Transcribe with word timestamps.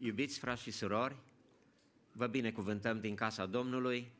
Iubiți 0.00 0.38
frați 0.38 0.62
și 0.62 0.70
surori, 0.70 1.16
vă 2.12 2.26
binecuvântăm 2.26 3.00
din 3.00 3.14
casa 3.14 3.46
Domnului, 3.46 4.10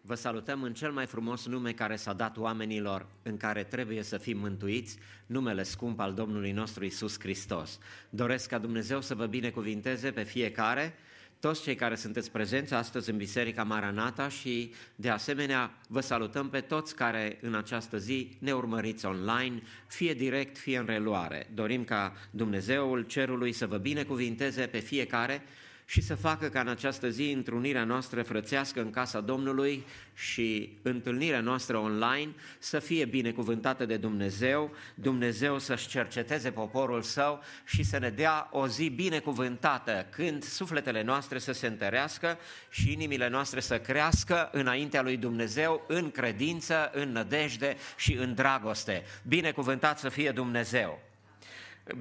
vă 0.00 0.14
salutăm 0.14 0.62
în 0.62 0.74
cel 0.74 0.92
mai 0.92 1.06
frumos 1.06 1.46
nume 1.46 1.72
care 1.72 1.96
s-a 1.96 2.12
dat 2.12 2.36
oamenilor 2.36 3.06
în 3.22 3.36
care 3.36 3.64
trebuie 3.64 4.02
să 4.02 4.18
fim 4.18 4.38
mântuiți, 4.38 4.98
numele 5.26 5.62
scump 5.62 5.98
al 5.98 6.14
Domnului 6.14 6.52
nostru 6.52 6.84
Isus 6.84 7.20
Hristos. 7.20 7.78
Doresc 8.08 8.48
ca 8.48 8.58
Dumnezeu 8.58 9.00
să 9.00 9.14
vă 9.14 9.26
binecuvinteze 9.26 10.12
pe 10.12 10.22
fiecare, 10.22 10.94
toți 11.40 11.62
cei 11.62 11.74
care 11.74 11.94
sunteți 11.94 12.30
prezenți 12.30 12.74
astăzi 12.74 13.10
în 13.10 13.16
Biserica 13.16 13.62
Maranata 13.62 14.28
și 14.28 14.72
de 14.96 15.08
asemenea 15.08 15.78
vă 15.88 16.00
salutăm 16.00 16.48
pe 16.48 16.60
toți 16.60 16.94
care 16.94 17.38
în 17.40 17.54
această 17.54 17.98
zi 17.98 18.36
ne 18.38 18.52
urmăriți 18.52 19.06
online, 19.06 19.62
fie 19.86 20.14
direct, 20.14 20.58
fie 20.58 20.78
în 20.78 20.86
reluare. 20.86 21.46
Dorim 21.54 21.84
ca 21.84 22.12
Dumnezeul 22.30 23.02
Cerului 23.02 23.52
să 23.52 23.66
vă 23.66 23.76
binecuvinteze 23.76 24.66
pe 24.66 24.78
fiecare 24.78 25.42
și 25.90 26.00
să 26.00 26.14
facă 26.14 26.48
ca 26.48 26.60
în 26.60 26.68
această 26.68 27.08
zi 27.08 27.30
întrunirea 27.30 27.84
noastră 27.84 28.22
frățească 28.22 28.80
în 28.80 28.90
casa 28.90 29.20
Domnului 29.20 29.86
și 30.14 30.78
întâlnirea 30.82 31.40
noastră 31.40 31.76
online 31.76 32.32
să 32.58 32.78
fie 32.78 33.04
binecuvântată 33.04 33.86
de 33.86 33.96
Dumnezeu, 33.96 34.70
Dumnezeu 34.94 35.58
să-și 35.58 35.88
cerceteze 35.88 36.50
poporul 36.50 37.02
său 37.02 37.42
și 37.64 37.82
să 37.82 37.98
ne 37.98 38.10
dea 38.10 38.48
o 38.52 38.66
zi 38.66 38.88
binecuvântată 38.88 40.06
când 40.10 40.42
sufletele 40.44 41.02
noastre 41.02 41.38
să 41.38 41.52
se 41.52 41.66
întărească 41.66 42.38
și 42.68 42.92
inimile 42.92 43.28
noastre 43.28 43.60
să 43.60 43.78
crească 43.78 44.48
înaintea 44.52 45.02
lui 45.02 45.16
Dumnezeu 45.16 45.84
în 45.88 46.10
credință, 46.10 46.90
în 46.94 47.12
nădejde 47.12 47.76
și 47.96 48.14
în 48.14 48.34
dragoste. 48.34 49.04
Binecuvântat 49.22 49.98
să 49.98 50.08
fie 50.08 50.30
Dumnezeu! 50.30 50.98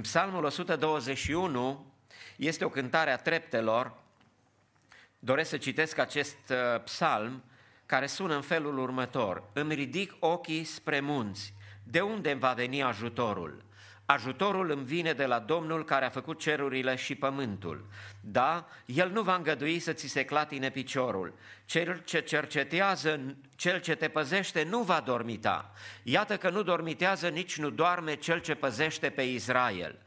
Psalmul 0.01 0.43
121 0.43 1.88
este 2.40 2.65
o 2.65 2.70
cântare 2.70 3.12
a 3.12 3.18
treptelor. 3.18 3.93
Doresc 5.20 5.49
să 5.49 5.57
citesc 5.57 5.98
acest 5.98 6.37
uh, 6.49 6.81
psalm 6.84 7.43
care 7.85 8.05
sună 8.05 8.35
în 8.35 8.41
felul 8.41 8.77
următor. 8.77 9.43
Îmi 9.54 9.73
ridic 9.73 10.15
ochii 10.20 10.63
spre 10.63 10.99
munți. 10.99 11.54
De 11.84 12.01
unde 12.01 12.34
va 12.34 12.54
veni 12.54 12.84
ajutorul? 12.84 13.63
Ajutorul 14.05 14.71
îmi 14.71 14.84
vine 14.84 15.13
de 15.13 15.26
la 15.26 15.40
Domnul 15.40 15.85
care 15.85 16.05
a 16.05 16.09
făcut 16.09 16.40
cerurile 16.40 16.96
și 16.96 17.15
pământul. 17.15 17.85
Da, 18.21 18.68
El 18.85 19.12
nu 19.12 19.21
va 19.21 19.35
îngădui 19.35 19.79
să 19.79 19.93
ți 19.93 20.07
se 20.07 20.24
clatine 20.26 20.70
piciorul. 20.70 21.34
Cel 21.65 22.01
ce 22.05 22.21
cercetează, 22.21 23.35
cel 23.55 23.79
ce 23.79 23.96
te 23.96 24.07
păzește 24.07 24.63
nu 24.63 24.81
va 24.81 24.99
dormita. 24.99 25.74
Iată 26.03 26.37
că 26.37 26.49
nu 26.49 26.63
dormitează, 26.63 27.27
nici 27.27 27.57
nu 27.57 27.70
doarme 27.70 28.15
cel 28.15 28.40
ce 28.40 28.55
păzește 28.55 29.09
pe 29.09 29.21
Israel. 29.21 29.99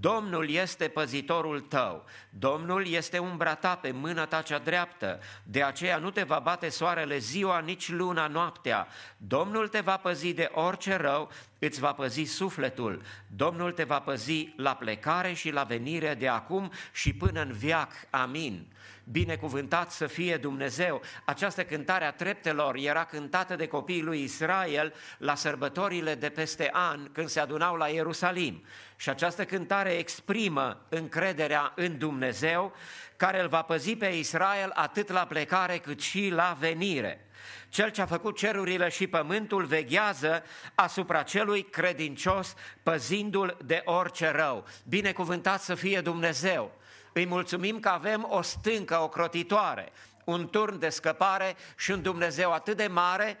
Domnul 0.00 0.50
este 0.50 0.88
păzitorul 0.88 1.60
tău, 1.60 2.04
Domnul 2.30 2.86
este 2.86 3.18
umbra 3.18 3.54
ta 3.54 3.74
pe 3.74 3.90
mâna 3.90 4.26
ta 4.26 4.42
cea 4.42 4.58
dreaptă, 4.58 5.20
de 5.42 5.62
aceea 5.62 5.96
nu 5.96 6.10
te 6.10 6.22
va 6.22 6.38
bate 6.38 6.68
soarele 6.68 7.18
ziua, 7.18 7.58
nici 7.58 7.88
luna 7.88 8.26
noaptea. 8.26 8.88
Domnul 9.16 9.68
te 9.68 9.80
va 9.80 9.96
păzi 9.96 10.32
de 10.32 10.50
orice 10.52 10.96
rău, 10.96 11.30
îți 11.58 11.80
va 11.80 11.92
păzi 11.92 12.22
sufletul. 12.22 13.02
Domnul 13.36 13.72
te 13.72 13.84
va 13.84 14.00
păzi 14.00 14.52
la 14.56 14.74
plecare 14.74 15.32
și 15.32 15.50
la 15.50 15.62
venire 15.62 16.14
de 16.14 16.28
acum 16.28 16.72
și 16.92 17.12
până 17.12 17.40
în 17.40 17.52
viac. 17.52 17.92
Amin 18.10 18.66
binecuvântat 19.10 19.90
să 19.90 20.06
fie 20.06 20.36
Dumnezeu. 20.36 21.02
Această 21.24 21.64
cântare 21.64 22.04
a 22.04 22.12
treptelor 22.12 22.76
era 22.76 23.04
cântată 23.04 23.56
de 23.56 23.66
copiii 23.66 24.02
lui 24.02 24.22
Israel 24.22 24.94
la 25.18 25.34
sărbătorile 25.34 26.14
de 26.14 26.28
peste 26.28 26.70
an 26.72 27.12
când 27.12 27.28
se 27.28 27.40
adunau 27.40 27.76
la 27.76 27.88
Ierusalim. 27.88 28.64
Și 28.96 29.10
această 29.10 29.44
cântare 29.44 29.90
exprimă 29.90 30.80
încrederea 30.88 31.72
în 31.76 31.98
Dumnezeu 31.98 32.72
care 33.16 33.40
îl 33.40 33.48
va 33.48 33.62
păzi 33.62 33.96
pe 33.96 34.06
Israel 34.06 34.70
atât 34.74 35.08
la 35.08 35.26
plecare 35.26 35.78
cât 35.78 36.00
și 36.00 36.28
la 36.28 36.56
venire. 36.60 37.25
Cel 37.68 37.90
ce 37.90 38.02
a 38.02 38.06
făcut 38.06 38.36
cerurile 38.36 38.88
și 38.88 39.06
pământul 39.06 39.64
veghează 39.64 40.42
asupra 40.74 41.22
celui 41.22 41.62
credincios, 41.62 42.54
păzindu-l 42.82 43.56
de 43.64 43.82
orice 43.84 44.30
rău. 44.30 44.64
Binecuvântat 44.88 45.62
să 45.62 45.74
fie 45.74 46.00
Dumnezeu! 46.00 46.72
Îi 47.12 47.26
mulțumim 47.26 47.80
că 47.80 47.88
avem 47.88 48.26
o 48.30 48.42
stâncă 48.42 49.00
ocrotitoare, 49.00 49.92
un 50.24 50.48
turn 50.50 50.78
de 50.78 50.88
scăpare 50.88 51.56
și 51.76 51.90
un 51.90 52.02
Dumnezeu 52.02 52.52
atât 52.52 52.76
de 52.76 52.86
mare 52.86 53.38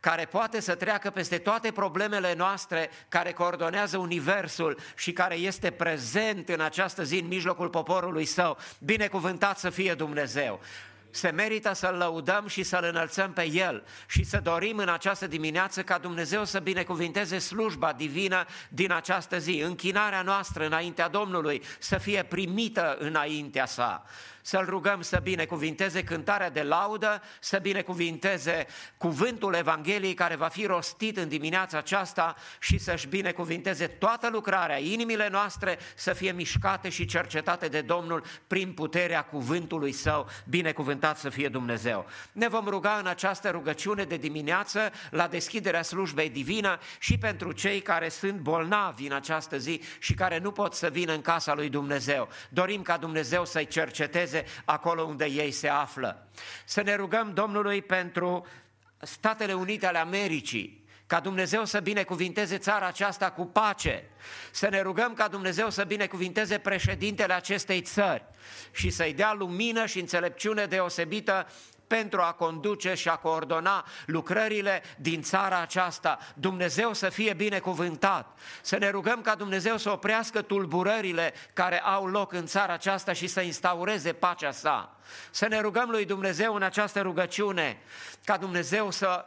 care 0.00 0.24
poate 0.24 0.60
să 0.60 0.74
treacă 0.74 1.10
peste 1.10 1.38
toate 1.38 1.72
problemele 1.72 2.34
noastre, 2.34 2.90
care 3.08 3.32
coordonează 3.32 3.98
Universul 3.98 4.78
și 4.96 5.12
care 5.12 5.34
este 5.34 5.70
prezent 5.70 6.48
în 6.48 6.60
această 6.60 7.02
zi 7.02 7.18
în 7.18 7.26
mijlocul 7.26 7.68
poporului 7.68 8.24
său. 8.24 8.58
Binecuvântat 8.78 9.58
să 9.58 9.70
fie 9.70 9.94
Dumnezeu! 9.94 10.60
Se 11.14 11.30
merită 11.30 11.74
să-L 11.74 11.94
lăudăm 11.94 12.46
și 12.46 12.62
să-L 12.62 12.84
înălțăm 12.84 13.32
pe 13.32 13.48
El 13.50 13.84
și 14.06 14.24
să 14.24 14.40
dorim 14.40 14.78
în 14.78 14.88
această 14.88 15.26
dimineață 15.26 15.82
ca 15.82 15.98
Dumnezeu 15.98 16.44
să 16.44 16.58
binecuvinteze 16.58 17.38
slujba 17.38 17.92
divină 17.92 18.44
din 18.68 18.92
această 18.92 19.38
zi, 19.38 19.62
închinarea 19.64 20.22
noastră 20.22 20.66
înaintea 20.66 21.08
Domnului 21.08 21.62
să 21.78 21.98
fie 21.98 22.22
primită 22.22 22.96
înaintea 22.98 23.66
sa 23.66 24.04
să-L 24.46 24.64
rugăm 24.64 25.00
să 25.00 25.20
binecuvinteze 25.22 26.04
cântarea 26.04 26.50
de 26.50 26.62
laudă, 26.62 27.22
să 27.40 27.58
binecuvinteze 27.58 28.66
cuvântul 28.96 29.54
Evangheliei 29.54 30.14
care 30.14 30.36
va 30.36 30.48
fi 30.48 30.66
rostit 30.66 31.16
în 31.16 31.28
dimineața 31.28 31.78
aceasta 31.78 32.34
și 32.58 32.78
să-și 32.78 33.06
binecuvinteze 33.06 33.86
toată 33.86 34.28
lucrarea, 34.32 34.78
inimile 34.78 35.28
noastre 35.28 35.78
să 35.94 36.12
fie 36.12 36.32
mișcate 36.32 36.88
și 36.88 37.04
cercetate 37.04 37.68
de 37.68 37.80
Domnul 37.80 38.24
prin 38.46 38.72
puterea 38.72 39.22
cuvântului 39.22 39.92
Său, 39.92 40.28
binecuvântat 40.48 41.18
să 41.18 41.28
fie 41.28 41.48
Dumnezeu. 41.48 42.06
Ne 42.32 42.48
vom 42.48 42.68
ruga 42.68 42.96
în 42.98 43.06
această 43.06 43.50
rugăciune 43.50 44.04
de 44.04 44.16
dimineață 44.16 44.92
la 45.10 45.28
deschiderea 45.28 45.82
slujbei 45.82 46.30
divină 46.30 46.78
și 46.98 47.18
pentru 47.18 47.52
cei 47.52 47.80
care 47.80 48.08
sunt 48.08 48.38
bolnavi 48.38 49.06
în 49.06 49.12
această 49.12 49.58
zi 49.58 49.80
și 49.98 50.14
care 50.14 50.38
nu 50.38 50.50
pot 50.50 50.74
să 50.74 50.88
vină 50.88 51.12
în 51.12 51.20
casa 51.20 51.54
lui 51.54 51.68
Dumnezeu. 51.68 52.28
Dorim 52.48 52.82
ca 52.82 52.96
Dumnezeu 52.96 53.44
să-i 53.44 53.66
cerceteze 53.66 54.33
lucreze 54.34 54.62
acolo 54.64 55.02
unde 55.02 55.24
ei 55.24 55.50
se 55.50 55.68
află. 55.68 56.28
Să 56.64 56.82
ne 56.82 56.94
rugăm 56.94 57.32
Domnului 57.34 57.82
pentru 57.82 58.46
Statele 58.98 59.52
Unite 59.52 59.86
ale 59.86 59.98
Americii, 59.98 60.84
ca 61.06 61.20
Dumnezeu 61.20 61.64
să 61.64 61.80
binecuvinteze 61.80 62.58
țara 62.58 62.86
aceasta 62.86 63.30
cu 63.30 63.46
pace, 63.46 64.04
să 64.50 64.68
ne 64.68 64.80
rugăm 64.80 65.14
ca 65.14 65.28
Dumnezeu 65.28 65.70
să 65.70 65.84
binecuvinteze 65.84 66.58
președintele 66.58 67.32
acestei 67.32 67.80
țări 67.80 68.24
și 68.72 68.90
să-i 68.90 69.12
dea 69.12 69.32
lumină 69.32 69.86
și 69.86 70.00
înțelepciune 70.00 70.66
deosebită 70.66 71.46
pentru 71.86 72.20
a 72.20 72.32
conduce 72.32 72.94
și 72.94 73.08
a 73.08 73.16
coordona 73.16 73.86
lucrările 74.06 74.82
din 74.98 75.22
țara 75.22 75.60
aceasta. 75.60 76.18
Dumnezeu 76.34 76.92
să 76.92 77.08
fie 77.08 77.34
binecuvântat. 77.34 78.38
Să 78.62 78.76
ne 78.76 78.90
rugăm 78.90 79.20
ca 79.20 79.34
Dumnezeu 79.34 79.76
să 79.76 79.90
oprească 79.90 80.42
tulburările 80.42 81.34
care 81.52 81.80
au 81.80 82.06
loc 82.06 82.32
în 82.32 82.46
țara 82.46 82.72
aceasta 82.72 83.12
și 83.12 83.26
să 83.26 83.40
instaureze 83.40 84.12
pacea 84.12 84.50
sa. 84.50 84.96
Să 85.30 85.46
ne 85.46 85.60
rugăm 85.60 85.90
lui 85.90 86.04
Dumnezeu 86.04 86.54
în 86.54 86.62
această 86.62 87.00
rugăciune 87.00 87.78
ca 88.24 88.36
Dumnezeu 88.36 88.90
să 88.90 89.26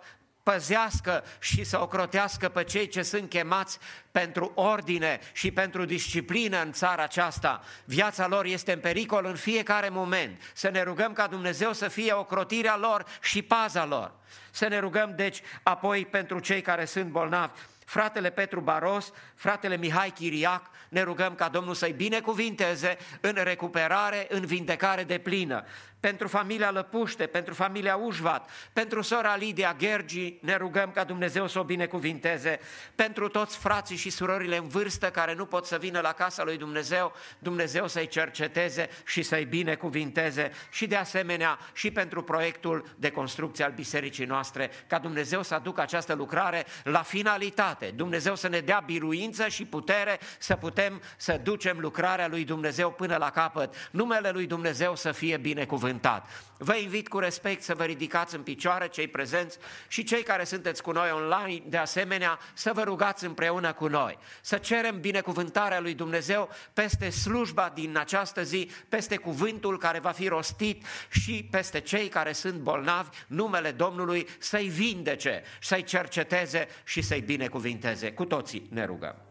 păzească 0.52 1.24
și 1.40 1.64
să 1.64 1.82
ocrotească 1.82 2.50
pe 2.50 2.64
cei 2.64 2.88
ce 2.88 3.02
sunt 3.02 3.30
chemați 3.30 3.80
pentru 4.12 4.52
ordine 4.56 5.20
și 5.32 5.52
pentru 5.52 5.86
disciplină 5.86 6.62
în 6.62 6.72
țara 6.72 7.04
aceasta. 7.04 7.64
Viața 7.86 8.28
lor 8.28 8.46
este 8.46 8.74
în 8.74 8.80
pericol 8.80 9.26
în 9.26 9.36
fiecare 9.36 9.90
moment. 9.90 10.42
Să 10.54 10.70
ne 10.70 10.82
rugăm 10.82 11.14
ca 11.14 11.28
Dumnezeu 11.28 11.74
să 11.74 11.88
fie 11.88 12.14
ocrotirea 12.14 12.78
lor 12.78 13.06
și 13.22 13.42
paza 13.42 13.86
lor. 13.86 14.12
Să 14.52 14.68
ne 14.68 14.80
rugăm, 14.80 15.14
deci, 15.16 15.42
apoi 15.64 16.06
pentru 16.06 16.40
cei 16.40 16.62
care 16.62 16.86
sunt 16.86 17.08
bolnavi 17.08 17.52
fratele 17.86 18.30
Petru 18.30 18.60
Baros, 18.60 19.12
fratele 19.36 19.78
Mihai 19.78 20.10
Chiriac, 20.10 20.70
ne 20.90 21.02
rugăm 21.02 21.36
ca 21.36 21.50
Domnul 21.50 21.74
să-i 21.74 21.92
binecuvinteze 21.92 22.98
în 23.22 23.38
recuperare, 23.44 24.28
în 24.30 24.46
vindecare 24.46 25.04
de 25.04 25.18
plină 25.18 25.66
pentru 26.00 26.28
familia 26.28 26.72
Lăpuște, 26.72 27.26
pentru 27.26 27.54
familia 27.54 27.96
Ușvat, 27.96 28.50
pentru 28.74 29.02
sora 29.02 29.36
Lidia 29.36 29.76
Gergi, 29.78 30.38
ne 30.42 30.56
rugăm 30.56 30.92
ca 30.92 31.04
Dumnezeu 31.04 31.48
să 31.48 31.60
o 31.60 31.64
binecuvinteze, 31.64 32.60
pentru 32.96 33.28
toți 33.28 33.58
frații 33.58 33.96
și 33.96 34.10
surorile 34.10 34.58
în 34.58 34.68
vârstă 34.68 35.10
care 35.10 35.34
nu 35.34 35.46
pot 35.46 35.66
să 35.66 35.78
vină 35.78 36.00
la 36.00 36.12
casa 36.12 36.44
lui 36.44 36.58
Dumnezeu, 36.58 37.14
Dumnezeu 37.40 37.88
să-i 37.88 38.08
cerceteze 38.08 38.90
și 39.06 39.22
să-i 39.22 39.46
binecuvinteze. 39.46 40.52
Și 40.70 40.88
de 40.88 40.96
asemenea 40.96 41.60
și 41.74 41.92
pentru 41.92 42.24
proiectul 42.24 42.86
de 42.96 43.12
construcție 43.12 43.66
al 43.66 43.72
bisericii 43.72 44.26
noastre, 44.26 44.72
ca 44.88 45.00
Dumnezeu 45.00 45.44
să 45.44 45.54
aducă 45.54 45.82
această 45.82 46.14
lucrare 46.14 46.66
la 46.84 47.02
finalitate, 47.02 47.92
Dumnezeu 47.96 48.36
să 48.36 48.48
ne 48.48 48.60
dea 48.60 48.84
biruință 48.86 49.48
și 49.48 49.66
putere 49.66 50.20
să 50.40 50.56
putem 50.56 51.02
să 51.18 51.40
ducem 51.44 51.80
lucrarea 51.80 52.28
lui 52.28 52.44
Dumnezeu 52.44 52.92
până 52.92 53.16
la 53.16 53.30
capăt, 53.30 53.90
numele 53.92 54.30
lui 54.30 54.46
Dumnezeu 54.46 54.96
să 54.96 55.12
fie 55.12 55.38
binecuvântat 55.38 55.86
binecuvântat. 55.88 56.28
Vă 56.60 56.76
invit 56.76 57.08
cu 57.08 57.20
respect 57.20 57.62
să 57.62 57.76
vă 57.76 57.84
ridicați 57.84 58.36
în 58.36 58.42
picioare, 58.42 58.88
cei 58.88 59.08
prezenți 59.08 59.58
și 59.88 60.04
cei 60.04 60.24
care 60.24 60.44
sunteți 60.44 60.82
cu 60.82 60.92
noi 60.92 61.12
online, 61.12 61.64
de 61.66 61.78
asemenea, 61.78 62.40
să 62.54 62.72
vă 62.74 62.84
rugați 62.84 63.26
împreună 63.26 63.74
cu 63.74 63.88
noi. 63.88 64.18
Să 64.42 64.58
cerem 64.58 65.00
binecuvântarea 65.00 65.80
lui 65.80 65.94
Dumnezeu 65.94 66.50
peste 66.74 67.10
slujba 67.10 67.72
din 67.74 67.98
această 67.98 68.44
zi, 68.44 68.72
peste 68.90 69.18
cuvântul 69.18 69.78
care 69.78 70.00
va 70.00 70.12
fi 70.12 70.28
rostit 70.28 70.86
și 71.10 71.48
peste 71.52 71.80
cei 71.80 72.08
care 72.08 72.32
sunt 72.32 72.60
bolnavi, 72.60 73.10
numele 73.28 73.72
Domnului 73.72 74.28
să-i 74.40 74.68
vindece, 74.68 75.44
să-i 75.62 75.84
cerceteze 75.84 76.68
și 76.84 77.02
să-i 77.02 77.22
binecuvinteze. 77.22 78.12
Cu 78.12 78.26
toții 78.26 78.68
ne 78.70 78.86
rugăm. 78.86 79.27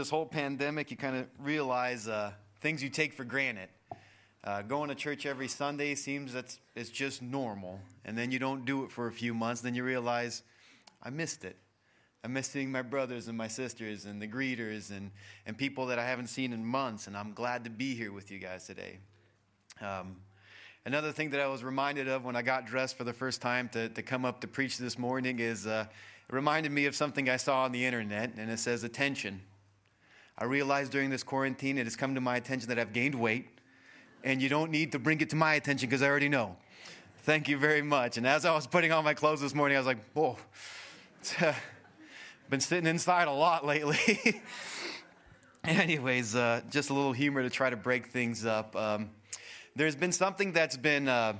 This 0.00 0.08
whole 0.08 0.24
pandemic, 0.24 0.90
you 0.90 0.96
kind 0.96 1.14
of 1.14 1.26
realize 1.38 2.08
uh, 2.08 2.32
things 2.62 2.82
you 2.82 2.88
take 2.88 3.12
for 3.12 3.22
granted. 3.22 3.68
Uh, 4.42 4.62
going 4.62 4.88
to 4.88 4.94
church 4.94 5.26
every 5.26 5.46
Sunday 5.46 5.94
seems 5.94 6.34
it's 6.34 6.88
just 6.88 7.20
normal, 7.20 7.78
and 8.06 8.16
then 8.16 8.30
you 8.30 8.38
don't 8.38 8.64
do 8.64 8.82
it 8.82 8.90
for 8.90 9.08
a 9.08 9.12
few 9.12 9.34
months. 9.34 9.60
Then 9.60 9.74
you 9.74 9.84
realize, 9.84 10.42
I 11.02 11.10
missed 11.10 11.44
it. 11.44 11.56
I 12.24 12.28
miss 12.28 12.48
seeing 12.48 12.72
my 12.72 12.80
brothers 12.80 13.28
and 13.28 13.36
my 13.36 13.46
sisters 13.46 14.06
and 14.06 14.22
the 14.22 14.26
greeters 14.26 14.88
and, 14.88 15.10
and 15.44 15.58
people 15.58 15.84
that 15.88 15.98
I 15.98 16.06
haven't 16.06 16.28
seen 16.28 16.54
in 16.54 16.64
months, 16.64 17.06
and 17.06 17.14
I'm 17.14 17.34
glad 17.34 17.64
to 17.64 17.70
be 17.70 17.94
here 17.94 18.10
with 18.10 18.30
you 18.30 18.38
guys 18.38 18.66
today. 18.66 19.00
Um, 19.82 20.16
another 20.86 21.12
thing 21.12 21.28
that 21.28 21.40
I 21.40 21.46
was 21.48 21.62
reminded 21.62 22.08
of 22.08 22.24
when 22.24 22.36
I 22.36 22.42
got 22.42 22.64
dressed 22.64 22.96
for 22.96 23.04
the 23.04 23.12
first 23.12 23.42
time 23.42 23.68
to, 23.74 23.90
to 23.90 24.02
come 24.02 24.24
up 24.24 24.40
to 24.40 24.48
preach 24.48 24.78
this 24.78 24.98
morning 24.98 25.40
is 25.40 25.66
uh, 25.66 25.84
it 26.26 26.34
reminded 26.34 26.72
me 26.72 26.86
of 26.86 26.96
something 26.96 27.28
I 27.28 27.36
saw 27.36 27.64
on 27.64 27.72
the 27.72 27.84
internet, 27.84 28.32
and 28.38 28.50
it 28.50 28.60
says 28.60 28.82
attention. 28.82 29.42
I 30.40 30.44
realized 30.44 30.90
during 30.90 31.10
this 31.10 31.22
quarantine 31.22 31.76
it 31.76 31.84
has 31.84 31.96
come 31.96 32.14
to 32.14 32.20
my 32.20 32.36
attention 32.36 32.70
that 32.70 32.78
I've 32.78 32.94
gained 32.94 33.14
weight, 33.14 33.46
and 34.24 34.40
you 34.40 34.48
don't 34.48 34.70
need 34.70 34.92
to 34.92 34.98
bring 34.98 35.20
it 35.20 35.28
to 35.30 35.36
my 35.36 35.54
attention 35.54 35.86
because 35.86 36.00
I 36.00 36.08
already 36.08 36.30
know. 36.30 36.56
Thank 37.24 37.46
you 37.46 37.58
very 37.58 37.82
much. 37.82 38.16
And 38.16 38.26
as 38.26 38.46
I 38.46 38.54
was 38.54 38.66
putting 38.66 38.90
on 38.90 39.04
my 39.04 39.12
clothes 39.12 39.42
this 39.42 39.54
morning, 39.54 39.76
I 39.76 39.80
was 39.80 39.86
like, 39.86 40.02
whoa, 40.14 40.38
been 42.48 42.60
sitting 42.60 42.86
inside 42.86 43.28
a 43.28 43.32
lot 43.32 43.66
lately. 43.66 44.40
Anyways, 45.64 46.34
uh, 46.34 46.62
just 46.70 46.88
a 46.88 46.94
little 46.94 47.12
humor 47.12 47.42
to 47.42 47.50
try 47.50 47.68
to 47.68 47.76
break 47.76 48.06
things 48.06 48.46
up. 48.46 48.74
Um, 48.74 49.10
there's 49.76 49.94
been 49.94 50.12
something 50.12 50.52
that's 50.52 50.78
been 50.78 51.06
uh, 51.06 51.34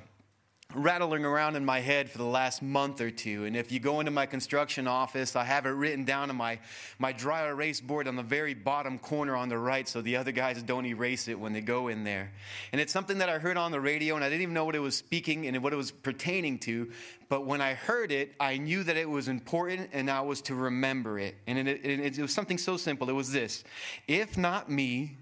rattling 0.74 1.24
around 1.24 1.56
in 1.56 1.64
my 1.64 1.80
head 1.80 2.10
for 2.10 2.18
the 2.18 2.24
last 2.24 2.62
month 2.62 3.00
or 3.00 3.10
two. 3.10 3.44
And 3.44 3.56
if 3.56 3.72
you 3.72 3.80
go 3.80 4.00
into 4.00 4.12
my 4.12 4.26
construction 4.26 4.86
office, 4.86 5.34
I 5.34 5.44
have 5.44 5.66
it 5.66 5.70
written 5.70 6.04
down 6.04 6.30
on 6.30 6.36
my, 6.36 6.58
my 6.98 7.12
dry 7.12 7.46
erase 7.46 7.80
board 7.80 8.06
on 8.06 8.16
the 8.16 8.22
very 8.22 8.54
bottom 8.54 8.98
corner 8.98 9.34
on 9.34 9.48
the 9.48 9.58
right 9.58 9.88
so 9.88 10.00
the 10.00 10.16
other 10.16 10.32
guys 10.32 10.62
don't 10.62 10.86
erase 10.86 11.28
it 11.28 11.38
when 11.38 11.52
they 11.52 11.60
go 11.60 11.88
in 11.88 12.04
there. 12.04 12.30
And 12.72 12.80
it's 12.80 12.92
something 12.92 13.18
that 13.18 13.28
I 13.28 13.38
heard 13.38 13.56
on 13.56 13.72
the 13.72 13.80
radio 13.80 14.14
and 14.14 14.24
I 14.24 14.28
didn't 14.28 14.42
even 14.42 14.54
know 14.54 14.64
what 14.64 14.76
it 14.76 14.80
was 14.80 14.96
speaking 14.96 15.46
and 15.46 15.62
what 15.62 15.72
it 15.72 15.76
was 15.76 15.90
pertaining 15.90 16.58
to. 16.60 16.90
But 17.28 17.46
when 17.46 17.60
I 17.60 17.74
heard 17.74 18.12
it, 18.12 18.34
I 18.38 18.58
knew 18.58 18.82
that 18.84 18.96
it 18.96 19.08
was 19.08 19.28
important 19.28 19.90
and 19.92 20.10
I 20.10 20.20
was 20.20 20.40
to 20.42 20.54
remember 20.54 21.18
it. 21.18 21.36
And 21.46 21.58
it, 21.58 21.84
it, 21.84 22.18
it 22.18 22.22
was 22.22 22.34
something 22.34 22.58
so 22.58 22.76
simple. 22.76 23.08
It 23.08 23.14
was 23.14 23.32
this 23.32 23.64
If 24.06 24.38
not 24.38 24.70
me, 24.70 25.16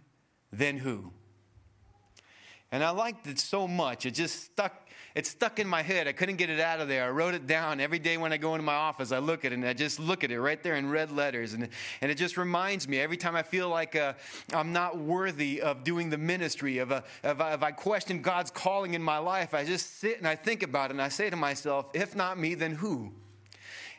then 0.52 0.78
who? 0.78 1.12
And 2.70 2.84
I 2.84 2.90
liked 2.90 3.26
it 3.26 3.38
so 3.38 3.66
much, 3.66 4.04
it 4.04 4.10
just 4.10 4.44
stuck 4.44 4.87
it 5.18 5.26
stuck 5.26 5.58
in 5.58 5.66
my 5.66 5.82
head. 5.82 6.06
I 6.06 6.12
couldn't 6.12 6.36
get 6.36 6.48
it 6.48 6.60
out 6.60 6.78
of 6.78 6.86
there. 6.86 7.04
I 7.04 7.10
wrote 7.10 7.34
it 7.34 7.44
down 7.44 7.80
every 7.80 7.98
day 7.98 8.16
when 8.16 8.32
I 8.32 8.36
go 8.36 8.54
into 8.54 8.64
my 8.64 8.76
office. 8.76 9.10
I 9.10 9.18
look 9.18 9.44
at 9.44 9.50
it 9.50 9.56
and 9.56 9.66
I 9.66 9.72
just 9.72 9.98
look 9.98 10.22
at 10.22 10.30
it 10.30 10.40
right 10.40 10.62
there 10.62 10.76
in 10.76 10.88
red 10.88 11.10
letters. 11.10 11.54
And, 11.54 11.68
and 12.00 12.08
it 12.08 12.14
just 12.14 12.36
reminds 12.36 12.86
me 12.86 13.00
every 13.00 13.16
time 13.16 13.34
I 13.34 13.42
feel 13.42 13.68
like 13.68 13.96
uh, 13.96 14.12
I'm 14.54 14.72
not 14.72 14.96
worthy 14.96 15.60
of 15.60 15.82
doing 15.82 16.08
the 16.08 16.18
ministry, 16.18 16.78
of, 16.78 16.92
uh, 16.92 17.00
if, 17.24 17.40
I, 17.40 17.54
if 17.54 17.64
I 17.64 17.72
question 17.72 18.22
God's 18.22 18.52
calling 18.52 18.94
in 18.94 19.02
my 19.02 19.18
life, 19.18 19.54
I 19.54 19.64
just 19.64 19.98
sit 19.98 20.18
and 20.18 20.28
I 20.28 20.36
think 20.36 20.62
about 20.62 20.90
it 20.90 20.92
and 20.92 21.02
I 21.02 21.08
say 21.08 21.28
to 21.28 21.36
myself, 21.36 21.86
if 21.94 22.14
not 22.14 22.38
me, 22.38 22.54
then 22.54 22.76
who? 22.76 23.10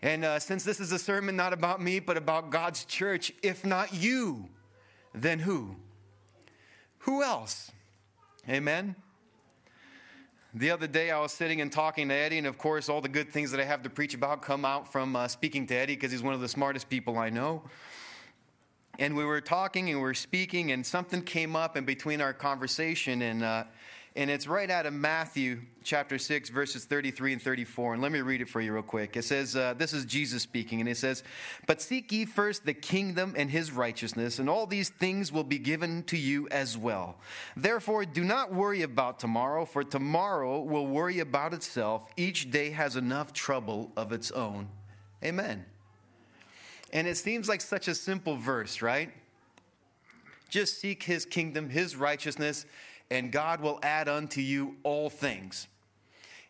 And 0.01 0.23
uh, 0.23 0.39
since 0.39 0.63
this 0.63 0.79
is 0.79 0.93
a 0.93 0.99
sermon 0.99 1.36
not 1.36 1.51
about 1.51 1.82
me, 1.82 1.99
but 1.99 2.15
about 2.15 2.49
God's 2.49 2.86
church, 2.86 3.34
if 3.43 3.65
not 3.65 3.93
you, 3.93 4.47
then 5.13 5.39
who? 5.39 5.75
Who 6.99 7.23
else? 7.23 7.71
Amen? 8.47 8.95
The 10.56 10.72
other 10.72 10.88
day, 10.88 11.12
I 11.12 11.20
was 11.20 11.32
sitting 11.32 11.62
and 11.62 11.72
talking 11.72 12.10
to 12.10 12.16
Eddie, 12.16 12.40
and 12.40 12.48
of 12.48 12.58
course, 12.58 12.90
all 12.90 13.02
the 13.02 13.08
good 13.08 13.30
things 13.32 13.52
that 13.52 13.60
I 13.60 13.66
have 13.66 13.84
to 13.84 13.90
preach 13.90 14.16
about 14.16 14.42
come 14.42 14.66
out 14.66 14.92
from 14.92 15.16
uh, 15.16 15.28
speaking 15.28 15.68
to 15.68 15.76
Eddie 15.76 15.94
because 15.94 16.12
he's 16.12 16.24
one 16.24 16.34
of 16.34 16.42
the 16.42 16.48
smartest 16.48 16.90
people 16.90 17.20
I 17.20 17.30
know. 17.30 17.62
And 18.98 19.16
we 19.16 19.26
were 19.26 19.42
talking 19.42 19.90
and 19.90 20.00
we 20.00 20.02
were 20.02 20.16
speaking, 20.16 20.72
and 20.72 20.84
something 20.84 21.22
came 21.22 21.56
up 21.56 21.78
in 21.78 21.86
between 21.86 22.20
our 22.20 22.34
conversation, 22.34 23.22
and 23.22 23.44
uh, 23.44 23.66
and 24.15 24.30
it's 24.30 24.48
right 24.48 24.69
out 24.69 24.86
of 24.86 24.93
Matthew 24.93 25.62
chapter 25.84 26.17
6, 26.17 26.50
verses 26.50 26.86
33 26.86 27.34
and 27.34 27.41
34. 27.41 27.93
And 27.93 28.02
let 28.02 28.12
me 28.12 28.22
read 28.22 28.41
it 28.41 28.50
for 28.50 28.60
you 28.60 28.74
real 28.74 28.82
quick. 28.82 29.15
It 29.15 29.24
says, 29.24 29.56
uh, 29.56 29.76
This 29.78 29.93
is 29.93 30.06
Jesus 30.06 30.41
speaking, 30.41 30.80
and 30.80 30.89
it 30.89 30.98
says, 30.98 31.24
But 31.67 31.82
seek 31.82 32.12
ye 32.12 32.26
first 32.26 32.65
the 32.65 32.74
kingdom 32.74 33.36
and 33.38 33.52
his 33.52 33.72
righteousness, 33.72 34.39
and 34.39 34.50
all 34.50 34.65
these 34.65 34.89
things 34.89 35.32
will 35.32 35.43
be 35.43 35.60
given 35.60 36.04
to 36.04 36.17
you 36.17 36.48
as 36.50 36.78
well. 36.78 37.17
Therefore, 37.56 38.04
do 38.04 38.24
not 38.24 38.54
worry 38.54 38.82
about 38.82 39.19
tomorrow, 39.19 39.63
for 39.65 39.84
tomorrow 39.84 40.62
will 40.62 40.88
worry 40.88 41.19
about 41.19 41.54
itself. 41.54 42.12
Each 42.17 42.50
day 42.50 42.72
has 42.72 42.95
enough 42.95 43.32
trouble 43.32 43.91
of 43.95 44.12
its 44.12 44.32
own. 44.32 44.69
Amen. 45.24 45.65
And 46.91 47.08
it 47.08 47.17
seems 47.17 47.48
like 47.48 47.62
such 47.62 47.88
a 47.88 47.93
simple 47.93 48.36
verse, 48.36 48.82
right? 48.82 49.12
Just 50.50 50.80
seek 50.80 51.04
his 51.04 51.26
kingdom, 51.26 51.69
his 51.69 51.95
righteousness, 51.95 52.65
and 53.12 53.32
God 53.32 53.62
will 53.62 53.80
add 53.84 54.08
unto 54.08 54.41
you 54.41 54.76
all 54.84 55.10
things. 55.10 55.67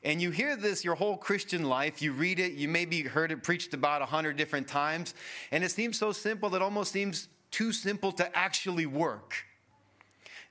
And 0.04 0.22
you 0.22 0.32
hear 0.32 0.56
this 0.56 0.84
your 0.84 0.96
whole 0.96 1.18
Christian 1.18 1.64
life. 1.64 2.02
You 2.02 2.14
read 2.14 2.40
it, 2.40 2.54
you 2.54 2.70
maybe 2.70 3.02
heard 3.02 3.32
it 3.32 3.44
preached 3.44 3.74
about 3.74 4.02
a 4.02 4.06
hundred 4.06 4.38
different 4.38 4.68
times, 4.68 5.14
and 5.52 5.64
it 5.64 5.72
seems 5.72 5.98
so 5.98 6.12
simple 6.12 6.50
that 6.52 6.62
almost 6.62 6.92
seems 6.92 7.28
too 7.52 7.72
simple 7.72 8.12
to 8.14 8.38
actually 8.38 8.86
work. 8.86 9.46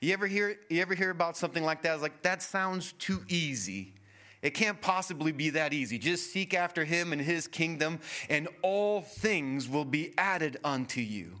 You 0.01 0.13
ever 0.13 0.27
hear, 0.27 0.59
you 0.69 0.81
ever 0.81 0.93
hear 0.93 1.09
about 1.09 1.35
something 1.35 1.63
like 1.63 1.81
that? 1.81 1.93
It's 1.93 2.01
like, 2.01 2.21
that 2.21 2.41
sounds 2.41 2.93
too 2.93 3.23
easy. 3.27 3.93
It 4.41 4.51
can't 4.51 4.79
possibly 4.79 5.33
be 5.33 5.49
that 5.51 5.73
easy. 5.73 5.97
Just 5.97 6.31
seek 6.31 6.53
after 6.53 6.85
him 6.85 7.11
and 7.11 7.21
his 7.21 7.47
kingdom, 7.47 7.99
and 8.29 8.47
all 8.61 9.01
things 9.01 9.67
will 9.67 9.83
be 9.83 10.13
added 10.17 10.57
unto 10.63 11.01
you. 11.01 11.33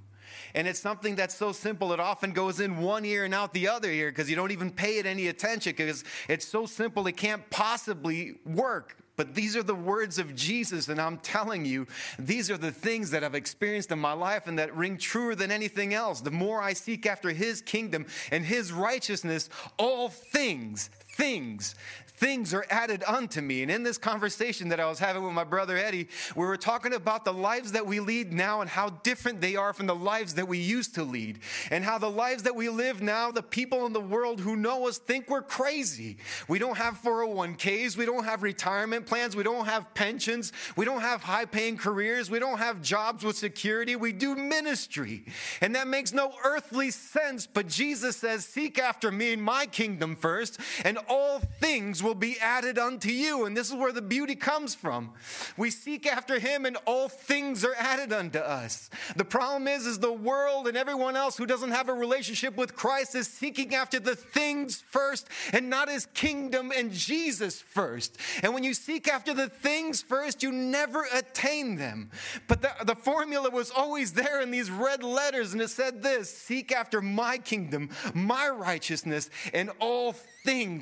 And 0.53 0.67
it's 0.67 0.79
something 0.79 1.15
that's 1.15 1.35
so 1.35 1.51
simple, 1.51 1.93
it 1.93 1.99
often 1.99 2.31
goes 2.31 2.59
in 2.59 2.77
one 2.77 3.05
ear 3.05 3.25
and 3.25 3.33
out 3.33 3.53
the 3.53 3.67
other 3.67 3.89
ear 3.89 4.09
because 4.09 4.29
you 4.29 4.35
don't 4.35 4.51
even 4.51 4.71
pay 4.71 4.97
it 4.97 5.05
any 5.05 5.27
attention 5.27 5.73
because 5.75 6.03
it's 6.27 6.47
so 6.47 6.65
simple 6.65 7.05
it 7.07 7.17
can't 7.17 7.49
possibly 7.49 8.35
work. 8.45 8.97
But 9.19 9.35
these 9.35 9.57
are 9.57 9.63
the 9.63 9.75
words 9.75 10.17
of 10.17 10.33
Jesus, 10.33 10.87
and 10.87 10.97
I'm 10.97 11.17
telling 11.17 11.65
you, 11.65 11.87
these 12.17 12.49
are 12.49 12.57
the 12.57 12.71
things 12.71 13.11
that 13.11 13.21
I've 13.21 13.35
experienced 13.35 13.91
in 13.91 13.99
my 13.99 14.13
life 14.13 14.47
and 14.47 14.57
that 14.59 14.73
ring 14.73 14.97
truer 14.97 15.35
than 15.35 15.51
anything 15.51 15.93
else. 15.93 16.21
The 16.21 16.31
more 16.31 16.61
I 16.61 16.71
seek 16.71 17.05
after 17.05 17.31
His 17.31 17.61
kingdom 17.61 18.05
and 18.31 18.45
His 18.45 18.71
righteousness, 18.71 19.49
all 19.77 20.07
things, 20.07 20.89
things, 21.17 21.75
things 22.19 22.53
are 22.53 22.65
added 22.69 23.01
unto 23.07 23.39
me. 23.39 23.61
And 23.63 23.71
in 23.71 23.83
this 23.83 23.97
conversation 23.97 24.69
that 24.69 24.79
I 24.79 24.87
was 24.87 24.99
having 24.99 25.23
with 25.23 25.33
my 25.33 25.45
brother 25.45 25.77
Eddie, 25.77 26.09
we 26.35 26.45
were 26.45 26.57
talking 26.57 26.93
about 26.93 27.23
the 27.23 27.33
lives 27.33 27.71
that 27.71 27.85
we 27.85 28.01
lead 28.01 28.33
now 28.33 28.59
and 28.59 28.69
how 28.69 28.89
different 28.89 29.39
they 29.39 29.55
are 29.55 29.71
from 29.71 29.87
the 29.87 29.95
lives 29.95 30.33
that 30.33 30.47
we 30.47 30.57
used 30.57 30.95
to 30.95 31.03
lead. 31.03 31.39
And 31.71 31.83
how 31.83 31.97
the 31.97 32.09
lives 32.09 32.43
that 32.43 32.55
we 32.55 32.67
live 32.67 33.01
now, 33.01 33.31
the 33.31 33.41
people 33.41 33.85
in 33.85 33.93
the 33.93 34.01
world 34.01 34.41
who 34.41 34.57
know 34.57 34.87
us 34.87 34.97
think 34.97 35.29
we're 35.29 35.41
crazy. 35.41 36.17
We 36.49 36.59
don't 36.59 36.77
have 36.77 37.01
401ks, 37.01 37.95
we 37.95 38.05
don't 38.05 38.25
have 38.25 38.43
retirement 38.43 39.05
plans, 39.05 39.35
we 39.35 39.43
don't 39.43 39.65
have 39.65 39.93
pensions, 39.93 40.51
we 40.75 40.83
don't 40.83 41.01
have 41.01 41.21
high 41.21 41.45
paying 41.45 41.77
careers, 41.77 42.29
we 42.29 42.39
don't 42.39 42.57
have 42.57 42.81
jobs 42.81 43.23
with 43.23 43.37
security, 43.37 43.95
we 43.95 44.11
do 44.11 44.35
ministry. 44.35 45.23
And 45.61 45.73
that 45.75 45.87
makes 45.87 46.11
no 46.11 46.33
earthly 46.43 46.91
sense, 46.91 47.47
but 47.47 47.67
Jesus 47.67 48.17
says, 48.17 48.43
Seek 48.45 48.77
after 48.77 49.09
me 49.09 49.33
and 49.33 49.41
my 49.41 49.65
kingdom 49.65 50.17
first, 50.17 50.59
and 50.83 50.97
all 51.07 51.39
things 51.61 52.03
will 52.03 52.08
be 52.15 52.37
added 52.39 52.77
unto 52.77 53.09
you. 53.09 53.45
And 53.45 53.55
this 53.55 53.69
is 53.69 53.75
where 53.75 53.91
the 53.91 54.01
beauty 54.01 54.35
comes 54.35 54.75
from. 54.75 55.11
We 55.57 55.69
seek 55.69 56.05
after 56.05 56.39
him, 56.39 56.65
and 56.65 56.77
all 56.85 57.09
things 57.09 57.65
are 57.65 57.75
added 57.77 58.13
unto 58.13 58.39
us. 58.39 58.89
The 59.15 59.25
problem 59.25 59.67
is, 59.67 59.85
is 59.85 59.99
the 59.99 60.11
world 60.11 60.67
and 60.67 60.77
everyone 60.77 61.15
else 61.15 61.37
who 61.37 61.45
doesn't 61.45 61.71
have 61.71 61.89
a 61.89 61.93
relationship 61.93 62.55
with 62.57 62.75
Christ 62.75 63.15
is 63.15 63.27
seeking 63.27 63.75
after 63.75 63.99
the 63.99 64.15
things 64.15 64.83
first 64.89 65.27
and 65.53 65.69
not 65.69 65.89
his 65.89 66.05
kingdom 66.07 66.71
and 66.75 66.91
Jesus 66.91 67.61
first. 67.61 68.17
And 68.43 68.53
when 68.53 68.63
you 68.63 68.73
seek 68.73 69.07
after 69.07 69.33
the 69.33 69.49
things 69.49 70.01
first, 70.01 70.43
you 70.43 70.51
never 70.51 71.05
attain 71.13 71.75
them. 71.75 72.11
But 72.47 72.61
the, 72.61 72.71
the 72.85 72.95
formula 72.95 73.49
was 73.49 73.71
always 73.71 74.13
there 74.13 74.41
in 74.41 74.51
these 74.51 74.69
red 74.69 75.03
letters, 75.03 75.53
and 75.53 75.61
it 75.61 75.69
said 75.69 76.01
this 76.01 76.29
Seek 76.29 76.71
after 76.71 77.01
my 77.01 77.37
kingdom, 77.37 77.89
my 78.13 78.49
righteousness, 78.49 79.29
and 79.53 79.71
all 79.79 80.13
things 80.13 80.38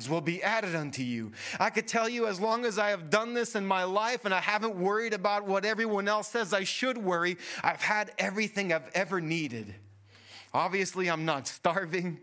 will 0.08 0.20
be 0.22 0.42
added 0.42 0.74
unto 0.74 1.02
you. 1.02 1.32
I 1.60 1.68
could 1.68 1.86
tell 1.86 2.08
you, 2.08 2.26
as 2.26 2.40
long 2.40 2.64
as 2.64 2.78
I 2.78 2.88
have 2.88 3.10
done 3.10 3.34
this 3.34 3.54
in 3.54 3.66
my 3.66 3.84
life 3.84 4.24
and 4.24 4.32
I 4.32 4.40
haven't 4.40 4.76
worried 4.76 5.12
about 5.12 5.46
what 5.46 5.64
everyone 5.66 6.08
else 6.08 6.28
says 6.28 6.54
I 6.54 6.64
should 6.64 6.96
worry, 6.96 7.36
I've 7.62 7.82
had 7.82 8.12
everything 8.18 8.72
I've 8.72 8.90
ever 8.94 9.20
needed. 9.20 9.74
Obviously, 10.54 11.10
I'm 11.10 11.26
not 11.26 11.46
starving, 11.46 12.18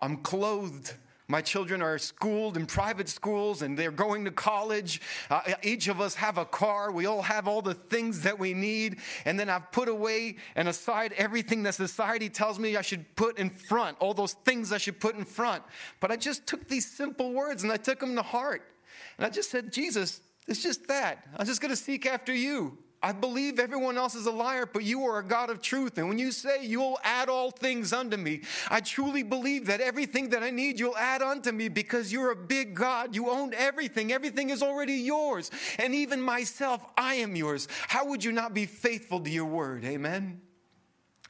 I'm 0.00 0.18
clothed. 0.18 0.92
My 1.32 1.40
children 1.40 1.80
are 1.80 1.96
schooled 1.96 2.58
in 2.58 2.66
private 2.66 3.08
schools 3.08 3.62
and 3.62 3.78
they're 3.78 3.90
going 3.90 4.26
to 4.26 4.30
college. 4.30 5.00
Uh, 5.30 5.40
each 5.62 5.88
of 5.88 5.98
us 5.98 6.14
have 6.16 6.36
a 6.36 6.44
car. 6.44 6.92
We 6.92 7.06
all 7.06 7.22
have 7.22 7.48
all 7.48 7.62
the 7.62 7.72
things 7.72 8.20
that 8.24 8.38
we 8.38 8.52
need. 8.52 8.98
And 9.24 9.40
then 9.40 9.48
I've 9.48 9.72
put 9.72 9.88
away 9.88 10.36
and 10.56 10.68
aside 10.68 11.14
everything 11.16 11.62
that 11.62 11.74
society 11.74 12.28
tells 12.28 12.58
me 12.58 12.76
I 12.76 12.82
should 12.82 13.16
put 13.16 13.38
in 13.38 13.48
front, 13.48 13.96
all 13.98 14.12
those 14.12 14.34
things 14.44 14.72
I 14.74 14.76
should 14.76 15.00
put 15.00 15.14
in 15.16 15.24
front. 15.24 15.62
But 16.00 16.10
I 16.10 16.16
just 16.16 16.46
took 16.46 16.68
these 16.68 16.86
simple 16.86 17.32
words 17.32 17.62
and 17.62 17.72
I 17.72 17.78
took 17.78 18.00
them 18.00 18.14
to 18.16 18.22
heart. 18.22 18.68
And 19.16 19.24
I 19.24 19.30
just 19.30 19.50
said, 19.50 19.72
Jesus, 19.72 20.20
it's 20.46 20.62
just 20.62 20.86
that. 20.88 21.26
I'm 21.38 21.46
just 21.46 21.62
going 21.62 21.70
to 21.72 21.80
seek 21.80 22.04
after 22.04 22.34
you. 22.34 22.76
I 23.04 23.10
believe 23.10 23.58
everyone 23.58 23.98
else 23.98 24.14
is 24.14 24.26
a 24.26 24.30
liar, 24.30 24.64
but 24.64 24.84
you 24.84 25.04
are 25.06 25.18
a 25.18 25.24
God 25.24 25.50
of 25.50 25.60
truth. 25.60 25.98
And 25.98 26.08
when 26.08 26.20
you 26.20 26.30
say 26.30 26.64
you'll 26.64 27.00
add 27.02 27.28
all 27.28 27.50
things 27.50 27.92
unto 27.92 28.16
me, 28.16 28.42
I 28.70 28.80
truly 28.80 29.24
believe 29.24 29.66
that 29.66 29.80
everything 29.80 30.28
that 30.28 30.44
I 30.44 30.50
need, 30.50 30.78
you'll 30.78 30.96
add 30.96 31.20
unto 31.20 31.50
me 31.50 31.68
because 31.68 32.12
you're 32.12 32.30
a 32.30 32.36
big 32.36 32.76
God. 32.76 33.16
You 33.16 33.28
own 33.28 33.54
everything, 33.54 34.12
everything 34.12 34.50
is 34.50 34.62
already 34.62 34.94
yours. 34.94 35.50
And 35.78 35.94
even 35.94 36.22
myself, 36.22 36.86
I 36.96 37.14
am 37.14 37.34
yours. 37.34 37.66
How 37.88 38.06
would 38.06 38.22
you 38.22 38.30
not 38.30 38.54
be 38.54 38.66
faithful 38.66 39.18
to 39.18 39.30
your 39.30 39.46
word? 39.46 39.84
Amen. 39.84 40.40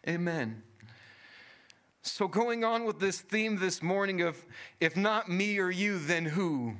Amen. 0.06 0.62
So, 2.02 2.26
going 2.26 2.64
on 2.64 2.84
with 2.84 2.98
this 2.98 3.20
theme 3.20 3.58
this 3.58 3.80
morning 3.80 4.20
of 4.22 4.44
if 4.80 4.96
not 4.96 5.30
me 5.30 5.58
or 5.58 5.70
you, 5.70 5.98
then 6.00 6.24
who? 6.26 6.74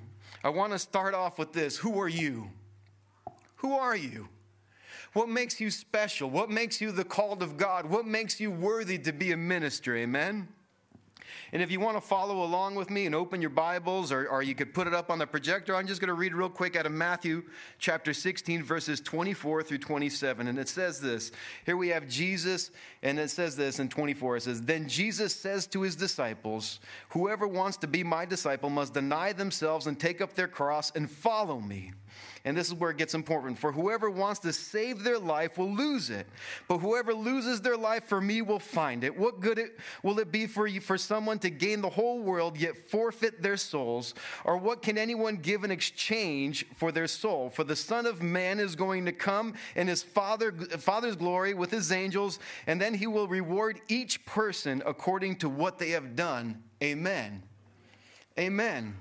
I 0.45 0.49
want 0.49 0.73
to 0.73 0.79
start 0.79 1.15
off 1.15 1.39
with 1.39 1.53
this 1.53 1.79
Who 1.79 1.99
are 2.01 2.09
you? 2.09 2.51
Who 3.57 3.75
are 3.79 3.97
you? 3.97 4.29
What 5.13 5.29
makes 5.29 5.61
you 5.61 5.71
special? 5.71 6.31
What 6.31 6.51
makes 6.51 6.81
you 6.81 6.91
the 6.91 7.05
called 7.05 7.43
of 7.43 7.57
God? 7.57 7.87
What 7.87 8.07
makes 8.07 8.41
you 8.41 8.51
worthy 8.51 8.99
to 8.99 9.13
be 9.13 9.33
a 9.33 9.37
minister? 9.37 9.97
Amen? 9.97 10.49
And 11.53 11.61
if 11.61 11.71
you 11.71 11.81
want 11.81 11.99
to 11.99 12.01
follow 12.01 12.45
along 12.45 12.77
with 12.77 12.89
me 12.89 13.05
and 13.05 13.15
open 13.15 13.43
your 13.43 13.51
Bibles, 13.51 14.11
or, 14.11 14.27
or 14.27 14.43
you 14.43 14.55
could 14.55 14.73
put 14.73 14.87
it 14.87 14.95
up 14.95 15.11
on 15.11 15.19
the 15.19 15.27
projector, 15.27 15.77
I'm 15.77 15.87
just 15.87 16.01
going 16.01 16.09
to 16.09 16.15
read 16.15 16.35
real 16.35 16.49
quick 16.49 16.77
out 16.77 16.87
of 16.87 16.93
Matthew 16.93 17.43
chapter 17.79 18.15
16, 18.15 18.63
verses 18.63 19.03
24 19.03 19.63
through 19.63 19.79
27. 19.79 20.49
And 20.49 20.59
it 20.59 20.71
says 20.71 20.99
this 20.99 21.31
Here 21.67 21.77
we 21.77 21.89
have 21.89 22.09
Jesus, 22.09 22.71
and 23.03 23.19
it 23.19 23.29
says 23.29 23.55
this 23.55 23.81
in 23.81 23.91
24. 23.91 24.39
It 24.39 24.43
says, 24.45 24.63
Then 24.63 24.89
Jesus 24.89 25.35
says 25.35 25.67
to 25.69 25.83
his 25.83 25.95
disciples, 25.95 26.81
Whoever 27.11 27.47
wants 27.47 27.77
to 27.79 27.87
be 27.87 28.03
my 28.03 28.25
disciple 28.25 28.71
must 28.71 28.95
deny 28.95 29.35
themselves 29.35 29.87
and 29.87 30.01
take 30.01 30.23
up 30.23 30.33
their 30.33 30.49
cross 30.49 30.91
and 30.95 31.11
follow 31.11 31.61
me. 31.61 31.93
And 32.45 32.57
this 32.57 32.67
is 32.67 32.75
where 32.75 32.91
it 32.91 32.97
gets 32.97 33.15
important. 33.15 33.59
For 33.59 33.71
whoever 33.71 34.11
wants 34.11 34.41
to 34.41 34.53
save 34.53 35.05
their 35.05 35.19
life 35.19 35.59
will 35.59 35.73
lose 35.73 36.11
it, 36.11 36.27
but 36.67 36.79
whoever 36.79 37.15
loses 37.15 37.61
their 37.61 37.77
life 37.77 38.05
for 38.05 38.21
me 38.21 38.43
will 38.43 38.59
find 38.59 39.05
it. 39.05 39.17
What 39.17 39.41
good 39.41 39.59
it, 39.59 39.79
will 40.03 40.19
it 40.19 40.33
be 40.33 40.47
for 40.47 40.67
you 40.67 40.81
for 40.81 40.99
someone 40.99 41.39
to 41.41 41.51
gain 41.51 41.81
the 41.81 41.91
whole 41.91 42.21
world 42.21 42.59
yet 42.59 42.77
forfeit 42.77 43.43
their 43.43 43.57
souls? 43.57 44.15
Or 44.45 44.57
what 44.57 44.83
can 44.83 44.99
anyone 44.99 45.37
give 45.37 45.63
in 45.63 45.71
exchange 45.71 46.67
for 46.77 46.91
their 46.91 47.07
soul? 47.07 47.49
For 47.49 47.63
the 47.63 47.77
Son 47.77 48.07
of 48.07 48.23
Man 48.23 48.59
is 48.59 48.75
going 48.75 49.05
to 49.05 49.13
come 49.13 49.55
in 49.77 49.87
his 49.87 50.03
Father, 50.03 50.51
Father's 50.53 51.17
glory 51.17 51.55
with 51.55 51.71
his 51.71 51.93
angels, 51.93 52.41
and 52.67 52.81
then 52.81 52.95
he 52.95 53.07
will 53.07 53.29
reward 53.29 53.81
each 53.87 54.25
person 54.27 54.83
according 54.85 55.37
to 55.37 55.49
what 55.49 55.79
they 55.79 55.91
have 55.91 56.17
done. 56.17 56.61
Amen. 56.83 57.45
Amen. 58.37 58.97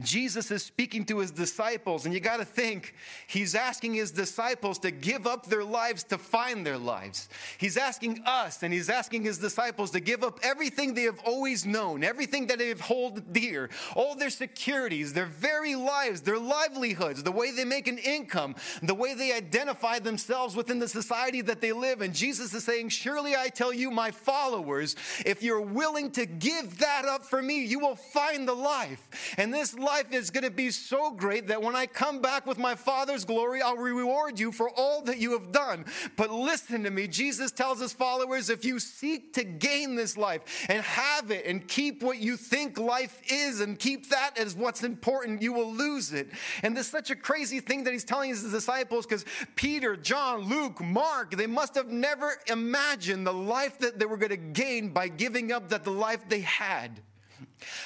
Jesus 0.00 0.50
is 0.50 0.62
speaking 0.62 1.04
to 1.06 1.18
his 1.18 1.30
disciples, 1.30 2.04
and 2.04 2.14
you 2.14 2.20
got 2.20 2.38
to 2.38 2.44
think, 2.44 2.94
he's 3.26 3.54
asking 3.54 3.94
his 3.94 4.10
disciples 4.10 4.78
to 4.80 4.90
give 4.90 5.26
up 5.26 5.46
their 5.46 5.64
lives 5.64 6.02
to 6.04 6.18
find 6.18 6.66
their 6.66 6.78
lives. 6.78 7.28
He's 7.58 7.76
asking 7.76 8.22
us, 8.26 8.62
and 8.62 8.72
he's 8.72 8.88
asking 8.88 9.22
his 9.22 9.38
disciples 9.38 9.90
to 9.92 10.00
give 10.00 10.22
up 10.22 10.40
everything 10.42 10.94
they 10.94 11.02
have 11.04 11.20
always 11.24 11.66
known, 11.66 12.04
everything 12.04 12.46
that 12.48 12.58
they 12.58 12.72
hold 12.72 13.32
dear, 13.32 13.70
all 13.94 14.14
their 14.14 14.30
securities, 14.30 15.12
their 15.12 15.26
very 15.26 15.74
lives, 15.74 16.20
their 16.20 16.38
livelihoods, 16.38 17.22
the 17.22 17.32
way 17.32 17.50
they 17.50 17.64
make 17.64 17.88
an 17.88 17.98
income, 17.98 18.54
the 18.82 18.94
way 18.94 19.14
they 19.14 19.32
identify 19.32 19.98
themselves 19.98 20.56
within 20.56 20.78
the 20.78 20.88
society 20.88 21.40
that 21.42 21.60
they 21.60 21.72
live 21.72 22.02
in. 22.02 22.12
Jesus 22.12 22.52
is 22.54 22.64
saying, 22.64 22.88
Surely 22.88 23.36
I 23.36 23.48
tell 23.48 23.72
you, 23.72 23.90
my 23.90 24.10
followers, 24.10 24.96
if 25.24 25.42
you're 25.42 25.60
willing 25.60 26.10
to 26.12 26.26
give 26.26 26.78
that 26.78 27.04
up 27.04 27.24
for 27.24 27.42
me, 27.42 27.64
you 27.64 27.78
will 27.78 27.96
find 27.96 28.46
the 28.46 28.54
life. 28.54 29.34
And 29.36 29.52
this 29.52 29.69
life 29.78 30.12
is 30.12 30.30
going 30.30 30.44
to 30.44 30.50
be 30.50 30.70
so 30.70 31.10
great 31.10 31.48
that 31.48 31.62
when 31.62 31.76
I 31.76 31.86
come 31.86 32.20
back 32.20 32.46
with 32.46 32.58
my 32.58 32.74
Father's 32.74 33.24
glory, 33.24 33.62
I'll 33.62 33.76
reward 33.76 34.38
you 34.38 34.52
for 34.52 34.70
all 34.70 35.02
that 35.02 35.18
you 35.18 35.32
have 35.32 35.52
done. 35.52 35.84
But 36.16 36.30
listen 36.30 36.84
to 36.84 36.90
me. 36.90 37.08
Jesus 37.08 37.50
tells 37.50 37.80
his 37.80 37.92
followers 37.92 38.50
if 38.50 38.64
you 38.64 38.78
seek 38.78 39.32
to 39.34 39.44
gain 39.44 39.94
this 39.94 40.16
life 40.16 40.66
and 40.68 40.82
have 40.82 41.30
it 41.30 41.46
and 41.46 41.66
keep 41.66 42.02
what 42.02 42.18
you 42.18 42.36
think 42.36 42.78
life 42.78 43.20
is 43.30 43.60
and 43.60 43.78
keep 43.78 44.10
that 44.10 44.38
as 44.38 44.54
what's 44.54 44.82
important, 44.82 45.42
you 45.42 45.52
will 45.52 45.72
lose 45.72 46.12
it. 46.12 46.28
And 46.62 46.76
this 46.76 46.86
is 46.86 46.92
such 46.92 47.10
a 47.10 47.16
crazy 47.16 47.60
thing 47.60 47.84
that 47.84 47.92
he's 47.92 48.04
telling 48.04 48.30
his 48.30 48.50
disciples 48.50 49.06
because 49.06 49.24
Peter, 49.56 49.96
John, 49.96 50.48
Luke, 50.48 50.80
Mark, 50.80 51.36
they 51.36 51.46
must 51.46 51.74
have 51.74 51.88
never 51.88 52.36
imagined 52.46 53.26
the 53.26 53.32
life 53.32 53.78
that 53.78 53.98
they 53.98 54.06
were 54.06 54.16
going 54.16 54.30
to 54.30 54.36
gain 54.36 54.90
by 54.90 55.08
giving 55.08 55.52
up 55.52 55.68
that 55.68 55.84
the 55.84 55.90
life 55.90 56.28
they 56.28 56.40
had. 56.40 57.00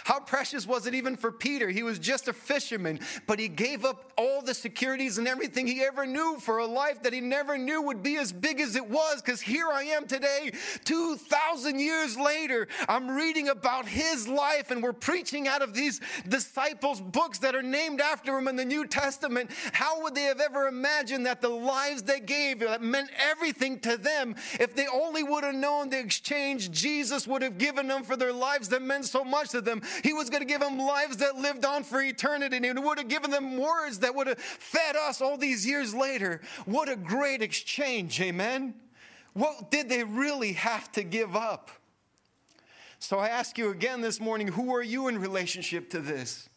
How 0.04 0.20
precious 0.20 0.66
was 0.66 0.87
it 0.87 0.94
even 0.94 1.16
for 1.16 1.32
Peter? 1.32 1.68
He 1.68 1.82
was 1.82 1.98
just 1.98 2.28
a 2.28 2.32
fisherman, 2.32 3.00
but 3.26 3.38
he 3.38 3.48
gave 3.48 3.84
up 3.84 4.12
all 4.16 4.42
the 4.42 4.54
securities 4.54 5.18
and 5.18 5.26
everything 5.26 5.66
he 5.66 5.82
ever 5.82 6.06
knew 6.06 6.38
for 6.40 6.58
a 6.58 6.66
life 6.66 7.02
that 7.02 7.12
he 7.12 7.20
never 7.20 7.58
knew 7.58 7.82
would 7.82 8.02
be 8.02 8.16
as 8.16 8.32
big 8.32 8.60
as 8.60 8.76
it 8.76 8.88
was. 8.88 9.22
Because 9.22 9.40
here 9.40 9.68
I 9.72 9.84
am 9.84 10.06
today, 10.06 10.52
2,000 10.84 11.78
years 11.78 12.16
later, 12.16 12.68
I'm 12.88 13.10
reading 13.10 13.48
about 13.48 13.87
his 13.87 14.28
life, 14.28 14.70
and 14.70 14.82
we're 14.82 14.92
preaching 14.92 15.48
out 15.48 15.62
of 15.62 15.74
these 15.74 16.00
disciples' 16.28 17.00
books 17.00 17.38
that 17.40 17.54
are 17.54 17.62
named 17.62 18.00
after 18.00 18.37
him 18.37 18.48
in 18.48 18.56
the 18.56 18.64
New 18.64 18.87
Testament. 18.87 19.50
How 19.72 20.02
would 20.02 20.14
they 20.14 20.22
have 20.24 20.40
ever 20.40 20.66
imagined 20.66 21.26
that 21.26 21.40
the 21.40 21.48
lives 21.48 22.02
they 22.02 22.20
gave 22.20 22.60
that 22.60 22.82
meant 22.82 23.10
everything 23.18 23.80
to 23.80 23.96
them, 23.96 24.37
if 24.60 24.74
they 24.74 24.87
only 24.87 25.22
would 25.22 25.44
have 25.44 25.54
known 25.54 25.88
the 25.90 25.98
exchange 25.98 26.70
Jesus 26.70 27.26
would 27.26 27.42
have 27.42 27.58
given 27.58 27.88
them 27.88 28.02
for 28.02 28.16
their 28.16 28.32
lives 28.32 28.68
that 28.68 28.82
meant 28.82 29.06
so 29.06 29.24
much 29.24 29.50
to 29.50 29.60
them? 29.64 29.83
He 30.03 30.12
was 30.12 30.31
going 30.31 30.42
to 30.42 30.46
give 30.46 30.61
them 30.61 30.79
lives 30.79 31.18
that 31.18 31.37
lived 31.37 31.64
on 31.64 31.85
for 31.85 32.00
eternity, 32.03 32.57
and 32.57 32.64
he 32.64 32.72
would 32.72 32.98
have 32.98 33.09
given 33.09 33.31
them 33.31 33.59
words 33.59 34.00
that 34.00 34.14
would 34.14 34.27
have 34.27 34.38
fed 34.38 34.96
us 34.96 35.20
all 35.20 35.37
these 35.37 35.66
years 35.66 35.94
later. 35.94 36.40
What 36.64 36.88
a 36.88 36.96
great 36.96 37.42
exchange, 37.42 38.20
amen? 38.20 38.74
What 39.33 39.70
did 39.70 39.88
they 39.88 40.05
really 40.05 40.53
have 40.53 40.90
to 40.92 41.03
give 41.03 41.35
up? 41.35 41.70
So 42.98 43.18
I 43.18 43.29
ask 43.29 43.59
you 43.59 43.70
again 43.70 44.00
this 44.00 44.20
morning 44.20 44.48
who 44.48 44.74
are 44.74 44.83
you 44.83 45.09
in 45.09 45.18
relationship 45.18 45.90
to 45.90 46.00
this? 46.00 46.48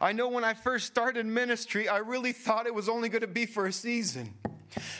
I 0.00 0.12
know 0.12 0.28
when 0.28 0.42
I 0.42 0.54
first 0.54 0.86
started 0.86 1.26
ministry, 1.26 1.88
I 1.88 1.98
really 1.98 2.32
thought 2.32 2.66
it 2.66 2.74
was 2.74 2.88
only 2.88 3.08
going 3.08 3.20
to 3.20 3.28
be 3.28 3.46
for 3.46 3.66
a 3.66 3.72
season. 3.72 4.34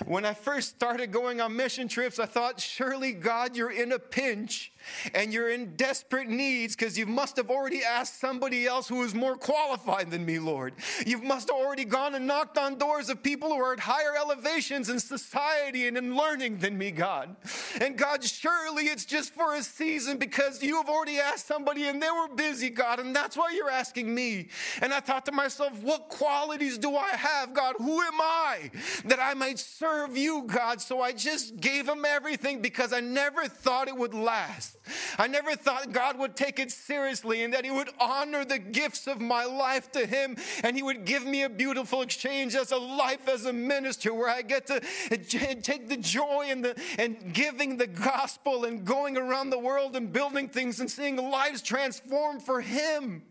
When 0.06 0.24
I 0.24 0.34
first 0.34 0.70
started 0.70 1.12
going 1.12 1.40
on 1.40 1.56
mission 1.56 1.88
trips, 1.88 2.18
I 2.18 2.26
thought, 2.26 2.60
surely, 2.60 3.12
God, 3.12 3.56
you're 3.56 3.70
in 3.70 3.92
a 3.92 3.98
pinch 3.98 4.72
and 5.14 5.32
you're 5.32 5.50
in 5.50 5.76
desperate 5.76 6.28
needs 6.28 6.74
because 6.74 6.98
you 6.98 7.06
must 7.06 7.36
have 7.36 7.50
already 7.50 7.84
asked 7.84 8.20
somebody 8.20 8.66
else 8.66 8.88
who 8.88 9.02
is 9.02 9.14
more 9.14 9.36
qualified 9.36 10.10
than 10.10 10.24
me, 10.24 10.38
Lord. 10.38 10.74
You 11.06 11.18
must 11.18 11.50
have 11.50 11.56
already 11.58 11.84
gone 11.84 12.14
and 12.14 12.26
knocked 12.26 12.58
on 12.58 12.78
doors 12.78 13.10
of 13.10 13.22
people 13.22 13.50
who 13.50 13.60
are 13.60 13.74
at 13.74 13.80
higher 13.80 14.16
elevations 14.16 14.88
in 14.88 14.98
society 14.98 15.86
and 15.86 15.96
in 15.96 16.16
learning 16.16 16.58
than 16.58 16.76
me, 16.76 16.90
God. 16.90 17.36
And 17.80 17.96
God, 17.96 18.24
surely 18.24 18.84
it's 18.84 19.04
just 19.04 19.34
for 19.34 19.54
a 19.54 19.62
season 19.62 20.18
because 20.18 20.62
you 20.62 20.76
have 20.76 20.88
already 20.88 21.18
asked 21.18 21.46
somebody 21.46 21.84
and 21.84 22.02
they 22.02 22.10
were 22.10 22.34
busy, 22.34 22.70
God, 22.70 23.00
and 23.00 23.14
that's 23.14 23.36
why 23.36 23.52
you're 23.54 23.70
asking 23.70 24.14
me. 24.14 24.48
And 24.82 24.92
I 24.92 25.00
thought 25.00 25.26
to 25.26 25.32
myself, 25.32 25.80
what 25.82 26.08
qualities 26.08 26.78
do 26.78 26.96
I 26.96 27.10
have, 27.10 27.54
God? 27.54 27.76
Who 27.78 28.00
am 28.00 28.20
I 28.20 28.70
that 29.04 29.20
I 29.20 29.34
might 29.34 29.58
serve 29.60 30.16
you, 30.16 30.44
God? 30.46 30.80
So 30.80 31.00
I 31.00 31.12
just 31.12 31.60
gave 31.60 31.88
him 31.88 32.04
everything 32.04 32.60
because 32.62 32.92
I 32.92 33.00
never 33.00 33.46
thought 33.46 33.88
it 33.88 33.96
would 33.96 34.14
last. 34.14 34.76
I 35.18 35.26
never 35.26 35.54
thought 35.56 35.92
God 35.92 36.18
would 36.18 36.36
take 36.36 36.58
it 36.58 36.70
seriously 36.70 37.42
and 37.42 37.52
that 37.54 37.64
He 37.64 37.70
would 37.70 37.90
honor 38.00 38.44
the 38.44 38.58
gifts 38.58 39.06
of 39.06 39.20
my 39.20 39.44
life 39.44 39.90
to 39.92 40.06
Him 40.06 40.36
and 40.62 40.76
He 40.76 40.82
would 40.82 41.04
give 41.04 41.24
me 41.24 41.42
a 41.42 41.48
beautiful 41.48 42.02
exchange 42.02 42.54
as 42.54 42.72
a 42.72 42.76
life 42.76 43.28
as 43.28 43.46
a 43.46 43.52
minister 43.52 44.12
where 44.14 44.28
I 44.28 44.42
get 44.42 44.66
to 44.68 44.80
take 45.10 45.88
the 45.88 45.96
joy 45.96 46.46
and, 46.48 46.64
the, 46.64 46.80
and 46.98 47.32
giving 47.32 47.76
the 47.76 47.86
gospel 47.86 48.64
and 48.64 48.84
going 48.84 49.16
around 49.16 49.50
the 49.50 49.58
world 49.58 49.96
and 49.96 50.12
building 50.12 50.48
things 50.48 50.80
and 50.80 50.90
seeing 50.90 51.16
lives 51.16 51.62
transformed 51.62 52.42
for 52.42 52.60
Him. 52.60 53.22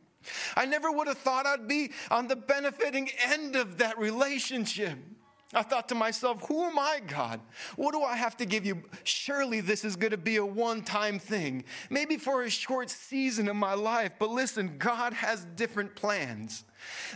I 0.55 0.65
never 0.65 0.91
would 0.91 1.07
have 1.07 1.17
thought 1.17 1.45
I'd 1.45 1.67
be 1.67 1.91
on 2.11 2.27
the 2.27 2.35
benefiting 2.35 3.09
end 3.23 3.55
of 3.55 3.77
that 3.77 3.97
relationship. 3.97 4.97
I 5.53 5.63
thought 5.63 5.89
to 5.89 5.95
myself, 5.95 6.47
who 6.47 6.63
am 6.63 6.77
I, 6.77 7.01
God? 7.07 7.41
What 7.75 7.93
do 7.93 8.03
I 8.03 8.15
have 8.15 8.37
to 8.37 8.45
give 8.45 8.67
you? 8.67 8.83
Surely 9.03 9.61
this 9.61 9.83
is 9.83 9.95
going 9.95 10.11
to 10.11 10.17
be 10.17 10.35
a 10.35 10.45
one 10.45 10.83
time 10.83 11.17
thing, 11.17 11.63
maybe 11.89 12.17
for 12.17 12.43
a 12.43 12.49
short 12.51 12.91
season 12.91 13.47
of 13.47 13.55
my 13.55 13.73
life. 13.73 14.11
But 14.19 14.29
listen, 14.29 14.77
God 14.77 15.13
has 15.13 15.45
different 15.55 15.95
plans. 15.95 16.65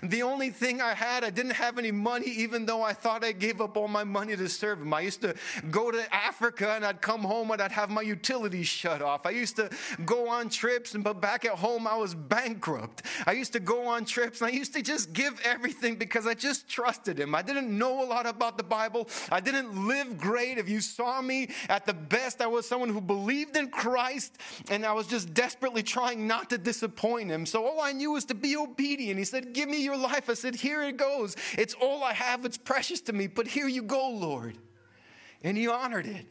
The 0.01 0.23
only 0.23 0.49
thing 0.49 0.81
I 0.81 0.93
had, 0.93 1.23
I 1.23 1.29
didn't 1.29 1.53
have 1.53 1.77
any 1.77 1.91
money, 1.91 2.27
even 2.27 2.65
though 2.65 2.81
I 2.81 2.93
thought 2.93 3.23
I 3.23 3.31
gave 3.31 3.61
up 3.61 3.77
all 3.77 3.87
my 3.87 4.03
money 4.03 4.35
to 4.35 4.49
serve 4.49 4.81
Him. 4.81 4.93
I 4.93 5.01
used 5.01 5.21
to 5.21 5.35
go 5.71 5.91
to 5.91 6.15
Africa 6.15 6.71
and 6.71 6.85
I'd 6.85 7.01
come 7.01 7.21
home 7.21 7.51
and 7.51 7.61
I'd 7.61 7.71
have 7.71 7.89
my 7.89 8.01
utilities 8.01 8.67
shut 8.67 9.01
off. 9.01 9.25
I 9.25 9.31
used 9.31 9.55
to 9.57 9.69
go 10.05 10.29
on 10.29 10.49
trips, 10.49 10.93
and 10.95 11.03
but 11.03 11.21
back 11.21 11.45
at 11.45 11.53
home 11.53 11.87
I 11.87 11.95
was 11.95 12.15
bankrupt. 12.15 13.03
I 13.25 13.33
used 13.33 13.53
to 13.53 13.59
go 13.59 13.87
on 13.87 14.05
trips 14.05 14.41
and 14.41 14.49
I 14.49 14.53
used 14.53 14.73
to 14.73 14.81
just 14.81 15.13
give 15.13 15.39
everything 15.43 15.95
because 15.95 16.27
I 16.27 16.33
just 16.33 16.67
trusted 16.67 17.19
Him. 17.19 17.35
I 17.35 17.41
didn't 17.41 17.75
know 17.75 18.03
a 18.03 18.05
lot 18.05 18.25
about 18.25 18.57
the 18.57 18.63
Bible. 18.63 19.07
I 19.31 19.39
didn't 19.39 19.87
live 19.87 20.17
great. 20.17 20.57
If 20.57 20.69
you 20.69 20.81
saw 20.81 21.21
me 21.21 21.49
at 21.69 21.85
the 21.85 21.93
best, 21.93 22.41
I 22.41 22.47
was 22.47 22.67
someone 22.67 22.89
who 22.89 23.01
believed 23.01 23.55
in 23.55 23.69
Christ 23.69 24.37
and 24.69 24.85
I 24.85 24.93
was 24.93 25.07
just 25.07 25.33
desperately 25.33 25.83
trying 25.83 26.27
not 26.27 26.49
to 26.49 26.57
disappoint 26.57 27.29
Him. 27.29 27.45
So 27.45 27.65
all 27.65 27.81
I 27.81 27.91
knew 27.91 28.11
was 28.11 28.25
to 28.25 28.35
be 28.35 28.55
obedient. 28.55 29.17
He 29.19 29.25
said, 29.25 29.52
Give 29.53 29.69
me 29.69 29.83
your 29.83 29.97
life. 29.97 30.29
I 30.29 30.33
said, 30.33 30.55
Here 30.55 30.81
it 30.83 30.97
goes. 30.97 31.35
It's 31.57 31.73
all 31.73 32.03
I 32.03 32.13
have. 32.13 32.45
It's 32.45 32.57
precious 32.57 33.01
to 33.01 33.13
me, 33.13 33.27
but 33.27 33.47
here 33.47 33.67
you 33.67 33.83
go, 33.83 34.09
Lord. 34.09 34.57
And 35.43 35.57
He 35.57 35.67
honored 35.67 36.07
it. 36.07 36.25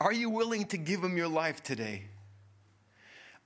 Are 0.00 0.12
you 0.12 0.30
willing 0.30 0.66
to 0.66 0.76
give 0.76 1.02
Him 1.02 1.16
your 1.16 1.28
life 1.28 1.62
today? 1.62 2.04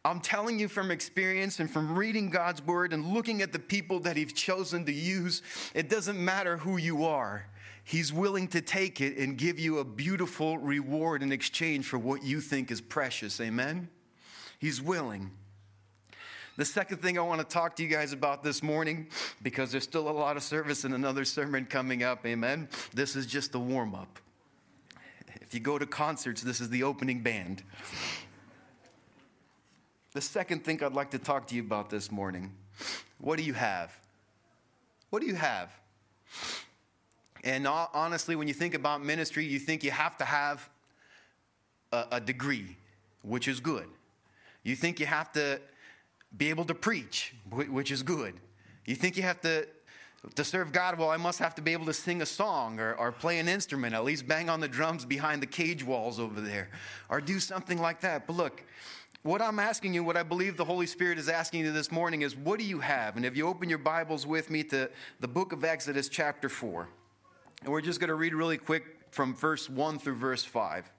I'm 0.04 0.20
telling 0.20 0.58
you 0.58 0.68
from 0.68 0.90
experience 0.90 1.60
and 1.60 1.70
from 1.70 1.96
reading 1.96 2.30
God's 2.30 2.62
word 2.62 2.92
and 2.92 3.12
looking 3.12 3.42
at 3.42 3.52
the 3.52 3.58
people 3.58 4.00
that 4.00 4.16
He's 4.16 4.32
chosen 4.32 4.84
to 4.86 4.92
use, 4.92 5.42
it 5.74 5.88
doesn't 5.88 6.22
matter 6.22 6.56
who 6.56 6.76
you 6.76 7.04
are. 7.04 7.46
He's 7.84 8.12
willing 8.12 8.48
to 8.48 8.60
take 8.60 9.00
it 9.00 9.16
and 9.16 9.36
give 9.36 9.58
you 9.58 9.78
a 9.78 9.84
beautiful 9.84 10.58
reward 10.58 11.22
in 11.22 11.32
exchange 11.32 11.86
for 11.86 11.98
what 11.98 12.22
you 12.22 12.40
think 12.40 12.70
is 12.70 12.80
precious. 12.80 13.40
Amen? 13.40 13.88
He's 14.58 14.82
willing. 14.82 15.30
The 16.58 16.64
second 16.64 16.96
thing 16.96 17.16
I 17.16 17.22
want 17.22 17.40
to 17.40 17.46
talk 17.46 17.76
to 17.76 17.84
you 17.84 17.88
guys 17.88 18.12
about 18.12 18.42
this 18.42 18.64
morning, 18.64 19.06
because 19.44 19.70
there's 19.70 19.84
still 19.84 20.08
a 20.08 20.10
lot 20.10 20.36
of 20.36 20.42
service 20.42 20.82
and 20.82 20.92
another 20.92 21.24
sermon 21.24 21.64
coming 21.64 22.02
up, 22.02 22.26
amen. 22.26 22.68
This 22.92 23.14
is 23.14 23.26
just 23.26 23.52
the 23.52 23.60
warm 23.60 23.94
up. 23.94 24.18
If 25.40 25.54
you 25.54 25.60
go 25.60 25.78
to 25.78 25.86
concerts, 25.86 26.42
this 26.42 26.60
is 26.60 26.68
the 26.68 26.82
opening 26.82 27.22
band. 27.22 27.62
The 30.14 30.20
second 30.20 30.64
thing 30.64 30.82
I'd 30.82 30.94
like 30.94 31.12
to 31.12 31.18
talk 31.20 31.46
to 31.46 31.54
you 31.54 31.62
about 31.62 31.90
this 31.90 32.10
morning 32.10 32.52
what 33.18 33.38
do 33.38 33.44
you 33.44 33.54
have? 33.54 33.96
What 35.10 35.20
do 35.20 35.28
you 35.28 35.36
have? 35.36 35.70
And 37.44 37.68
honestly, 37.68 38.34
when 38.34 38.48
you 38.48 38.54
think 38.54 38.74
about 38.74 39.04
ministry, 39.04 39.44
you 39.44 39.60
think 39.60 39.84
you 39.84 39.92
have 39.92 40.16
to 40.18 40.24
have 40.24 40.68
a, 41.92 42.06
a 42.12 42.20
degree, 42.20 42.76
which 43.22 43.46
is 43.46 43.60
good. 43.60 43.86
You 44.64 44.74
think 44.74 44.98
you 44.98 45.06
have 45.06 45.30
to 45.34 45.60
be 46.36 46.50
able 46.50 46.64
to 46.66 46.74
preach, 46.74 47.34
which 47.50 47.90
is 47.90 48.02
good. 48.02 48.34
You 48.84 48.94
think 48.94 49.16
you 49.16 49.22
have 49.22 49.40
to 49.42 49.66
to 50.34 50.42
serve 50.42 50.72
God, 50.72 50.98
well, 50.98 51.10
I 51.10 51.16
must 51.16 51.38
have 51.38 51.54
to 51.54 51.62
be 51.62 51.72
able 51.72 51.86
to 51.86 51.92
sing 51.92 52.22
a 52.22 52.26
song 52.26 52.80
or, 52.80 52.94
or 52.94 53.12
play 53.12 53.38
an 53.38 53.48
instrument, 53.48 53.94
at 53.94 54.04
least 54.04 54.26
bang 54.26 54.50
on 54.50 54.58
the 54.58 54.66
drums 54.66 55.04
behind 55.04 55.40
the 55.40 55.46
cage 55.46 55.84
walls 55.84 56.18
over 56.18 56.40
there, 56.40 56.70
or 57.08 57.20
do 57.20 57.38
something 57.38 57.78
like 57.80 58.00
that. 58.00 58.26
But 58.26 58.36
look, 58.36 58.64
what 59.22 59.40
I'm 59.40 59.58
asking 59.58 59.94
you, 59.94 60.02
what 60.02 60.16
I 60.16 60.24
believe 60.24 60.56
the 60.56 60.64
Holy 60.64 60.86
Spirit 60.86 61.18
is 61.18 61.28
asking 61.28 61.60
you 61.60 61.72
this 61.72 61.92
morning 61.92 62.22
is 62.22 62.36
what 62.36 62.58
do 62.58 62.64
you 62.64 62.80
have? 62.80 63.16
And 63.16 63.24
if 63.24 63.36
you 63.36 63.46
open 63.46 63.68
your 63.68 63.78
Bibles 63.78 64.26
with 64.26 64.50
me 64.50 64.64
to 64.64 64.90
the 65.20 65.28
book 65.28 65.52
of 65.52 65.64
Exodus, 65.64 66.08
chapter 66.08 66.48
4, 66.48 66.88
and 67.62 67.72
we're 67.72 67.80
just 67.80 68.00
going 68.00 68.08
to 68.08 68.14
read 68.14 68.34
really 68.34 68.58
quick 68.58 68.84
from 69.10 69.34
verse 69.34 69.68
1 69.68 69.98
through 69.98 70.16
verse 70.16 70.44
5. 70.44 70.90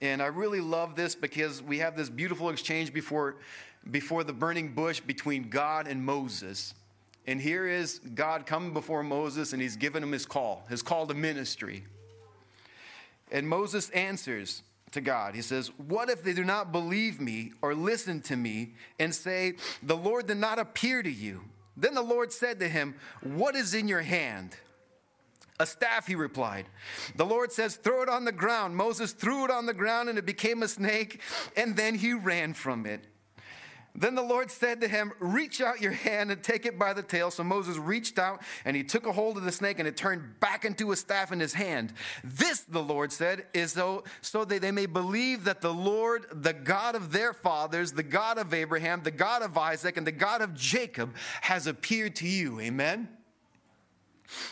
And 0.00 0.20
I 0.22 0.26
really 0.26 0.60
love 0.60 0.94
this 0.94 1.14
because 1.14 1.62
we 1.62 1.78
have 1.78 1.96
this 1.96 2.10
beautiful 2.10 2.50
exchange 2.50 2.92
before, 2.92 3.36
before 3.90 4.24
the 4.24 4.32
burning 4.32 4.72
bush 4.72 5.00
between 5.00 5.48
God 5.48 5.86
and 5.86 6.04
Moses. 6.04 6.74
And 7.26 7.40
here 7.40 7.66
is 7.66 8.00
God 8.14 8.46
coming 8.46 8.72
before 8.72 9.02
Moses 9.02 9.52
and 9.52 9.60
he's 9.60 9.76
given 9.76 10.02
him 10.02 10.12
his 10.12 10.26
call, 10.26 10.64
his 10.68 10.82
call 10.82 11.06
to 11.06 11.14
ministry. 11.14 11.84
And 13.32 13.48
Moses 13.48 13.90
answers 13.90 14.62
to 14.92 15.00
God. 15.00 15.34
He 15.34 15.42
says, 15.42 15.70
What 15.76 16.08
if 16.08 16.22
they 16.22 16.32
do 16.32 16.44
not 16.44 16.72
believe 16.72 17.20
me 17.20 17.52
or 17.62 17.74
listen 17.74 18.20
to 18.22 18.36
me 18.36 18.74
and 18.98 19.14
say, 19.14 19.54
The 19.82 19.96
Lord 19.96 20.26
did 20.26 20.36
not 20.36 20.58
appear 20.58 21.02
to 21.02 21.10
you? 21.10 21.42
Then 21.76 21.94
the 21.94 22.02
Lord 22.02 22.32
said 22.32 22.60
to 22.60 22.68
him, 22.68 22.94
What 23.22 23.56
is 23.56 23.74
in 23.74 23.88
your 23.88 24.02
hand? 24.02 24.56
A 25.58 25.66
staff, 25.66 26.06
he 26.06 26.14
replied. 26.14 26.66
The 27.16 27.24
Lord 27.24 27.50
says, 27.50 27.76
Throw 27.76 28.02
it 28.02 28.08
on 28.08 28.24
the 28.24 28.32
ground. 28.32 28.76
Moses 28.76 29.12
threw 29.12 29.44
it 29.44 29.50
on 29.50 29.66
the 29.66 29.74
ground 29.74 30.08
and 30.08 30.18
it 30.18 30.26
became 30.26 30.62
a 30.62 30.68
snake, 30.68 31.20
and 31.56 31.76
then 31.76 31.96
he 31.96 32.14
ran 32.14 32.54
from 32.54 32.86
it. 32.86 33.04
Then 33.96 34.14
the 34.14 34.22
Lord 34.22 34.50
said 34.50 34.80
to 34.82 34.88
him, 34.88 35.12
Reach 35.18 35.60
out 35.60 35.80
your 35.80 35.92
hand 35.92 36.30
and 36.30 36.42
take 36.42 36.66
it 36.66 36.78
by 36.78 36.92
the 36.92 37.02
tail. 37.02 37.30
So 37.30 37.42
Moses 37.42 37.78
reached 37.78 38.18
out 38.18 38.42
and 38.64 38.76
he 38.76 38.84
took 38.84 39.06
a 39.06 39.12
hold 39.12 39.36
of 39.38 39.44
the 39.44 39.52
snake 39.52 39.78
and 39.78 39.88
it 39.88 39.96
turned 39.96 40.38
back 40.40 40.64
into 40.64 40.92
a 40.92 40.96
staff 40.96 41.32
in 41.32 41.40
his 41.40 41.54
hand. 41.54 41.92
This, 42.22 42.60
the 42.60 42.82
Lord 42.82 43.10
said, 43.12 43.46
is 43.54 43.72
so, 43.72 44.04
so 44.20 44.44
that 44.44 44.60
they 44.60 44.70
may 44.70 44.86
believe 44.86 45.44
that 45.44 45.60
the 45.60 45.72
Lord, 45.72 46.26
the 46.30 46.52
God 46.52 46.94
of 46.94 47.12
their 47.12 47.32
fathers, 47.32 47.92
the 47.92 48.02
God 48.02 48.38
of 48.38 48.52
Abraham, 48.52 49.02
the 49.02 49.10
God 49.10 49.42
of 49.42 49.56
Isaac, 49.56 49.96
and 49.96 50.06
the 50.06 50.12
God 50.12 50.42
of 50.42 50.54
Jacob, 50.54 51.14
has 51.40 51.66
appeared 51.66 52.16
to 52.16 52.28
you. 52.28 52.60
Amen. 52.60 53.08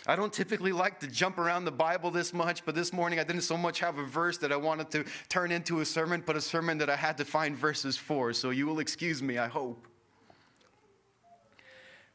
I 0.07 0.17
don't 0.17 0.33
typically 0.33 0.73
like 0.73 1.01
to 1.01 1.07
jump 1.07 1.39
around 1.39 1.65
the 1.65 1.73
Bible 1.73 2.11
this 2.11 2.33
much, 2.33 2.65
but 2.65 2.75
this 2.75 2.93
morning 2.93 3.19
I 3.19 3.25
didn't 3.25 3.43
so 3.43 3.57
much 3.57 3.81
have 3.81 3.99
a 3.99 4.05
verse 4.05 4.39
that 4.39 4.53
I 4.53 4.57
wanted 4.57 4.91
to 4.93 5.05
turn 5.29 5.51
into 5.51 5.81
a 5.81 5.85
sermon, 5.85 6.23
but 6.25 6.37
a 6.37 6.41
sermon 6.41 6.79
that 6.79 6.91
I 6.91 6.97
had 6.97 7.19
to 7.19 7.25
find 7.25 7.57
verses 7.57 7.97
for. 7.97 8.33
So 8.33 8.51
you 8.51 8.67
will 8.67 8.79
excuse 8.79 9.23
me, 9.23 9.39
I 9.39 9.49
hope. 9.49 9.87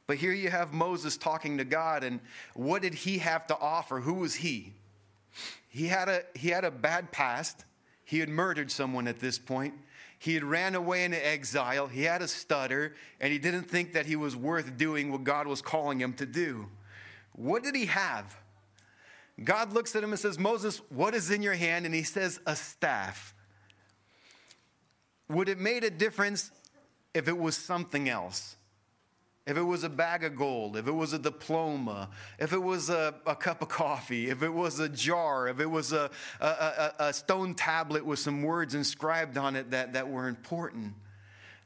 But 0.07 0.17
here 0.17 0.33
you 0.33 0.49
have 0.49 0.73
Moses 0.73 1.17
talking 1.17 1.59
to 1.59 1.63
God, 1.63 2.03
and 2.03 2.19
what 2.55 2.81
did 2.81 2.95
he 2.95 3.19
have 3.19 3.45
to 3.47 3.57
offer? 3.59 3.99
Who 3.99 4.15
was 4.15 4.35
he? 4.35 4.73
He 5.67 5.85
had 5.85 6.09
a, 6.09 6.23
he 6.33 6.49
had 6.49 6.65
a 6.65 6.71
bad 6.71 7.11
past. 7.11 7.63
He 8.03 8.17
had 8.17 8.27
murdered 8.27 8.71
someone 8.71 9.07
at 9.07 9.19
this 9.19 9.37
point. 9.37 9.75
He 10.17 10.33
had 10.33 10.43
ran 10.43 10.73
away 10.73 11.03
into 11.03 11.23
exile. 11.23 11.87
He 11.87 12.01
had 12.03 12.23
a 12.23 12.27
stutter, 12.27 12.95
and 13.21 13.31
he 13.31 13.37
didn't 13.37 13.69
think 13.69 13.93
that 13.93 14.07
he 14.07 14.15
was 14.15 14.35
worth 14.35 14.77
doing 14.77 15.11
what 15.11 15.23
God 15.23 15.45
was 15.45 15.61
calling 15.61 16.01
him 16.01 16.13
to 16.13 16.25
do. 16.25 16.67
What 17.39 17.63
did 17.63 17.73
he 17.73 17.85
have? 17.85 18.37
God 19.41 19.71
looks 19.71 19.95
at 19.95 20.03
him 20.03 20.09
and 20.11 20.19
says, 20.19 20.37
Moses, 20.37 20.81
what 20.89 21.15
is 21.15 21.31
in 21.31 21.41
your 21.41 21.53
hand? 21.53 21.85
And 21.85 21.95
he 21.95 22.03
says, 22.03 22.41
A 22.45 22.53
staff. 22.53 23.33
Would 25.29 25.47
it 25.47 25.57
made 25.57 25.85
a 25.85 25.89
difference 25.89 26.51
if 27.13 27.29
it 27.29 27.37
was 27.37 27.55
something 27.55 28.09
else? 28.09 28.57
If 29.47 29.55
it 29.55 29.61
was 29.63 29.85
a 29.85 29.89
bag 29.89 30.25
of 30.25 30.35
gold, 30.35 30.75
if 30.75 30.85
it 30.85 30.91
was 30.91 31.13
a 31.13 31.19
diploma, 31.19 32.09
if 32.39 32.51
it 32.51 32.61
was 32.61 32.89
a, 32.89 33.15
a 33.25 33.37
cup 33.37 33.61
of 33.61 33.69
coffee, 33.69 34.29
if 34.29 34.43
it 34.43 34.53
was 34.53 34.81
a 34.81 34.89
jar, 34.89 35.47
if 35.47 35.61
it 35.61 35.65
was 35.65 35.93
a, 35.93 36.11
a, 36.41 36.93
a, 36.99 37.13
stone 37.13 37.55
tablet 37.55 38.05
with 38.05 38.19
some 38.19 38.43
words 38.43 38.75
inscribed 38.75 39.37
on 39.37 39.55
it 39.55 39.71
that, 39.71 39.93
that 39.93 40.09
were 40.09 40.27
important, 40.27 40.93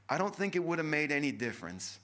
I 0.07 0.19
don't 0.19 0.35
think 0.35 0.55
it 0.55 0.63
would 0.63 0.77
have 0.77 0.87
made 0.87 1.11
any 1.11 1.31
difference. 1.31 1.97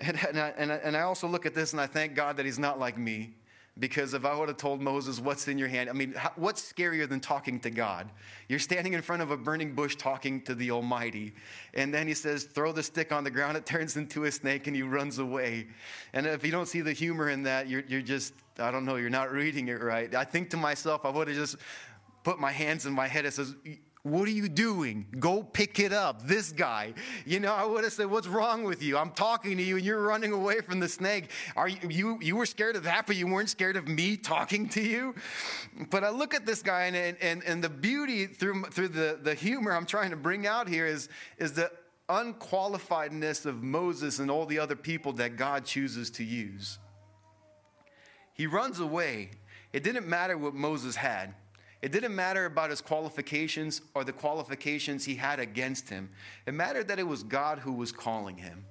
And, 0.00 0.18
and, 0.28 0.38
I, 0.38 0.48
and, 0.56 0.72
I, 0.72 0.76
and 0.76 0.96
I 0.96 1.02
also 1.02 1.28
look 1.28 1.46
at 1.46 1.54
this 1.54 1.72
and 1.72 1.80
I 1.80 1.86
thank 1.86 2.14
God 2.14 2.36
that 2.36 2.44
he's 2.44 2.58
not 2.58 2.78
like 2.78 2.98
me. 2.98 3.34
Because 3.76 4.14
if 4.14 4.24
I 4.24 4.38
would 4.38 4.48
have 4.48 4.56
told 4.56 4.80
Moses, 4.80 5.18
What's 5.18 5.48
in 5.48 5.58
your 5.58 5.66
hand? 5.66 5.90
I 5.90 5.94
mean, 5.94 6.14
what's 6.36 6.72
scarier 6.72 7.08
than 7.08 7.18
talking 7.18 7.58
to 7.60 7.70
God? 7.70 8.08
You're 8.48 8.60
standing 8.60 8.92
in 8.92 9.02
front 9.02 9.20
of 9.22 9.32
a 9.32 9.36
burning 9.36 9.74
bush 9.74 9.96
talking 9.96 10.42
to 10.42 10.54
the 10.54 10.70
Almighty. 10.70 11.34
And 11.74 11.92
then 11.92 12.06
he 12.06 12.14
says, 12.14 12.44
Throw 12.44 12.70
the 12.70 12.84
stick 12.84 13.10
on 13.10 13.24
the 13.24 13.32
ground, 13.32 13.56
it 13.56 13.66
turns 13.66 13.96
into 13.96 14.24
a 14.24 14.32
snake, 14.32 14.68
and 14.68 14.76
he 14.76 14.82
runs 14.82 15.18
away. 15.18 15.66
And 16.12 16.24
if 16.24 16.46
you 16.46 16.52
don't 16.52 16.66
see 16.66 16.82
the 16.82 16.92
humor 16.92 17.30
in 17.30 17.42
that, 17.44 17.68
you're, 17.68 17.82
you're 17.88 18.00
just, 18.00 18.34
I 18.60 18.70
don't 18.70 18.84
know, 18.84 18.94
you're 18.94 19.10
not 19.10 19.32
reading 19.32 19.66
it 19.66 19.82
right. 19.82 20.14
I 20.14 20.22
think 20.22 20.50
to 20.50 20.56
myself, 20.56 21.04
I 21.04 21.08
would 21.08 21.26
have 21.26 21.36
just 21.36 21.56
put 22.22 22.38
my 22.38 22.52
hands 22.52 22.86
in 22.86 22.92
my 22.92 23.08
head 23.08 23.24
and 23.24 23.34
says, 23.34 23.56
what 24.04 24.28
are 24.28 24.32
you 24.32 24.50
doing? 24.50 25.06
Go 25.18 25.42
pick 25.42 25.80
it 25.80 25.90
up. 25.90 26.28
This 26.28 26.52
guy. 26.52 26.92
You 27.24 27.40
know, 27.40 27.54
I 27.54 27.64
would 27.64 27.84
have 27.84 27.92
said, 27.94 28.10
What's 28.10 28.26
wrong 28.26 28.62
with 28.62 28.82
you? 28.82 28.98
I'm 28.98 29.10
talking 29.10 29.56
to 29.56 29.62
you 29.62 29.76
and 29.76 29.84
you're 29.84 30.02
running 30.02 30.32
away 30.32 30.60
from 30.60 30.78
the 30.78 30.90
snake. 30.90 31.30
Are 31.56 31.68
you, 31.68 31.78
you, 31.88 32.18
you 32.20 32.36
were 32.36 32.44
scared 32.44 32.76
of 32.76 32.82
that, 32.82 33.06
but 33.06 33.16
you 33.16 33.26
weren't 33.26 33.48
scared 33.48 33.76
of 33.76 33.88
me 33.88 34.18
talking 34.18 34.68
to 34.70 34.82
you? 34.82 35.14
But 35.88 36.04
I 36.04 36.10
look 36.10 36.34
at 36.34 36.44
this 36.44 36.62
guy 36.62 36.82
and, 36.84 37.16
and, 37.18 37.42
and 37.44 37.64
the 37.64 37.70
beauty 37.70 38.26
through, 38.26 38.64
through 38.64 38.88
the, 38.88 39.18
the 39.22 39.34
humor 39.34 39.72
I'm 39.72 39.86
trying 39.86 40.10
to 40.10 40.16
bring 40.16 40.46
out 40.46 40.68
here 40.68 40.86
is, 40.86 41.08
is 41.38 41.54
the 41.54 41.72
unqualifiedness 42.10 43.46
of 43.46 43.62
Moses 43.62 44.18
and 44.18 44.30
all 44.30 44.44
the 44.44 44.58
other 44.58 44.76
people 44.76 45.14
that 45.14 45.36
God 45.36 45.64
chooses 45.64 46.10
to 46.10 46.24
use. 46.24 46.78
He 48.34 48.46
runs 48.46 48.80
away. 48.80 49.30
It 49.72 49.82
didn't 49.82 50.06
matter 50.06 50.36
what 50.36 50.52
Moses 50.52 50.94
had. 50.94 51.34
It 51.84 51.92
didn't 51.92 52.14
matter 52.14 52.46
about 52.46 52.70
his 52.70 52.80
qualifications 52.80 53.82
or 53.94 54.04
the 54.04 54.12
qualifications 54.14 55.04
he 55.04 55.16
had 55.16 55.38
against 55.38 55.90
him. 55.90 56.08
It 56.46 56.54
mattered 56.54 56.88
that 56.88 56.98
it 56.98 57.06
was 57.06 57.22
God 57.22 57.58
who 57.58 57.72
was 57.74 57.92
calling 57.92 58.38
him. 58.38 58.64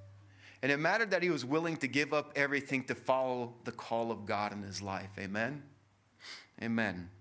And 0.64 0.72
it 0.72 0.80
mattered 0.80 1.11
that 1.11 1.22
he 1.22 1.30
was 1.30 1.45
willing 1.45 1.78
to 1.78 1.88
give 1.88 2.11
up 2.11 2.32
everything 2.36 2.84
to 2.86 2.95
follow 2.95 3.53
the 3.66 3.72
call 3.72 4.11
of 4.11 4.26
God 4.26 4.51
in 4.51 4.64
his 4.64 4.82
life. 4.82 5.11
Amen? 5.20 5.61
Amen. 6.59 7.11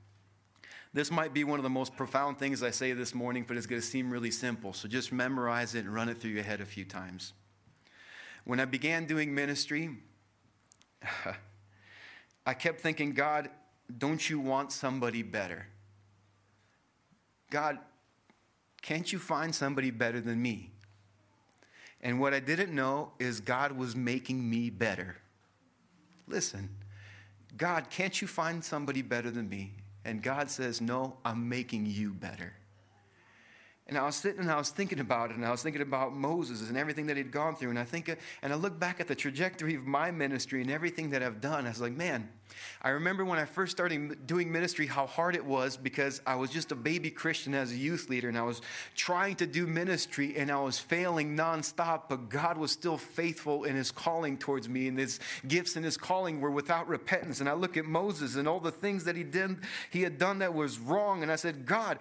This 0.94 1.10
might 1.10 1.34
be 1.34 1.44
one 1.44 1.58
of 1.58 1.62
the 1.62 1.68
most 1.68 1.94
profound 1.94 2.38
things 2.38 2.62
I 2.62 2.70
say 2.70 2.94
this 2.94 3.14
morning, 3.14 3.44
but 3.46 3.58
it's 3.58 3.66
going 3.66 3.82
to 3.82 3.86
seem 3.86 4.10
really 4.10 4.30
simple. 4.30 4.72
So 4.72 4.88
just 4.88 5.12
memorize 5.12 5.74
it 5.74 5.80
and 5.80 5.92
run 5.92 6.08
it 6.08 6.22
through 6.22 6.30
your 6.30 6.42
head 6.42 6.62
a 6.62 6.64
few 6.64 6.86
times. 6.86 7.34
When 8.44 8.60
I 8.60 8.64
began 8.64 9.04
doing 9.04 9.34
ministry, 9.34 9.90
I 12.46 12.54
kept 12.54 12.80
thinking, 12.80 13.12
God, 13.12 13.50
don't 13.98 14.30
you 14.30 14.40
want 14.40 14.72
somebody 14.72 15.22
better? 15.22 15.66
God, 17.52 17.78
can't 18.80 19.12
you 19.12 19.18
find 19.18 19.54
somebody 19.54 19.90
better 19.90 20.22
than 20.22 20.40
me? 20.40 20.70
And 22.00 22.18
what 22.18 22.32
I 22.32 22.40
didn't 22.40 22.74
know 22.74 23.12
is 23.18 23.40
God 23.40 23.72
was 23.72 23.94
making 23.94 24.48
me 24.48 24.70
better. 24.70 25.18
Listen, 26.26 26.70
God, 27.58 27.90
can't 27.90 28.22
you 28.22 28.26
find 28.26 28.64
somebody 28.64 29.02
better 29.02 29.30
than 29.30 29.50
me? 29.50 29.74
And 30.06 30.22
God 30.22 30.50
says, 30.50 30.80
No, 30.80 31.18
I'm 31.26 31.46
making 31.50 31.84
you 31.84 32.14
better. 32.14 32.54
And 33.86 33.98
I 33.98 34.06
was 34.06 34.16
sitting 34.16 34.40
and 34.40 34.50
I 34.50 34.56
was 34.56 34.70
thinking 34.70 35.00
about 35.00 35.30
it, 35.30 35.36
and 35.36 35.44
I 35.44 35.50
was 35.50 35.62
thinking 35.62 35.82
about 35.82 36.14
Moses 36.14 36.66
and 36.70 36.78
everything 36.78 37.06
that 37.08 37.18
he'd 37.18 37.30
gone 37.30 37.54
through. 37.54 37.68
And 37.68 37.78
I 37.78 37.84
think, 37.84 38.08
and 38.40 38.50
I 38.52 38.56
look 38.56 38.80
back 38.80 38.98
at 38.98 39.08
the 39.08 39.14
trajectory 39.14 39.74
of 39.74 39.86
my 39.86 40.10
ministry 40.10 40.62
and 40.62 40.70
everything 40.70 41.10
that 41.10 41.22
I've 41.22 41.42
done. 41.42 41.66
I 41.66 41.68
was 41.68 41.82
like, 41.82 41.92
man, 41.92 42.30
I 42.82 42.90
remember 42.90 43.24
when 43.24 43.38
I 43.38 43.44
first 43.44 43.72
started 43.72 44.26
doing 44.26 44.50
ministry, 44.50 44.86
how 44.86 45.06
hard 45.06 45.36
it 45.36 45.44
was 45.44 45.76
because 45.76 46.20
I 46.26 46.34
was 46.34 46.50
just 46.50 46.72
a 46.72 46.76
baby 46.76 47.10
Christian 47.10 47.54
as 47.54 47.72
a 47.72 47.76
youth 47.76 48.08
leader, 48.10 48.28
and 48.28 48.38
I 48.38 48.42
was 48.42 48.60
trying 48.94 49.36
to 49.36 49.46
do 49.46 49.66
ministry, 49.66 50.36
and 50.36 50.50
I 50.50 50.60
was 50.60 50.78
failing 50.78 51.36
nonstop. 51.36 52.02
But 52.08 52.28
God 52.28 52.58
was 52.58 52.72
still 52.72 52.98
faithful 52.98 53.64
in 53.64 53.76
His 53.76 53.90
calling 53.90 54.36
towards 54.36 54.68
me, 54.68 54.88
and 54.88 54.98
His 54.98 55.20
gifts 55.46 55.76
and 55.76 55.84
His 55.84 55.96
calling 55.96 56.40
were 56.40 56.50
without 56.50 56.88
repentance. 56.88 57.40
And 57.40 57.48
I 57.48 57.52
look 57.54 57.76
at 57.76 57.84
Moses 57.84 58.36
and 58.36 58.48
all 58.48 58.60
the 58.60 58.70
things 58.70 59.04
that 59.04 59.16
he 59.16 59.22
did, 59.22 59.58
he 59.90 60.02
had 60.02 60.18
done 60.18 60.38
that 60.40 60.54
was 60.54 60.78
wrong, 60.78 61.22
and 61.22 61.30
I 61.30 61.36
said, 61.36 61.66
God, 61.66 61.98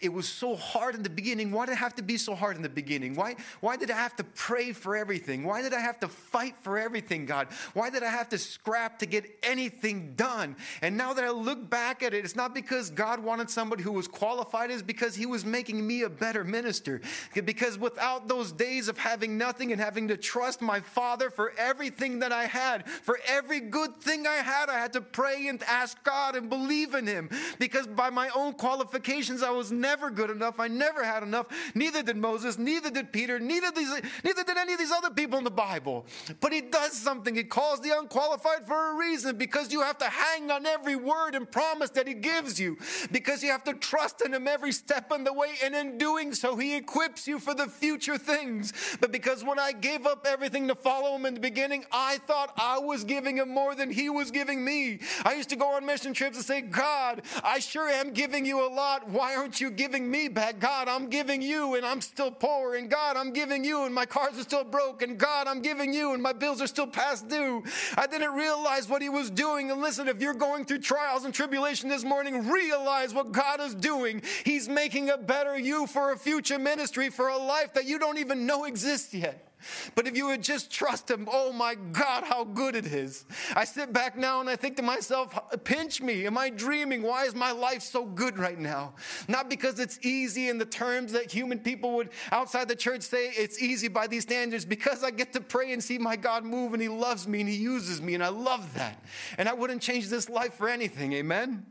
it 0.00 0.12
was 0.12 0.28
so 0.28 0.56
hard 0.56 0.94
in 0.94 1.02
the 1.02 1.10
beginning. 1.10 1.52
Why 1.52 1.66
did 1.66 1.72
it 1.72 1.78
have 1.78 1.94
to 1.96 2.02
be 2.02 2.16
so 2.16 2.34
hard 2.34 2.56
in 2.56 2.62
the 2.62 2.68
beginning? 2.68 3.14
Why, 3.14 3.36
why 3.60 3.76
did 3.76 3.90
I 3.90 3.96
have 3.96 4.16
to 4.16 4.24
pray 4.24 4.72
for 4.72 4.96
everything? 4.96 5.44
Why 5.44 5.62
did 5.62 5.72
I 5.72 5.80
have 5.80 6.00
to 6.00 6.08
fight 6.08 6.56
for 6.62 6.78
everything, 6.78 7.26
God? 7.26 7.48
Why 7.72 7.90
did 7.90 8.02
I 8.02 8.10
have 8.10 8.28
to 8.30 8.38
scrap 8.38 8.98
to 9.00 9.06
get 9.06 9.24
anything? 9.42 9.93
Done. 10.16 10.56
And 10.82 10.96
now 10.96 11.12
that 11.12 11.24
I 11.24 11.30
look 11.30 11.68
back 11.68 12.02
at 12.02 12.14
it, 12.14 12.24
it's 12.24 12.36
not 12.36 12.54
because 12.54 12.90
God 12.90 13.20
wanted 13.20 13.50
somebody 13.50 13.82
who 13.82 13.92
was 13.92 14.08
qualified, 14.08 14.70
it's 14.70 14.82
because 14.82 15.14
He 15.14 15.26
was 15.26 15.44
making 15.44 15.86
me 15.86 16.02
a 16.02 16.08
better 16.08 16.44
minister. 16.44 17.00
Because 17.44 17.78
without 17.78 18.28
those 18.28 18.52
days 18.52 18.88
of 18.88 18.98
having 18.98 19.36
nothing 19.36 19.72
and 19.72 19.80
having 19.80 20.08
to 20.08 20.16
trust 20.16 20.62
my 20.62 20.80
Father 20.80 21.30
for 21.30 21.52
everything 21.58 22.20
that 22.20 22.32
I 22.32 22.46
had, 22.46 22.88
for 22.88 23.18
every 23.26 23.60
good 23.60 23.96
thing 23.96 24.26
I 24.26 24.36
had, 24.36 24.68
I 24.68 24.78
had 24.78 24.92
to 24.94 25.00
pray 25.00 25.48
and 25.48 25.62
ask 25.64 26.02
God 26.04 26.36
and 26.36 26.48
believe 26.48 26.94
in 26.94 27.06
Him. 27.06 27.30
Because 27.58 27.86
by 27.86 28.10
my 28.10 28.28
own 28.34 28.54
qualifications, 28.54 29.42
I 29.42 29.50
was 29.50 29.72
never 29.72 30.10
good 30.10 30.30
enough. 30.30 30.60
I 30.60 30.68
never 30.68 31.04
had 31.04 31.22
enough. 31.22 31.46
Neither 31.74 32.02
did 32.02 32.16
Moses, 32.16 32.58
neither 32.58 32.90
did 32.90 33.12
Peter, 33.12 33.38
neither, 33.38 33.70
these, 33.70 33.90
neither 34.24 34.44
did 34.44 34.56
any 34.56 34.72
of 34.72 34.78
these 34.78 34.92
other 34.92 35.10
people 35.10 35.38
in 35.38 35.44
the 35.44 35.50
Bible. 35.50 36.06
But 36.40 36.52
He 36.52 36.60
does 36.60 36.92
something. 36.92 37.34
He 37.34 37.44
calls 37.44 37.80
the 37.80 37.96
unqualified 37.96 38.66
for 38.66 38.92
a 38.92 38.94
reason 38.96 39.36
because 39.36 39.72
you 39.74 39.82
have 39.82 39.98
to 39.98 40.08
hang 40.08 40.52
on 40.52 40.66
every 40.66 40.94
word 40.94 41.34
and 41.34 41.50
promise 41.50 41.90
that 41.90 42.06
He 42.06 42.14
gives 42.14 42.60
you. 42.60 42.78
Because 43.10 43.42
you 43.42 43.50
have 43.50 43.64
to 43.64 43.74
trust 43.74 44.22
in 44.24 44.32
Him 44.32 44.46
every 44.46 44.70
step 44.70 45.10
in 45.10 45.24
the 45.24 45.32
way. 45.32 45.54
And 45.64 45.74
in 45.74 45.98
doing 45.98 46.32
so, 46.32 46.54
He 46.56 46.76
equips 46.76 47.26
you 47.26 47.40
for 47.40 47.54
the 47.54 47.66
future 47.66 48.16
things. 48.16 48.72
But 49.00 49.10
because 49.10 49.42
when 49.42 49.58
I 49.58 49.72
gave 49.72 50.06
up 50.06 50.26
everything 50.28 50.68
to 50.68 50.76
follow 50.76 51.16
Him 51.16 51.26
in 51.26 51.34
the 51.34 51.40
beginning, 51.40 51.84
I 51.90 52.18
thought 52.18 52.54
I 52.56 52.78
was 52.78 53.02
giving 53.02 53.36
Him 53.38 53.48
more 53.48 53.74
than 53.74 53.90
He 53.90 54.08
was 54.08 54.30
giving 54.30 54.64
me. 54.64 55.00
I 55.24 55.34
used 55.34 55.48
to 55.50 55.56
go 55.56 55.74
on 55.74 55.84
mission 55.84 56.14
trips 56.14 56.36
and 56.36 56.46
say, 56.46 56.60
God, 56.60 57.22
I 57.42 57.58
sure 57.58 57.88
am 57.88 58.12
giving 58.12 58.46
you 58.46 58.64
a 58.64 58.70
lot. 58.70 59.08
Why 59.08 59.34
aren't 59.34 59.60
you 59.60 59.72
giving 59.72 60.08
me 60.08 60.28
back? 60.28 60.60
God, 60.60 60.86
I'm 60.86 61.08
giving 61.08 61.42
you 61.42 61.74
and 61.74 61.84
I'm 61.84 62.00
still 62.00 62.30
poor. 62.30 62.76
And 62.76 62.88
God, 62.88 63.16
I'm 63.16 63.32
giving 63.32 63.64
you 63.64 63.84
and 63.84 63.92
my 63.92 64.06
cars 64.06 64.38
are 64.38 64.42
still 64.42 64.62
broke. 64.62 65.02
And 65.02 65.18
God, 65.18 65.48
I'm 65.48 65.62
giving 65.62 65.92
you 65.92 66.14
and 66.14 66.22
my 66.22 66.32
bills 66.32 66.62
are 66.62 66.68
still 66.68 66.86
past 66.86 67.28
due. 67.28 67.64
I 67.96 68.06
didn't 68.06 68.34
realize 68.34 68.88
what 68.88 69.02
He 69.02 69.08
was 69.08 69.30
doing. 69.30 69.63
And 69.70 69.80
listen, 69.80 70.08
if 70.08 70.20
you're 70.20 70.34
going 70.34 70.64
through 70.64 70.80
trials 70.80 71.24
and 71.24 71.32
tribulation 71.34 71.88
this 71.88 72.04
morning, 72.04 72.48
realize 72.48 73.14
what 73.14 73.32
God 73.32 73.60
is 73.60 73.74
doing. 73.74 74.22
He's 74.44 74.68
making 74.68 75.10
a 75.10 75.16
better 75.16 75.58
you 75.58 75.86
for 75.86 76.12
a 76.12 76.16
future 76.16 76.58
ministry, 76.58 77.10
for 77.10 77.28
a 77.28 77.38
life 77.38 77.74
that 77.74 77.86
you 77.86 77.98
don't 77.98 78.18
even 78.18 78.46
know 78.46 78.64
exists 78.64 79.14
yet. 79.14 79.53
But 79.94 80.06
if 80.06 80.16
you 80.16 80.26
would 80.26 80.42
just 80.42 80.70
trust 80.70 81.10
Him, 81.10 81.28
oh 81.30 81.52
my 81.52 81.74
God, 81.74 82.24
how 82.24 82.44
good 82.44 82.74
it 82.74 82.86
is. 82.86 83.24
I 83.54 83.64
sit 83.64 83.92
back 83.92 84.16
now 84.16 84.40
and 84.40 84.48
I 84.48 84.56
think 84.56 84.76
to 84.76 84.82
myself, 84.82 85.38
pinch 85.64 86.00
me. 86.00 86.26
Am 86.26 86.36
I 86.38 86.50
dreaming? 86.50 87.02
Why 87.02 87.24
is 87.24 87.34
my 87.34 87.52
life 87.52 87.82
so 87.82 88.04
good 88.04 88.38
right 88.38 88.58
now? 88.58 88.94
Not 89.28 89.48
because 89.48 89.78
it's 89.78 89.98
easy 90.02 90.48
in 90.48 90.58
the 90.58 90.64
terms 90.64 91.12
that 91.12 91.30
human 91.30 91.58
people 91.58 91.96
would 91.96 92.10
outside 92.32 92.68
the 92.68 92.76
church 92.76 93.02
say 93.02 93.28
it's 93.28 93.60
easy 93.62 93.88
by 93.88 94.06
these 94.06 94.22
standards, 94.22 94.64
because 94.64 95.02
I 95.04 95.10
get 95.10 95.32
to 95.34 95.40
pray 95.40 95.72
and 95.72 95.82
see 95.82 95.98
my 95.98 96.16
God 96.16 96.44
move 96.44 96.72
and 96.72 96.82
He 96.82 96.88
loves 96.88 97.26
me 97.26 97.40
and 97.40 97.48
He 97.48 97.56
uses 97.56 98.00
me, 98.00 98.14
and 98.14 98.22
I 98.22 98.28
love 98.28 98.74
that. 98.74 99.02
And 99.38 99.48
I 99.48 99.52
wouldn't 99.52 99.82
change 99.82 100.08
this 100.08 100.28
life 100.28 100.54
for 100.54 100.68
anything. 100.68 101.12
Amen? 101.12 101.66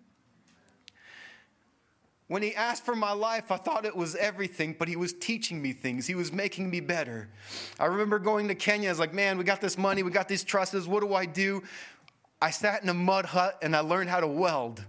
When 2.33 2.41
he 2.41 2.55
asked 2.55 2.83
for 2.83 2.95
my 2.95 3.11
life, 3.11 3.51
I 3.51 3.57
thought 3.57 3.85
it 3.85 3.95
was 3.95 4.15
everything, 4.15 4.75
but 4.79 4.87
he 4.87 4.95
was 4.95 5.13
teaching 5.13 5.61
me 5.61 5.71
things. 5.71 6.07
He 6.07 6.15
was 6.15 6.33
making 6.33 6.67
me 6.67 6.79
better. 6.79 7.29
I 7.79 7.85
remember 7.85 8.17
going 8.17 8.47
to 8.47 8.55
Kenya. 8.55 8.89
I 8.89 8.91
was 8.91 8.97
like, 8.97 9.13
man, 9.13 9.37
we 9.37 9.43
got 9.43 9.61
this 9.61 9.77
money, 9.77 10.01
we 10.01 10.09
got 10.09 10.27
these 10.27 10.43
trusses. 10.43 10.87
What 10.87 11.01
do 11.01 11.13
I 11.13 11.27
do? 11.27 11.61
I 12.41 12.49
sat 12.49 12.81
in 12.81 12.89
a 12.89 12.93
mud 12.95 13.25
hut 13.25 13.59
and 13.61 13.75
I 13.75 13.81
learned 13.81 14.09
how 14.09 14.19
to 14.19 14.25
weld. 14.25 14.83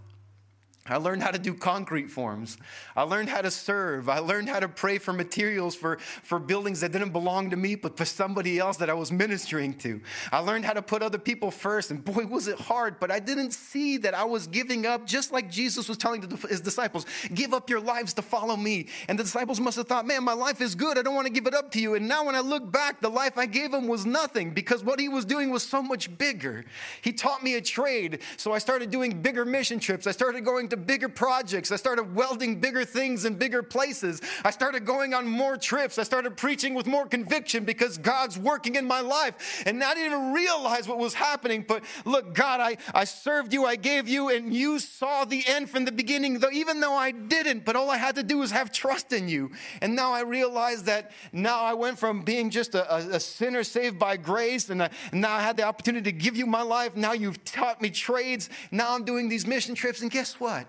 I 0.87 0.99
learned 0.99 1.23
how 1.23 1.31
to 1.31 1.39
do 1.39 1.55
concrete 1.55 2.11
forms. 2.11 2.59
I 2.95 3.05
learned 3.05 3.31
how 3.31 3.41
to 3.41 3.51
serve. 3.51 4.11
I 4.11 4.19
learned 4.19 4.51
how 4.51 4.61
to 4.61 4.69
pray 4.69 4.99
for 4.99 5.15
materials 5.15 5.75
for, 5.75 5.97
for 6.23 6.39
buildings 6.39 6.81
that 6.81 6.93
didn't 6.93 7.13
belong 7.13 7.49
to 7.51 7.57
me, 7.57 7.75
but 7.75 7.97
for 7.97 8.05
somebody 8.05 8.59
else 8.59 8.77
that 8.77 8.91
I 8.91 8.93
was 8.93 9.11
ministering 9.11 9.73
to. 9.79 10.03
I 10.31 10.41
learned 10.41 10.67
how 10.67 10.75
to 10.75 10.83
put 10.83 11.01
other 11.01 11.17
people 11.17 11.51
first. 11.51 11.91
And 11.91 12.05
boy, 12.05 12.27
was 12.27 12.49
it 12.49 12.61
hard, 12.61 13.01
but 13.01 13.11
I 13.11 13.19
didn't 13.19 13.53
see 13.53 13.97
that 13.99 14.13
I 14.13 14.25
was 14.25 14.47
giving 14.47 14.85
up, 14.85 15.07
just 15.07 15.33
like 15.33 15.51
Jesus 15.51 15.89
was 15.89 15.97
telling 15.97 16.21
his 16.51 16.61
disciples 16.61 17.07
give 17.33 17.55
up 17.55 17.71
your 17.71 17.81
lives 17.81 18.13
to 18.15 18.23
follow 18.23 18.55
me. 18.55 18.89
And 19.09 19.19
the 19.19 19.23
disciples 19.23 19.61
must 19.61 19.79
have 19.79 19.89
thought, 19.89 20.07
man, 20.07 20.23
my 20.23 20.35
life 20.35 20.61
is 20.61 20.75
good. 20.75 20.99
I 20.99 21.03
don't 21.03 21.15
want 21.15 21.27
to 21.27 21.33
give 21.33 21.47
it 21.47 21.55
up 21.55 21.71
to 21.71 21.81
you. 21.81 21.95
And 21.95 22.07
now 22.07 22.27
when 22.27 22.35
I 22.35 22.41
look 22.41 22.71
back, 22.71 23.01
the 23.01 23.09
life 23.09 23.39
I 23.39 23.47
gave 23.47 23.73
him 23.73 23.89
was 23.89 24.05
nothing 24.05 24.51
because 24.51 24.85
what 24.85 25.01
he 25.01 25.09
was 25.09 25.25
doing 25.25 25.49
was 25.49 25.63
so 25.63 25.83
much 25.83 26.15
bigger. 26.19 26.67
He 27.01 27.15
taught 27.15 27.43
me 27.43 27.55
a 27.55 27.63
trade. 27.63 28.19
So 28.37 28.53
I 28.53 28.59
started 28.59 28.91
doing 28.91 29.23
bigger 29.23 29.47
mission 29.47 29.79
trips. 29.79 30.07
I 30.07 30.11
started 30.11 30.45
going 30.45 30.69
to 30.75 30.81
bigger 30.81 31.09
projects. 31.09 31.71
I 31.71 31.77
started 31.77 32.15
welding 32.15 32.61
bigger 32.61 32.85
things 32.85 33.25
in 33.25 33.35
bigger 33.35 33.63
places. 33.63 34.21
I 34.45 34.51
started 34.51 34.85
going 34.85 35.15
on 35.15 35.27
more 35.27 35.57
trips. 35.57 35.99
I 35.99 36.03
started 36.03 36.37
preaching 36.37 36.75
with 36.75 36.87
more 36.87 37.07
conviction 37.07 37.65
because 37.65 37.99
God's 37.99 38.39
working 38.39 38.75
in 38.75 38.87
my 38.87 39.01
life. 39.01 39.63
And 39.67 39.83
I 39.83 39.95
didn't 39.95 40.13
even 40.13 40.33
realize 40.33 40.89
what 40.89 40.99
was 40.99 41.15
happening. 41.15 41.65
But 41.67 41.85
look, 42.05 42.35
God, 42.35 42.61
I, 42.61 42.77
I 42.95 43.05
served 43.05 43.53
you, 43.53 43.65
I 43.65 43.77
gave 43.77 44.09
you, 44.09 44.31
and 44.31 44.53
you 44.53 44.79
saw 44.79 45.25
the 45.25 45.45
end 45.47 45.71
from 45.71 45.85
the 45.85 45.93
beginning, 45.93 46.39
though, 46.41 46.51
even 46.53 46.81
though 46.81 46.95
I 46.95 47.13
didn't. 47.13 47.65
But 47.65 47.77
all 47.77 47.91
I 47.91 47.97
had 47.97 48.17
to 48.17 48.23
do 48.23 48.39
was 48.39 48.51
have 48.51 48.73
trust 48.73 49.13
in 49.13 49.29
you. 49.29 49.53
And 49.81 49.95
now 49.95 50.13
I 50.13 50.23
realize 50.23 50.83
that 50.85 51.13
now 51.33 51.63
I 51.63 51.75
went 51.75 51.99
from 51.99 52.23
being 52.23 52.51
just 52.51 52.75
a, 52.75 52.93
a, 52.93 53.17
a 53.17 53.21
sinner 53.21 53.63
saved 53.63 53.99
by 53.99 54.17
grace, 54.17 54.71
and, 54.71 54.83
I, 54.83 54.91
and 55.13 55.21
now 55.21 55.33
I 55.33 55.41
had 55.41 55.57
the 55.57 55.63
opportunity 55.63 56.11
to 56.11 56.17
give 56.17 56.37
you 56.37 56.47
my 56.47 56.63
life. 56.63 56.97
Now 56.97 57.13
you've 57.13 57.45
taught 57.45 57.81
me 57.81 57.91
trades. 57.91 58.51
Now 58.71 58.95
I'm 58.95 59.05
doing 59.05 59.29
these 59.29 59.47
mission 59.47 59.75
trips. 59.75 60.03
And 60.03 60.11
guess 60.11 60.41
what? 60.41 60.64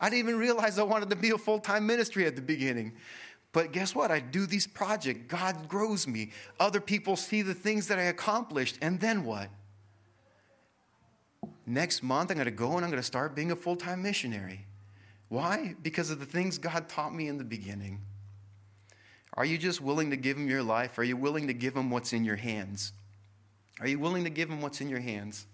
I 0.00 0.08
didn't 0.08 0.28
even 0.28 0.38
realize 0.38 0.78
I 0.78 0.82
wanted 0.82 1.10
to 1.10 1.16
be 1.16 1.30
a 1.30 1.38
full 1.38 1.58
time 1.58 1.86
ministry 1.86 2.26
at 2.26 2.36
the 2.36 2.42
beginning. 2.42 2.92
But 3.52 3.72
guess 3.72 3.94
what? 3.94 4.10
I 4.10 4.20
do 4.20 4.46
these 4.46 4.66
projects. 4.66 5.20
God 5.26 5.68
grows 5.68 6.06
me. 6.06 6.30
Other 6.58 6.80
people 6.80 7.16
see 7.16 7.42
the 7.42 7.54
things 7.54 7.88
that 7.88 7.98
I 7.98 8.04
accomplished. 8.04 8.78
And 8.80 9.00
then 9.00 9.24
what? 9.24 9.50
Next 11.66 12.02
month, 12.02 12.30
I'm 12.30 12.36
going 12.36 12.44
to 12.46 12.50
go 12.52 12.76
and 12.76 12.84
I'm 12.84 12.90
going 12.90 13.02
to 13.02 13.06
start 13.06 13.34
being 13.34 13.50
a 13.50 13.56
full 13.56 13.76
time 13.76 14.02
missionary. 14.02 14.66
Why? 15.28 15.74
Because 15.82 16.10
of 16.10 16.18
the 16.18 16.26
things 16.26 16.58
God 16.58 16.88
taught 16.88 17.14
me 17.14 17.28
in 17.28 17.38
the 17.38 17.44
beginning. 17.44 18.00
Are 19.34 19.44
you 19.44 19.58
just 19.58 19.80
willing 19.80 20.10
to 20.10 20.16
give 20.16 20.36
Him 20.36 20.48
your 20.48 20.62
life? 20.62 20.98
Are 20.98 21.04
you 21.04 21.16
willing 21.16 21.46
to 21.46 21.52
give 21.52 21.76
Him 21.76 21.90
what's 21.90 22.12
in 22.12 22.24
your 22.24 22.36
hands? 22.36 22.92
Are 23.78 23.86
you 23.86 23.98
willing 23.98 24.24
to 24.24 24.30
give 24.30 24.50
Him 24.50 24.60
what's 24.60 24.80
in 24.80 24.88
your 24.88 25.00
hands? 25.00 25.46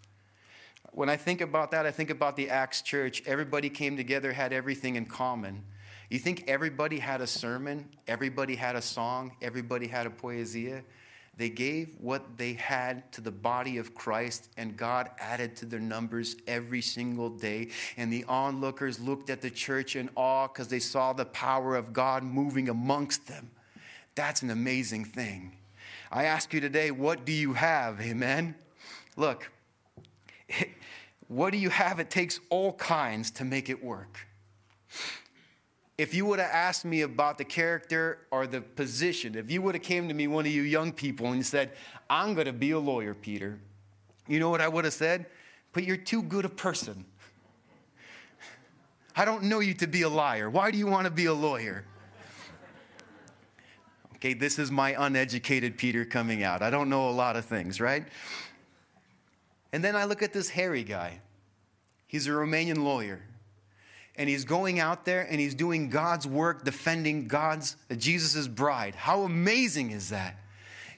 When 0.97 1.11
I 1.11 1.19
think 1.19 1.43
about 1.43 1.73
that, 1.73 1.85
I 1.85 1.91
think 1.91 2.09
about 2.09 2.37
the 2.37 2.49
Acts 2.49 2.81
church. 2.81 3.23
Everybody 3.27 3.69
came 3.69 3.99
together, 3.99 4.33
had 4.33 4.55
everything 4.55 4.97
in 4.97 5.05
common. 5.05 5.63
You 6.09 6.19
think 6.19 6.45
everybody 6.49 6.99
had 6.99 7.21
a 7.21 7.27
sermon, 7.27 7.91
everybody 8.09 8.55
had 8.55 8.77
a 8.77 8.81
song, 8.81 9.33
everybody 9.43 9.89
had 9.89 10.07
a 10.07 10.11
poesia? 10.11 10.83
They 11.37 11.51
gave 11.51 11.91
what 12.01 12.39
they 12.39 12.55
had 12.55 13.13
to 13.13 13.21
the 13.21 13.31
body 13.31 13.77
of 13.77 13.95
Christ, 13.95 14.49
and 14.57 14.75
God 14.75 15.11
added 15.21 15.55
to 15.57 15.67
their 15.67 15.81
numbers 15.81 16.37
every 16.47 16.81
single 16.81 17.29
day. 17.29 17.69
And 17.99 18.11
the 18.11 18.25
onlookers 18.25 18.99
looked 18.99 19.29
at 19.29 19.43
the 19.43 19.51
church 19.51 19.97
in 19.97 20.09
awe 20.17 20.49
because 20.49 20.69
they 20.69 20.79
saw 20.79 21.13
the 21.13 21.27
power 21.27 21.77
of 21.77 21.93
God 21.93 22.23
moving 22.23 22.71
amongst 22.71 23.27
them. 23.27 23.51
That's 24.15 24.41
an 24.41 24.49
amazing 24.49 25.05
thing. 25.05 25.59
I 26.11 26.25
ask 26.25 26.55
you 26.55 26.61
today, 26.63 26.91
what 26.91 27.27
do 27.27 27.33
you 27.33 27.53
have? 27.53 28.01
Amen. 28.01 28.55
Look, 29.15 29.51
what 31.29 31.53
do 31.53 31.59
you 31.59 31.71
have? 31.71 31.99
It 32.01 32.11
takes 32.11 32.41
all 32.51 32.73
kinds 32.75 33.31
to 33.33 33.45
make 33.45 33.69
it 33.69 33.83
work. 33.83 34.27
If 35.99 36.15
you 36.15 36.27
would 36.27 36.39
have 36.39 36.51
asked 36.51 36.85
me 36.85 37.01
about 37.01 37.39
the 37.39 37.45
character 37.45 38.19
or 38.31 38.47
the 38.47 38.61
position, 38.61 39.35
if 39.35 39.51
you 39.51 39.63
would 39.63 39.75
have 39.75 39.83
came 39.83 40.09
to 40.09 40.15
me, 40.15 40.27
one 40.27 40.45
of 40.45 40.53
you 40.53 40.63
young 40.63 40.93
people, 40.93 41.33
and 41.33 41.45
said, 41.45 41.73
I'm 42.11 42.35
going 42.35 42.47
to 42.47 42.53
be 42.53 42.73
a 42.73 42.79
lawyer, 42.79 43.15
Peter, 43.15 43.59
you 44.29 44.39
know 44.39 44.51
what 44.51 44.61
I 44.61 44.69
would 44.69 44.85
have 44.85 44.95
said? 44.95 45.27
But 45.73 45.85
you're 45.85 45.97
too 45.97 46.23
good 46.23 46.45
a 46.45 46.51
person. 46.51 47.05
I 49.17 49.25
don't 49.25 49.45
know 49.45 49.61
you 49.61 49.73
to 49.75 49.87
be 49.87 50.03
a 50.03 50.09
liar. 50.09 50.51
Why 50.51 50.71
do 50.71 50.77
you 50.77 50.87
want 50.87 51.07
to 51.07 51.11
be 51.11 51.25
a 51.25 51.33
lawyer? 51.33 51.85
Okay, 54.17 54.35
this 54.35 54.59
is 54.59 54.71
my 54.71 54.95
uneducated 54.99 55.79
Peter 55.79 56.05
coming 56.05 56.43
out. 56.43 56.63
I 56.63 56.69
don't 56.69 56.91
know 56.91 57.09
a 57.09 57.13
lot 57.13 57.37
of 57.37 57.45
things, 57.45 57.81
right? 57.81 58.05
And 59.77 59.85
then 59.85 59.95
I 59.95 60.05
look 60.05 60.23
at 60.23 60.33
this 60.33 60.49
Harry 60.49 60.85
guy. 60.85 61.21
He's 62.07 62.27
a 62.27 62.31
Romanian 62.31 62.83
lawyer. 62.83 63.21
And 64.17 64.27
he's 64.27 64.47
going 64.47 64.81
out 64.81 65.05
there 65.05 65.21
and 65.31 65.39
he's 65.39 65.55
doing 65.55 65.91
God's 65.91 66.27
work 66.27 66.65
defending 66.65 67.29
God's 67.29 67.77
Jesus' 67.95 68.49
bride. 68.49 68.95
How 68.95 69.25
amazing 69.25 69.91
is 69.91 70.09
that? 70.09 70.39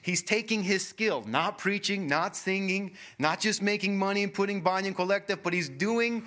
He's 0.01 0.21
taking 0.23 0.63
his 0.63 0.87
skill, 0.87 1.25
not 1.27 1.57
preaching, 1.57 2.07
not 2.07 2.37
singing, 2.37 2.93
not 3.19 3.41
just 3.41 3.61
making 3.61 3.99
money 3.99 4.23
and 4.23 4.33
putting 4.33 4.61
Banyan 4.61 4.93
Collective, 4.93 5.43
but 5.43 5.51
he's 5.51 5.67
doing 5.67 6.23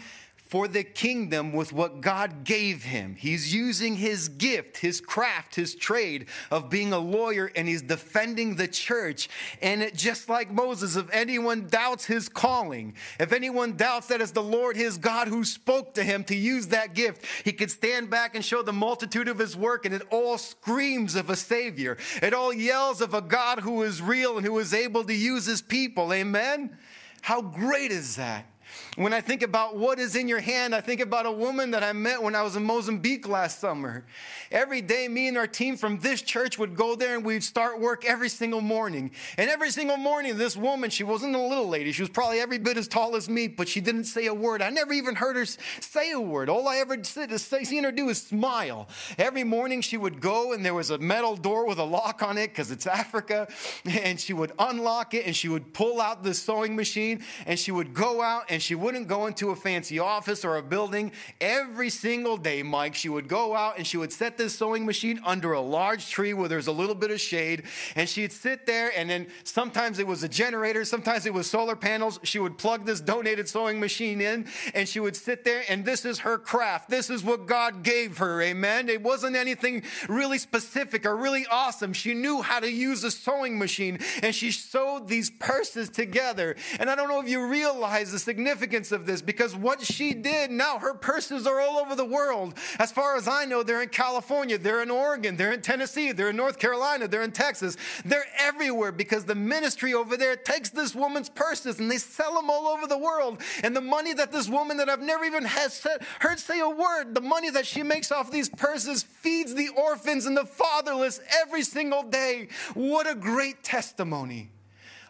for 0.52 0.68
the 0.68 0.84
kingdom 0.84 1.50
with 1.50 1.72
what 1.72 2.02
God 2.02 2.44
gave 2.44 2.82
him. 2.82 3.16
He's 3.18 3.54
using 3.54 3.96
his 3.96 4.28
gift, 4.28 4.76
his 4.76 5.00
craft, 5.00 5.54
his 5.54 5.74
trade 5.74 6.26
of 6.50 6.68
being 6.68 6.92
a 6.92 6.98
lawyer, 6.98 7.50
and 7.56 7.66
he's 7.66 7.80
defending 7.80 8.56
the 8.56 8.68
church. 8.68 9.30
And 9.62 9.82
it, 9.82 9.94
just 9.94 10.28
like 10.28 10.52
Moses, 10.52 10.94
if 10.94 11.08
anyone 11.10 11.68
doubts 11.68 12.04
his 12.04 12.28
calling, 12.28 12.92
if 13.18 13.32
anyone 13.32 13.78
doubts 13.78 14.08
that 14.08 14.20
it's 14.20 14.32
the 14.32 14.42
Lord 14.42 14.76
his 14.76 14.98
God 14.98 15.26
who 15.26 15.42
spoke 15.42 15.94
to 15.94 16.04
him 16.04 16.22
to 16.24 16.36
use 16.36 16.66
that 16.66 16.92
gift, 16.92 17.24
he 17.46 17.52
could 17.54 17.70
stand 17.70 18.10
back 18.10 18.34
and 18.34 18.44
show 18.44 18.60
the 18.60 18.74
multitude 18.74 19.28
of 19.28 19.38
his 19.38 19.56
work, 19.56 19.86
and 19.86 19.94
it 19.94 20.02
all 20.10 20.36
screams 20.36 21.14
of 21.14 21.30
a 21.30 21.36
Savior. 21.36 21.96
It 22.20 22.34
all 22.34 22.52
yells 22.52 23.00
of 23.00 23.14
a 23.14 23.22
God 23.22 23.60
who 23.60 23.80
is 23.84 24.02
real 24.02 24.36
and 24.36 24.44
who 24.44 24.58
is 24.58 24.74
able 24.74 25.04
to 25.04 25.14
use 25.14 25.46
his 25.46 25.62
people. 25.62 26.12
Amen? 26.12 26.76
How 27.22 27.40
great 27.40 27.90
is 27.90 28.16
that? 28.16 28.51
When 28.96 29.12
I 29.12 29.20
think 29.20 29.42
about 29.42 29.76
what 29.76 29.98
is 29.98 30.16
in 30.16 30.28
your 30.28 30.40
hand, 30.40 30.74
I 30.74 30.80
think 30.80 31.00
about 31.00 31.24
a 31.24 31.32
woman 31.32 31.70
that 31.70 31.82
I 31.82 31.92
met 31.92 32.22
when 32.22 32.34
I 32.34 32.42
was 32.42 32.56
in 32.56 32.64
Mozambique 32.64 33.26
last 33.26 33.58
summer. 33.58 34.04
Every 34.50 34.82
day, 34.82 35.08
me 35.08 35.28
and 35.28 35.38
our 35.38 35.46
team 35.46 35.76
from 35.76 35.98
this 36.00 36.20
church 36.20 36.58
would 36.58 36.76
go 36.76 36.94
there 36.94 37.16
and 37.16 37.24
we'd 37.24 37.42
start 37.42 37.80
work 37.80 38.04
every 38.04 38.28
single 38.28 38.60
morning. 38.60 39.10
And 39.38 39.48
every 39.48 39.70
single 39.70 39.96
morning, 39.96 40.36
this 40.36 40.56
woman, 40.56 40.90
she 40.90 41.04
wasn't 41.04 41.34
a 41.34 41.40
little 41.40 41.68
lady. 41.68 41.92
She 41.92 42.02
was 42.02 42.10
probably 42.10 42.38
every 42.40 42.58
bit 42.58 42.76
as 42.76 42.86
tall 42.86 43.16
as 43.16 43.28
me, 43.28 43.48
but 43.48 43.66
she 43.66 43.80
didn't 43.80 44.04
say 44.04 44.26
a 44.26 44.34
word. 44.34 44.60
I 44.60 44.70
never 44.70 44.92
even 44.92 45.14
heard 45.14 45.36
her 45.36 45.46
say 45.46 46.12
a 46.12 46.20
word. 46.20 46.48
All 46.50 46.68
I 46.68 46.76
ever 46.76 47.02
seen 47.02 47.84
her 47.84 47.92
do 47.92 48.10
is 48.10 48.20
smile. 48.20 48.88
Every 49.16 49.44
morning, 49.44 49.80
she 49.80 49.96
would 49.96 50.20
go 50.20 50.52
and 50.52 50.64
there 50.64 50.74
was 50.74 50.90
a 50.90 50.98
metal 50.98 51.36
door 51.36 51.66
with 51.66 51.78
a 51.78 51.84
lock 51.84 52.22
on 52.22 52.36
it 52.36 52.48
because 52.48 52.70
it's 52.70 52.86
Africa. 52.86 53.48
And 54.02 54.18
she 54.18 54.32
would 54.32 54.52
unlock 54.58 55.14
it 55.14 55.26
and 55.26 55.34
she 55.34 55.48
would 55.48 55.72
pull 55.74 56.00
out 56.00 56.22
the 56.22 56.34
sewing 56.34 56.74
machine 56.74 57.22
and 57.46 57.58
she 57.58 57.70
would 57.70 57.94
go 57.94 58.20
out 58.22 58.44
and 58.48 58.61
she 58.62 58.74
wouldn't 58.74 59.08
go 59.08 59.26
into 59.26 59.50
a 59.50 59.56
fancy 59.56 59.98
office 59.98 60.44
or 60.44 60.56
a 60.56 60.62
building. 60.62 61.12
Every 61.40 61.90
single 61.90 62.36
day, 62.36 62.62
Mike, 62.62 62.94
she 62.94 63.08
would 63.08 63.28
go 63.28 63.54
out 63.54 63.76
and 63.78 63.86
she 63.86 63.96
would 63.96 64.12
set 64.12 64.38
this 64.38 64.56
sewing 64.56 64.86
machine 64.86 65.20
under 65.24 65.52
a 65.52 65.60
large 65.60 66.08
tree 66.08 66.32
where 66.34 66.48
there's 66.48 66.66
a 66.66 66.72
little 66.72 66.94
bit 66.94 67.10
of 67.10 67.20
shade. 67.20 67.64
And 67.96 68.08
she'd 68.08 68.32
sit 68.32 68.66
there, 68.66 68.92
and 68.96 69.10
then 69.10 69.26
sometimes 69.44 69.98
it 69.98 70.06
was 70.06 70.22
a 70.22 70.28
generator, 70.28 70.84
sometimes 70.84 71.26
it 71.26 71.34
was 71.34 71.50
solar 71.50 71.76
panels. 71.76 72.20
She 72.22 72.38
would 72.38 72.58
plug 72.58 72.86
this 72.86 73.00
donated 73.00 73.48
sewing 73.48 73.80
machine 73.80 74.20
in, 74.20 74.46
and 74.74 74.88
she 74.88 75.00
would 75.00 75.16
sit 75.16 75.44
there, 75.44 75.64
and 75.68 75.84
this 75.84 76.04
is 76.04 76.20
her 76.20 76.38
craft. 76.38 76.88
This 76.88 77.10
is 77.10 77.24
what 77.24 77.46
God 77.46 77.82
gave 77.82 78.18
her. 78.18 78.40
Amen. 78.42 78.88
It 78.88 79.02
wasn't 79.02 79.36
anything 79.36 79.82
really 80.08 80.38
specific 80.38 81.04
or 81.04 81.16
really 81.16 81.46
awesome. 81.50 81.92
She 81.92 82.14
knew 82.14 82.42
how 82.42 82.60
to 82.60 82.70
use 82.70 83.02
a 83.04 83.10
sewing 83.10 83.58
machine, 83.58 83.98
and 84.22 84.34
she 84.34 84.50
sewed 84.50 85.08
these 85.08 85.30
purses 85.30 85.88
together. 85.88 86.56
And 86.78 86.88
I 86.88 86.94
don't 86.94 87.08
know 87.08 87.20
if 87.20 87.28
you 87.28 87.46
realize 87.46 88.12
the 88.12 88.18
significance 88.18 88.51
of 88.92 89.06
this 89.06 89.22
because 89.22 89.54
what 89.54 89.80
she 89.80 90.14
did 90.14 90.50
now, 90.50 90.78
her 90.78 90.94
purses 90.94 91.46
are 91.46 91.60
all 91.60 91.78
over 91.78 91.94
the 91.94 92.04
world. 92.04 92.54
As 92.78 92.92
far 92.92 93.16
as 93.16 93.28
I 93.28 93.44
know, 93.44 93.62
they're 93.62 93.82
in 93.82 93.88
California, 93.88 94.58
they're 94.58 94.82
in 94.82 94.90
Oregon, 94.90 95.36
they're 95.36 95.52
in 95.52 95.62
Tennessee, 95.62 96.12
they're 96.12 96.30
in 96.30 96.36
North 96.36 96.58
Carolina, 96.58 97.08
they're 97.08 97.22
in 97.22 97.32
Texas. 97.32 97.76
They're 98.04 98.26
everywhere 98.38 98.92
because 98.92 99.24
the 99.24 99.34
ministry 99.34 99.94
over 99.94 100.16
there 100.16 100.36
takes 100.36 100.70
this 100.70 100.94
woman's 100.94 101.28
purses 101.28 101.80
and 101.80 101.90
they 101.90 101.98
sell 101.98 102.34
them 102.34 102.50
all 102.50 102.66
over 102.68 102.86
the 102.86 102.98
world. 102.98 103.40
And 103.62 103.74
the 103.74 103.80
money 103.80 104.12
that 104.14 104.32
this 104.32 104.48
woman 104.48 104.76
that 104.78 104.88
I've 104.88 105.00
never 105.00 105.24
even 105.24 105.46
said, 105.46 106.02
heard 106.20 106.38
say 106.38 106.60
a 106.60 106.68
word, 106.68 107.14
the 107.14 107.20
money 107.20 107.50
that 107.50 107.66
she 107.66 107.82
makes 107.82 108.12
off 108.12 108.30
these 108.30 108.48
purses 108.48 109.02
feeds 109.02 109.54
the 109.54 109.68
orphans 109.70 110.26
and 110.26 110.36
the 110.36 110.46
fatherless 110.46 111.20
every 111.42 111.62
single 111.62 112.02
day. 112.02 112.48
What 112.74 113.08
a 113.08 113.14
great 113.14 113.62
testimony. 113.62 114.50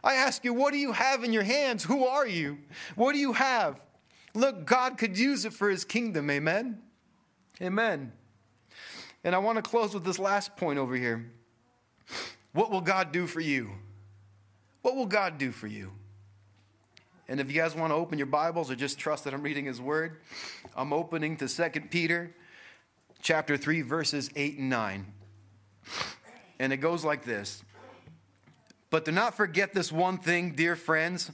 I 0.05 0.15
ask 0.15 0.45
you, 0.45 0.53
what 0.53 0.73
do 0.73 0.79
you 0.79 0.93
have 0.93 1.23
in 1.23 1.33
your 1.33 1.45
hands? 1.45 1.85
Who 1.85 2.07
are 2.07 2.27
you? 2.27 2.59
What 2.97 3.13
do 3.13 3.19
you 3.19 3.33
have? 3.35 3.81
Look, 4.35 4.65
God 4.65 4.99
could 4.99 5.19
use 5.19 5.45
it 5.45 5.53
for 5.53 5.69
his 5.71 5.85
kingdom. 5.85 6.31
Amen. 6.31 6.81
Amen. 7.61 8.13
And 9.25 9.35
I 9.35 9.39
want 9.39 9.57
to 9.57 9.63
close 9.63 9.95
with 9.95 10.05
this 10.05 10.19
last 10.19 10.57
point 10.57 10.79
over 10.79 10.97
here. 10.97 11.31
What 12.53 12.71
will 12.71 12.81
God 12.81 13.13
do 13.13 13.27
for 13.27 13.41
you? 13.41 13.71
What 14.83 14.97
will 14.97 15.07
God 15.07 15.39
do 15.39 15.53
for 15.53 15.69
you? 15.69 15.93
And 17.29 17.41
if 17.41 17.51
you 17.51 17.61
guys 17.61 17.75
want 17.75 17.93
to 17.93 17.95
open 17.95 18.19
your 18.19 18.27
Bibles 18.27 18.71
or 18.71 18.75
just 18.75 18.99
trust 18.99 19.25
that 19.25 19.33
I'm 19.33 19.43
reading 19.43 19.65
his 19.65 19.81
word, 19.81 20.19
I'm 20.77 20.93
opening 20.93 21.37
to 21.37 21.49
2 21.49 21.81
Peter 21.83 22.35
chapter 23.23 23.57
3 23.57 23.83
verses 23.83 24.29
8 24.35 24.59
and 24.59 24.69
9. 24.69 25.07
And 26.59 26.73
it 26.73 26.79
goes 26.79 27.05
like 27.05 27.25
this. 27.25 27.63
But 28.93 29.07
do 29.07 29.11
not 29.11 29.35
forget 29.35 29.73
this 29.73 29.91
one 29.91 30.19
thing, 30.19 30.51
dear 30.51 30.77
friends. 30.77 31.31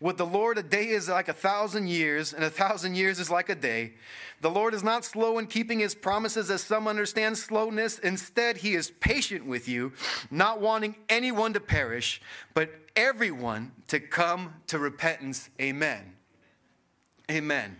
With 0.00 0.18
the 0.18 0.24
Lord, 0.24 0.56
a 0.56 0.62
day 0.62 0.86
is 0.86 1.08
like 1.08 1.26
a 1.26 1.32
thousand 1.32 1.88
years, 1.88 2.32
and 2.32 2.44
a 2.44 2.50
thousand 2.50 2.94
years 2.94 3.18
is 3.18 3.28
like 3.28 3.48
a 3.48 3.56
day. 3.56 3.94
The 4.40 4.50
Lord 4.50 4.72
is 4.72 4.84
not 4.84 5.04
slow 5.04 5.38
in 5.38 5.48
keeping 5.48 5.80
his 5.80 5.96
promises, 5.96 6.48
as 6.48 6.62
some 6.62 6.86
understand 6.86 7.36
slowness. 7.36 7.98
Instead, 7.98 8.58
he 8.58 8.74
is 8.74 8.92
patient 9.00 9.46
with 9.46 9.68
you, 9.68 9.92
not 10.30 10.60
wanting 10.60 10.94
anyone 11.08 11.52
to 11.54 11.60
perish, 11.60 12.22
but 12.54 12.70
everyone 12.94 13.72
to 13.88 13.98
come 13.98 14.54
to 14.68 14.78
repentance. 14.78 15.50
Amen. 15.60 16.12
Amen. 17.28 17.78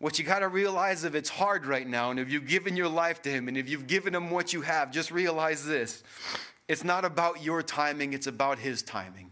What 0.00 0.18
you 0.18 0.24
got 0.24 0.40
to 0.40 0.48
realize 0.48 1.02
if 1.02 1.14
it's 1.14 1.28
hard 1.28 1.66
right 1.66 1.86
now, 1.86 2.10
and 2.10 2.20
if 2.20 2.30
you've 2.30 2.46
given 2.46 2.76
your 2.76 2.88
life 2.88 3.20
to 3.22 3.30
Him, 3.30 3.48
and 3.48 3.56
if 3.56 3.68
you've 3.68 3.88
given 3.88 4.14
Him 4.14 4.30
what 4.30 4.52
you 4.52 4.62
have, 4.62 4.92
just 4.92 5.10
realize 5.10 5.64
this 5.66 6.02
it's 6.68 6.84
not 6.84 7.04
about 7.04 7.42
your 7.42 7.62
timing, 7.62 8.12
it's 8.12 8.26
about 8.26 8.58
His 8.58 8.82
timing. 8.82 9.27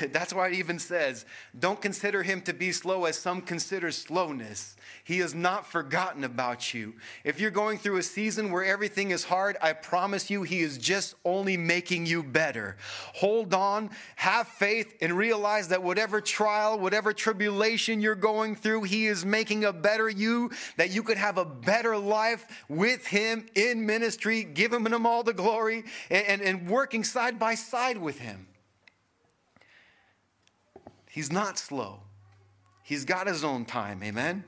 That's 0.12 0.32
why 0.32 0.48
it 0.48 0.54
even 0.54 0.78
says, 0.78 1.24
don't 1.58 1.80
consider 1.80 2.22
him 2.22 2.42
to 2.42 2.52
be 2.52 2.72
slow 2.72 3.04
as 3.04 3.16
some 3.16 3.40
consider 3.40 3.90
slowness. 3.90 4.76
He 5.04 5.18
has 5.18 5.34
not 5.34 5.66
forgotten 5.66 6.22
about 6.24 6.72
you. 6.74 6.94
If 7.24 7.40
you're 7.40 7.50
going 7.50 7.78
through 7.78 7.96
a 7.96 8.02
season 8.02 8.52
where 8.52 8.64
everything 8.64 9.10
is 9.10 9.24
hard, 9.24 9.56
I 9.60 9.72
promise 9.72 10.30
you, 10.30 10.42
he 10.42 10.60
is 10.60 10.78
just 10.78 11.14
only 11.24 11.56
making 11.56 12.06
you 12.06 12.22
better. 12.22 12.76
Hold 13.14 13.52
on, 13.54 13.90
have 14.16 14.46
faith, 14.46 14.94
and 15.00 15.16
realize 15.16 15.68
that 15.68 15.82
whatever 15.82 16.20
trial, 16.20 16.78
whatever 16.78 17.12
tribulation 17.12 18.00
you're 18.00 18.14
going 18.14 18.54
through, 18.54 18.84
he 18.84 19.06
is 19.06 19.24
making 19.24 19.64
a 19.64 19.72
better 19.72 20.08
you, 20.08 20.50
that 20.76 20.90
you 20.90 21.02
could 21.02 21.18
have 21.18 21.38
a 21.38 21.44
better 21.44 21.96
life 21.96 22.64
with 22.68 23.06
him 23.06 23.46
in 23.54 23.84
ministry, 23.84 24.44
giving 24.44 24.86
him 24.86 25.06
all 25.06 25.22
the 25.22 25.32
glory, 25.32 25.84
and, 26.10 26.26
and, 26.26 26.42
and 26.42 26.68
working 26.68 27.02
side 27.02 27.38
by 27.38 27.54
side 27.54 27.98
with 27.98 28.18
him. 28.18 28.46
He's 31.12 31.30
not 31.30 31.58
slow. 31.58 32.00
He's 32.82 33.04
got 33.04 33.26
his 33.26 33.44
own 33.44 33.66
time. 33.66 34.02
Amen? 34.02 34.44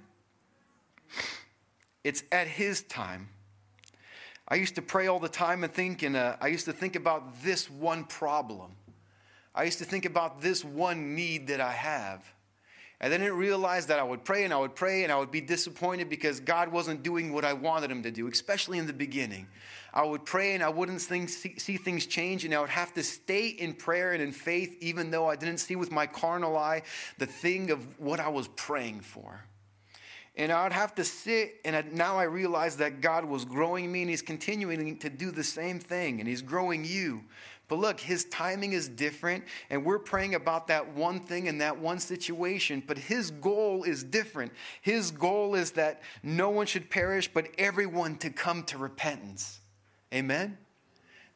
It's 2.03 2.23
at 2.33 2.47
his 2.47 2.81
time. 2.85 3.29
I 4.49 4.55
used 4.55 4.75
to 4.77 4.83
pray 4.83 5.07
all 5.07 5.19
the 5.19 5.29
time 5.29 5.63
and 5.63 5.71
think, 5.71 6.03
and 6.03 6.17
uh, 6.17 6.37
I 6.41 6.47
used 6.47 6.65
to 6.65 6.73
think 6.73 6.97
about 6.97 7.43
this 7.43 7.71
one 7.71 8.05
problem. 8.05 8.73
I 9.55 9.65
used 9.65 9.79
to 9.81 9.85
think 9.85 10.07
about 10.07 10.41
this 10.41 10.65
one 10.65 11.15
need 11.15 11.49
that 11.49 11.61
I 11.61 11.73
have. 11.73 12.25
And 12.99 13.13
then 13.13 13.21
I 13.21 13.25
didn't 13.25 13.39
realize 13.41 13.89
that 13.89 13.99
I 13.99 14.03
would 14.03 14.25
pray 14.25 14.45
and 14.45 14.53
I 14.53 14.57
would 14.57 14.75
pray 14.75 15.05
and 15.05 15.13
I 15.13 15.19
would 15.19 15.31
be 15.31 15.43
disappointed 15.43 16.09
because 16.09 16.41
God 16.41 16.73
wasn't 16.73 17.03
doing 17.03 17.31
what 17.35 17.45
I 17.45 17.53
wanted 17.53 17.91
Him 17.91 18.03
to 18.05 18.11
do, 18.11 18.27
especially 18.27 18.79
in 18.79 18.87
the 18.87 18.95
beginning. 18.95 19.49
I 19.95 20.03
would 20.03 20.25
pray 20.25 20.55
and 20.55 20.63
I 20.63 20.69
wouldn't 20.71 21.01
see, 21.01 21.27
see 21.29 21.77
things 21.77 22.07
change, 22.07 22.45
and 22.45 22.53
I 22.53 22.61
would 22.61 22.69
have 22.69 22.93
to 22.95 23.03
stay 23.05 23.47
in 23.47 23.75
prayer 23.75 24.13
and 24.13 24.21
in 24.21 24.33
faith, 24.33 24.77
even 24.81 25.13
though 25.13 25.29
I 25.29 25.37
didn't 25.37 25.59
see 25.59 25.77
with 25.77 25.93
my 25.93 26.05
carnal 26.05 26.57
eye 26.57 26.83
the 27.19 27.27
thing 27.27 27.71
of 27.71 28.01
what 28.01 28.19
I 28.19 28.29
was 28.29 28.49
praying 28.49 29.03
for. 29.03 29.45
And 30.35 30.51
I 30.51 30.65
would 30.65 30.73
have 30.73 30.97
to 30.97 31.05
sit, 31.05 31.61
and 31.65 31.77
I, 31.77 31.85
now 31.93 32.19
I 32.19 32.25
realize 32.25 32.79
that 32.79 33.01
God 33.01 33.25
was 33.25 33.45
growing 33.45 33.93
me, 33.93 34.01
and 34.01 34.11
He's 34.11 34.21
continuing 34.21 34.99
to 34.99 35.09
do 35.09 35.31
the 35.31 35.45
same 35.45 35.79
thing, 35.79 36.19
and 36.19 36.29
He's 36.29 36.43
growing 36.43 36.85
you. 36.85 37.23
But 37.69 37.79
look, 37.79 38.01
His 38.01 38.25
timing 38.25 38.73
is 38.73 38.89
different, 38.89 39.45
and 39.71 39.85
we're 39.85 40.01
praying 40.01 40.35
about 40.35 40.67
that 40.67 40.89
one 40.89 41.21
thing 41.21 41.47
and 41.47 41.61
that 41.61 41.79
one 41.79 42.01
situation, 42.01 42.83
but 42.85 42.99
His 42.99 43.31
goal 43.31 43.85
is 43.85 44.03
different. 44.03 44.53
His 44.83 45.13
goal 45.13 45.55
is 45.55 45.71
that 45.73 46.03
no 46.25 46.51
one 46.51 46.67
should 46.67 46.91
perish, 46.91 47.31
but 47.33 47.47
everyone 47.59 48.17
to 48.17 48.31
come 48.31 48.65
to 48.65 48.77
repentance. 48.77 49.61
Amen? 50.15 50.57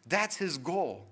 That's 0.07 0.37
his 0.37 0.57
goal. 0.57 1.05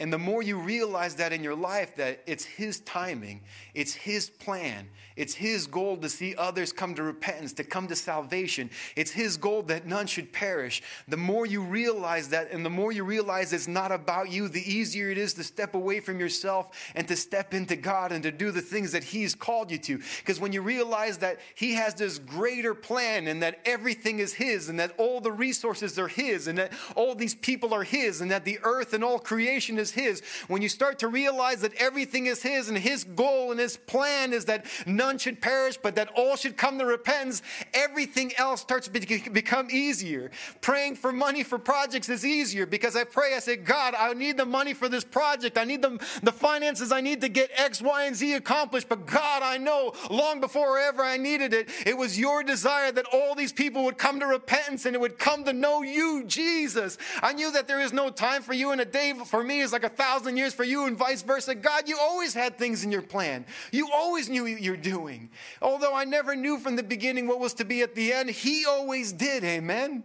And 0.00 0.12
the 0.12 0.18
more 0.18 0.42
you 0.42 0.58
realize 0.58 1.14
that 1.16 1.32
in 1.32 1.44
your 1.44 1.54
life, 1.54 1.94
that 1.96 2.20
it's 2.26 2.44
His 2.44 2.80
timing, 2.80 3.42
it's 3.74 3.94
His 3.94 4.28
plan, 4.28 4.88
it's 5.14 5.34
His 5.34 5.68
goal 5.68 5.96
to 5.98 6.08
see 6.08 6.34
others 6.34 6.72
come 6.72 6.96
to 6.96 7.04
repentance, 7.04 7.52
to 7.54 7.64
come 7.64 7.86
to 7.86 7.94
salvation, 7.94 8.70
it's 8.96 9.12
His 9.12 9.36
goal 9.36 9.62
that 9.64 9.86
none 9.86 10.08
should 10.08 10.32
perish. 10.32 10.82
The 11.06 11.16
more 11.16 11.46
you 11.46 11.62
realize 11.62 12.30
that, 12.30 12.50
and 12.50 12.66
the 12.66 12.70
more 12.70 12.90
you 12.90 13.04
realize 13.04 13.52
it's 13.52 13.68
not 13.68 13.92
about 13.92 14.32
you, 14.32 14.48
the 14.48 14.68
easier 14.68 15.10
it 15.10 15.18
is 15.18 15.32
to 15.34 15.44
step 15.44 15.76
away 15.76 16.00
from 16.00 16.18
yourself 16.18 16.76
and 16.96 17.06
to 17.06 17.14
step 17.14 17.54
into 17.54 17.76
God 17.76 18.10
and 18.10 18.24
to 18.24 18.32
do 18.32 18.50
the 18.50 18.62
things 18.62 18.90
that 18.92 19.04
He's 19.04 19.36
called 19.36 19.70
you 19.70 19.78
to. 19.78 19.98
Because 20.18 20.40
when 20.40 20.52
you 20.52 20.62
realize 20.62 21.18
that 21.18 21.38
He 21.54 21.74
has 21.74 21.94
this 21.94 22.18
greater 22.18 22.74
plan 22.74 23.28
and 23.28 23.44
that 23.44 23.60
everything 23.64 24.18
is 24.18 24.34
His 24.34 24.68
and 24.68 24.80
that 24.80 24.92
all 24.98 25.20
the 25.20 25.30
resources 25.30 26.00
are 26.00 26.08
His 26.08 26.48
and 26.48 26.58
that 26.58 26.72
all 26.96 27.14
these 27.14 27.36
people 27.36 27.72
are 27.72 27.84
His 27.84 28.20
and 28.20 28.32
that 28.32 28.44
the 28.44 28.58
earth 28.64 28.92
and 28.92 29.04
all 29.04 29.20
creation 29.20 29.78
is 29.78 29.83
is 29.84 29.90
His, 29.92 30.22
when 30.48 30.62
you 30.62 30.68
start 30.68 30.98
to 31.00 31.08
realize 31.08 31.60
that 31.60 31.74
everything 31.74 32.26
is 32.26 32.42
His 32.42 32.68
and 32.68 32.78
His 32.78 33.04
goal 33.04 33.50
and 33.50 33.60
His 33.60 33.76
plan 33.76 34.32
is 34.32 34.46
that 34.46 34.66
none 34.86 35.18
should 35.18 35.40
perish, 35.40 35.76
but 35.76 35.94
that 35.96 36.08
all 36.16 36.36
should 36.36 36.56
come 36.56 36.78
to 36.78 36.86
repentance, 36.86 37.42
everything 37.72 38.32
else 38.36 38.60
starts 38.60 38.88
to 38.88 39.30
become 39.30 39.68
easier. 39.70 40.30
Praying 40.60 40.96
for 40.96 41.12
money 41.12 41.42
for 41.42 41.58
projects 41.58 42.08
is 42.08 42.24
easier 42.24 42.66
because 42.66 42.96
I 42.96 43.04
pray, 43.04 43.34
I 43.34 43.40
say, 43.40 43.56
God, 43.56 43.94
I 43.98 44.12
need 44.14 44.36
the 44.36 44.46
money 44.46 44.74
for 44.74 44.88
this 44.88 45.04
project. 45.04 45.58
I 45.58 45.64
need 45.64 45.82
the, 45.82 45.98
the 46.22 46.32
finances 46.32 46.90
I 46.90 47.00
need 47.00 47.20
to 47.20 47.28
get 47.28 47.50
X, 47.54 47.82
Y, 47.82 48.04
and 48.04 48.16
Z 48.16 48.32
accomplished. 48.34 48.88
But 48.88 49.06
God, 49.06 49.42
I 49.42 49.58
know 49.58 49.92
long 50.10 50.40
before 50.40 50.78
ever 50.78 51.02
I 51.02 51.16
needed 51.18 51.52
it, 51.52 51.68
it 51.86 51.96
was 51.96 52.18
your 52.18 52.42
desire 52.42 52.90
that 52.92 53.06
all 53.12 53.34
these 53.34 53.52
people 53.52 53.84
would 53.84 53.98
come 53.98 54.20
to 54.20 54.26
repentance 54.26 54.86
and 54.86 54.94
it 54.94 55.00
would 55.00 55.18
come 55.18 55.44
to 55.44 55.52
know 55.52 55.82
you, 55.82 56.24
Jesus. 56.26 56.96
I 57.22 57.32
knew 57.32 57.52
that 57.52 57.68
there 57.68 57.80
is 57.80 57.92
no 57.92 58.10
time 58.10 58.42
for 58.42 58.54
you 58.54 58.70
and 58.70 58.80
a 58.80 58.84
day 58.84 59.12
for 59.26 59.44
me 59.44 59.60
is 59.60 59.72
like 59.74 59.84
a 59.84 59.94
thousand 59.94 60.38
years 60.38 60.54
for 60.54 60.64
you, 60.64 60.86
and 60.86 60.96
vice 60.96 61.20
versa. 61.20 61.54
God, 61.54 61.88
you 61.88 61.98
always 62.00 62.32
had 62.32 62.56
things 62.56 62.84
in 62.84 62.90
your 62.90 63.02
plan. 63.02 63.44
You 63.72 63.90
always 63.92 64.30
knew 64.30 64.44
what 64.44 64.62
you're 64.62 64.76
doing. 64.76 65.28
Although 65.60 65.94
I 65.94 66.04
never 66.04 66.34
knew 66.34 66.58
from 66.58 66.76
the 66.76 66.82
beginning 66.82 67.26
what 67.26 67.40
was 67.40 67.54
to 67.54 67.64
be 67.64 67.82
at 67.82 67.94
the 67.94 68.12
end, 68.12 68.30
He 68.30 68.64
always 68.64 69.12
did. 69.12 69.44
Amen. 69.44 70.04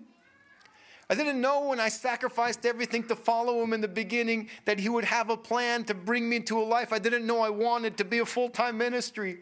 I 1.11 1.15
didn't 1.15 1.41
know 1.41 1.67
when 1.67 1.79
I 1.79 1.89
sacrificed 1.89 2.65
everything 2.65 3.03
to 3.07 3.15
follow 3.15 3.63
him 3.63 3.73
in 3.73 3.81
the 3.81 3.87
beginning 3.87 4.49
that 4.65 4.77
he 4.77 4.89
would 4.89 5.05
have 5.05 5.31
a 5.31 5.37
plan 5.37 5.83
to 5.85 5.95
bring 5.95 6.29
me 6.29 6.35
into 6.35 6.59
a 6.59 6.61
life. 6.61 6.93
I 6.93 6.99
didn't 6.99 7.25
know 7.25 7.41
I 7.41 7.49
wanted 7.49 7.97
to 7.97 8.05
be 8.05 8.19
a 8.19 8.25
full 8.25 8.49
time 8.49 8.77
ministry. 8.77 9.39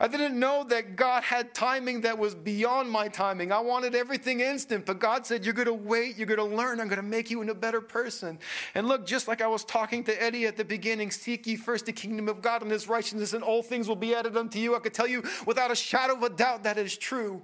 I 0.00 0.08
didn't 0.08 0.38
know 0.38 0.64
that 0.64 0.96
God 0.96 1.22
had 1.22 1.54
timing 1.54 2.02
that 2.02 2.18
was 2.18 2.34
beyond 2.34 2.90
my 2.90 3.08
timing. 3.08 3.52
I 3.52 3.60
wanted 3.60 3.94
everything 3.94 4.40
instant, 4.40 4.86
but 4.86 4.98
God 4.98 5.26
said, 5.26 5.44
You're 5.44 5.54
going 5.54 5.66
to 5.66 5.74
wait, 5.74 6.16
you're 6.16 6.26
going 6.26 6.38
to 6.38 6.56
learn, 6.56 6.80
I'm 6.80 6.88
going 6.88 6.96
to 6.96 7.02
make 7.02 7.30
you 7.30 7.40
into 7.40 7.52
a 7.52 7.56
better 7.56 7.80
person. 7.80 8.38
And 8.74 8.86
look, 8.86 9.06
just 9.06 9.28
like 9.28 9.40
I 9.40 9.46
was 9.46 9.64
talking 9.64 10.04
to 10.04 10.22
Eddie 10.22 10.46
at 10.46 10.56
the 10.56 10.64
beginning, 10.64 11.10
seek 11.10 11.46
ye 11.46 11.56
first 11.56 11.86
the 11.86 11.92
kingdom 11.92 12.28
of 12.28 12.42
God 12.42 12.62
and 12.62 12.70
his 12.70 12.88
righteousness, 12.88 13.32
and 13.32 13.42
all 13.42 13.62
things 13.62 13.88
will 13.88 13.96
be 13.96 14.14
added 14.14 14.36
unto 14.36 14.58
you. 14.58 14.76
I 14.76 14.78
could 14.78 14.94
tell 14.94 15.08
you 15.08 15.22
without 15.46 15.70
a 15.70 15.76
shadow 15.76 16.14
of 16.14 16.22
a 16.22 16.30
doubt 16.30 16.64
that 16.64 16.78
is 16.78 16.96
true. 16.96 17.42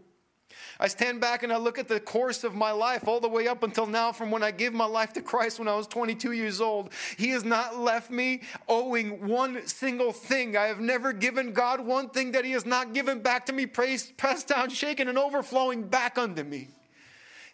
I 0.81 0.89
stand 0.89 1.21
back 1.21 1.43
and 1.43 1.53
I 1.53 1.57
look 1.57 1.79
at 1.79 1.89
the 1.89 2.01
course 2.01 2.43
of 2.43 2.55
my 2.55 2.73
life 2.73 3.07
all 3.07 3.21
the 3.21 3.29
way 3.29 3.47
up 3.47 3.63
until 3.63 3.87
now, 3.87 4.13
from 4.13 4.31
when 4.31 4.43
I 4.43 4.51
gave 4.51 4.73
my 4.73 4.87
life 4.87 5.13
to 5.15 5.23
Christ 5.23 5.59
when 5.59 5.69
I 5.69 5.75
was 5.77 5.87
22 5.87 6.33
years 6.33 6.61
old. 6.61 6.93
He 7.17 7.31
has 7.31 7.45
not 7.45 7.79
left 7.79 8.11
me 8.11 8.43
owing 8.69 9.27
one 9.27 9.67
single 9.67 10.13
thing. 10.13 10.57
I 10.57 10.65
have 10.65 10.81
never 10.81 11.13
given 11.13 11.53
God 11.53 11.81
one 11.81 12.09
thing 12.09 12.33
that 12.33 12.45
He 12.45 12.53
has 12.53 12.67
not 12.67 12.93
given 12.93 13.21
back 13.21 13.47
to 13.47 13.53
me, 13.53 13.67
praised, 13.67 14.17
pressed 14.17 14.49
down, 14.49 14.71
shaken, 14.71 15.09
and 15.09 15.19
overflowing 15.19 15.85
back 15.85 16.19
unto 16.19 16.43
me. 16.43 16.69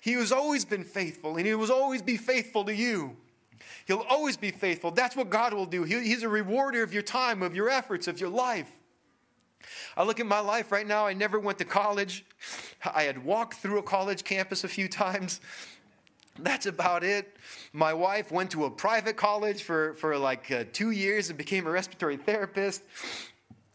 He 0.00 0.12
has 0.12 0.32
always 0.32 0.64
been 0.64 0.84
faithful, 0.84 1.36
and 1.36 1.46
He 1.46 1.54
will 1.54 1.70
always 1.70 2.00
be 2.00 2.16
faithful 2.16 2.64
to 2.64 2.74
you. 2.74 3.16
He'll 3.84 4.06
always 4.08 4.36
be 4.36 4.50
faithful. 4.50 4.92
That's 4.92 5.16
what 5.16 5.30
God 5.30 5.52
will 5.52 5.66
do. 5.66 5.82
He- 5.84 6.04
He's 6.04 6.22
a 6.22 6.28
rewarder 6.28 6.82
of 6.82 6.94
your 6.94 7.02
time, 7.02 7.42
of 7.42 7.54
your 7.54 7.68
efforts, 7.68 8.08
of 8.08 8.20
your 8.20 8.30
life. 8.30 8.70
I 9.96 10.04
look 10.04 10.20
at 10.20 10.26
my 10.26 10.40
life 10.40 10.72
right 10.72 10.86
now. 10.86 11.06
I 11.06 11.12
never 11.12 11.38
went 11.38 11.58
to 11.58 11.64
college. 11.64 12.24
I 12.94 13.02
had 13.02 13.24
walked 13.24 13.54
through 13.54 13.78
a 13.78 13.82
college 13.82 14.24
campus 14.24 14.64
a 14.64 14.68
few 14.68 14.88
times. 14.88 15.40
That's 16.38 16.66
about 16.66 17.04
it. 17.04 17.36
My 17.72 17.92
wife 17.92 18.32
went 18.32 18.50
to 18.52 18.64
a 18.64 18.70
private 18.70 19.16
college 19.16 19.62
for, 19.62 19.94
for 19.94 20.16
like 20.16 20.50
uh, 20.50 20.64
two 20.72 20.90
years 20.90 21.28
and 21.28 21.36
became 21.36 21.66
a 21.66 21.70
respiratory 21.70 22.16
therapist. 22.16 22.82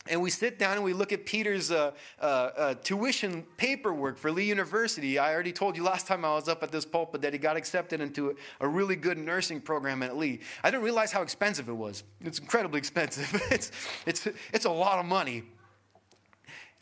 And 0.08 0.22
we 0.22 0.30
sit 0.30 0.60
down 0.60 0.74
and 0.74 0.84
we 0.84 0.94
look 0.94 1.12
at 1.12 1.26
Peter's 1.26 1.72
uh, 1.72 1.92
uh, 2.22 2.24
uh, 2.24 2.74
tuition 2.76 3.44
paperwork 3.58 4.20
for 4.20 4.32
Lee 4.32 4.46
University. 4.46 5.18
I 5.18 5.34
already 5.34 5.52
told 5.52 5.76
you 5.76 5.84
last 5.84 6.06
time 6.06 6.24
I 6.24 6.36
was 6.36 6.48
up 6.48 6.62
at 6.62 6.72
this 6.72 6.86
pulpit 6.86 7.22
that 7.22 7.34
he 7.34 7.40
got 7.40 7.58
accepted 7.58 8.02
into 8.02 8.30
a, 8.30 8.34
a 8.66 8.68
really 8.68 8.96
good 8.96 9.18
nursing 9.18 9.60
program 9.60 10.04
at 10.04 10.16
Lee. 10.16 10.42
I 10.64 10.70
didn't 10.70 10.84
realize 10.84 11.12
how 11.12 11.24
expensive 11.24 11.70
it 11.70 11.74
was. 11.74 12.04
It's 12.22 12.38
incredibly 12.38 12.78
expensive. 12.86 13.42
it's, 13.50 13.72
it's, 14.06 14.28
it's 14.54 14.66
a 14.66 14.70
lot 14.70 15.00
of 15.00 15.06
money. 15.06 15.44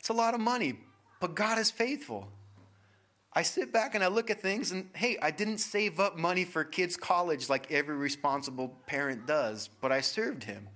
It's 0.04 0.10
a 0.10 0.12
lot 0.12 0.34
of 0.34 0.40
money, 0.40 0.74
but 1.18 1.34
God 1.34 1.58
is 1.58 1.70
faithful. 1.70 2.28
I 3.32 3.40
sit 3.40 3.72
back 3.72 3.94
and 3.94 4.04
I 4.04 4.08
look 4.08 4.30
at 4.30 4.38
things 4.38 4.70
and 4.70 4.90
hey, 4.94 5.16
I 5.22 5.30
didn't 5.30 5.56
save 5.56 5.98
up 5.98 6.18
money 6.18 6.44
for 6.44 6.62
kids' 6.62 6.94
college 6.94 7.48
like 7.48 7.72
every 7.72 7.96
responsible 7.96 8.68
parent 8.86 9.26
does, 9.26 9.70
but 9.80 9.92
I 9.92 10.02
served 10.02 10.44
him. 10.44 10.68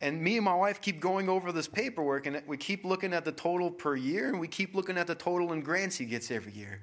And 0.00 0.22
me 0.22 0.36
and 0.36 0.44
my 0.46 0.54
wife 0.54 0.80
keep 0.80 1.00
going 1.00 1.28
over 1.28 1.52
this 1.52 1.68
paperwork 1.68 2.24
and 2.24 2.42
we 2.46 2.56
keep 2.56 2.86
looking 2.86 3.12
at 3.12 3.26
the 3.26 3.32
total 3.32 3.70
per 3.70 3.94
year 3.94 4.30
and 4.30 4.40
we 4.40 4.48
keep 4.48 4.74
looking 4.74 4.96
at 4.96 5.06
the 5.06 5.14
total 5.14 5.52
in 5.52 5.60
grants 5.60 5.98
he 5.98 6.06
gets 6.06 6.30
every 6.30 6.52
year. 6.52 6.80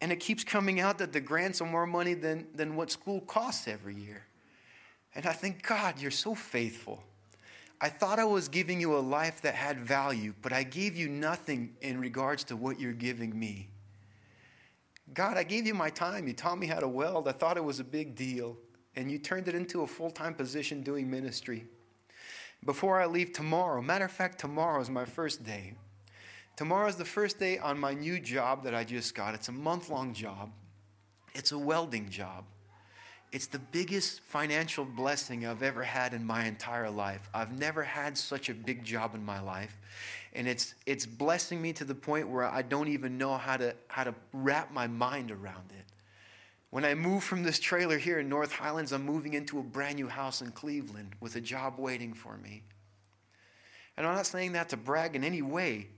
And 0.00 0.12
it 0.12 0.20
keeps 0.20 0.44
coming 0.44 0.78
out 0.78 0.98
that 0.98 1.12
the 1.12 1.20
grants 1.20 1.60
are 1.60 1.68
more 1.68 1.88
money 1.88 2.14
than, 2.14 2.46
than 2.54 2.76
what 2.76 2.92
school 2.92 3.20
costs 3.22 3.66
every 3.66 3.96
year. 3.96 4.26
And 5.12 5.26
I 5.26 5.32
think, 5.32 5.66
God, 5.66 6.00
you're 6.00 6.12
so 6.12 6.36
faithful. 6.36 7.02
I 7.80 7.88
thought 7.88 8.18
I 8.18 8.24
was 8.24 8.48
giving 8.48 8.80
you 8.80 8.96
a 8.96 8.98
life 8.98 9.40
that 9.42 9.54
had 9.54 9.78
value, 9.78 10.34
but 10.42 10.52
I 10.52 10.64
gave 10.64 10.96
you 10.96 11.08
nothing 11.08 11.76
in 11.80 12.00
regards 12.00 12.42
to 12.44 12.56
what 12.56 12.80
you're 12.80 12.92
giving 12.92 13.38
me. 13.38 13.68
God, 15.14 15.36
I 15.36 15.44
gave 15.44 15.66
you 15.66 15.74
my 15.74 15.90
time. 15.90 16.26
You 16.26 16.34
taught 16.34 16.58
me 16.58 16.66
how 16.66 16.80
to 16.80 16.88
weld. 16.88 17.28
I 17.28 17.32
thought 17.32 17.56
it 17.56 17.64
was 17.64 17.80
a 17.80 17.84
big 17.84 18.14
deal. 18.14 18.56
And 18.96 19.10
you 19.10 19.18
turned 19.18 19.48
it 19.48 19.54
into 19.54 19.82
a 19.82 19.86
full 19.86 20.10
time 20.10 20.34
position 20.34 20.82
doing 20.82 21.08
ministry. 21.08 21.66
Before 22.64 23.00
I 23.00 23.06
leave 23.06 23.32
tomorrow, 23.32 23.80
matter 23.80 24.06
of 24.06 24.10
fact, 24.10 24.40
tomorrow 24.40 24.80
is 24.80 24.90
my 24.90 25.04
first 25.04 25.44
day. 25.44 25.74
Tomorrow 26.56 26.88
is 26.88 26.96
the 26.96 27.04
first 27.04 27.38
day 27.38 27.58
on 27.58 27.78
my 27.78 27.94
new 27.94 28.18
job 28.18 28.64
that 28.64 28.74
I 28.74 28.82
just 28.82 29.14
got. 29.14 29.34
It's 29.34 29.48
a 29.48 29.52
month 29.52 29.88
long 29.88 30.12
job, 30.12 30.50
it's 31.34 31.52
a 31.52 31.58
welding 31.58 32.08
job. 32.10 32.44
It's 33.30 33.46
the 33.46 33.58
biggest 33.58 34.20
financial 34.20 34.84
blessing 34.84 35.46
I've 35.46 35.62
ever 35.62 35.82
had 35.82 36.14
in 36.14 36.24
my 36.24 36.46
entire 36.46 36.90
life. 36.90 37.28
I've 37.34 37.58
never 37.58 37.82
had 37.82 38.16
such 38.16 38.48
a 38.48 38.54
big 38.54 38.84
job 38.84 39.14
in 39.14 39.24
my 39.24 39.40
life. 39.40 39.76
And 40.32 40.48
it's, 40.48 40.74
it's 40.86 41.04
blessing 41.04 41.60
me 41.60 41.72
to 41.74 41.84
the 41.84 41.94
point 41.94 42.28
where 42.28 42.44
I 42.44 42.62
don't 42.62 42.88
even 42.88 43.18
know 43.18 43.36
how 43.36 43.56
to, 43.58 43.74
how 43.88 44.04
to 44.04 44.14
wrap 44.32 44.72
my 44.72 44.86
mind 44.86 45.30
around 45.30 45.72
it. 45.78 45.84
When 46.70 46.84
I 46.84 46.94
move 46.94 47.24
from 47.24 47.42
this 47.42 47.58
trailer 47.58 47.98
here 47.98 48.18
in 48.18 48.28
North 48.28 48.52
Highlands, 48.52 48.92
I'm 48.92 49.04
moving 49.04 49.34
into 49.34 49.58
a 49.58 49.62
brand 49.62 49.96
new 49.96 50.08
house 50.08 50.42
in 50.42 50.50
Cleveland 50.52 51.14
with 51.20 51.36
a 51.36 51.40
job 51.40 51.74
waiting 51.78 52.12
for 52.12 52.36
me. 52.38 52.62
And 53.96 54.06
I'm 54.06 54.14
not 54.14 54.26
saying 54.26 54.52
that 54.52 54.68
to 54.70 54.76
brag 54.76 55.16
in 55.16 55.24
any 55.24 55.42
way. 55.42 55.88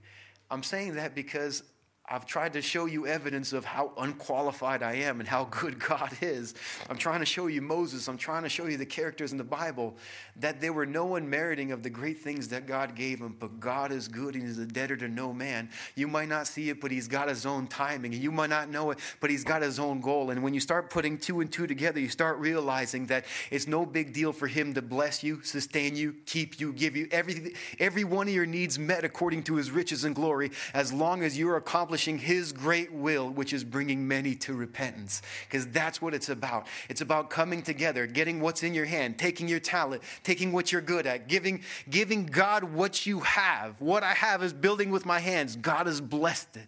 I'm 0.49 0.63
saying 0.63 0.95
that 0.95 1.13
because 1.13 1.63
I've 2.11 2.25
tried 2.25 2.51
to 2.53 2.61
show 2.61 2.87
you 2.87 3.07
evidence 3.07 3.53
of 3.53 3.63
how 3.63 3.93
unqualified 3.97 4.83
I 4.83 4.95
am 4.95 5.21
and 5.21 5.29
how 5.29 5.45
good 5.45 5.79
God 5.87 6.11
is. 6.19 6.53
I'm 6.89 6.97
trying 6.97 7.21
to 7.21 7.25
show 7.25 7.47
you 7.47 7.61
Moses. 7.61 8.09
I'm 8.09 8.17
trying 8.17 8.43
to 8.43 8.49
show 8.49 8.65
you 8.65 8.75
the 8.75 8.85
characters 8.85 9.31
in 9.31 9.37
the 9.37 9.45
Bible 9.45 9.95
that 10.35 10.59
there 10.59 10.73
were 10.73 10.85
no 10.85 11.05
one 11.05 11.29
meriting 11.29 11.71
of 11.71 11.83
the 11.83 11.89
great 11.89 12.19
things 12.19 12.49
that 12.49 12.67
God 12.67 12.95
gave 12.95 13.19
him, 13.19 13.37
but 13.39 13.61
God 13.61 13.93
is 13.93 14.09
good 14.09 14.35
and 14.35 14.45
he's 14.45 14.57
a 14.57 14.65
debtor 14.65 14.97
to 14.97 15.07
no 15.07 15.31
man. 15.31 15.69
You 15.95 16.09
might 16.09 16.27
not 16.27 16.47
see 16.47 16.69
it, 16.69 16.81
but 16.81 16.91
he's 16.91 17.07
got 17.07 17.29
his 17.29 17.45
own 17.45 17.67
timing. 17.67 18.11
You 18.11 18.31
might 18.31 18.49
not 18.49 18.69
know 18.69 18.91
it, 18.91 18.99
but 19.21 19.29
he's 19.29 19.45
got 19.45 19.61
his 19.61 19.79
own 19.79 20.01
goal. 20.01 20.31
And 20.31 20.43
when 20.43 20.53
you 20.53 20.59
start 20.59 20.89
putting 20.89 21.17
two 21.17 21.39
and 21.39 21.49
two 21.49 21.65
together, 21.65 22.01
you 22.01 22.09
start 22.09 22.39
realizing 22.39 23.05
that 23.05 23.23
it's 23.49 23.67
no 23.67 23.85
big 23.85 24.11
deal 24.11 24.33
for 24.33 24.47
him 24.47 24.73
to 24.73 24.81
bless 24.81 25.23
you, 25.23 25.41
sustain 25.43 25.95
you, 25.95 26.15
keep 26.25 26.59
you, 26.59 26.73
give 26.73 26.97
you 26.97 27.07
everything, 27.09 27.53
every 27.79 28.03
one 28.03 28.27
of 28.27 28.33
your 28.33 28.45
needs 28.45 28.77
met 28.77 29.05
according 29.05 29.43
to 29.43 29.55
his 29.55 29.71
riches 29.71 30.03
and 30.03 30.13
glory, 30.13 30.51
as 30.73 30.91
long 30.91 31.23
as 31.23 31.37
you're 31.37 31.55
accomplishing 31.55 32.00
his 32.07 32.51
great 32.51 32.91
will, 32.91 33.29
which 33.29 33.53
is 33.53 33.63
bringing 33.63 34.07
many 34.07 34.35
to 34.35 34.53
repentance. 34.53 35.21
Because 35.47 35.67
that's 35.67 36.01
what 36.01 36.13
it's 36.13 36.29
about. 36.29 36.67
It's 36.89 37.01
about 37.01 37.29
coming 37.29 37.61
together, 37.61 38.07
getting 38.07 38.39
what's 38.39 38.63
in 38.63 38.73
your 38.73 38.85
hand, 38.85 39.17
taking 39.17 39.47
your 39.47 39.59
talent, 39.59 40.03
taking 40.23 40.51
what 40.51 40.71
you're 40.71 40.81
good 40.81 41.05
at, 41.07 41.27
giving, 41.27 41.63
giving 41.89 42.25
God 42.25 42.63
what 42.63 43.05
you 43.05 43.21
have. 43.21 43.79
What 43.79 44.03
I 44.03 44.13
have 44.13 44.43
is 44.43 44.53
building 44.53 44.91
with 44.91 45.05
my 45.05 45.19
hands. 45.19 45.55
God 45.55 45.87
has 45.87 46.01
blessed 46.01 46.57
it. 46.57 46.67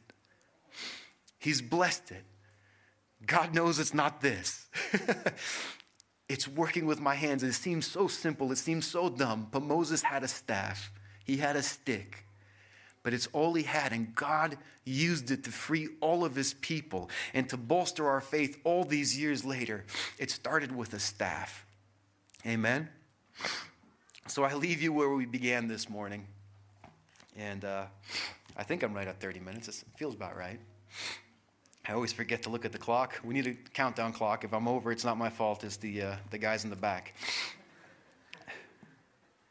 He's 1.39 1.61
blessed 1.61 2.11
it. 2.11 2.23
God 3.25 3.53
knows 3.53 3.79
it's 3.79 3.93
not 3.93 4.21
this. 4.21 4.67
it's 6.29 6.47
working 6.47 6.85
with 6.85 6.99
my 6.99 7.15
hands. 7.15 7.43
It 7.43 7.53
seems 7.53 7.85
so 7.85 8.07
simple, 8.07 8.51
it 8.51 8.57
seems 8.57 8.85
so 8.85 9.09
dumb, 9.09 9.47
but 9.51 9.61
Moses 9.61 10.01
had 10.01 10.23
a 10.23 10.27
staff, 10.27 10.91
he 11.23 11.37
had 11.37 11.55
a 11.55 11.63
stick. 11.63 12.25
But 13.03 13.13
it's 13.13 13.27
all 13.33 13.53
he 13.53 13.63
had, 13.63 13.91
and 13.91 14.15
God 14.15 14.57
used 14.85 15.29
it 15.29 15.43
to 15.43 15.51
free 15.51 15.89
all 15.99 16.23
of 16.23 16.35
his 16.35 16.53
people 16.55 17.09
and 17.33 17.47
to 17.49 17.57
bolster 17.57 18.07
our 18.07 18.21
faith 18.21 18.59
all 18.63 18.85
these 18.85 19.19
years 19.19 19.43
later. 19.43 19.83
It 20.17 20.31
started 20.31 20.73
with 20.73 20.93
a 20.93 20.99
staff. 20.99 21.65
Amen? 22.45 22.87
So 24.27 24.43
I 24.43 24.53
leave 24.53 24.81
you 24.81 24.93
where 24.93 25.09
we 25.09 25.25
began 25.25 25.67
this 25.67 25.89
morning. 25.89 26.25
And 27.37 27.65
uh, 27.65 27.85
I 28.55 28.63
think 28.63 28.83
I'm 28.83 28.93
right 28.93 29.07
at 29.07 29.19
30 29.19 29.41
minutes. 29.41 29.67
It 29.67 29.83
feels 29.97 30.15
about 30.15 30.37
right. 30.37 30.59
I 31.85 31.91
always 31.91 32.13
forget 32.13 32.43
to 32.43 32.49
look 32.49 32.63
at 32.63 32.71
the 32.71 32.77
clock. 32.77 33.19
We 33.23 33.33
need 33.33 33.47
a 33.47 33.53
countdown 33.73 34.13
clock. 34.13 34.45
If 34.45 34.53
I'm 34.53 34.69
over, 34.69 34.93
it's 34.93 35.03
not 35.03 35.17
my 35.17 35.29
fault. 35.29 35.65
It's 35.65 35.75
the, 35.75 36.01
uh, 36.01 36.15
the 36.31 36.37
guys 36.37 36.63
in 36.63 36.69
the 36.69 36.77
back. 36.77 37.15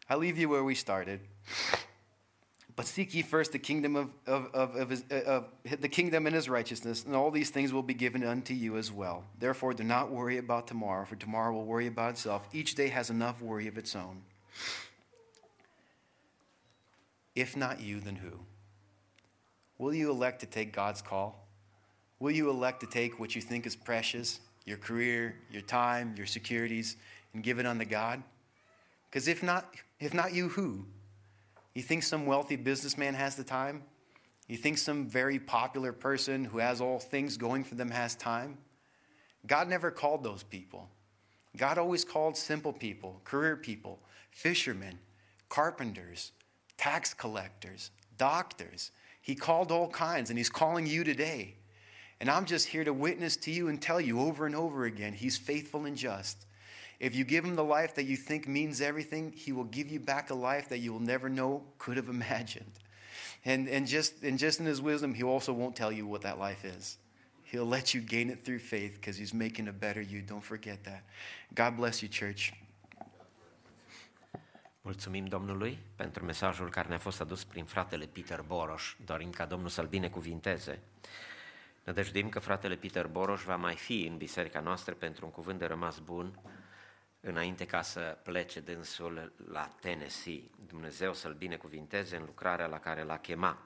I 0.09 0.16
leave 0.16 0.38
you 0.38 0.48
where 0.48 0.64
we 0.64 0.74
started. 0.74 1.20
But 2.74 2.86
seek 2.86 3.14
ye 3.14 3.22
first 3.22 3.52
the 3.52 3.58
kingdom 3.58 3.96
of, 3.96 4.14
of, 4.26 4.48
of, 4.54 4.76
of, 4.76 4.90
his, 4.90 5.04
of 5.10 5.44
the 5.80 5.88
kingdom 5.88 6.26
and 6.26 6.34
his 6.34 6.48
righteousness, 6.48 7.04
and 7.04 7.14
all 7.14 7.30
these 7.30 7.50
things 7.50 7.72
will 7.72 7.82
be 7.82 7.94
given 7.94 8.24
unto 8.24 8.54
you 8.54 8.78
as 8.78 8.90
well. 8.90 9.24
Therefore, 9.38 9.74
do 9.74 9.84
not 9.84 10.10
worry 10.10 10.38
about 10.38 10.66
tomorrow, 10.66 11.04
for 11.04 11.16
tomorrow 11.16 11.52
will 11.52 11.66
worry 11.66 11.86
about 11.86 12.10
itself. 12.10 12.48
Each 12.52 12.74
day 12.74 12.88
has 12.88 13.10
enough 13.10 13.42
worry 13.42 13.68
of 13.68 13.76
its 13.76 13.94
own. 13.94 14.22
If 17.34 17.56
not 17.56 17.80
you, 17.80 18.00
then 18.00 18.16
who? 18.16 18.40
Will 19.78 19.94
you 19.94 20.10
elect 20.10 20.40
to 20.40 20.46
take 20.46 20.72
God's 20.72 21.02
call? 21.02 21.46
Will 22.20 22.30
you 22.30 22.48
elect 22.48 22.80
to 22.80 22.86
take 22.86 23.18
what 23.18 23.34
you 23.34 23.42
think 23.42 23.66
is 23.66 23.74
precious, 23.74 24.40
your 24.64 24.76
career, 24.78 25.34
your 25.50 25.62
time, 25.62 26.14
your 26.16 26.26
securities, 26.26 26.96
and 27.34 27.42
give 27.42 27.58
it 27.58 27.66
unto 27.66 27.84
God? 27.84 28.22
Because 29.10 29.28
if 29.28 29.42
not, 29.42 29.74
if 29.98 30.14
not 30.14 30.32
you, 30.32 30.48
who? 30.48 30.86
You 31.74 31.82
think 31.82 32.02
some 32.02 32.26
wealthy 32.26 32.56
businessman 32.56 33.14
has 33.14 33.36
the 33.36 33.44
time? 33.44 33.82
You 34.48 34.56
think 34.56 34.78
some 34.78 35.06
very 35.06 35.38
popular 35.38 35.92
person 35.92 36.44
who 36.44 36.58
has 36.58 36.80
all 36.80 36.98
things 36.98 37.36
going 37.36 37.64
for 37.64 37.74
them 37.74 37.90
has 37.90 38.14
time? 38.14 38.58
God 39.46 39.68
never 39.68 39.90
called 39.90 40.22
those 40.22 40.42
people. 40.42 40.88
God 41.56 41.78
always 41.78 42.04
called 42.04 42.36
simple 42.36 42.72
people, 42.72 43.20
career 43.24 43.56
people, 43.56 43.98
fishermen, 44.30 44.98
carpenters, 45.48 46.32
tax 46.76 47.14
collectors, 47.14 47.90
doctors. 48.16 48.90
He 49.20 49.34
called 49.34 49.70
all 49.70 49.88
kinds, 49.88 50.30
and 50.30 50.38
He's 50.38 50.50
calling 50.50 50.86
you 50.86 51.04
today. 51.04 51.56
And 52.20 52.30
I'm 52.30 52.44
just 52.44 52.68
here 52.68 52.84
to 52.84 52.92
witness 52.92 53.36
to 53.38 53.50
you 53.50 53.68
and 53.68 53.80
tell 53.80 54.00
you 54.00 54.20
over 54.20 54.46
and 54.46 54.54
over 54.54 54.84
again 54.84 55.12
He's 55.12 55.36
faithful 55.36 55.84
and 55.84 55.96
just. 55.96 56.46
If 57.03 57.16
you 57.16 57.24
give 57.24 57.44
Him 57.44 57.57
the 57.57 57.64
life 57.64 57.96
that 57.96 58.05
you 58.05 58.16
think 58.16 58.46
means 58.46 58.80
everything, 58.80 59.32
He 59.34 59.50
will 59.50 59.64
give 59.64 59.90
you 59.90 59.98
back 59.98 60.30
a 60.30 60.34
life 60.34 60.68
that 60.68 60.78
you 60.78 60.92
will 60.92 61.07
never 61.14 61.28
know, 61.28 61.62
could 61.78 61.96
have 61.96 62.09
imagined. 62.20 62.74
And, 63.44 63.68
and, 63.68 63.88
just, 63.88 64.22
and 64.22 64.38
just 64.38 64.61
in 64.61 64.66
His 64.66 64.80
wisdom, 64.80 65.12
He 65.12 65.24
also 65.24 65.53
won't 65.53 65.74
tell 65.74 65.90
you 65.90 66.07
what 66.07 66.22
that 66.22 66.38
life 66.38 66.64
is. 66.64 66.98
He'll 67.42 67.66
let 67.66 67.92
you 67.92 68.00
gain 68.00 68.30
it 68.30 68.44
through 68.44 68.61
faith 68.61 68.92
because 69.00 69.16
He's 69.18 69.34
making 69.34 69.66
a 69.66 69.72
better 69.72 70.00
you. 70.00 70.22
Don't 70.22 70.44
forget 70.44 70.84
that. 70.84 71.03
God 71.55 71.76
bless 71.76 72.03
you, 72.03 72.09
church. 72.09 72.53
Mulțumim 74.84 75.24
Domnului 75.24 75.78
pentru 75.96 76.24
mesajul 76.24 76.70
care 76.70 76.88
ne-a 76.88 76.98
fost 76.98 77.20
adus 77.20 77.44
prin 77.44 77.64
fratele 77.64 78.07
Peter 78.07 78.40
Boroș. 78.46 78.94
Dorim 79.05 79.30
ca 79.30 79.44
Domnul 79.44 79.68
să-l 79.68 79.86
binecuvinteze. 79.86 80.78
Ne 81.84 81.92
dăjduim 81.92 82.28
că 82.28 82.38
fratele 82.38 82.76
Peter 82.76 83.07
Boroș 83.07 83.42
va 83.42 83.57
mai 83.57 83.74
fi 83.74 84.07
în 84.11 84.16
biserica 84.16 84.61
noastră 84.61 84.94
pentru 84.94 85.24
un 85.24 85.30
cuvânt 85.30 85.59
de 85.59 85.64
rămas 85.64 85.98
bun 85.98 86.38
înainte 87.24 87.66
ca 87.66 87.82
să 87.82 88.18
plece 88.22 88.60
dânsul 88.60 89.32
la 89.50 89.76
Tennessee. 89.80 90.42
Dumnezeu 90.66 91.14
să-l 91.14 91.34
binecuvinteze 91.34 92.16
în 92.16 92.24
lucrarea 92.24 92.66
la 92.66 92.78
care 92.78 93.02
l-a 93.02 93.18
chemat. 93.18 93.58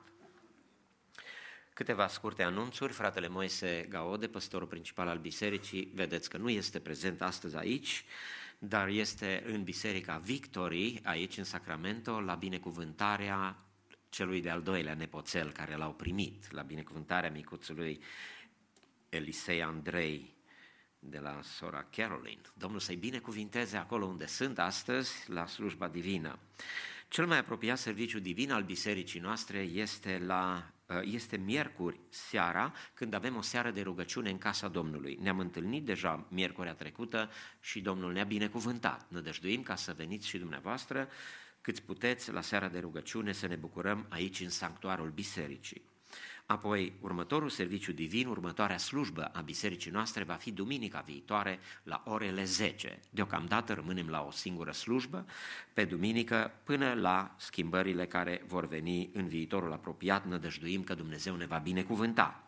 Câteva 1.74 2.09
scurte 2.09 2.42
anunțuri. 2.42 2.92
Fratele 2.92 3.28
Moise 3.28 3.86
Gaode, 3.88 4.28
păstorul 4.28 4.66
principal 4.66 5.09
al 5.09 5.18
bisericii, 5.18 5.90
vedeți 5.94 6.30
că 6.30 6.36
nu 6.36 6.50
este 6.50 6.80
prezent 6.80 7.22
astăzi 7.22 7.57
aici, 7.57 8.04
dar 8.59 8.88
este 8.88 9.42
în 9.46 9.62
Biserica 9.62 10.18
Victorii, 10.18 11.00
aici 11.04 11.36
în 11.36 11.44
Sacramento, 11.44 12.20
la 12.20 12.34
binecuvântarea 12.34 13.57
celui 14.09 14.40
de-al 14.40 14.62
doilea 14.62 14.94
nepoțel 14.94 15.52
care 15.52 15.76
l-au 15.76 15.92
primit, 15.94 16.52
la 16.52 16.62
binecuvântarea 16.62 17.30
micuțului 17.30 18.02
Elisei 19.09 19.62
Andrei 19.62 20.36
de 21.11 21.18
la 21.18 21.40
sora 21.42 21.86
Caroline. 21.90 22.40
Domnul 22.54 22.80
să-i 22.80 22.96
binecuvinteze 22.96 23.76
acolo 23.76 24.07
unde 24.07 24.26
sunt 24.26 24.59
astăzi, 24.59 25.30
la 25.30 25.46
slujba 25.46 25.88
divină. 25.88 26.38
Cel 27.09 27.26
mai 27.26 27.38
apropiat 27.38 27.78
serviciu 27.78 28.18
divin 28.18 28.52
al 28.52 28.62
bisericii 28.62 29.20
noastre 29.20 29.59
este 29.59 30.22
la 30.26 30.70
este 31.02 31.36
miercuri 31.36 32.00
seara, 32.09 32.72
când 32.94 33.14
avem 33.14 33.36
o 33.36 33.40
seară 33.40 33.70
de 33.70 33.82
rugăciune 33.82 34.30
în 34.30 34.38
casa 34.38 34.68
Domnului. 34.68 35.18
Ne-am 35.20 35.38
întâlnit 35.38 35.84
deja 35.84 36.26
miercurea 36.30 36.74
trecută 36.74 37.30
și 37.61 37.80
Domnul 37.80 38.12
ne-a 38.12 38.24
binecuvântat. 38.24 39.07
Ne 39.09 39.20
dăjduim 39.20 39.62
ca 39.62 39.74
să 39.74 39.94
veniți 39.96 40.26
și 40.26 40.38
dumneavoastră 40.38 41.09
cât 41.61 41.80
puteți 41.80 42.32
la 42.32 42.40
seara 42.40 42.68
de 42.68 42.78
rugăciune 42.78 43.32
să 43.32 43.46
ne 43.46 43.57
bucurăm 43.57 44.07
aici 44.09 44.40
în 44.40 44.48
sanctuarul 44.48 45.11
bisericii. 45.11 45.82
Apoi, 46.46 46.92
următorul 47.00 47.48
serviciu 47.48 47.92
divin, 47.92 48.26
următoarea 48.26 48.78
slujbă 48.78 49.24
a 49.24 49.40
bisericii 49.40 49.90
noastre 49.90 50.24
va 50.24 50.34
fi 50.34 50.50
duminica 50.50 51.02
viitoare 51.06 51.58
la 51.82 52.02
orele 52.04 52.44
10. 52.44 53.00
Deocamdată 53.10 53.72
rămânem 53.72 54.08
la 54.08 54.24
o 54.26 54.30
singură 54.30 54.72
slujbă 54.72 55.26
pe 55.72 55.84
duminică 55.84 56.52
până 56.64 56.92
la 56.94 57.34
schimbările 57.36 58.06
care 58.06 58.42
vor 58.46 58.66
veni 58.66 59.10
în 59.12 59.28
viitorul 59.28 59.72
apropiat. 59.72 60.26
Nădăjduim 60.26 60.82
că 60.82 60.94
Dumnezeu 60.94 61.36
ne 61.36 61.46
va 61.46 61.58
binecuvânta. 61.58 62.46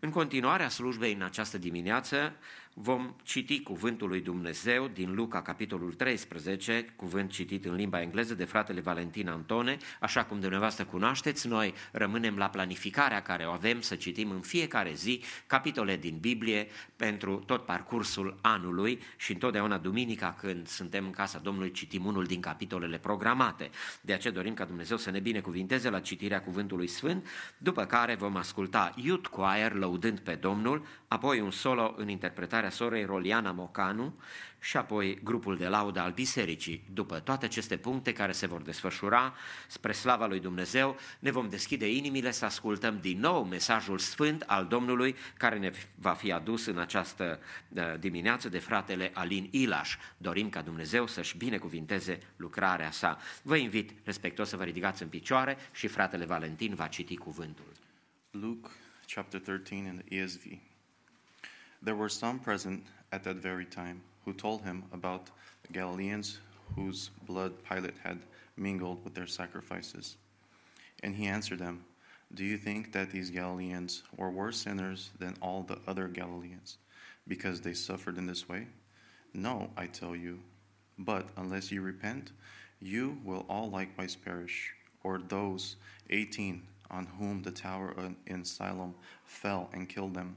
În 0.00 0.10
continuarea 0.10 0.68
slujbei 0.68 1.12
în 1.12 1.22
această 1.22 1.58
dimineață 1.58 2.36
vom 2.74 3.14
citi 3.22 3.62
cuvântul 3.62 4.08
lui 4.08 4.20
Dumnezeu 4.20 4.88
din 4.88 5.14
Luca, 5.14 5.42
capitolul 5.42 5.92
13, 5.92 6.92
cuvânt 6.96 7.30
citit 7.30 7.64
în 7.64 7.74
limba 7.74 8.00
engleză 8.00 8.34
de 8.34 8.44
fratele 8.44 8.80
Valentin 8.80 9.28
Antone. 9.28 9.76
Așa 10.00 10.24
cum 10.24 10.40
dumneavoastră 10.40 10.84
cunoașteți, 10.84 11.48
noi 11.48 11.74
rămânem 11.92 12.36
la 12.36 12.48
planificarea 12.48 13.22
care 13.22 13.44
o 13.44 13.50
avem 13.50 13.80
să 13.80 13.94
citim 13.94 14.30
în 14.30 14.40
fiecare 14.40 14.92
zi 14.94 15.22
capitole 15.46 15.96
din 15.96 16.18
Biblie 16.20 16.66
pentru 16.96 17.36
tot 17.36 17.64
parcursul 17.64 18.38
anului 18.40 18.98
și 19.16 19.32
întotdeauna 19.32 19.78
duminica 19.78 20.36
când 20.40 20.66
suntem 20.66 21.04
în 21.04 21.10
casa 21.10 21.38
Domnului 21.38 21.70
citim 21.70 22.04
unul 22.04 22.24
din 22.24 22.40
capitolele 22.40 22.98
programate. 22.98 23.70
De 24.00 24.12
aceea 24.12 24.32
dorim 24.32 24.54
ca 24.54 24.64
Dumnezeu 24.64 24.96
să 24.96 25.10
ne 25.10 25.20
binecuvinteze 25.20 25.90
la 25.90 26.00
citirea 26.00 26.42
cuvântului 26.42 26.86
Sfânt, 26.86 27.26
după 27.58 27.84
care 27.84 28.14
vom 28.14 28.36
asculta 28.36 28.94
Youth 28.96 29.28
Choir 29.28 29.72
lăudând 29.72 30.18
pe 30.18 30.34
Domnul, 30.34 30.86
apoi 31.12 31.40
un 31.40 31.50
solo 31.50 31.94
în 31.96 32.08
interpretare 32.08 32.62
cântarea 32.62 32.70
sorei 32.70 33.04
Roliana 33.04 33.52
Mocanu 33.52 34.14
și 34.60 34.76
apoi 34.76 35.18
grupul 35.22 35.56
de 35.56 35.68
laudă 35.68 36.00
al 36.00 36.12
bisericii. 36.12 36.84
După 36.92 37.18
toate 37.18 37.44
aceste 37.44 37.76
puncte 37.76 38.12
care 38.12 38.32
se 38.32 38.46
vor 38.46 38.62
desfășura 38.62 39.34
spre 39.66 39.92
slava 39.92 40.26
lui 40.26 40.40
Dumnezeu, 40.40 40.96
ne 41.18 41.30
vom 41.30 41.48
deschide 41.48 41.92
inimile 41.92 42.30
să 42.30 42.44
ascultăm 42.44 42.98
din 43.00 43.18
nou 43.18 43.44
mesajul 43.44 43.98
sfânt 43.98 44.42
al 44.46 44.66
Domnului 44.66 45.16
care 45.36 45.58
ne 45.58 45.72
va 45.94 46.12
fi 46.12 46.32
adus 46.32 46.66
în 46.66 46.78
această 46.78 47.40
uh, 47.68 47.82
dimineață 47.98 48.48
de 48.48 48.58
fratele 48.58 49.10
Alin 49.14 49.48
Ilaș. 49.50 49.96
Dorim 50.16 50.48
ca 50.48 50.62
Dumnezeu 50.62 51.06
să-și 51.06 51.36
binecuvinteze 51.36 52.18
lucrarea 52.36 52.90
sa. 52.90 53.18
Vă 53.42 53.56
invit 53.56 53.90
respectuos 54.04 54.48
să 54.48 54.56
vă 54.56 54.64
ridicați 54.64 55.02
în 55.02 55.08
picioare 55.08 55.56
și 55.72 55.86
fratele 55.86 56.24
Valentin 56.24 56.74
va 56.74 56.86
citi 56.86 57.16
cuvântul. 57.16 57.72
Luke 58.30 58.68
chapter 59.14 59.40
13 59.40 59.74
in 59.74 60.02
the 60.04 60.16
ESV. 60.16 60.70
There 61.82 61.96
were 61.96 62.08
some 62.08 62.38
present 62.38 62.84
at 63.10 63.24
that 63.24 63.36
very 63.36 63.64
time 63.64 64.02
who 64.24 64.32
told 64.32 64.62
him 64.62 64.84
about 64.92 65.26
the 65.66 65.72
Galileans 65.72 66.38
whose 66.76 67.10
blood 67.26 67.52
Pilate 67.68 67.98
had 68.04 68.20
mingled 68.56 69.02
with 69.04 69.14
their 69.14 69.26
sacrifices. 69.26 70.16
And 71.02 71.16
he 71.16 71.26
answered 71.26 71.58
them, 71.58 71.84
Do 72.32 72.44
you 72.44 72.56
think 72.56 72.92
that 72.92 73.10
these 73.10 73.30
Galileans 73.30 74.04
were 74.16 74.30
worse 74.30 74.58
sinners 74.58 75.10
than 75.18 75.34
all 75.42 75.64
the 75.64 75.78
other 75.88 76.06
Galileans 76.06 76.78
because 77.26 77.60
they 77.60 77.74
suffered 77.74 78.16
in 78.16 78.26
this 78.26 78.48
way? 78.48 78.68
No, 79.34 79.70
I 79.76 79.86
tell 79.86 80.14
you. 80.14 80.38
But 80.98 81.26
unless 81.36 81.72
you 81.72 81.82
repent, 81.82 82.30
you 82.80 83.18
will 83.24 83.44
all 83.48 83.70
likewise 83.70 84.14
perish. 84.14 84.72
Or 85.02 85.18
those 85.18 85.76
18 86.10 86.62
on 86.92 87.06
whom 87.18 87.42
the 87.42 87.50
tower 87.50 87.94
in 88.26 88.44
Siloam 88.44 88.94
fell 89.24 89.68
and 89.72 89.88
killed 89.88 90.14
them. 90.14 90.36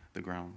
the 0.13 0.21
ground. 0.21 0.55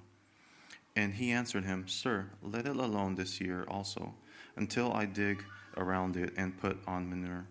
And 0.96 1.14
he 1.14 1.32
answered 1.32 1.64
him, 1.64 1.88
Sir, 1.88 2.26
let 2.42 2.66
it 2.66 2.76
alone 2.76 3.14
this 3.14 3.40
year 3.40 3.64
also, 3.68 4.14
until 4.56 4.92
I 4.92 5.06
dig 5.06 5.44
around 5.76 6.16
it 6.16 6.32
and 6.36 6.56
put 6.56 6.78
on 6.86 7.08
manure. 7.08 7.46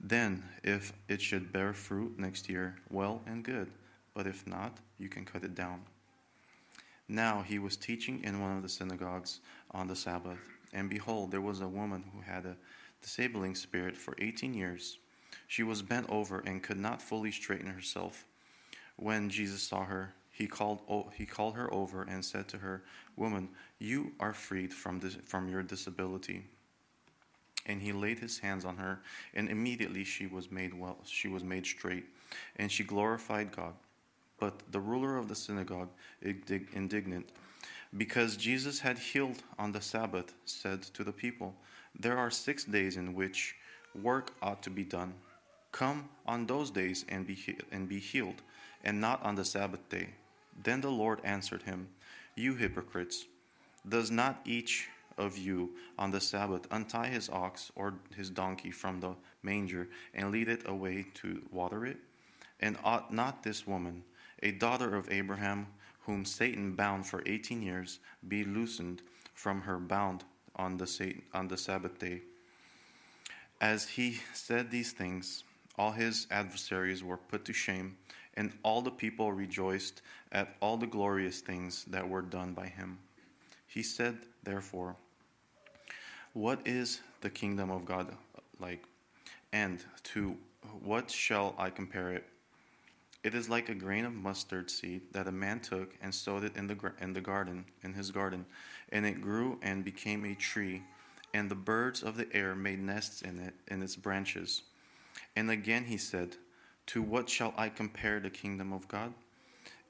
Then, 0.00 0.44
if 0.64 0.94
it 1.08 1.20
should 1.20 1.52
bear 1.52 1.74
fruit 1.74 2.18
next 2.18 2.48
year, 2.48 2.76
well 2.90 3.20
and 3.26 3.44
good, 3.44 3.70
but 4.14 4.26
if 4.26 4.46
not, 4.46 4.78
you 4.98 5.08
can 5.08 5.26
cut 5.26 5.44
it 5.44 5.54
down. 5.54 5.82
Now 7.06 7.42
he 7.42 7.58
was 7.58 7.76
teaching 7.76 8.22
in 8.24 8.40
one 8.40 8.56
of 8.56 8.62
the 8.62 8.68
synagogues 8.68 9.40
on 9.72 9.88
the 9.88 9.96
Sabbath, 9.96 10.38
and 10.72 10.88
behold, 10.88 11.30
there 11.30 11.40
was 11.40 11.60
a 11.60 11.68
woman 11.68 12.04
who 12.14 12.20
had 12.22 12.46
a 12.46 12.56
disabling 13.02 13.54
spirit 13.54 13.96
for 13.96 14.14
18 14.18 14.54
years. 14.54 14.98
She 15.46 15.62
was 15.62 15.82
bent 15.82 16.08
over 16.08 16.40
and 16.40 16.62
could 16.62 16.78
not 16.78 17.02
fully 17.02 17.32
straighten 17.32 17.68
herself. 17.68 18.24
When 18.96 19.28
Jesus 19.28 19.62
saw 19.62 19.84
her, 19.84 20.14
he 20.40 20.46
called, 20.46 20.80
he 21.14 21.26
called 21.26 21.54
her 21.56 21.72
over 21.72 22.04
and 22.04 22.24
said 22.24 22.48
to 22.48 22.56
her, 22.56 22.82
Woman, 23.14 23.50
you 23.78 24.12
are 24.18 24.32
freed 24.32 24.72
from, 24.72 24.98
this, 24.98 25.18
from 25.26 25.50
your 25.50 25.62
disability. 25.62 26.46
And 27.66 27.82
he 27.82 27.92
laid 27.92 28.18
his 28.18 28.38
hands 28.38 28.64
on 28.64 28.78
her, 28.78 29.00
and 29.34 29.50
immediately 29.50 30.02
she 30.02 30.26
was 30.26 30.50
made 30.50 30.72
well, 30.72 30.96
she 31.04 31.28
was 31.28 31.44
made 31.44 31.66
straight, 31.66 32.06
and 32.56 32.72
she 32.72 32.82
glorified 32.82 33.54
God. 33.54 33.74
But 34.38 34.62
the 34.72 34.80
ruler 34.80 35.18
of 35.18 35.28
the 35.28 35.34
synagogue, 35.34 35.90
indignant, 36.22 37.28
because 37.98 38.38
Jesus 38.38 38.80
had 38.80 38.96
healed 38.96 39.42
on 39.58 39.72
the 39.72 39.82
Sabbath, 39.82 40.32
said 40.46 40.80
to 40.94 41.04
the 41.04 41.12
people, 41.12 41.54
There 41.98 42.16
are 42.16 42.30
six 42.30 42.64
days 42.64 42.96
in 42.96 43.12
which 43.12 43.56
work 43.94 44.32
ought 44.40 44.62
to 44.62 44.70
be 44.70 44.84
done. 44.84 45.12
Come 45.70 46.08
on 46.26 46.46
those 46.46 46.70
days 46.70 47.04
and 47.10 47.26
be, 47.26 47.36
and 47.70 47.86
be 47.86 47.98
healed, 47.98 48.40
and 48.82 49.02
not 49.02 49.22
on 49.22 49.34
the 49.34 49.44
Sabbath 49.44 49.86
day. 49.90 50.08
Then 50.62 50.80
the 50.80 50.90
Lord 50.90 51.20
answered 51.24 51.62
him, 51.62 51.88
You 52.34 52.54
hypocrites, 52.54 53.26
does 53.88 54.10
not 54.10 54.40
each 54.44 54.88
of 55.16 55.36
you 55.36 55.70
on 55.98 56.10
the 56.10 56.20
Sabbath 56.20 56.66
untie 56.70 57.08
his 57.08 57.28
ox 57.28 57.70
or 57.74 57.94
his 58.16 58.30
donkey 58.30 58.70
from 58.70 59.00
the 59.00 59.14
manger 59.42 59.88
and 60.14 60.30
lead 60.30 60.48
it 60.48 60.68
away 60.68 61.06
to 61.14 61.42
water 61.50 61.86
it? 61.86 61.98
And 62.60 62.76
ought 62.84 63.12
not 63.12 63.42
this 63.42 63.66
woman, 63.66 64.04
a 64.42 64.50
daughter 64.52 64.94
of 64.96 65.10
Abraham, 65.10 65.66
whom 66.02 66.24
Satan 66.24 66.74
bound 66.74 67.06
for 67.06 67.22
eighteen 67.26 67.62
years, 67.62 68.00
be 68.26 68.44
loosened 68.44 69.02
from 69.34 69.62
her 69.62 69.78
bound 69.78 70.24
on 70.56 70.76
the, 70.76 70.86
Satan, 70.86 71.22
on 71.32 71.48
the 71.48 71.56
Sabbath 71.56 71.98
day? 71.98 72.22
As 73.60 73.88
he 73.88 74.18
said 74.32 74.70
these 74.70 74.92
things, 74.92 75.44
all 75.78 75.92
his 75.92 76.26
adversaries 76.30 77.02
were 77.02 77.16
put 77.16 77.44
to 77.46 77.52
shame, 77.52 77.96
and 78.40 78.50
all 78.62 78.80
the 78.80 78.90
people 78.90 79.30
rejoiced 79.32 80.00
at 80.32 80.56
all 80.60 80.78
the 80.78 80.86
glorious 80.86 81.42
things 81.42 81.84
that 81.88 82.08
were 82.08 82.22
done 82.22 82.54
by 82.54 82.68
him. 82.68 82.98
He 83.66 83.82
said, 83.82 84.16
therefore, 84.42 84.96
What 86.32 86.66
is 86.66 87.02
the 87.20 87.28
kingdom 87.28 87.70
of 87.70 87.84
God 87.84 88.16
like? 88.58 88.82
And 89.52 89.84
to 90.14 90.38
what 90.82 91.10
shall 91.10 91.54
I 91.58 91.68
compare 91.68 92.12
it? 92.12 92.24
It 93.22 93.34
is 93.34 93.50
like 93.50 93.68
a 93.68 93.74
grain 93.74 94.06
of 94.06 94.14
mustard 94.14 94.70
seed 94.70 95.02
that 95.12 95.28
a 95.28 95.32
man 95.32 95.60
took 95.60 95.94
and 96.00 96.14
sowed 96.14 96.42
it 96.42 96.56
in 96.56 96.66
the, 96.66 96.92
in 96.98 97.12
the 97.12 97.20
garden, 97.20 97.66
in 97.82 97.92
his 97.92 98.10
garden, 98.10 98.46
and 98.90 99.04
it 99.04 99.20
grew 99.20 99.58
and 99.60 99.84
became 99.84 100.24
a 100.24 100.34
tree, 100.34 100.82
and 101.34 101.50
the 101.50 101.54
birds 101.54 102.02
of 102.02 102.16
the 102.16 102.34
air 102.34 102.54
made 102.54 102.80
nests 102.80 103.20
in 103.20 103.38
it, 103.38 103.52
in 103.68 103.82
its 103.82 103.96
branches. 103.96 104.62
And 105.36 105.50
again 105.50 105.84
he 105.84 105.98
said, 105.98 106.36
To 106.90 107.02
what 107.02 107.30
shall 107.30 107.54
I 107.56 107.68
compare 107.68 108.18
the 108.18 108.30
kingdom 108.30 108.72
of 108.72 108.88
God? 108.88 109.14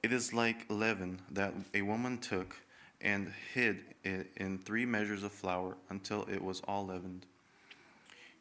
It 0.03 0.12
is 0.12 0.34
like 0.34 0.66
leaven 0.68 1.22
that 1.30 1.55
a 1.72 1.80
woman 1.80 2.18
took 2.18 2.55
and 3.01 3.32
hid 3.55 3.78
it 4.05 4.30
in 4.36 4.59
three 4.59 4.84
measures 4.84 5.22
of 5.22 5.32
flour 5.32 5.78
until 5.88 6.26
it 6.30 6.44
was 6.44 6.61
all 6.68 6.84
leavened. 6.84 7.24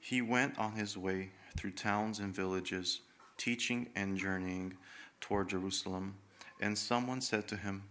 He 0.02 0.22
went 0.22 0.60
on 0.60 0.74
his 0.74 0.98
way 0.98 1.30
through 1.56 1.72
towns 1.72 2.20
and 2.20 2.36
villages, 2.36 3.00
teaching 3.38 3.88
and 3.96 4.18
journeying 4.18 4.74
toward 5.22 5.48
Jerusalem. 5.48 6.16
And 6.60 6.78
someone 6.78 7.22
said 7.22 7.48
to 7.48 7.56
him, 7.56 7.84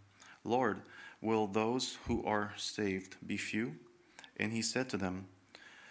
Lord, 0.45 0.83
will 1.23 1.47
those 1.47 1.97
who 2.05 2.23
are 2.27 2.53
saved 2.59 3.17
be 3.27 3.39
few? 3.39 3.75
And 4.37 4.53
he 4.53 4.61
said 4.61 4.91
to 4.91 4.99
them, 4.99 5.29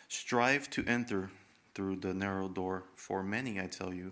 Strive 0.07 0.69
to 0.69 0.85
enter 0.85 1.31
through 1.77 1.95
the 1.95 2.13
narrow 2.13 2.47
door, 2.47 2.83
for 2.95 3.21
many, 3.21 3.59
I 3.59 3.67
tell 3.67 3.93
you, 3.93 4.11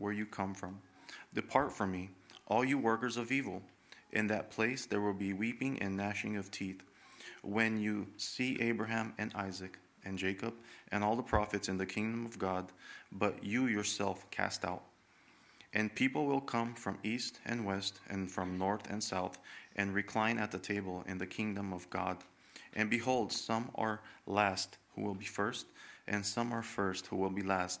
where 0.00 0.12
you 0.12 0.26
come 0.26 0.54
from. 0.54 0.80
Depart 1.34 1.72
from 1.72 1.92
me, 1.92 2.10
all 2.48 2.64
you 2.64 2.76
workers 2.76 3.16
of 3.16 3.30
evil. 3.30 3.62
In 4.12 4.26
that 4.26 4.50
place 4.50 4.86
there 4.86 5.00
will 5.00 5.14
be 5.14 5.32
weeping 5.32 5.78
and 5.80 5.96
gnashing 5.96 6.36
of 6.36 6.50
teeth. 6.50 6.82
When 7.42 7.78
you 7.78 8.08
see 8.16 8.60
Abraham 8.60 9.14
and 9.18 9.32
Isaac 9.36 9.78
and 10.04 10.18
Jacob 10.18 10.54
and 10.90 11.04
all 11.04 11.14
the 11.14 11.22
prophets 11.22 11.68
in 11.68 11.78
the 11.78 11.86
kingdom 11.86 12.26
of 12.26 12.38
God, 12.38 12.72
but 13.12 13.44
you 13.44 13.66
yourself 13.66 14.28
cast 14.32 14.64
out. 14.64 14.82
And 15.72 15.94
people 15.94 16.26
will 16.26 16.40
come 16.40 16.74
from 16.74 16.98
east 17.04 17.38
and 17.46 17.64
west 17.64 18.00
and 18.08 18.28
from 18.28 18.58
north 18.58 18.90
and 18.90 19.02
south 19.02 19.38
and 19.76 19.94
recline 19.94 20.38
at 20.38 20.50
the 20.50 20.58
table 20.58 21.04
in 21.06 21.18
the 21.18 21.26
kingdom 21.26 21.72
of 21.72 21.88
God. 21.90 22.16
And 22.74 22.90
behold, 22.90 23.32
some 23.32 23.70
are 23.76 24.00
last 24.26 24.78
who 24.94 25.02
will 25.02 25.14
be 25.14 25.24
first, 25.24 25.66
and 26.08 26.26
some 26.26 26.52
are 26.52 26.62
first 26.62 27.06
who 27.06 27.16
will 27.16 27.30
be 27.30 27.42
last. 27.42 27.80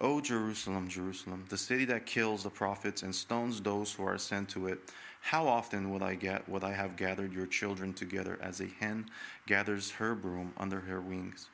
O 0.00 0.20
Jerusalem, 0.20 0.88
Jerusalem, 0.88 1.44
the 1.48 1.58
city 1.58 1.84
that 1.86 2.06
kills 2.06 2.42
the 2.42 2.50
prophets 2.50 3.02
and 3.02 3.14
stones 3.14 3.60
those 3.60 3.92
who 3.92 4.04
are 4.04 4.18
sent 4.18 4.48
to 4.50 4.66
it, 4.66 4.78
how 5.20 5.46
often 5.46 5.90
would 5.90 6.02
I 6.02 6.14
get 6.14 6.48
would 6.48 6.64
I 6.64 6.72
have 6.72 6.96
gathered 6.96 7.32
your 7.32 7.46
children 7.46 7.92
together 7.92 8.38
as 8.42 8.60
a 8.60 8.66
hen 8.80 9.06
gathers 9.46 9.92
her 9.92 10.14
broom 10.14 10.52
under 10.56 10.80
her 10.80 11.00
wings? 11.00 11.48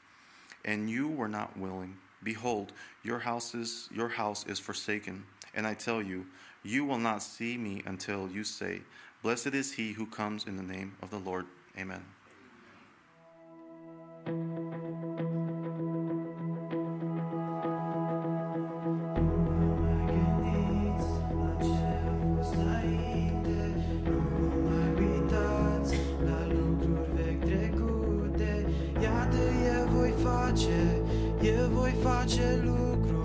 And 0.64 0.89
you 0.89 1.09
were 1.09 1.28
not 1.28 1.57
willing. 1.59 1.97
Behold, 2.22 2.72
your 3.03 3.18
houses 3.18 3.89
your 3.93 4.09
house 4.09 4.47
is 4.47 4.59
forsaken, 4.59 5.24
and 5.55 5.66
I 5.66 5.74
tell 5.74 6.03
you, 6.03 6.26
you 6.62 6.84
will 6.84 6.99
not 6.99 7.22
see 7.22 7.57
me 7.57 7.82
until 7.86 8.28
you 8.28 8.45
say, 8.45 8.80
Blessed 9.22 9.49
is 9.49 9.72
he 9.72 9.93
who 9.93 10.07
comes 10.07 10.47
in 10.47 10.57
the 10.57 10.62
name 10.62 10.95
of 11.03 11.11
the 11.11 11.18
Lord. 11.18 11.47
Amen. 11.76 12.05
Voi 31.89 31.95
face 32.03 32.61
lucruri 32.62 33.17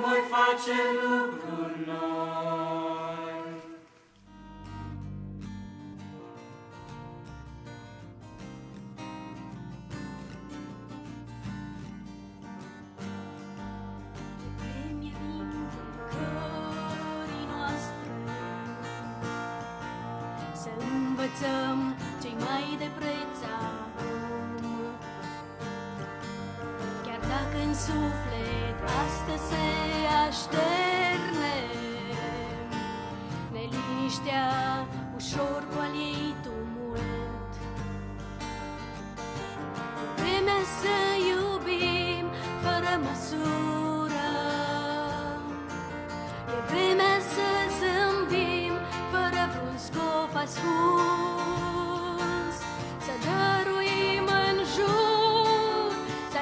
voi 0.00 0.22
face 0.30 0.76
lucruri. 1.00 1.47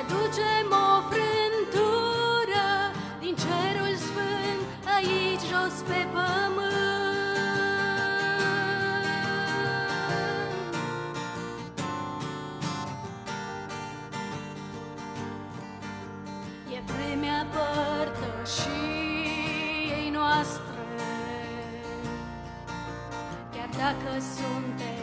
aducem 0.07 0.68
o 0.70 1.02
frântură 1.11 2.68
din 3.20 3.34
cerul 3.34 3.94
sfânt 3.96 4.62
aici 4.96 5.44
jos 5.50 5.76
pe 5.88 6.00
pământ. 6.12 6.74
E 16.74 16.78
vremea 16.92 17.40
părtășiei 17.54 18.76
noastre, 20.12 20.84
chiar 23.52 23.68
dacă 23.78 24.11
suntem 24.36 24.95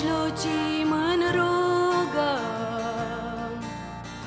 mijlocim 0.00 0.92
în 0.92 1.20
rugăm 1.36 1.52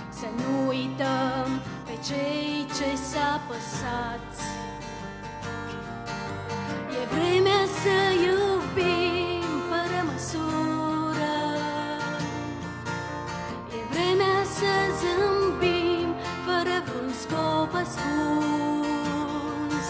Să 0.09 0.26
nu 0.38 0.67
uităm 0.67 1.61
pe 1.86 1.91
cei 2.07 2.65
ce 2.67 2.95
s-a 2.95 3.41
păsați 3.47 4.43
E 6.89 7.05
vremea 7.13 7.63
să 7.82 7.97
iubim 8.28 9.49
fără 9.69 9.99
măsură. 10.11 11.36
E 13.78 13.80
vremea 13.91 14.39
să 14.57 14.74
zâmbim 14.99 16.09
fără 16.45 16.76
vreun 16.86 17.11
scop 17.22 17.72
ascuns. 17.84 19.86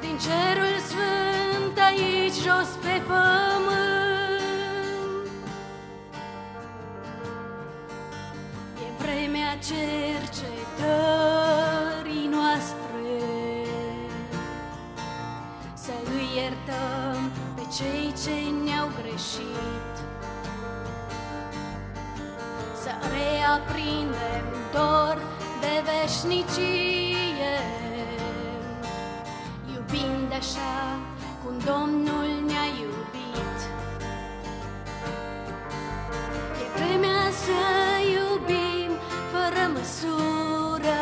Din 0.00 0.16
cerul 0.26 0.76
sfânt 0.90 1.76
aici 1.88 2.38
jos 2.46 2.70
pe 2.82 2.96
pământ. 3.08 4.44
E 8.84 8.86
vremea 9.02 9.52
cercetării 9.70 10.56
noastre 12.36 12.84
să 15.74 15.92
îi 16.16 16.28
iertăm 16.36 17.20
pe 17.54 17.64
cei 17.76 18.08
ce 18.22 18.36
ne-au 18.64 18.88
greșit. 19.00 19.94
Să 22.82 22.92
reaprindem 23.12 24.46
dor 24.72 25.16
de 25.60 25.74
veșnicie. 25.88 27.56
Iubind 29.74 30.32
așa 30.38 30.98
cum 31.42 31.54
Domnul 31.64 32.28
ne-a 32.46 32.66
iubit. 32.80 33.58
E 36.62 36.66
vremea 36.76 37.24
să 37.44 37.60
iubim 38.16 38.90
fără 39.32 39.62
măsură. 39.76 41.00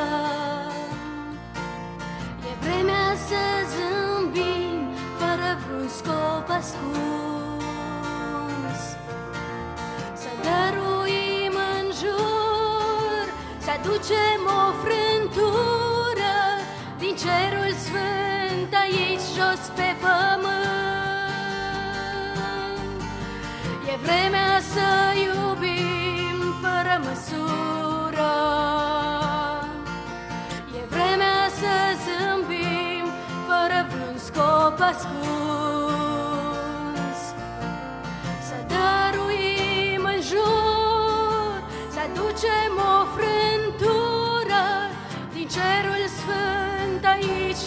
E 2.51 2.53
vremea 2.61 3.09
să 3.29 3.43
zâmbim 3.73 4.81
fără 5.19 5.59
vreun 5.67 5.89
scop 5.89 6.49
ascuns. 6.49 7.24
aducem 13.85 14.43
o 14.47 14.73
frântură 14.83 16.35
din 16.99 17.15
cerul 17.17 17.73
sfânt 17.85 18.75
aici 18.83 19.27
jos 19.37 19.63
pe 19.75 19.89
pământ. 20.01 20.63
E 23.93 23.97
vremea 24.03 24.61
să 24.73 24.89
iubim 25.25 26.39
fără 26.61 26.95
măsură, 27.07 28.33
e 30.81 30.85
vremea 30.89 31.43
să 31.61 31.75
zâmbim 32.05 33.07
fără 33.47 33.87
vreun 33.91 34.19
scop 34.19 34.81
ascuns. 34.81 35.44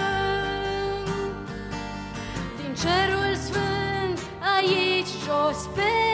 din 2.57 2.73
cerul 2.81 3.35
sfânt 3.35 4.19
aici 4.55 5.13
jos 5.25 5.69
pe 5.75 6.12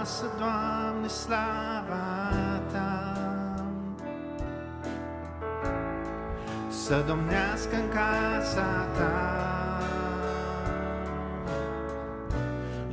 lasă, 0.00 0.24
Doamne, 0.38 1.06
slava 1.06 2.60
Ta. 2.72 3.14
Să 6.68 7.04
domnească 7.06 7.76
în 7.76 7.88
casa 7.88 8.86
Ta. 8.96 9.38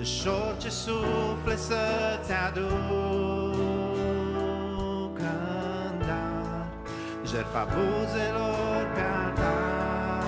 Și 0.01 0.27
orice 0.27 0.69
suflet 0.69 1.59
să-ți 1.59 2.31
aducă, 2.47 2.73
în 5.89 5.99
dar 5.99 6.67
Jertfa 7.25 7.67
buzelor 7.73 8.85
pe 8.93 9.01
altar 9.25 10.23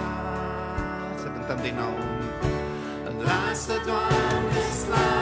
Să 1.17 1.27
cântăm 1.27 1.59
din 1.61 1.75
nou 1.75 1.97
Lasă, 3.23 3.73
Doamne, 3.85 4.61
slavă 4.83 5.18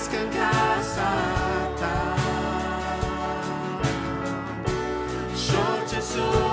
escancar 0.00 0.80
Show 5.36 5.86
Jesus 5.88 6.49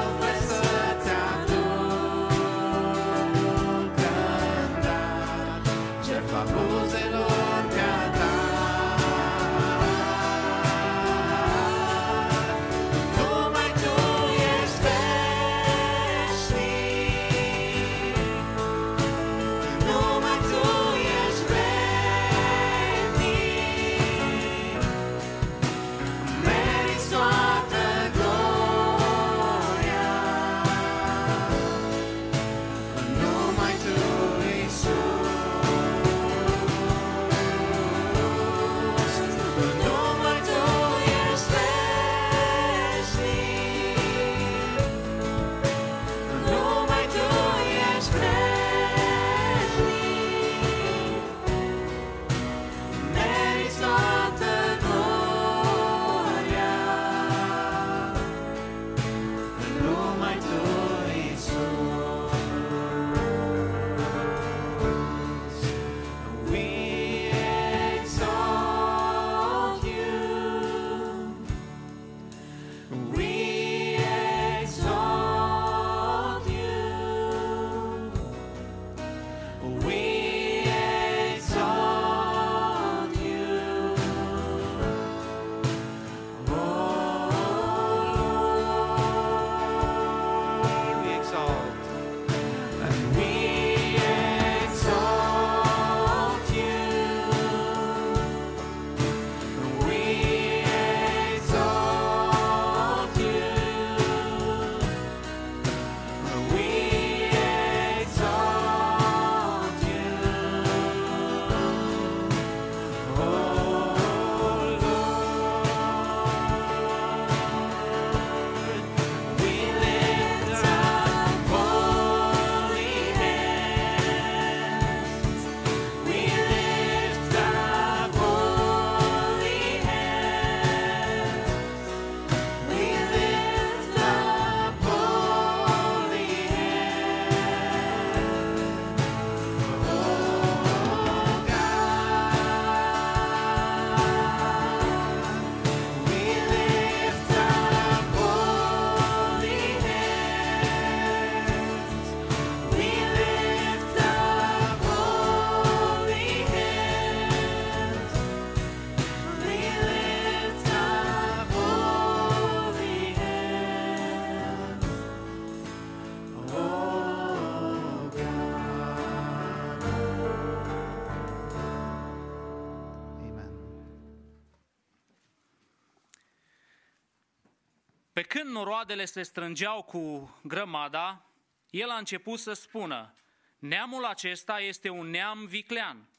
Pe 178.18 178.24
când 178.24 178.50
noroadele 178.50 179.06
se 179.06 179.22
strângeau 179.22 179.82
cu 179.82 180.36
grămada, 180.44 181.26
el 181.70 181.90
a 181.90 181.98
început 181.98 182.40
să 182.40 182.54
spună, 182.54 183.14
neamul 183.60 184.06
acesta 184.06 184.60
este 184.60 184.90
un 184.90 185.10
neam 185.10 185.46
viclean. 185.46 186.10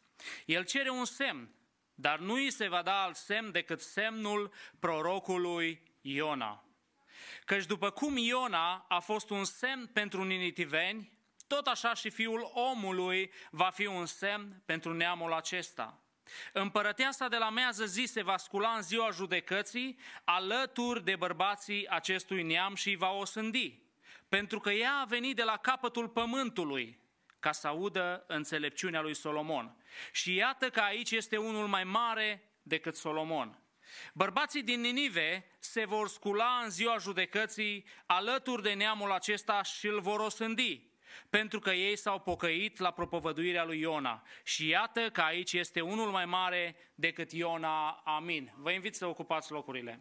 El 0.44 0.64
cere 0.64 0.90
un 0.90 1.04
semn, 1.04 1.50
dar 1.94 2.18
nu 2.18 2.32
îi 2.32 2.50
se 2.50 2.68
va 2.68 2.82
da 2.82 3.02
alt 3.02 3.16
semn 3.16 3.52
decât 3.52 3.80
semnul 3.80 4.52
prorocului 4.78 5.82
Iona. 6.00 6.64
Căci 7.44 7.66
după 7.66 7.90
cum 7.90 8.16
Iona 8.16 8.84
a 8.88 8.98
fost 8.98 9.30
un 9.30 9.44
semn 9.44 9.86
pentru 9.86 10.24
ninitiveni, 10.24 11.12
tot 11.46 11.66
așa 11.66 11.94
și 11.94 12.10
fiul 12.10 12.50
omului 12.54 13.32
va 13.50 13.70
fi 13.70 13.86
un 13.86 14.06
semn 14.06 14.62
pentru 14.66 14.92
neamul 14.92 15.32
acesta. 15.32 15.98
Împărăteasa 16.52 17.28
de 17.28 17.36
la 17.36 17.50
mează 17.50 17.84
zi 17.84 18.04
se 18.04 18.22
va 18.22 18.36
scula 18.36 18.68
în 18.68 18.82
ziua 18.82 19.10
judecății, 19.10 19.98
alături 20.24 21.04
de 21.04 21.16
bărbații 21.16 21.88
acestui 21.88 22.42
neam 22.42 22.74
și 22.74 22.88
îi 22.88 22.96
va 22.96 23.10
osândi, 23.10 23.82
pentru 24.28 24.60
că 24.60 24.70
ea 24.70 24.94
a 24.94 25.04
venit 25.04 25.36
de 25.36 25.42
la 25.42 25.56
capătul 25.56 26.08
pământului, 26.08 26.98
ca 27.38 27.52
să 27.52 27.66
audă 27.66 28.24
înțelepciunea 28.26 29.00
lui 29.00 29.14
Solomon. 29.14 29.76
Și 30.12 30.34
iată 30.34 30.70
că 30.70 30.80
aici 30.80 31.10
este 31.10 31.36
unul 31.36 31.66
mai 31.66 31.84
mare 31.84 32.50
decât 32.62 32.96
Solomon. 32.96 33.62
Bărbații 34.12 34.62
din 34.62 34.80
Ninive 34.80 35.44
se 35.58 35.84
vor 35.84 36.08
scula 36.08 36.60
în 36.62 36.70
ziua 36.70 36.98
judecății 36.98 37.84
alături 38.06 38.62
de 38.62 38.72
neamul 38.72 39.12
acesta 39.12 39.62
și 39.62 39.86
îl 39.86 40.00
vor 40.00 40.20
osândi, 40.20 40.88
pentru 41.30 41.58
că 41.58 41.70
ei 41.70 41.96
s-au 41.96 42.20
pocăit 42.20 42.78
la 42.78 42.90
propovăduirea 42.90 43.64
lui 43.64 43.80
Iona. 43.80 44.22
Și 44.42 44.68
iată 44.68 45.10
că 45.10 45.20
aici 45.20 45.52
este 45.52 45.80
unul 45.80 46.10
mai 46.10 46.24
mare 46.24 46.76
decât 46.94 47.32
Iona. 47.32 47.90
Amin. 47.90 48.52
Vă 48.56 48.70
invit 48.70 48.94
să 48.94 49.06
ocupați 49.06 49.52
locurile. 49.52 50.00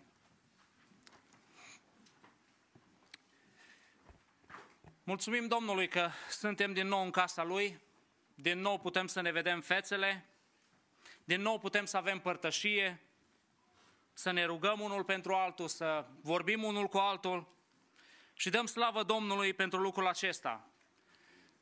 Mulțumim 5.04 5.48
Domnului 5.48 5.88
că 5.88 6.10
suntem 6.30 6.74
din 6.74 6.88
nou 6.88 7.04
în 7.04 7.12
casa 7.12 7.44
Lui, 7.44 7.80
din 8.36 8.60
nou 8.60 8.80
putem 8.80 9.08
să 9.08 9.22
ne 9.22 9.32
vedem 9.32 9.62
fețele, 9.62 10.26
din 11.24 11.42
nou 11.42 11.60
putem 11.60 11.86
să 11.86 11.98
avem 11.98 12.20
părtășie, 12.20 13.02
să 14.14 14.32
ne 14.32 14.46
rugăm 14.46 14.80
unul 14.80 15.04
pentru 15.04 15.34
altul, 15.34 15.68
să 15.68 16.06
vorbim 16.22 16.64
unul 16.64 16.88
cu 16.88 16.98
altul 16.98 17.48
și 18.34 18.50
dăm 18.50 18.66
slavă 18.66 19.04
Domnului 19.04 19.54
pentru 19.54 19.80
lucrul 19.80 20.08
acesta. 20.08 20.70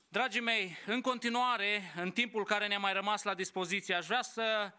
Dragii 0.07 0.41
mei, 0.41 0.77
în 0.86 1.02
continuare, 1.02 1.94
în 1.95 2.11
timpul 2.11 2.45
care 2.45 2.68
ne-a 2.68 2.80
mai 2.80 2.94
rămas 2.94 3.23
la 3.23 3.34
dispoziție, 3.34 3.95
aș 3.95 4.06
vrea 4.06 4.22
să 4.22 4.73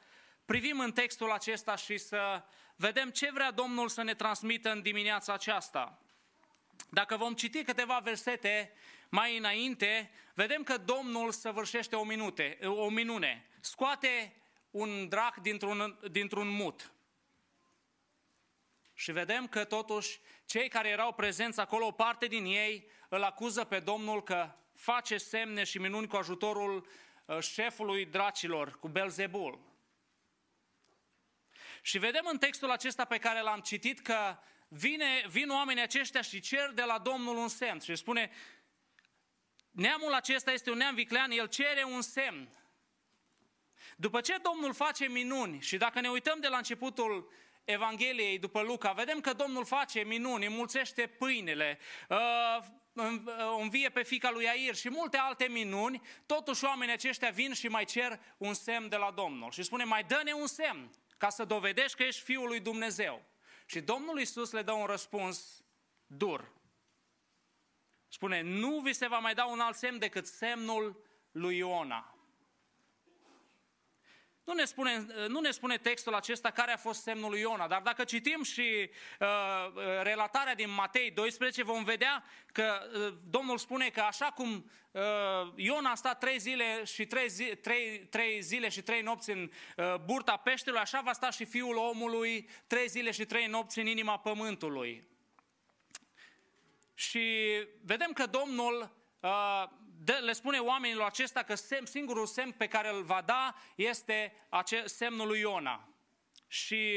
privim 0.45 0.81
în 0.81 0.93
textul 0.93 1.31
acesta 1.31 1.77
și 1.77 1.99
să 1.99 2.45
vedem 2.77 3.11
ce 3.11 3.31
vrea 3.33 3.51
Domnul 3.51 3.89
să 3.89 4.03
ne 4.03 4.15
transmită 4.15 4.71
în 4.71 4.83
dimineața 4.83 5.33
aceasta. 5.33 6.01
Dacă 6.91 7.17
vom 7.17 7.35
citi 7.35 7.63
câteva 7.63 7.99
versete 7.99 8.73
mai 9.09 9.37
înainte, 9.37 10.11
vedem 10.35 10.63
că 10.63 10.77
Domnul 10.77 11.31
săvârșește 11.31 11.97
o, 11.97 12.05
minute, 12.05 12.59
o 12.63 12.89
minune. 12.89 13.47
Scoate 13.61 14.37
un 14.71 15.09
drac 15.09 15.37
dintr-un, 15.37 15.99
dintr-un 16.11 16.49
mut. 16.49 16.93
Și 18.95 19.13
vedem 19.13 19.47
că 19.47 19.65
totuși 19.65 20.21
cei 20.45 20.69
care 20.69 20.89
erau 20.89 21.13
prezenți 21.13 21.61
acolo, 21.61 21.87
o 21.87 21.91
parte 21.91 22.27
din 22.27 22.45
ei 22.45 22.91
îl 23.09 23.23
acuză 23.23 23.65
pe 23.65 23.79
Domnul 23.79 24.23
că 24.23 24.51
face 24.77 25.17
semne 25.17 25.65
și 25.65 25.79
minuni 25.79 26.07
cu 26.07 26.17
ajutorul 26.17 26.87
uh, 27.25 27.41
șefului 27.41 28.05
dracilor, 28.05 28.79
cu 28.79 28.89
Belzebul. 28.89 29.61
Și 31.83 31.99
vedem 31.99 32.29
în 32.31 32.39
textul 32.39 32.71
acesta 32.71 33.05
pe 33.05 33.19
care 33.19 33.41
l-am 33.41 33.61
citit 33.61 34.01
că 34.01 34.39
vine, 34.69 35.25
vin 35.29 35.51
oamenii 35.51 35.83
aceștia 35.83 36.21
și 36.21 36.41
cer 36.41 36.71
de 36.71 36.83
la 36.83 36.99
Domnul 36.99 37.37
un 37.37 37.49
semn. 37.49 37.81
Și 37.81 37.97
spune, 37.97 38.31
neamul 39.71 40.15
acesta 40.15 40.53
este 40.53 40.71
un 40.71 40.77
neam 40.77 40.95
viclean, 40.95 41.31
el 41.31 41.47
cere 41.47 41.85
un 41.85 42.03
semn. 42.03 42.49
După 43.97 44.21
ce 44.21 44.37
Domnul 44.37 44.75
face 44.75 45.09
minuni 45.09 45.61
și 45.61 45.77
dacă 45.77 46.01
ne 46.01 46.09
uităm 46.09 46.41
de 46.41 46.49
la 46.49 46.57
începutul 46.57 47.33
Evangheliei 47.65 48.39
după 48.39 48.61
Luca, 48.61 48.93
vedem 48.93 49.21
că 49.21 49.33
Domnul 49.33 49.65
face 49.65 50.01
minuni, 50.01 50.47
înmulțește 50.47 51.07
pâinele, 51.07 51.79
uh, 52.97 53.57
învie 53.61 53.89
pe 53.89 54.03
fica 54.03 54.31
lui 54.31 54.49
Air 54.49 54.75
și 54.75 54.91
multe 54.91 55.17
alte 55.17 55.49
minuni, 55.49 56.03
totuși 56.27 56.65
oamenii 56.65 56.95
aceștia 56.95 57.31
vin 57.31 57.53
și 57.53 57.69
mai 57.69 57.85
cer 57.85 58.21
un 58.37 58.55
semn 58.55 58.89
de 58.89 58.97
la 58.97 59.11
Domnul. 59.11 59.51
Și 59.51 59.63
spune, 59.63 59.85
mai 59.85 60.05
dă-ne 60.05 60.33
un 60.33 60.47
semn 60.47 60.91
ca 61.19 61.29
să 61.29 61.45
dovedești 61.45 61.97
că 61.97 62.03
ești 62.03 62.23
Fiul 62.23 62.47
lui 62.47 62.61
Dumnezeu. 62.61 63.25
Și 63.67 63.81
Domnul 63.81 64.19
Iisus 64.19 64.53
le 64.53 64.63
dă 64.63 64.73
un 64.73 64.87
răspuns 64.87 65.65
dur. 66.07 66.53
Spune, 68.09 68.41
nu 68.41 68.81
vi 68.81 68.93
se 68.93 69.07
va 69.07 69.19
mai 69.19 69.35
da 69.35 69.45
un 69.45 69.61
alt 69.61 69.77
semn 69.77 69.99
decât 69.99 70.27
semnul 70.27 71.05
lui 71.31 71.57
Iona. 71.57 72.16
Nu 74.47 74.53
ne, 74.53 74.65
spune, 74.65 75.07
nu 75.29 75.41
ne 75.41 75.51
spune 75.51 75.77
textul 75.79 76.15
acesta 76.15 76.51
care 76.51 76.73
a 76.73 76.77
fost 76.77 77.03
semnul 77.03 77.31
lui 77.31 77.41
Iona, 77.41 77.69
dar 77.69 77.83
dacă 77.83 78.05
citim 78.05 78.43
și 78.43 78.91
uh, 79.21 79.29
relatarea 80.03 80.55
din 80.55 80.71
Matei 80.71 81.11
12, 81.11 81.63
vom 81.63 81.85
vedea 81.85 82.25
că 82.53 82.91
uh, 82.95 83.15
Domnul 83.31 83.59
spune 83.59 83.89
că 83.89 84.01
așa 84.01 84.27
cum 84.27 84.71
uh, 84.91 85.03
Iona 85.55 85.91
a 85.91 85.95
stat 85.95 86.19
trei 86.19 86.39
zile 86.39 86.85
și 86.85 87.07
trei, 87.07 87.29
zi, 87.29 87.45
trei, 87.45 87.99
trei 87.99 88.41
zile 88.41 88.69
și 88.69 88.83
trei 88.83 89.03
nopți 89.03 89.31
în 89.31 89.51
uh, 89.77 89.95
burta 90.05 90.37
peștelui, 90.37 90.81
așa 90.81 91.01
va 91.01 91.13
sta 91.13 91.31
și 91.31 91.45
Fiul 91.45 91.77
omului 91.77 92.49
trei 92.67 92.89
zile 92.89 93.11
și 93.11 93.25
trei 93.25 93.47
nopți 93.47 93.79
în 93.79 93.87
inima 93.87 94.19
pământului. 94.19 95.09
Și 96.95 97.47
vedem 97.85 98.13
că 98.13 98.27
Domnul 98.27 98.97
uh, 99.21 99.65
dă, 99.99 100.19
le 100.23 100.33
spune 100.33 100.59
oamenilor 100.59 101.07
acesta 101.07 101.43
că 101.43 101.55
sem, 101.55 101.85
singurul 101.85 102.27
semn 102.27 102.53
pe 102.53 102.67
care 102.67 102.89
îl 102.89 103.03
va 103.03 103.23
da 103.27 103.55
este 103.75 104.33
ace, 104.49 104.87
semnul 104.87 105.27
lui 105.27 105.41
Iona. 105.41 105.89
Și 106.49 106.93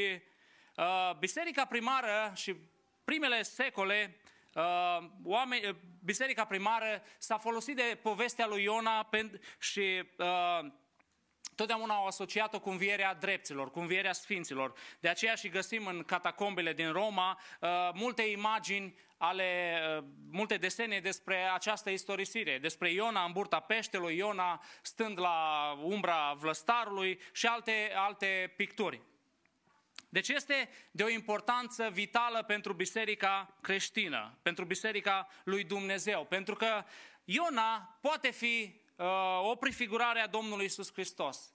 uh, 0.76 1.16
biserica 1.18 1.64
primară 1.64 2.32
și 2.34 2.56
primele 3.04 3.42
secole, 3.42 4.16
uh, 4.54 4.98
oameni, 5.24 5.66
uh, 5.66 5.76
biserica 6.04 6.44
primară 6.44 7.02
s-a 7.18 7.38
folosit 7.38 7.76
de 7.76 7.98
povestea 8.02 8.46
lui 8.46 8.62
Iona 8.62 9.02
pen, 9.02 9.40
și 9.58 10.02
uh, 10.18 10.72
totdeauna 11.54 11.94
au 11.94 12.06
asociat-o 12.06 12.60
cu 12.60 12.70
învierea 12.70 13.14
dreptilor, 13.14 13.70
cu 13.70 13.80
învierea 13.80 14.12
sfinților. 14.12 14.72
De 15.00 15.08
aceea 15.08 15.34
și 15.34 15.48
găsim 15.48 15.86
în 15.86 16.02
catacombele 16.02 16.72
din 16.72 16.92
Roma 16.92 17.40
uh, 17.60 17.68
multe 17.94 18.22
imagini 18.22 18.94
ale 19.16 19.80
uh, 19.98 20.04
multe 20.30 20.56
desene 20.56 21.00
despre 21.00 21.36
această 21.54 21.90
istorisire, 21.90 22.58
despre 22.58 22.92
Iona 22.92 23.24
în 23.24 23.32
burta 23.32 23.60
peștelui, 23.60 24.16
Iona 24.16 24.62
stând 24.82 25.18
la 25.18 25.70
umbra 25.82 26.32
vlăstarului 26.38 27.20
și 27.32 27.46
alte, 27.46 27.92
alte 27.94 28.52
picturi. 28.56 29.02
Deci 30.08 30.28
este 30.28 30.68
de 30.90 31.02
o 31.02 31.08
importanță 31.08 31.88
vitală 31.92 32.42
pentru 32.42 32.72
biserica 32.72 33.56
creștină, 33.60 34.38
pentru 34.42 34.64
biserica 34.64 35.28
lui 35.44 35.64
Dumnezeu, 35.64 36.24
pentru 36.24 36.54
că 36.54 36.84
Iona 37.24 37.98
poate 38.00 38.30
fi 38.30 38.79
uh, 39.00 39.50
o 39.50 39.54
prefigurare 39.54 40.20
a 40.20 40.26
Domnului 40.26 40.64
Isus 40.64 40.92
Hristos. 40.92 41.54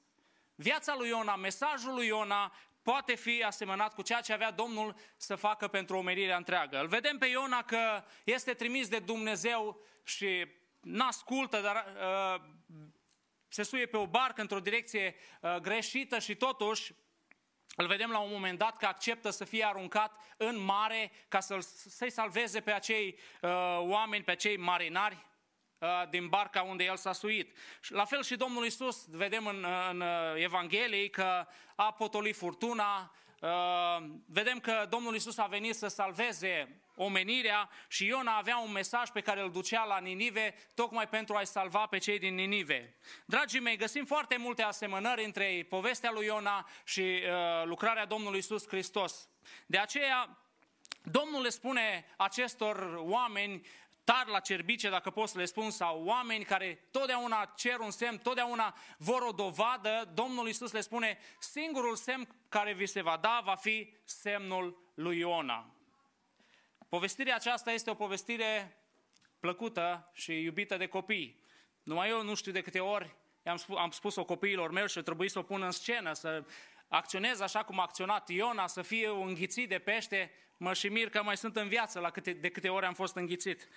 Viața 0.55 0.95
lui 0.97 1.07
Iona, 1.07 1.35
mesajul 1.35 1.93
lui 1.93 2.07
Iona 2.07 2.53
poate 2.81 3.15
fi 3.15 3.43
asemănat 3.43 3.93
cu 3.93 4.01
ceea 4.01 4.21
ce 4.21 4.33
avea 4.33 4.51
Domnul 4.51 4.95
să 5.17 5.35
facă 5.35 5.67
pentru 5.67 5.97
omenirea 5.97 6.37
întreagă. 6.37 6.79
Îl 6.79 6.87
vedem 6.87 7.17
pe 7.17 7.25
Iona 7.25 7.63
că 7.63 8.03
este 8.23 8.53
trimis 8.53 8.87
de 8.87 8.99
Dumnezeu 8.99 9.79
și 10.03 10.47
n-ascultă, 10.81 11.61
dar 11.61 11.85
uh, 11.85 12.41
se 13.47 13.63
suie 13.63 13.85
pe 13.85 13.97
o 13.97 14.07
barcă 14.07 14.41
într-o 14.41 14.59
direcție 14.59 15.15
uh, 15.41 15.55
greșită 15.55 16.19
și 16.19 16.35
totuși 16.35 16.93
îl 17.75 17.87
vedem 17.87 18.09
la 18.09 18.19
un 18.19 18.31
moment 18.31 18.57
dat 18.57 18.77
că 18.77 18.85
acceptă 18.85 19.29
să 19.29 19.43
fie 19.43 19.65
aruncat 19.65 20.19
în 20.37 20.59
mare 20.59 21.11
ca 21.27 21.39
să-l, 21.39 21.61
să-i 21.61 22.09
salveze 22.11 22.61
pe 22.61 22.71
acei 22.71 23.19
uh, 23.41 23.49
oameni, 23.79 24.23
pe 24.23 24.31
acei 24.31 24.57
marinari 24.57 25.15
Uh, 25.15 25.34
din 26.09 26.27
barca 26.27 26.61
unde 26.61 26.83
el 26.83 26.97
s-a 26.97 27.11
suit. 27.11 27.57
La 27.87 28.05
fel 28.05 28.23
și 28.23 28.35
Domnul 28.35 28.65
Isus, 28.65 29.05
vedem 29.09 29.45
în, 29.45 29.65
în 29.89 30.01
uh, 30.01 30.07
Evanghelie 30.35 31.09
că 31.09 31.47
a 31.75 31.91
potolit 31.91 32.35
furtuna, 32.35 33.15
uh, 33.39 34.05
vedem 34.25 34.59
că 34.59 34.85
Domnul 34.89 35.15
Isus 35.15 35.37
a 35.37 35.45
venit 35.45 35.75
să 35.75 35.87
salveze 35.87 36.79
omenirea 36.95 37.69
și 37.87 38.05
Iona 38.05 38.37
avea 38.37 38.57
un 38.57 38.71
mesaj 38.71 39.09
pe 39.09 39.21
care 39.21 39.41
îl 39.41 39.51
ducea 39.51 39.83
la 39.83 39.99
Ninive 39.99 40.55
tocmai 40.73 41.07
pentru 41.07 41.35
a-i 41.35 41.45
salva 41.45 41.85
pe 41.85 41.97
cei 41.97 42.19
din 42.19 42.35
Ninive. 42.35 42.95
Dragii 43.25 43.59
mei, 43.59 43.77
găsim 43.77 44.05
foarte 44.05 44.37
multe 44.37 44.61
asemănări 44.61 45.25
între 45.25 45.65
povestea 45.69 46.11
lui 46.11 46.25
Iona 46.25 46.67
și 46.83 47.01
uh, 47.01 47.65
lucrarea 47.65 48.05
Domnului 48.05 48.39
Isus 48.39 48.67
Hristos. 48.67 49.29
De 49.65 49.77
aceea, 49.77 50.37
Domnul 51.11 51.41
le 51.41 51.49
spune 51.49 52.05
acestor 52.17 52.95
oameni 52.97 53.61
tar 54.05 54.27
la 54.27 54.39
cerbice, 54.39 54.89
dacă 54.89 55.09
pot 55.09 55.29
să 55.29 55.37
le 55.37 55.45
spun, 55.45 55.71
sau 55.71 56.03
oameni 56.03 56.43
care 56.43 56.87
totdeauna 56.91 57.53
cer 57.55 57.79
un 57.79 57.91
semn, 57.91 58.17
totdeauna 58.17 58.75
vor 58.97 59.21
o 59.21 59.31
dovadă, 59.31 60.11
Domnul 60.13 60.47
Iisus 60.47 60.71
le 60.71 60.81
spune, 60.81 61.17
singurul 61.39 61.95
semn 61.95 62.27
care 62.49 62.73
vi 62.73 62.85
se 62.85 63.01
va 63.01 63.17
da 63.17 63.41
va 63.43 63.55
fi 63.55 63.93
semnul 64.03 64.91
lui 64.93 65.17
Iona. 65.17 65.69
Povestirea 66.89 67.35
aceasta 67.35 67.71
este 67.71 67.89
o 67.89 67.93
povestire 67.93 68.77
plăcută 69.39 70.09
și 70.13 70.41
iubită 70.41 70.77
de 70.77 70.87
copii. 70.87 71.43
Numai 71.83 72.09
eu 72.09 72.23
nu 72.23 72.35
știu 72.35 72.51
de 72.51 72.61
câte 72.61 72.79
ori 72.79 73.15
am 73.43 73.57
spus, 73.57 73.77
am 73.77 73.91
spus-o 73.91 74.25
copiilor 74.25 74.71
mei 74.71 74.89
și 74.89 75.01
trebuie 75.01 75.29
să 75.29 75.39
o 75.39 75.43
pun 75.43 75.61
în 75.61 75.71
scenă, 75.71 76.13
să 76.13 76.43
acționez 76.87 77.39
așa 77.39 77.63
cum 77.63 77.79
a 77.79 77.83
acționat 77.83 78.29
Iona, 78.29 78.67
să 78.67 78.81
fie 78.81 79.09
un 79.09 79.27
înghițit 79.27 79.69
de 79.69 79.79
pește, 79.79 80.31
mă 80.57 80.73
și 80.73 80.87
mir 80.87 81.09
că 81.09 81.23
mai 81.23 81.37
sunt 81.37 81.55
în 81.55 81.67
viață 81.67 81.99
la 81.99 82.09
câte, 82.09 82.33
de 82.33 82.49
câte 82.49 82.69
ori 82.69 82.85
am 82.85 82.93
fost 82.93 83.15
înghițit. 83.15 83.67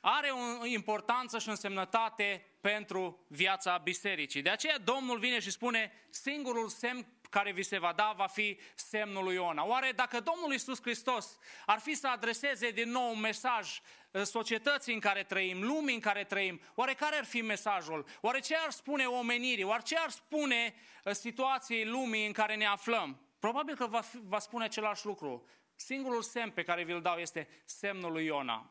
Are 0.00 0.30
o 0.60 0.66
importanță 0.66 1.38
și 1.38 1.48
însemnătate 1.48 2.46
pentru 2.60 3.24
viața 3.28 3.78
bisericii. 3.78 4.42
De 4.42 4.50
aceea 4.50 4.78
Domnul 4.78 5.18
vine 5.18 5.38
și 5.38 5.50
spune, 5.50 5.92
singurul 6.10 6.68
semn 6.68 7.06
care 7.30 7.52
vi 7.52 7.62
se 7.62 7.78
va 7.78 7.92
da 7.96 8.14
va 8.16 8.26
fi 8.26 8.58
semnul 8.74 9.24
lui 9.24 9.34
Iona. 9.34 9.66
Oare 9.66 9.92
dacă 9.94 10.20
Domnul 10.20 10.52
Iisus 10.52 10.80
Hristos 10.80 11.38
ar 11.66 11.78
fi 11.78 11.94
să 11.94 12.08
adreseze 12.08 12.70
din 12.70 12.90
nou 12.90 13.10
un 13.10 13.20
mesaj 13.20 13.80
uh, 14.10 14.22
societății 14.22 14.94
în 14.94 15.00
care 15.00 15.22
trăim, 15.22 15.62
lumii 15.62 15.94
în 15.94 16.00
care 16.00 16.24
trăim, 16.24 16.60
oare 16.74 16.94
care 16.94 17.16
ar 17.16 17.24
fi 17.24 17.40
mesajul? 17.40 18.06
Oare 18.20 18.40
ce 18.40 18.56
ar 18.56 18.70
spune 18.70 19.04
omenirii? 19.04 19.64
Oare 19.64 19.82
ce 19.82 19.96
ar 19.98 20.10
spune 20.10 20.74
uh, 21.04 21.12
situației 21.12 21.84
lumii 21.84 22.26
în 22.26 22.32
care 22.32 22.54
ne 22.54 22.66
aflăm? 22.66 23.23
Probabil 23.44 23.76
că 23.76 23.86
va, 23.86 24.00
fi, 24.00 24.18
va 24.22 24.38
spune 24.38 24.64
același 24.64 25.06
lucru. 25.06 25.46
Singurul 25.74 26.22
semn 26.22 26.50
pe 26.50 26.62
care 26.62 26.84
vi-l 26.84 27.02
dau 27.02 27.16
este 27.16 27.48
semnul 27.64 28.12
lui 28.12 28.24
Iona. 28.24 28.70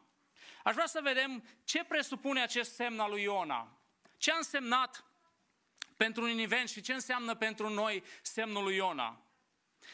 Aș 0.63 0.73
vrea 0.73 0.85
să 0.85 0.99
vedem 1.03 1.43
ce 1.63 1.83
presupune 1.83 2.41
acest 2.41 2.73
semn 2.73 2.99
al 2.99 3.09
lui 3.09 3.21
Iona. 3.21 3.77
Ce 4.17 4.31
a 4.31 4.35
însemnat 4.35 5.03
pentru 5.97 6.25
Niniven 6.25 6.65
și 6.65 6.81
ce 6.81 6.93
înseamnă 6.93 7.35
pentru 7.35 7.69
noi 7.69 8.03
semnul 8.21 8.63
lui 8.63 8.75
Iona. 8.75 9.21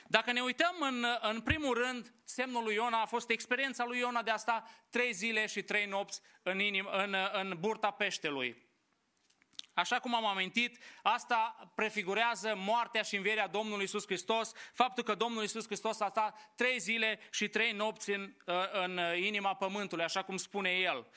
Dacă 0.08 0.32
ne 0.32 0.42
uităm 0.42 0.76
în, 0.80 1.06
în 1.22 1.42
primul 1.42 1.74
rând, 1.74 2.14
semnul 2.24 2.64
lui 2.64 2.74
Iona 2.74 3.02
a 3.02 3.06
fost 3.06 3.30
experiența 3.30 3.86
lui 3.86 4.00
Iona 4.00 4.22
de 4.24 4.32
a 4.32 4.38
sta 4.38 4.70
trei 4.90 5.14
zile 5.14 5.46
și 5.46 5.64
trei 5.64 5.86
nopți 5.86 6.22
în, 6.44 6.60
inim, 6.60 6.88
în, 6.92 7.16
în 7.32 7.58
burta 7.60 7.92
peștelui. 7.92 8.69
Așa 9.80 10.00
cum 10.00 10.16
am 10.16 10.26
amintit, 10.26 10.78
asta 11.04 11.72
prefigurează 11.76 12.54
moartea 12.58 13.02
și 13.02 13.16
învierea 13.16 13.48
Domnului 13.48 13.84
Isus 13.84 14.06
Hristos, 14.06 14.52
faptul 14.74 15.04
că 15.04 15.16
Domnul 15.16 15.44
Isus 15.44 15.66
Hristos 15.66 16.00
a 16.00 16.10
stat 16.10 16.52
trei 16.56 16.80
zile 16.80 17.20
și 17.32 17.48
trei 17.48 17.72
nopți 17.72 18.12
în, 18.12 18.34
în 18.72 19.00
inima 19.16 19.56
pământului, 19.56 20.04
așa 20.04 20.24
cum 20.24 20.38
spune 20.38 20.70
El. 20.70 21.08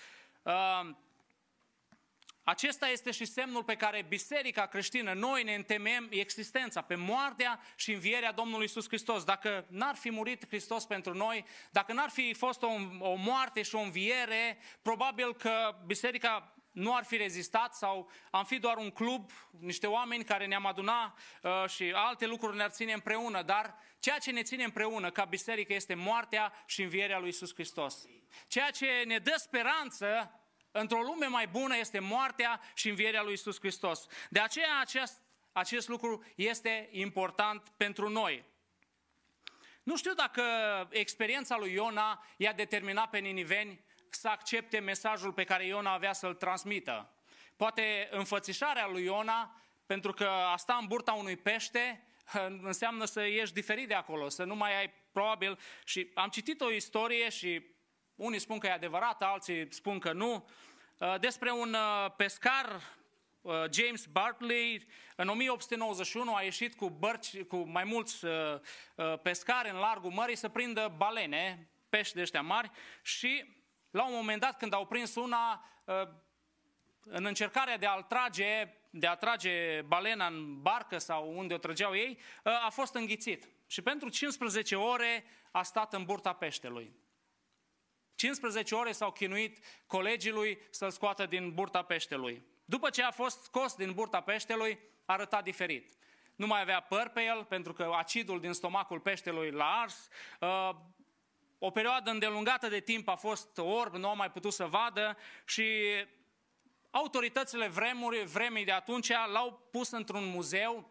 Acesta 2.44 2.88
este 2.88 3.10
și 3.10 3.24
semnul 3.24 3.64
pe 3.64 3.74
care 3.74 4.04
biserica 4.08 4.66
creștină, 4.66 5.12
noi 5.12 5.42
ne 5.42 5.54
întemeiem 5.54 6.08
existența 6.10 6.80
pe 6.80 6.94
moartea 6.94 7.60
și 7.76 7.92
învierea 7.92 8.32
Domnului 8.32 8.64
Isus 8.64 8.86
Hristos. 8.86 9.24
Dacă 9.24 9.64
n-ar 9.68 9.94
fi 9.94 10.10
murit 10.10 10.46
Hristos 10.46 10.84
pentru 10.86 11.14
noi, 11.14 11.44
dacă 11.70 11.92
n-ar 11.92 12.10
fi 12.10 12.34
fost 12.34 12.62
o, 12.62 12.68
o 12.98 13.14
moarte 13.14 13.62
și 13.62 13.74
o 13.74 13.80
înviere, 13.80 14.58
probabil 14.82 15.34
că 15.34 15.76
biserica 15.86 16.54
nu 16.72 16.94
ar 16.94 17.04
fi 17.04 17.16
rezistat 17.16 17.74
sau 17.74 18.10
am 18.30 18.44
fi 18.44 18.58
doar 18.58 18.76
un 18.76 18.90
club, 18.90 19.30
niște 19.50 19.86
oameni 19.86 20.24
care 20.24 20.46
ne-am 20.46 20.66
adunat 20.66 21.18
uh, 21.42 21.68
și 21.68 21.92
alte 21.94 22.26
lucruri 22.26 22.56
ne-ar 22.56 22.70
ține 22.70 22.92
împreună, 22.92 23.42
dar 23.42 23.74
ceea 23.98 24.18
ce 24.18 24.30
ne 24.30 24.42
ține 24.42 24.64
împreună 24.64 25.10
ca 25.10 25.24
biserică 25.24 25.74
este 25.74 25.94
moartea 25.94 26.52
și 26.66 26.82
învierea 26.82 27.18
lui 27.18 27.28
Isus 27.28 27.54
Hristos. 27.54 28.04
Ceea 28.46 28.70
ce 28.70 29.02
ne 29.06 29.18
dă 29.18 29.34
speranță 29.36 30.40
într-o 30.70 31.00
lume 31.00 31.26
mai 31.26 31.46
bună 31.46 31.76
este 31.76 31.98
moartea 31.98 32.60
și 32.74 32.88
învierea 32.88 33.22
lui 33.22 33.32
Isus 33.32 33.58
Hristos. 33.58 34.06
De 34.30 34.40
aceea 34.40 34.78
acest, 34.80 35.22
acest 35.52 35.88
lucru 35.88 36.24
este 36.34 36.88
important 36.92 37.72
pentru 37.76 38.08
noi. 38.08 38.44
Nu 39.82 39.96
știu 39.96 40.14
dacă 40.14 40.42
experiența 40.90 41.56
lui 41.56 41.72
Iona 41.72 42.26
i-a 42.36 42.52
determinat 42.52 43.10
pe 43.10 43.18
niniveni 43.18 43.84
să 44.14 44.28
accepte 44.28 44.78
mesajul 44.78 45.32
pe 45.32 45.44
care 45.44 45.66
Iona 45.66 45.92
avea 45.92 46.12
să-l 46.12 46.34
transmită. 46.34 47.10
Poate 47.56 48.08
înfățișarea 48.10 48.86
lui 48.86 49.04
Iona, 49.04 49.62
pentru 49.86 50.12
că 50.12 50.28
a 50.52 50.56
sta 50.56 50.78
în 50.80 50.86
burta 50.86 51.12
unui 51.12 51.36
pește 51.36 52.06
înseamnă 52.62 53.04
să 53.04 53.26
ieși 53.26 53.52
diferit 53.52 53.88
de 53.88 53.94
acolo, 53.94 54.28
să 54.28 54.44
nu 54.44 54.54
mai 54.54 54.78
ai 54.78 54.92
probabil... 55.12 55.58
Și 55.84 56.10
am 56.14 56.28
citit 56.28 56.60
o 56.60 56.70
istorie 56.70 57.28
și 57.28 57.62
unii 58.14 58.38
spun 58.38 58.58
că 58.58 58.66
e 58.66 58.72
adevărat, 58.72 59.22
alții 59.22 59.66
spun 59.72 59.98
că 59.98 60.12
nu, 60.12 60.48
uh, 60.98 61.14
despre 61.20 61.50
un 61.50 61.74
uh, 61.74 62.10
pescar, 62.16 62.80
uh, 63.40 63.52
James 63.70 64.06
Bartley, 64.06 64.86
în 65.16 65.28
1891 65.28 66.34
a 66.34 66.42
ieșit 66.42 66.74
cu, 66.74 66.90
bărci, 66.90 67.42
cu 67.42 67.56
mai 67.56 67.84
mulți 67.84 68.26
pescari 69.22 69.70
în 69.70 69.76
largul 69.76 70.10
mării 70.10 70.36
să 70.36 70.48
prindă 70.48 70.94
balene, 70.96 71.68
pești 71.88 72.14
de 72.14 72.20
ăștia 72.20 72.42
mari 72.42 72.70
și 73.02 73.44
la 73.92 74.06
un 74.06 74.14
moment 74.14 74.40
dat 74.40 74.56
când 74.56 74.72
au 74.72 74.86
prins 74.86 75.14
una, 75.14 75.64
în 77.04 77.24
încercarea 77.24 77.78
de 77.78 77.86
a-l 77.86 78.02
trage, 78.02 78.74
de 78.90 79.06
a 79.06 79.14
trage 79.14 79.82
balena 79.82 80.26
în 80.26 80.60
barcă 80.62 80.98
sau 80.98 81.36
unde 81.36 81.54
o 81.54 81.58
trăgeau 81.58 81.94
ei, 81.94 82.18
a 82.42 82.68
fost 82.70 82.94
înghițit. 82.94 83.48
Și 83.66 83.82
pentru 83.82 84.08
15 84.08 84.76
ore 84.76 85.24
a 85.50 85.62
stat 85.62 85.92
în 85.92 86.04
burta 86.04 86.32
peștelui. 86.32 86.92
15 88.14 88.74
ore 88.74 88.92
s-au 88.92 89.12
chinuit 89.12 89.64
colegii 89.86 90.30
lui 90.30 90.58
să-l 90.70 90.90
scoată 90.90 91.26
din 91.26 91.54
burta 91.54 91.82
peștelui. 91.82 92.42
După 92.64 92.90
ce 92.90 93.02
a 93.02 93.10
fost 93.10 93.42
scos 93.42 93.74
din 93.74 93.92
burta 93.92 94.20
peștelui, 94.20 94.78
arăta 95.04 95.42
diferit. 95.42 95.94
Nu 96.36 96.46
mai 96.46 96.60
avea 96.60 96.80
păr 96.80 97.08
pe 97.08 97.22
el, 97.22 97.44
pentru 97.44 97.72
că 97.72 97.92
acidul 97.96 98.40
din 98.40 98.52
stomacul 98.52 99.00
peștelui 99.00 99.50
l-a 99.50 99.80
ars. 99.80 100.08
Uh, 101.62 101.68
o 101.68 101.70
perioadă 101.70 102.10
îndelungată 102.10 102.68
de 102.68 102.80
timp 102.80 103.08
a 103.08 103.14
fost 103.14 103.58
orb, 103.58 103.94
nu 103.94 104.08
a 104.08 104.12
mai 104.12 104.30
putut 104.30 104.52
să 104.52 104.64
vadă 104.64 105.16
și 105.44 105.64
autoritățile 106.90 107.68
vremuri, 107.68 108.24
vremii 108.24 108.64
de 108.64 108.72
atunci 108.72 109.08
l-au 109.32 109.68
pus 109.70 109.90
într-un 109.90 110.24
muzeu, 110.24 110.90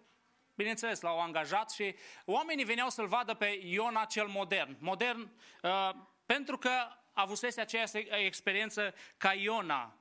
bineînțeles, 0.56 1.02
l-au 1.02 1.20
angajat 1.20 1.72
și 1.72 1.96
oamenii 2.26 2.66
veneau 2.66 2.90
să-l 2.90 3.08
vadă 3.08 3.34
pe 3.34 3.60
Iona 3.64 4.06
cel 4.06 4.28
modern. 4.28 4.78
Modern 4.80 5.32
uh, 5.62 5.90
pentru 6.26 6.58
că 6.58 6.72
avusese 7.14 7.62
aceeași 7.62 8.08
experiență 8.26 8.94
ca 9.18 9.34
Iona. 9.34 9.96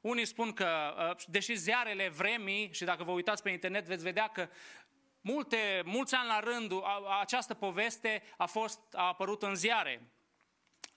Unii 0.00 0.24
spun 0.24 0.52
că, 0.52 0.94
uh, 1.10 1.24
deși 1.26 1.54
ziarele 1.54 2.08
vremii, 2.08 2.72
și 2.72 2.84
dacă 2.84 3.04
vă 3.04 3.10
uitați 3.10 3.42
pe 3.42 3.50
internet 3.50 3.84
veți 3.84 4.02
vedea 4.02 4.28
că 4.28 4.48
multe, 5.20 5.82
mulți 5.84 6.14
ani 6.14 6.28
la 6.28 6.40
rând 6.40 6.72
această 7.20 7.54
poveste 7.54 8.22
a, 8.36 8.46
fost, 8.46 8.80
a 8.94 9.06
apărut 9.06 9.42
în 9.42 9.54
ziare. 9.54 10.11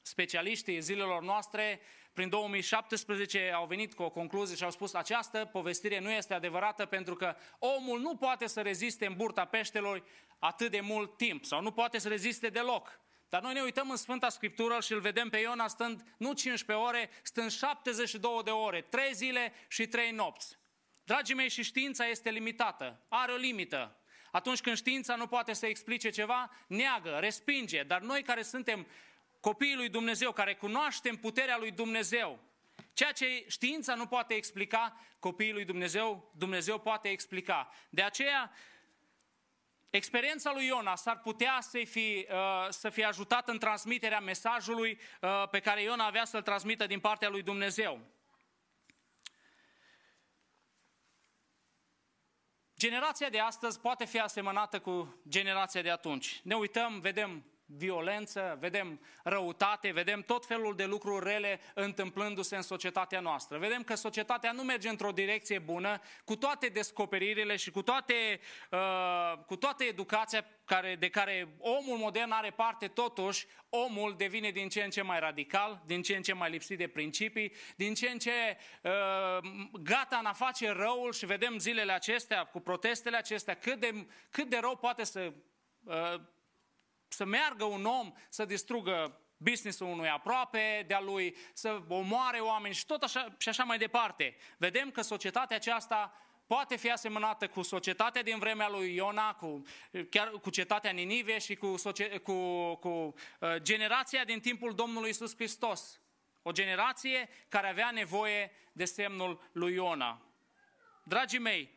Specialiștii 0.07 0.81
zilelor 0.81 1.21
noastre, 1.21 1.79
prin 2.13 2.29
2017, 2.29 3.51
au 3.55 3.65
venit 3.65 3.93
cu 3.93 4.03
o 4.03 4.09
concluzie 4.09 4.55
și 4.55 4.63
au 4.63 4.71
spus 4.71 4.93
această 4.93 5.49
povestire 5.51 5.99
nu 5.99 6.11
este 6.11 6.33
adevărată 6.33 6.85
pentru 6.85 7.15
că 7.15 7.35
omul 7.59 7.99
nu 7.99 8.15
poate 8.15 8.47
să 8.47 8.61
reziste 8.61 9.05
în 9.05 9.13
burta 9.15 9.45
peștelor 9.45 10.03
atât 10.39 10.71
de 10.71 10.79
mult 10.79 11.17
timp 11.17 11.45
sau 11.45 11.61
nu 11.61 11.71
poate 11.71 11.97
să 11.97 12.07
reziste 12.07 12.47
deloc. 12.47 12.99
Dar 13.29 13.41
noi 13.41 13.53
ne 13.53 13.61
uităm 13.61 13.89
în 13.89 13.95
Sfânta 13.95 14.29
Scriptură 14.29 14.79
și 14.81 14.93
îl 14.93 14.99
vedem 14.99 15.29
pe 15.29 15.37
Iona 15.37 15.67
stând 15.67 16.01
nu 16.17 16.33
15 16.33 16.85
ore, 16.85 17.09
stând 17.21 17.51
72 17.51 18.41
de 18.43 18.51
ore, 18.51 18.81
3 18.81 19.13
zile 19.13 19.53
și 19.67 19.87
3 19.87 20.11
nopți. 20.11 20.57
Dragii 21.03 21.35
mei, 21.35 21.49
și 21.49 21.63
știința 21.63 22.07
este 22.07 22.29
limitată, 22.29 23.05
are 23.09 23.31
o 23.31 23.35
limită. 23.35 23.99
Atunci 24.31 24.61
când 24.61 24.75
știința 24.75 25.15
nu 25.15 25.27
poate 25.27 25.53
să 25.53 25.65
explice 25.65 26.09
ceva, 26.09 26.51
neagă, 26.67 27.17
respinge. 27.19 27.83
Dar 27.83 28.01
noi 28.01 28.23
care 28.23 28.41
suntem 28.41 28.87
copiii 29.49 29.75
lui 29.75 29.89
Dumnezeu, 29.89 30.31
care 30.31 30.55
cunoaștem 30.55 31.15
puterea 31.15 31.57
lui 31.57 31.71
Dumnezeu, 31.71 32.39
ceea 32.93 33.11
ce 33.11 33.45
știința 33.47 33.95
nu 33.95 34.05
poate 34.05 34.33
explica, 34.33 34.99
copiii 35.19 35.51
lui 35.51 35.65
Dumnezeu, 35.65 36.31
Dumnezeu 36.37 36.79
poate 36.79 37.09
explica. 37.09 37.69
De 37.89 38.01
aceea, 38.01 38.51
Experiența 39.89 40.51
lui 40.53 40.65
Iona 40.65 40.95
s-ar 40.95 41.19
putea 41.19 41.57
să 41.61 41.83
fi, 41.83 42.27
uh, 42.29 42.67
să 42.69 42.89
fie 42.89 43.03
ajutat 43.03 43.47
în 43.47 43.59
transmiterea 43.59 44.19
mesajului 44.19 44.99
uh, 45.21 45.49
pe 45.49 45.59
care 45.59 45.81
Iona 45.81 46.05
avea 46.05 46.25
să-l 46.25 46.41
transmită 46.41 46.85
din 46.87 46.99
partea 46.99 47.29
lui 47.29 47.41
Dumnezeu. 47.41 47.99
Generația 52.77 53.29
de 53.29 53.39
astăzi 53.39 53.79
poate 53.79 54.05
fi 54.05 54.19
asemănată 54.19 54.79
cu 54.79 55.21
generația 55.27 55.81
de 55.81 55.91
atunci. 55.91 56.39
Ne 56.43 56.55
uităm, 56.55 56.99
vedem 56.99 57.54
violență, 57.65 58.57
vedem 58.59 58.99
răutate, 59.23 59.91
vedem 59.91 60.21
tot 60.21 60.45
felul 60.45 60.75
de 60.75 60.85
lucruri 60.85 61.25
rele 61.25 61.59
întâmplându-se 61.73 62.55
în 62.55 62.61
societatea 62.61 63.19
noastră. 63.19 63.57
Vedem 63.57 63.83
că 63.83 63.95
societatea 63.95 64.51
nu 64.51 64.63
merge 64.63 64.89
într-o 64.89 65.11
direcție 65.11 65.59
bună, 65.59 66.01
cu 66.25 66.35
toate 66.35 66.67
descoperirile 66.67 67.55
și 67.55 67.71
cu 67.71 67.81
toate, 67.81 68.39
uh, 68.71 69.37
cu 69.45 69.55
toată 69.55 69.83
educația 69.83 70.45
care, 70.65 70.95
de 70.95 71.09
care 71.09 71.55
omul 71.59 71.97
modern 71.97 72.31
are 72.31 72.49
parte, 72.49 72.87
totuși 72.87 73.47
omul 73.69 74.15
devine 74.17 74.49
din 74.49 74.69
ce 74.69 74.83
în 74.83 74.89
ce 74.89 75.01
mai 75.01 75.19
radical, 75.19 75.81
din 75.85 76.01
ce 76.01 76.15
în 76.15 76.21
ce 76.21 76.33
mai 76.33 76.49
lipsit 76.49 76.77
de 76.77 76.87
principii, 76.87 77.53
din 77.75 77.93
ce 77.93 78.09
în 78.09 78.17
ce 78.17 78.57
uh, 78.81 78.91
gata 79.81 80.17
în 80.17 80.25
a 80.25 80.33
face 80.33 80.69
răul 80.69 81.13
și 81.13 81.25
vedem 81.25 81.57
zilele 81.57 81.91
acestea, 81.91 82.43
cu 82.43 82.59
protestele 82.59 83.17
acestea, 83.17 83.53
cât 83.53 83.79
de, 83.79 84.07
cât 84.29 84.49
de 84.49 84.57
rău 84.57 84.77
poate 84.77 85.03
să 85.03 85.33
uh, 85.83 86.21
să 87.15 87.25
meargă 87.25 87.63
un 87.63 87.85
om 87.85 88.13
să 88.29 88.45
distrugă 88.45 89.19
businessul 89.37 89.87
unui 89.87 90.09
aproape 90.09 90.83
de-a 90.87 90.99
lui, 90.99 91.35
să 91.53 91.81
omoare 91.87 92.39
oameni 92.39 92.73
și 92.73 92.85
tot 92.85 93.03
așa, 93.03 93.35
și 93.37 93.49
așa 93.49 93.63
mai 93.63 93.77
departe. 93.77 94.35
Vedem 94.57 94.91
că 94.91 95.01
societatea 95.01 95.55
aceasta 95.55 96.13
poate 96.47 96.75
fi 96.75 96.91
asemănată 96.91 97.47
cu 97.47 97.61
societatea 97.61 98.23
din 98.23 98.39
vremea 98.39 98.69
lui 98.69 98.95
Iona, 98.95 99.33
cu, 99.33 99.61
chiar 100.09 100.29
cu 100.29 100.49
cetatea 100.49 100.91
Ninive 100.91 101.37
și 101.37 101.55
cu, 101.55 101.77
socie, 101.77 102.17
cu, 102.17 102.33
cu 102.75 102.87
uh, 102.87 103.55
generația 103.55 104.23
din 104.23 104.39
timpul 104.39 104.75
Domnului 104.75 105.09
Isus 105.09 105.35
Hristos. 105.35 105.99
O 106.41 106.51
generație 106.51 107.29
care 107.47 107.69
avea 107.69 107.91
nevoie 107.91 108.51
de 108.71 108.85
semnul 108.85 109.49
lui 109.51 109.73
Iona. 109.73 110.21
Dragii 111.03 111.39
mei, 111.39 111.73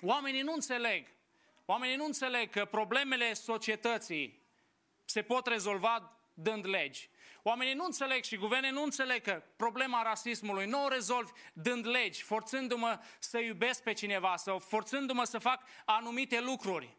oamenii 0.00 0.42
nu 0.42 0.52
înțeleg. 0.52 1.15
Oamenii 1.66 1.96
nu 1.96 2.04
înțeleg 2.04 2.50
că 2.50 2.64
problemele 2.64 3.32
societății 3.32 4.42
se 5.04 5.22
pot 5.22 5.46
rezolva 5.46 6.20
dând 6.34 6.66
legi. 6.66 7.10
Oamenii 7.42 7.74
nu 7.74 7.84
înțeleg 7.84 8.24
și 8.24 8.36
guverne 8.36 8.70
nu 8.70 8.82
înțeleg 8.82 9.22
că 9.22 9.42
problema 9.56 10.02
rasismului 10.02 10.66
nu 10.66 10.84
o 10.84 10.88
rezolvi 10.88 11.30
dând 11.52 11.86
legi, 11.86 12.22
forțându-mă 12.22 13.00
să 13.18 13.38
iubesc 13.38 13.82
pe 13.82 13.92
cineva 13.92 14.36
sau 14.36 14.58
forțându-mă 14.58 15.24
să 15.24 15.38
fac 15.38 15.62
anumite 15.84 16.40
lucruri. 16.40 16.96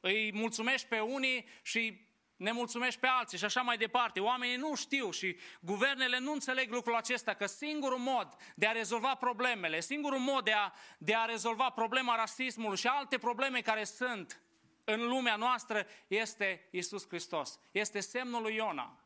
Îi 0.00 0.32
mulțumești 0.32 0.86
pe 0.86 1.00
unii 1.00 1.48
și 1.62 2.09
ne 2.40 2.52
mulțumești 2.52 3.00
pe 3.00 3.06
alții 3.06 3.38
și 3.38 3.44
așa 3.44 3.60
mai 3.60 3.76
departe. 3.76 4.20
Oamenii 4.20 4.56
nu 4.56 4.74
știu 4.74 5.10
și 5.10 5.36
guvernele 5.60 6.18
nu 6.18 6.32
înțeleg 6.32 6.72
lucrul 6.72 6.94
acesta, 6.94 7.34
că 7.34 7.46
singurul 7.46 7.98
mod 7.98 8.36
de 8.54 8.66
a 8.66 8.72
rezolva 8.72 9.14
problemele, 9.14 9.80
singurul 9.80 10.18
mod 10.18 10.44
de 10.44 10.52
a, 10.52 10.72
de 10.98 11.14
a 11.14 11.24
rezolva 11.24 11.70
problema 11.70 12.16
rasismului 12.16 12.76
și 12.76 12.86
alte 12.86 13.18
probleme 13.18 13.60
care 13.60 13.84
sunt 13.84 14.42
în 14.84 15.08
lumea 15.08 15.36
noastră 15.36 15.86
este 16.06 16.68
Isus 16.70 17.06
Hristos. 17.08 17.58
Este 17.70 18.00
semnul 18.00 18.42
lui 18.42 18.54
Iona. 18.54 19.04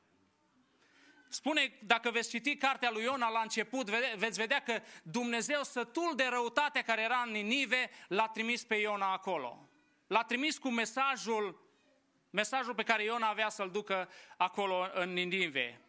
Spune, 1.29 1.79
dacă 1.83 2.11
veți 2.11 2.29
citi 2.29 2.57
cartea 2.57 2.91
lui 2.91 3.03
Iona 3.03 3.29
la 3.29 3.41
început, 3.41 3.91
veți 4.17 4.41
vedea 4.41 4.61
că 4.61 4.81
Dumnezeu, 5.03 5.63
sătul 5.63 6.13
de 6.17 6.27
răutatea 6.31 6.83
care 6.83 7.03
era 7.03 7.23
în 7.27 7.31
Ninive, 7.31 7.91
l-a 8.09 8.29
trimis 8.29 8.65
pe 8.65 8.75
Iona 8.75 9.13
acolo. 9.13 9.69
L-a 10.07 10.23
trimis 10.23 10.59
cu 10.59 10.69
mesajul, 10.69 11.64
mesajul 12.35 12.75
pe 12.75 12.83
care 12.83 13.03
Iona 13.03 13.29
avea 13.29 13.49
să-l 13.49 13.71
ducă 13.71 14.09
acolo 14.37 14.89
în 14.95 15.13
Ninive. 15.13 15.81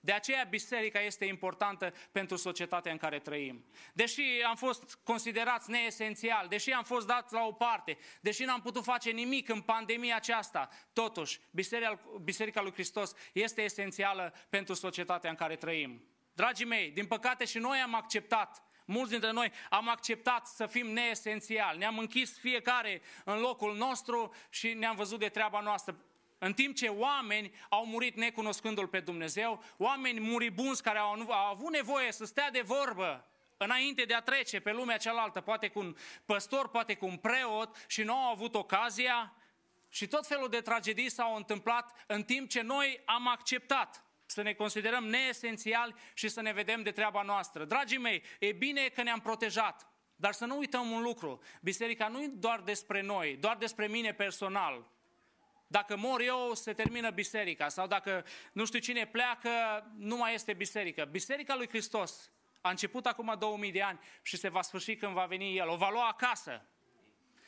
De 0.00 0.12
aceea 0.12 0.44
biserica 0.44 1.00
este 1.00 1.24
importantă 1.24 1.92
pentru 2.12 2.36
societatea 2.36 2.92
în 2.92 2.98
care 2.98 3.18
trăim. 3.18 3.64
Deși 3.92 4.22
am 4.46 4.56
fost 4.56 4.98
considerați 5.04 5.70
neesențial, 5.70 6.48
deși 6.48 6.70
am 6.70 6.84
fost 6.84 7.06
dați 7.06 7.32
la 7.32 7.44
o 7.44 7.52
parte, 7.52 7.98
deși 8.20 8.44
n-am 8.44 8.60
putut 8.60 8.84
face 8.84 9.10
nimic 9.10 9.48
în 9.48 9.60
pandemia 9.60 10.16
aceasta, 10.16 10.68
totuși 10.92 11.40
biserica, 11.50 12.00
biserica 12.22 12.62
lui 12.62 12.72
Hristos 12.72 13.12
este 13.32 13.62
esențială 13.62 14.34
pentru 14.48 14.74
societatea 14.74 15.30
în 15.30 15.36
care 15.36 15.56
trăim. 15.56 16.04
Dragii 16.32 16.66
mei, 16.66 16.90
din 16.90 17.06
păcate 17.06 17.44
și 17.44 17.58
noi 17.58 17.78
am 17.78 17.94
acceptat 17.94 18.62
Mulți 18.84 19.10
dintre 19.10 19.30
noi 19.30 19.52
am 19.70 19.88
acceptat 19.88 20.46
să 20.46 20.66
fim 20.66 20.86
neesențiali. 20.86 21.78
Ne-am 21.78 21.98
închis 21.98 22.38
fiecare 22.38 23.02
în 23.24 23.40
locul 23.40 23.76
nostru 23.76 24.34
și 24.50 24.72
ne-am 24.72 24.96
văzut 24.96 25.18
de 25.18 25.28
treaba 25.28 25.60
noastră. 25.60 25.96
În 26.38 26.52
timp 26.52 26.76
ce 26.76 26.88
oameni 26.88 27.54
au 27.68 27.86
murit 27.86 28.16
necunoscându-L 28.16 28.86
pe 28.86 29.00
Dumnezeu, 29.00 29.62
oameni 29.76 30.20
muribunzi 30.20 30.82
care 30.82 30.98
au, 30.98 31.30
au 31.30 31.50
avut 31.50 31.72
nevoie 31.72 32.12
să 32.12 32.24
stea 32.24 32.50
de 32.50 32.60
vorbă 32.60 33.26
înainte 33.56 34.02
de 34.02 34.14
a 34.14 34.20
trece 34.20 34.60
pe 34.60 34.72
lumea 34.72 34.96
cealaltă, 34.96 35.40
poate 35.40 35.68
cu 35.68 35.78
un 35.78 35.96
păstor, 36.24 36.68
poate 36.68 36.94
cu 36.94 37.06
un 37.06 37.16
preot 37.16 37.76
și 37.86 38.02
nu 38.02 38.14
au 38.14 38.30
avut 38.30 38.54
ocazia 38.54 39.32
și 39.88 40.06
tot 40.06 40.26
felul 40.26 40.48
de 40.48 40.60
tragedii 40.60 41.10
s-au 41.10 41.36
întâmplat 41.36 42.04
în 42.06 42.22
timp 42.22 42.48
ce 42.48 42.60
noi 42.60 43.02
am 43.04 43.28
acceptat 43.28 44.01
să 44.32 44.42
ne 44.42 44.52
considerăm 44.52 45.04
neesențiali 45.04 45.94
și 46.14 46.28
să 46.28 46.40
ne 46.40 46.52
vedem 46.52 46.82
de 46.82 46.90
treaba 46.90 47.22
noastră. 47.22 47.64
Dragii 47.64 47.98
mei, 47.98 48.22
e 48.38 48.52
bine 48.52 48.88
că 48.88 49.02
ne-am 49.02 49.20
protejat, 49.20 49.86
dar 50.16 50.32
să 50.32 50.44
nu 50.44 50.58
uităm 50.58 50.90
un 50.90 51.02
lucru. 51.02 51.42
Biserica 51.60 52.08
nu 52.08 52.22
e 52.22 52.26
doar 52.26 52.60
despre 52.60 53.02
noi, 53.02 53.36
doar 53.36 53.56
despre 53.56 53.86
mine 53.86 54.12
personal. 54.12 54.90
Dacă 55.66 55.96
mor 55.96 56.20
eu, 56.20 56.54
se 56.54 56.72
termină 56.72 57.10
biserica. 57.10 57.68
Sau 57.68 57.86
dacă 57.86 58.24
nu 58.52 58.64
știu 58.64 58.78
cine 58.78 59.06
pleacă, 59.06 59.50
nu 59.96 60.16
mai 60.16 60.34
este 60.34 60.52
biserică. 60.52 61.04
Biserica 61.04 61.54
lui 61.54 61.68
Hristos 61.68 62.30
a 62.60 62.70
început 62.70 63.06
acum 63.06 63.36
2000 63.38 63.72
de 63.72 63.82
ani 63.82 63.98
și 64.22 64.36
se 64.36 64.48
va 64.48 64.62
sfârși 64.62 64.96
când 64.96 65.12
va 65.12 65.24
veni 65.24 65.56
El. 65.56 65.68
O 65.68 65.76
va 65.76 65.90
lua 65.90 66.08
acasă. 66.08 66.66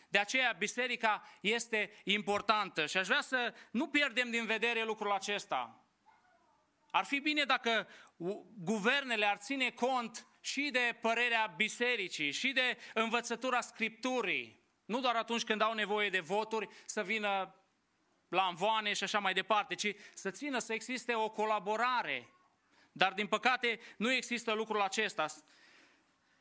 De 0.08 0.18
aceea 0.18 0.54
biserica 0.58 1.28
este 1.40 1.90
importantă 2.04 2.86
și 2.86 2.96
aș 2.96 3.06
vrea 3.06 3.20
să 3.20 3.54
nu 3.70 3.88
pierdem 3.88 4.30
din 4.30 4.46
vedere 4.46 4.84
lucrul 4.84 5.12
acesta. 5.12 5.83
Ar 6.94 7.04
fi 7.04 7.18
bine 7.18 7.44
dacă 7.44 7.88
guvernele 8.58 9.26
ar 9.26 9.36
ține 9.36 9.70
cont 9.70 10.26
și 10.40 10.68
de 10.72 10.98
părerea 11.00 11.54
bisericii, 11.56 12.30
și 12.30 12.52
de 12.52 12.78
învățătura 12.94 13.60
Scripturii. 13.60 14.62
Nu 14.84 15.00
doar 15.00 15.16
atunci 15.16 15.44
când 15.44 15.60
au 15.60 15.72
nevoie 15.72 16.10
de 16.10 16.20
voturi 16.20 16.68
să 16.84 17.02
vină 17.02 17.54
la 18.28 18.46
învoane 18.46 18.92
și 18.92 19.04
așa 19.04 19.18
mai 19.18 19.32
departe, 19.32 19.74
ci 19.74 19.94
să 20.14 20.30
țină 20.30 20.58
să 20.58 20.72
existe 20.72 21.14
o 21.14 21.30
colaborare. 21.30 22.28
Dar, 22.92 23.12
din 23.12 23.26
păcate, 23.26 23.80
nu 23.96 24.12
există 24.12 24.52
lucrul 24.52 24.80
acesta. 24.80 25.26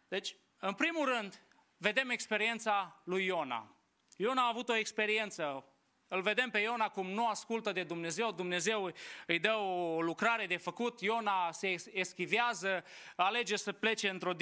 Deci, 0.07 0.35
în 0.59 0.73
primul 0.73 1.05
rând, 1.05 1.41
vedem 1.77 2.09
experiența 2.09 3.01
lui 3.03 3.25
Iona. 3.25 3.75
Iona 4.15 4.41
a 4.41 4.47
avut 4.47 4.69
o 4.69 4.75
experiență. 4.75 5.65
Îl 6.13 6.21
vedem 6.21 6.49
pe 6.49 6.59
Iona 6.59 6.89
cum 6.89 7.09
nu 7.09 7.27
ascultă 7.27 7.71
de 7.71 7.83
Dumnezeu, 7.83 8.31
Dumnezeu 8.31 8.93
îi 9.27 9.39
dă 9.39 9.53
o 9.53 10.01
lucrare 10.01 10.45
de 10.45 10.57
făcut, 10.57 11.01
Iona 11.01 11.51
se 11.51 11.75
eschivează, 11.93 12.83
alege 13.15 13.55
să 13.55 13.71
plece 13.71 14.09
într-o 14.09 14.33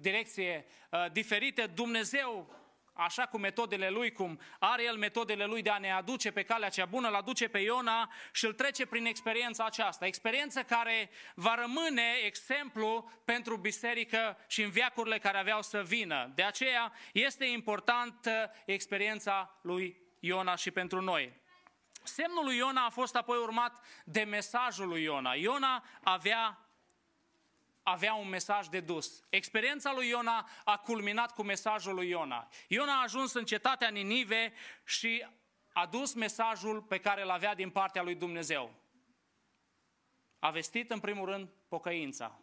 direcție 0.00 0.66
uh, 0.90 1.12
diferită, 1.12 1.66
Dumnezeu 1.66 2.50
așa 2.92 3.26
cu 3.26 3.38
metodele 3.38 3.88
lui, 3.88 4.12
cum 4.12 4.40
are 4.58 4.84
el 4.84 4.96
metodele 4.96 5.44
lui 5.44 5.62
de 5.62 5.70
a 5.70 5.78
ne 5.78 5.92
aduce 5.92 6.30
pe 6.30 6.42
calea 6.42 6.68
cea 6.68 6.84
bună, 6.84 7.08
îl 7.08 7.14
aduce 7.14 7.48
pe 7.48 7.58
Iona 7.58 8.12
și 8.32 8.44
îl 8.44 8.52
trece 8.52 8.86
prin 8.86 9.06
experiența 9.06 9.64
aceasta. 9.64 10.06
Experiență 10.06 10.62
care 10.62 11.10
va 11.34 11.54
rămâne 11.54 12.12
exemplu 12.24 13.10
pentru 13.24 13.56
biserică 13.56 14.36
și 14.46 14.62
în 14.62 14.70
viacurile 14.70 15.18
care 15.18 15.38
aveau 15.38 15.62
să 15.62 15.82
vină. 15.82 16.32
De 16.34 16.42
aceea 16.42 16.92
este 17.12 17.44
importantă 17.44 18.52
experiența 18.64 19.58
lui 19.62 20.06
Iona 20.20 20.54
și 20.54 20.70
pentru 20.70 21.00
noi. 21.00 21.40
Semnul 22.02 22.44
lui 22.44 22.56
Iona 22.56 22.84
a 22.84 22.90
fost 22.90 23.16
apoi 23.16 23.38
urmat 23.38 23.84
de 24.04 24.22
mesajul 24.22 24.88
lui 24.88 25.02
Iona. 25.02 25.34
Iona 25.34 25.84
avea 26.02 26.68
avea 27.82 28.14
un 28.14 28.28
mesaj 28.28 28.66
de 28.66 28.80
dus. 28.80 29.22
Experiența 29.28 29.92
lui 29.92 30.08
Iona 30.08 30.48
a 30.64 30.76
culminat 30.76 31.34
cu 31.34 31.42
mesajul 31.42 31.94
lui 31.94 32.08
Iona. 32.08 32.48
Iona 32.68 32.92
a 32.92 33.02
ajuns 33.02 33.32
în 33.32 33.44
cetatea 33.44 33.88
Ninive 33.88 34.52
și 34.84 35.26
a 35.72 35.86
dus 35.86 36.14
mesajul 36.14 36.82
pe 36.82 36.98
care 36.98 37.22
îl 37.22 37.30
avea 37.30 37.54
din 37.54 37.70
partea 37.70 38.02
lui 38.02 38.14
Dumnezeu. 38.14 38.74
A 40.38 40.50
vestit 40.50 40.90
în 40.90 41.00
primul 41.00 41.26
rând 41.26 41.48
pocăința. 41.68 42.40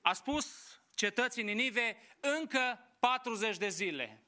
A 0.00 0.12
spus 0.12 0.76
cetății 0.94 1.42
Ninive 1.42 1.96
încă 2.20 2.78
40 2.98 3.56
de 3.56 3.68
zile. 3.68 4.25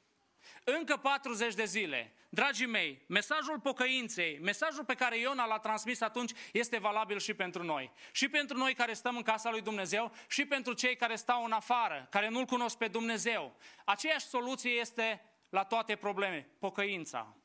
Încă 0.77 0.97
40 0.97 1.55
de 1.55 1.65
zile. 1.65 2.13
Dragii 2.29 2.67
mei, 2.67 3.05
mesajul 3.07 3.61
pocăinței, 3.61 4.39
mesajul 4.43 4.85
pe 4.85 4.95
care 4.95 5.19
Iona 5.19 5.47
l-a 5.47 5.59
transmis 5.59 6.01
atunci 6.01 6.33
este 6.53 6.79
valabil 6.79 7.19
și 7.19 7.35
pentru 7.35 7.63
noi. 7.63 7.93
Și 8.13 8.29
pentru 8.29 8.57
noi 8.57 8.75
care 8.75 8.93
stăm 8.93 9.17
în 9.17 9.23
casa 9.23 9.51
lui 9.51 9.61
Dumnezeu 9.61 10.13
și 10.29 10.45
pentru 10.47 10.73
cei 10.73 10.97
care 10.97 11.17
stau 11.17 11.45
în 11.45 11.53
afară, 11.53 12.07
care 12.11 12.29
nu-L 12.29 12.45
cunosc 12.45 12.77
pe 12.77 12.89
Dumnezeu. 12.89 13.57
Aceeași 13.85 14.27
soluție 14.27 14.71
este 14.71 15.23
la 15.49 15.65
toate 15.65 15.97
probleme, 15.97 16.49
pocăința. 16.59 17.37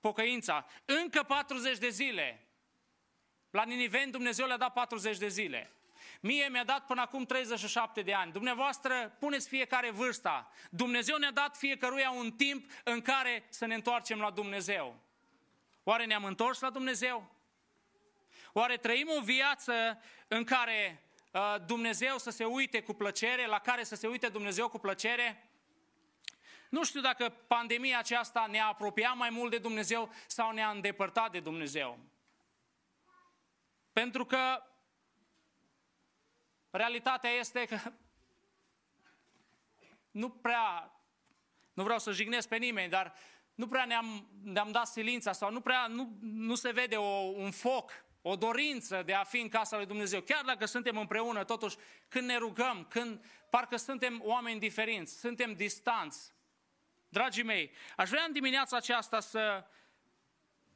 Pocăința. 0.00 0.66
Încă 0.84 1.22
40 1.22 1.78
de 1.78 1.88
zile. 1.88 2.46
La 3.50 3.64
Niniveni 3.64 4.10
Dumnezeu 4.10 4.46
le-a 4.46 4.56
dat 4.56 4.72
40 4.72 5.18
de 5.18 5.28
zile. 5.28 5.75
Mie 6.26 6.48
mi-a 6.48 6.64
dat 6.64 6.86
până 6.86 7.00
acum 7.00 7.24
37 7.24 8.02
de 8.02 8.14
ani. 8.14 8.32
Dumneavoastră 8.32 9.16
puneți 9.18 9.48
fiecare 9.48 9.90
vârsta. 9.90 10.50
Dumnezeu 10.70 11.16
ne-a 11.16 11.30
dat 11.30 11.56
fiecăruia 11.56 12.10
un 12.10 12.32
timp 12.32 12.70
în 12.84 13.00
care 13.00 13.44
să 13.48 13.66
ne 13.66 13.74
întoarcem 13.74 14.18
la 14.18 14.30
Dumnezeu. 14.30 14.96
Oare 15.82 16.04
ne-am 16.04 16.24
întors 16.24 16.60
la 16.60 16.70
Dumnezeu? 16.70 17.30
Oare 18.52 18.76
trăim 18.76 19.08
o 19.18 19.20
viață 19.20 20.02
în 20.28 20.44
care 20.44 21.02
uh, 21.32 21.56
Dumnezeu 21.66 22.18
să 22.18 22.30
se 22.30 22.44
uite 22.44 22.82
cu 22.82 22.92
plăcere, 22.92 23.46
la 23.46 23.58
care 23.58 23.84
să 23.84 23.94
se 23.94 24.06
uite 24.06 24.28
Dumnezeu 24.28 24.68
cu 24.68 24.78
plăcere? 24.78 25.50
Nu 26.68 26.84
știu 26.84 27.00
dacă 27.00 27.28
pandemia 27.28 27.98
aceasta 27.98 28.46
ne-a 28.50 28.66
apropiat 28.66 29.16
mai 29.16 29.30
mult 29.30 29.50
de 29.50 29.58
Dumnezeu 29.58 30.10
sau 30.26 30.50
ne-a 30.50 30.70
îndepărtat 30.70 31.32
de 31.32 31.40
Dumnezeu. 31.40 31.98
Pentru 33.92 34.24
că 34.24 34.62
Realitatea 36.76 37.30
este 37.30 37.64
că 37.64 37.78
nu 40.10 40.30
prea, 40.30 40.92
nu 41.72 41.82
vreau 41.82 41.98
să 41.98 42.12
jignesc 42.12 42.48
pe 42.48 42.56
nimeni, 42.56 42.90
dar 42.90 43.14
nu 43.54 43.68
prea 43.68 43.84
ne-am, 43.84 44.28
ne-am 44.42 44.70
dat 44.70 44.86
silința 44.86 45.32
sau 45.32 45.50
nu 45.50 45.60
prea 45.60 45.86
nu, 45.86 46.18
nu 46.20 46.54
se 46.54 46.70
vede 46.70 46.96
o, 46.96 47.18
un 47.18 47.50
foc, 47.50 47.92
o 48.22 48.36
dorință 48.36 49.02
de 49.02 49.14
a 49.14 49.24
fi 49.24 49.40
în 49.40 49.48
casa 49.48 49.76
lui 49.76 49.86
Dumnezeu. 49.86 50.20
Chiar 50.20 50.44
dacă 50.44 50.64
suntem 50.64 50.96
împreună, 50.96 51.44
totuși, 51.44 51.76
când 52.08 52.26
ne 52.26 52.36
rugăm, 52.36 52.86
când 52.90 53.24
parcă 53.50 53.76
suntem 53.76 54.20
oameni 54.24 54.60
diferiți, 54.60 55.18
suntem 55.18 55.52
distanți. 55.52 56.34
Dragii 57.08 57.42
mei, 57.42 57.70
aș 57.96 58.08
vrea 58.08 58.24
în 58.24 58.32
dimineața 58.32 58.76
aceasta 58.76 59.20
să 59.20 59.64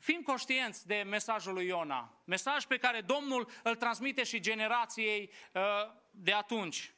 fim 0.01 0.23
conștienți 0.23 0.87
de 0.87 1.03
mesajul 1.07 1.53
lui 1.53 1.67
Iona. 1.67 2.23
Mesaj 2.25 2.65
pe 2.65 2.77
care 2.77 3.01
Domnul 3.01 3.51
îl 3.63 3.77
transmite 3.77 4.23
și 4.23 4.41
generației 4.41 5.31
uh, 5.53 5.63
de 6.11 6.33
atunci. 6.33 6.95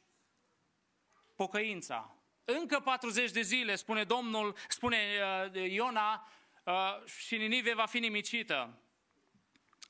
Pocăința. 1.36 2.16
Încă 2.44 2.80
40 2.80 3.30
de 3.30 3.40
zile, 3.40 3.76
spune 3.76 4.04
Domnul, 4.04 4.56
spune 4.68 4.98
uh, 5.54 5.70
Iona, 5.70 6.28
uh, 6.64 7.06
și 7.06 7.36
Ninive 7.36 7.74
va 7.74 7.86
fi 7.86 7.98
nimicită. 7.98 8.78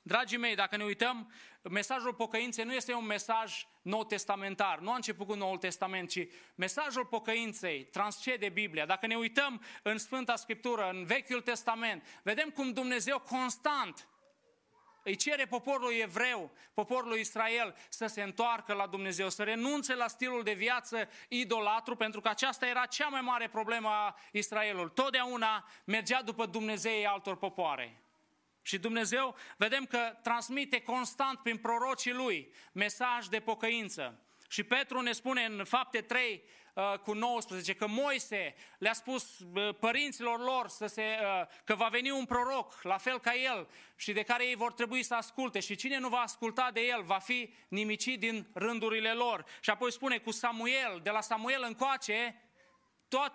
Dragii 0.03 0.39
mei, 0.39 0.55
dacă 0.55 0.77
ne 0.77 0.85
uităm, 0.85 1.33
mesajul 1.63 2.15
pocăinței 2.15 2.65
nu 2.65 2.75
este 2.75 2.95
un 2.95 3.05
mesaj 3.05 3.67
nou 3.83 4.05
testamentar, 4.05 4.79
nu 4.79 4.93
a 4.93 4.95
început 4.95 5.27
cu 5.27 5.35
Noul 5.35 5.59
Testament, 5.59 6.11
ci 6.11 6.27
mesajul 6.55 7.07
pocăinței 7.07 7.85
transcede 7.85 8.49
Biblia. 8.49 8.87
Dacă 8.87 9.07
ne 9.07 9.17
uităm 9.17 9.63
în 9.83 9.99
Sfânta 9.99 10.37
Scriptură, 10.37 10.91
în 10.93 11.05
Vechiul 11.05 11.41
Testament, 11.41 12.21
vedem 12.23 12.49
cum 12.49 12.73
Dumnezeu 12.73 13.19
constant 13.19 14.07
îi 15.05 15.17
cere 15.17 15.47
poporului 15.47 15.97
evreu, 15.97 16.51
poporului 16.75 17.21
Israel, 17.21 17.77
să 17.89 18.07
se 18.07 18.23
întoarcă 18.23 18.73
la 18.73 18.87
Dumnezeu, 18.87 19.29
să 19.29 19.43
renunțe 19.43 19.95
la 19.95 20.09
stilul 20.09 20.43
de 20.43 20.53
viață 20.53 21.09
idolatru, 21.29 21.97
pentru 21.97 22.21
că 22.21 22.29
aceasta 22.29 22.67
era 22.67 22.87
cea 22.87 23.09
mai 23.09 23.21
mare 23.21 23.49
problemă 23.49 23.89
a 23.89 24.17
Israelului. 24.33 24.93
Totdeauna 24.95 25.69
mergea 25.85 26.23
după 26.23 26.47
Dumnezeii 26.47 27.07
altor 27.07 27.37
popoare. 27.37 28.02
Și 28.63 28.79
Dumnezeu, 28.79 29.37
vedem 29.57 29.87
că 29.87 30.17
transmite 30.23 30.81
constant 30.81 31.39
prin 31.39 31.57
prorocii 31.57 32.13
lui 32.13 32.53
mesaj 32.73 33.27
de 33.27 33.41
pocăință. 33.41 34.21
Și 34.49 34.63
Petru 34.63 35.01
ne 35.01 35.13
spune 35.13 35.45
în 35.45 35.65
fapte 35.65 36.01
3 36.01 36.43
uh, 36.75 36.99
cu 36.99 37.13
19 37.13 37.75
că 37.75 37.87
Moise 37.87 38.55
le-a 38.79 38.93
spus 38.93 39.39
uh, 39.39 39.75
părinților 39.81 40.41
lor 40.41 40.69
să 40.69 40.87
se, 40.87 41.03
uh, 41.03 41.47
că 41.65 41.75
va 41.75 41.89
veni 41.89 42.11
un 42.11 42.25
proroc, 42.25 42.83
la 42.83 42.97
fel 42.97 43.21
ca 43.21 43.35
el, 43.35 43.69
și 43.97 44.13
de 44.13 44.23
care 44.23 44.47
ei 44.47 44.55
vor 44.55 44.73
trebui 44.73 45.03
să 45.03 45.15
asculte. 45.15 45.61
Și 45.61 45.75
cine 45.75 45.99
nu 45.99 46.09
va 46.09 46.19
asculta 46.19 46.71
de 46.73 46.81
el 46.81 47.03
va 47.03 47.19
fi 47.19 47.55
nimicit 47.69 48.19
din 48.19 48.47
rândurile 48.55 49.13
lor. 49.13 49.45
Și 49.61 49.71
apoi 49.71 49.93
spune 49.93 50.19
cu 50.19 50.31
Samuel, 50.31 51.01
de 51.03 51.11
la 51.11 51.21
Samuel 51.21 51.63
încoace, 51.67 52.43
tot, 53.09 53.33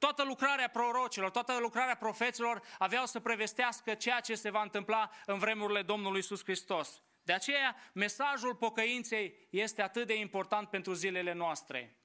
Toată 0.00 0.24
lucrarea 0.24 0.68
prorocilor, 0.68 1.30
toată 1.30 1.58
lucrarea 1.60 1.96
profeților 1.96 2.62
aveau 2.78 3.06
să 3.06 3.20
prevestească 3.20 3.94
ceea 3.94 4.20
ce 4.20 4.34
se 4.34 4.50
va 4.50 4.62
întâmpla 4.62 5.10
în 5.26 5.38
vremurile 5.38 5.82
Domnului 5.82 6.18
Isus 6.18 6.42
Hristos. 6.42 7.02
De 7.22 7.32
aceea, 7.32 7.76
mesajul 7.92 8.54
pocăinței 8.54 9.34
este 9.50 9.82
atât 9.82 10.06
de 10.06 10.14
important 10.14 10.68
pentru 10.68 10.92
zilele 10.92 11.32
noastre. 11.32 11.96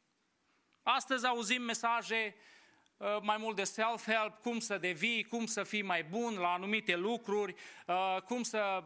Astăzi 0.84 1.26
auzim 1.26 1.62
mesaje 1.62 2.36
uh, 2.98 3.18
mai 3.22 3.38
mult 3.38 3.56
de 3.56 3.64
self-help, 3.64 4.42
cum 4.42 4.60
să 4.60 4.78
devii, 4.78 5.24
cum 5.24 5.46
să 5.46 5.64
fii 5.64 5.82
mai 5.82 6.04
bun 6.04 6.38
la 6.38 6.54
anumite 6.54 6.96
lucruri, 6.96 7.56
uh, 7.88 8.22
cum 8.22 8.44
să 8.44 8.84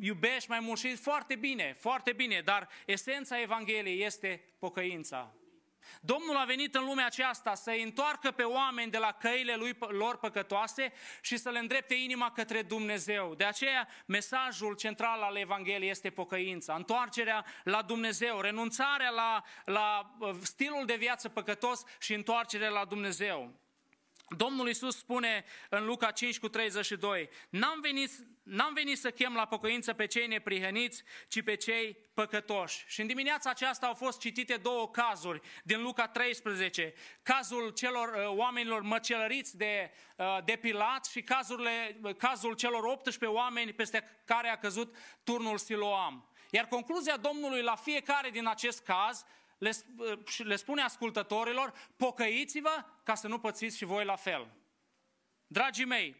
iubești 0.00 0.50
mai 0.50 0.60
mult 0.60 0.78
și 0.78 0.94
foarte 0.96 1.36
bine, 1.36 1.72
foarte 1.78 2.12
bine, 2.12 2.40
dar 2.40 2.68
esența 2.86 3.40
Evangheliei 3.40 4.04
este 4.04 4.44
pocăința. 4.58 5.34
Domnul 6.00 6.36
a 6.36 6.44
venit 6.44 6.74
în 6.74 6.84
lumea 6.84 7.06
aceasta 7.06 7.54
să 7.54 7.70
îi 7.70 7.82
întoarcă 7.82 8.30
pe 8.30 8.42
oameni 8.42 8.90
de 8.90 8.98
la 8.98 9.12
căile 9.12 9.54
lui, 9.56 9.76
lor 9.88 10.18
păcătoase 10.18 10.92
și 11.20 11.36
să 11.36 11.50
le 11.50 11.58
îndrepte 11.58 11.94
inima 11.94 12.30
către 12.32 12.62
Dumnezeu. 12.62 13.34
De 13.34 13.44
aceea, 13.44 13.88
mesajul 14.06 14.74
central 14.74 15.22
al 15.22 15.36
Evangheliei 15.36 15.90
este 15.90 16.10
pocăința, 16.10 16.74
întoarcerea 16.74 17.44
la 17.64 17.82
Dumnezeu, 17.82 18.40
renunțarea 18.40 19.10
la, 19.10 19.44
la 19.64 20.16
uh, 20.18 20.34
stilul 20.42 20.86
de 20.86 20.94
viață 20.94 21.28
păcătos 21.28 21.82
și 21.98 22.14
întoarcerea 22.14 22.68
la 22.68 22.84
Dumnezeu. 22.84 23.54
Domnul 24.36 24.66
Iisus 24.66 24.96
spune 24.96 25.44
în 25.68 25.84
Luca 25.84 26.10
5 26.10 26.38
cu 26.38 26.48
32, 26.48 27.28
n-am 27.48 27.80
venit, 27.80 28.10
n-am 28.42 28.72
venit 28.74 28.98
să 28.98 29.10
chem 29.10 29.34
la 29.34 29.46
pocăință 29.46 29.92
pe 29.92 30.06
cei 30.06 30.26
neprihăniți, 30.26 31.02
ci 31.28 31.42
pe 31.42 31.54
cei 31.54 31.96
păcătoși. 32.14 32.84
Și 32.86 33.00
în 33.00 33.06
dimineața 33.06 33.50
aceasta 33.50 33.86
au 33.86 33.94
fost 33.94 34.20
citite 34.20 34.56
două 34.56 34.90
cazuri 34.90 35.40
din 35.64 35.82
Luca 35.82 36.08
13. 36.08 36.94
Cazul 37.22 37.70
celor 37.70 38.08
uh, 38.08 38.36
oamenilor 38.36 38.82
măcelăriți 38.82 39.56
de, 39.56 39.90
uh, 40.16 40.38
de 40.44 40.56
Pilat 40.56 41.04
și 41.04 41.22
cazurile, 41.22 42.00
cazul 42.18 42.54
celor 42.54 42.84
18 42.84 43.38
oameni 43.38 43.72
peste 43.72 44.22
care 44.24 44.48
a 44.48 44.58
căzut 44.58 44.96
turnul 45.24 45.58
Siloam. 45.58 46.28
Iar 46.50 46.66
concluzia 46.66 47.16
Domnului 47.16 47.62
la 47.62 47.74
fiecare 47.74 48.30
din 48.30 48.46
acest 48.46 48.82
caz 48.82 49.24
le, 49.60 49.70
le 50.38 50.56
spune 50.56 50.82
ascultătorilor, 50.82 51.72
pocăiți-vă 51.96 52.84
ca 53.02 53.14
să 53.14 53.28
nu 53.28 53.38
pățiți 53.38 53.76
și 53.76 53.84
voi 53.84 54.04
la 54.04 54.16
fel. 54.16 54.50
Dragii 55.46 55.84
mei, 55.84 56.16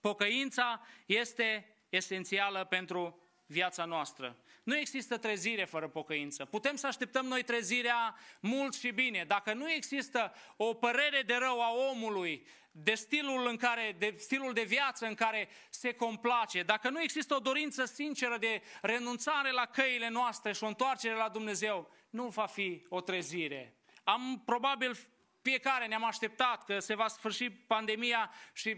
pocăința 0.00 0.86
este 1.06 1.76
esențială 1.88 2.64
pentru 2.64 3.22
viața 3.46 3.84
noastră. 3.84 4.36
Nu 4.62 4.76
există 4.76 5.18
trezire 5.18 5.64
fără 5.64 5.88
pocăință. 5.88 6.44
Putem 6.44 6.76
să 6.76 6.86
așteptăm 6.86 7.26
noi 7.26 7.42
trezirea 7.42 8.18
mult 8.40 8.74
și 8.74 8.90
bine. 8.90 9.24
Dacă 9.26 9.52
nu 9.52 9.70
există 9.70 10.32
o 10.56 10.74
părere 10.74 11.22
de 11.22 11.34
rău 11.34 11.62
a 11.62 11.72
omului, 11.72 12.46
de 12.70 12.94
stilul, 12.94 13.46
în 13.46 13.56
care, 13.56 13.96
de 13.98 14.14
stilul 14.18 14.52
de 14.52 14.62
viață 14.62 15.06
în 15.06 15.14
care 15.14 15.48
se 15.70 15.92
complace, 15.92 16.62
dacă 16.62 16.90
nu 16.90 17.02
există 17.02 17.34
o 17.34 17.38
dorință 17.38 17.84
sinceră 17.84 18.38
de 18.38 18.62
renunțare 18.82 19.50
la 19.50 19.66
căile 19.66 20.08
noastre 20.08 20.52
și 20.52 20.64
o 20.64 20.66
întoarcere 20.66 21.14
la 21.14 21.28
Dumnezeu, 21.28 21.90
nu 22.10 22.28
va 22.28 22.46
fi 22.46 22.86
o 22.88 23.00
trezire. 23.00 23.74
Am 24.04 24.42
probabil 24.44 24.96
fiecare 25.42 25.86
ne-am 25.86 26.04
așteptat 26.04 26.64
că 26.64 26.78
se 26.78 26.94
va 26.94 27.08
sfârși 27.08 27.50
pandemia 27.50 28.30
și 28.52 28.76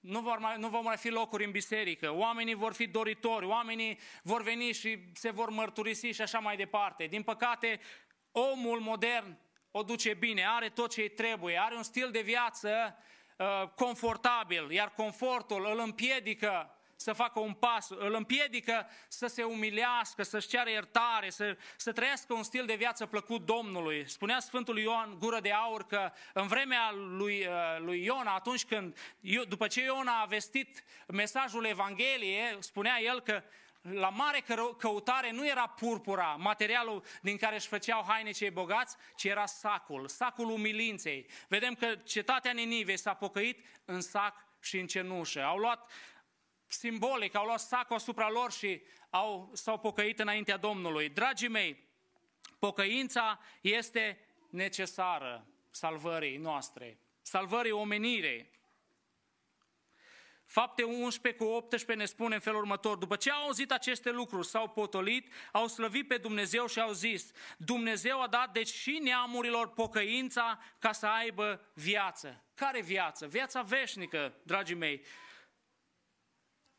nu 0.00 0.20
vor, 0.20 0.38
mai, 0.38 0.58
nu 0.58 0.68
vor 0.68 0.80
mai 0.80 0.96
fi 0.96 1.08
locuri 1.08 1.44
în 1.44 1.50
biserică, 1.50 2.14
oamenii 2.14 2.54
vor 2.54 2.72
fi 2.72 2.86
doritori, 2.86 3.46
oamenii 3.46 3.98
vor 4.22 4.42
veni 4.42 4.72
și 4.72 4.98
se 5.14 5.30
vor 5.30 5.50
mărturisi 5.50 6.06
și 6.06 6.22
așa 6.22 6.38
mai 6.38 6.56
departe. 6.56 7.06
Din 7.06 7.22
păcate, 7.22 7.80
omul 8.30 8.80
modern 8.80 9.38
o 9.70 9.82
duce 9.82 10.14
bine, 10.14 10.46
are 10.48 10.68
tot 10.68 10.90
ce 10.90 11.00
îi 11.00 11.08
trebuie, 11.08 11.58
are 11.58 11.76
un 11.76 11.82
stil 11.82 12.10
de 12.10 12.20
viață 12.20 12.96
uh, 13.38 13.68
confortabil, 13.68 14.70
iar 14.70 14.92
confortul 14.92 15.66
îl 15.70 15.78
împiedică 15.78 16.75
să 16.96 17.12
facă 17.12 17.40
un 17.40 17.52
pas, 17.52 17.90
îl 17.90 18.14
împiedică 18.14 18.86
să 19.08 19.26
se 19.26 19.42
umilească, 19.42 20.22
să-și 20.22 20.48
ceară 20.48 20.70
iertare, 20.70 21.30
să, 21.30 21.56
să 21.76 21.92
trăiască 21.92 22.34
un 22.34 22.42
stil 22.42 22.66
de 22.66 22.74
viață 22.74 23.06
plăcut 23.06 23.46
Domnului. 23.46 24.08
Spunea 24.08 24.40
Sfântul 24.40 24.78
Ioan, 24.78 25.18
gură 25.18 25.40
de 25.40 25.52
aur, 25.52 25.86
că 25.86 26.12
în 26.32 26.46
vremea 26.46 26.92
lui, 26.92 27.46
uh, 27.46 27.78
lui 27.78 28.04
Iona, 28.04 28.34
atunci 28.34 28.64
când, 28.64 28.96
după 29.48 29.66
ce 29.66 29.82
Iona 29.82 30.20
a 30.20 30.24
vestit 30.24 30.84
mesajul 31.06 31.64
Evangheliei, 31.64 32.56
spunea 32.58 33.00
el 33.00 33.20
că 33.20 33.42
la 33.92 34.08
mare 34.08 34.44
căutare 34.78 35.30
nu 35.30 35.46
era 35.46 35.66
purpura, 35.66 36.36
materialul 36.38 37.04
din 37.22 37.36
care 37.36 37.54
își 37.54 37.68
făceau 37.68 38.04
haine 38.08 38.30
cei 38.30 38.50
bogați, 38.50 38.96
ci 39.16 39.24
era 39.24 39.46
sacul, 39.46 40.08
sacul 40.08 40.50
umilinței. 40.50 41.26
Vedem 41.48 41.74
că 41.74 41.94
cetatea 42.04 42.52
Ninive 42.52 42.96
s-a 42.96 43.14
pocăit 43.14 43.64
în 43.84 44.00
sac 44.00 44.46
și 44.60 44.78
în 44.78 44.86
cenușă. 44.86 45.42
Au 45.42 45.56
luat 45.56 45.90
simbolic, 46.66 47.34
au 47.34 47.44
luat 47.44 47.60
sacul 47.60 47.96
asupra 47.96 48.30
lor 48.30 48.52
și 48.52 48.82
au, 49.10 49.50
s-au 49.52 49.78
pocăit 49.78 50.18
înaintea 50.18 50.56
Domnului. 50.56 51.08
Dragii 51.08 51.48
mei, 51.48 51.84
pocăința 52.58 53.40
este 53.60 54.18
necesară 54.50 55.46
salvării 55.70 56.36
noastre, 56.36 56.98
salvării 57.22 57.70
omenirei. 57.70 58.54
Fapte 60.46 60.82
11 60.82 61.42
cu 61.42 61.50
18 61.50 61.94
ne 61.94 62.04
spune 62.04 62.34
în 62.34 62.40
felul 62.40 62.60
următor, 62.60 62.96
după 62.96 63.16
ce 63.16 63.30
au 63.30 63.42
auzit 63.42 63.72
aceste 63.72 64.10
lucruri, 64.10 64.46
s-au 64.46 64.68
potolit, 64.68 65.32
au 65.52 65.66
slăvit 65.66 66.08
pe 66.08 66.16
Dumnezeu 66.16 66.66
și 66.66 66.80
au 66.80 66.92
zis, 66.92 67.30
Dumnezeu 67.56 68.20
a 68.22 68.26
dat 68.26 68.52
deci 68.52 68.68
și 68.68 68.98
neamurilor 69.02 69.68
pocăința 69.68 70.58
ca 70.78 70.92
să 70.92 71.06
aibă 71.06 71.70
viață. 71.74 72.44
Care 72.54 72.80
viață? 72.80 73.26
Viața 73.26 73.62
veșnică, 73.62 74.34
dragii 74.42 74.74
mei. 74.74 75.04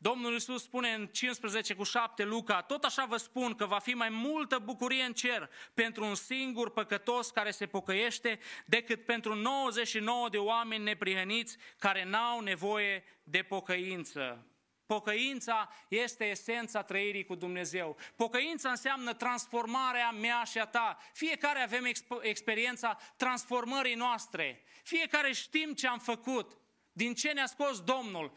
Domnul 0.00 0.32
Iisus 0.32 0.62
spune 0.62 0.92
în 0.92 1.06
15 1.06 1.74
cu 1.74 1.82
7 1.82 2.24
Luca, 2.24 2.62
tot 2.62 2.84
așa 2.84 3.04
vă 3.04 3.16
spun 3.16 3.54
că 3.54 3.66
va 3.66 3.78
fi 3.78 3.94
mai 3.94 4.08
multă 4.08 4.58
bucurie 4.58 5.02
în 5.02 5.12
cer 5.12 5.50
pentru 5.74 6.04
un 6.04 6.14
singur 6.14 6.70
păcătos 6.70 7.30
care 7.30 7.50
se 7.50 7.66
pocăiește 7.66 8.38
decât 8.66 9.04
pentru 9.04 9.34
99 9.34 10.28
de 10.28 10.38
oameni 10.38 10.84
neprihăniți 10.84 11.56
care 11.78 12.04
n-au 12.04 12.40
nevoie 12.40 13.04
de 13.22 13.42
pocăință. 13.42 14.46
Pocăința 14.86 15.72
este 15.88 16.24
esența 16.24 16.82
trăirii 16.82 17.24
cu 17.24 17.34
Dumnezeu. 17.34 17.96
Pocăința 18.16 18.70
înseamnă 18.70 19.14
transformarea 19.14 20.10
mea 20.10 20.44
și 20.44 20.58
a 20.58 20.66
ta. 20.66 20.98
Fiecare 21.12 21.60
avem 21.60 21.84
experiența 22.20 22.98
transformării 23.16 23.94
noastre. 23.94 24.62
Fiecare 24.82 25.32
știm 25.32 25.72
ce 25.72 25.86
am 25.86 25.98
făcut. 25.98 26.58
Din 26.92 27.14
ce 27.14 27.32
ne-a 27.32 27.46
scos 27.46 27.80
Domnul? 27.80 28.32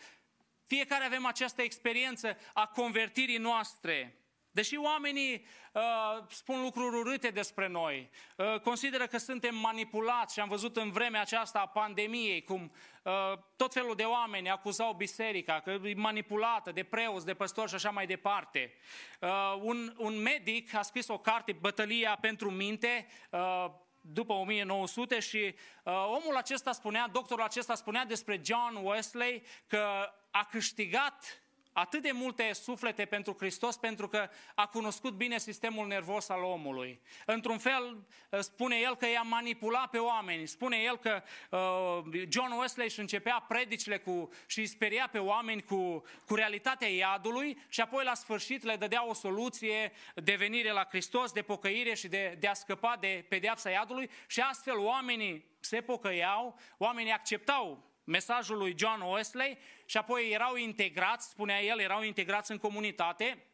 Fiecare 0.71 1.05
avem 1.05 1.25
această 1.25 1.61
experiență 1.61 2.37
a 2.53 2.67
convertirii 2.67 3.37
noastre. 3.37 4.15
Deși 4.51 4.75
oamenii 4.75 5.45
uh, 5.73 5.81
spun 6.29 6.61
lucruri 6.61 6.95
urâte 6.95 7.27
despre 7.29 7.67
noi, 7.67 8.09
uh, 8.35 8.59
consideră 8.59 9.07
că 9.07 9.17
suntem 9.17 9.55
manipulați 9.55 10.33
și 10.33 10.39
am 10.39 10.47
văzut 10.47 10.77
în 10.77 10.91
vremea 10.91 11.21
aceasta 11.21 11.59
a 11.59 11.67
pandemiei 11.67 12.43
cum 12.43 12.71
uh, 13.03 13.13
tot 13.55 13.73
felul 13.73 13.95
de 13.95 14.03
oameni 14.03 14.49
acuzau 14.49 14.93
biserica 14.93 15.59
că 15.59 15.69
e 15.69 15.93
manipulată 15.95 16.71
de 16.71 16.83
preoți, 16.83 17.25
de 17.25 17.33
păstori 17.33 17.69
și 17.69 17.75
așa 17.75 17.89
mai 17.89 18.05
departe. 18.05 18.73
Uh, 19.19 19.59
un, 19.61 19.93
un 19.97 20.21
medic 20.21 20.73
a 20.73 20.81
scris 20.81 21.07
o 21.07 21.17
carte, 21.17 21.51
Bătălia 21.51 22.17
pentru 22.21 22.51
minte, 22.51 23.07
uh, 23.29 23.65
după 24.01 24.33
1900 24.33 25.19
și 25.19 25.55
uh, 25.83 25.93
omul 25.93 26.35
acesta 26.35 26.71
spunea, 26.71 27.07
doctorul 27.11 27.43
acesta 27.43 27.75
spunea 27.75 28.05
despre 28.05 28.41
John 28.43 28.85
Wesley 28.85 29.43
că 29.67 30.13
a 30.31 30.45
câștigat 30.45 31.41
atât 31.73 32.01
de 32.01 32.11
multe 32.11 32.53
suflete 32.53 33.05
pentru 33.05 33.35
Hristos 33.39 33.77
pentru 33.77 34.07
că 34.07 34.29
a 34.55 34.67
cunoscut 34.67 35.13
bine 35.13 35.37
sistemul 35.37 35.87
nervos 35.87 36.29
al 36.29 36.43
omului. 36.43 37.01
Într-un 37.25 37.57
fel, 37.57 38.07
spune 38.39 38.75
el 38.75 38.95
că 38.95 39.07
i-a 39.07 39.21
manipulat 39.21 39.89
pe 39.89 39.97
oameni. 39.97 40.47
Spune 40.47 40.77
el 40.77 40.97
că 40.97 41.23
uh, 41.49 42.21
John 42.29 42.51
Wesley 42.51 42.85
își 42.85 42.99
începea 42.99 43.45
predicile 43.47 43.97
cu, 43.97 44.29
și 44.45 44.59
îi 44.59 44.65
speria 44.65 45.09
pe 45.11 45.19
oameni 45.19 45.61
cu, 45.61 46.03
cu 46.25 46.35
realitatea 46.35 46.87
iadului 46.87 47.57
și 47.69 47.81
apoi 47.81 48.03
la 48.03 48.13
sfârșit 48.13 48.63
le 48.63 48.75
dădea 48.75 49.07
o 49.07 49.13
soluție 49.13 49.91
de 50.15 50.35
venire 50.35 50.71
la 50.71 50.85
Hristos, 50.89 51.31
de 51.31 51.41
pocăire 51.41 51.93
și 51.93 52.07
de, 52.07 52.37
de 52.39 52.47
a 52.47 52.53
scăpa 52.53 52.97
de 52.99 53.25
pedeapsa 53.29 53.69
iadului 53.69 54.09
și 54.27 54.39
astfel 54.39 54.77
oamenii 54.77 55.49
se 55.59 55.81
pocăiau, 55.81 56.59
oamenii 56.77 57.11
acceptau 57.11 57.90
mesajul 58.03 58.57
lui 58.57 58.75
John 58.77 59.01
Wesley 59.01 59.57
și 59.85 59.97
apoi 59.97 60.29
erau 60.29 60.55
integrați, 60.55 61.29
spunea 61.29 61.61
el, 61.61 61.79
erau 61.79 62.01
integrați 62.01 62.51
în 62.51 62.57
comunitate 62.57 63.45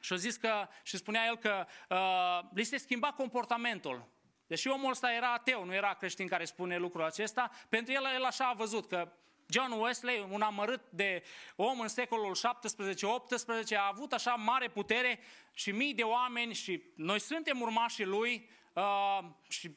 și 0.00 0.12
a 0.12 0.16
zis 0.16 0.36
că, 0.36 0.68
și 0.82 0.96
spunea 0.96 1.26
el 1.26 1.36
că 1.36 1.66
uh, 1.88 2.50
li 2.54 2.64
se 2.64 2.76
schimba 2.76 3.12
comportamentul. 3.12 4.08
Deși 4.46 4.68
omul 4.68 4.90
ăsta 4.90 5.12
era 5.12 5.32
ateu, 5.32 5.64
nu 5.64 5.74
era 5.74 5.94
creștin 5.94 6.26
care 6.26 6.44
spune 6.44 6.76
lucrul 6.76 7.04
acesta, 7.04 7.50
pentru 7.68 7.92
el, 7.92 8.04
el 8.14 8.24
așa 8.24 8.48
a 8.48 8.52
văzut 8.52 8.88
că 8.88 9.12
John 9.46 9.72
Wesley, 9.72 10.26
un 10.30 10.42
amărât 10.42 10.90
de 10.90 11.22
om 11.56 11.80
în 11.80 11.88
secolul 11.88 12.36
17-18, 12.36 13.76
a 13.76 13.90
avut 13.92 14.12
așa 14.12 14.34
mare 14.34 14.68
putere 14.68 15.18
și 15.52 15.70
mii 15.70 15.94
de 15.94 16.02
oameni 16.02 16.54
și 16.54 16.82
noi 16.96 17.20
suntem 17.20 17.60
urmașii 17.60 18.04
lui 18.04 18.48
uh, 18.72 19.18
și 19.48 19.76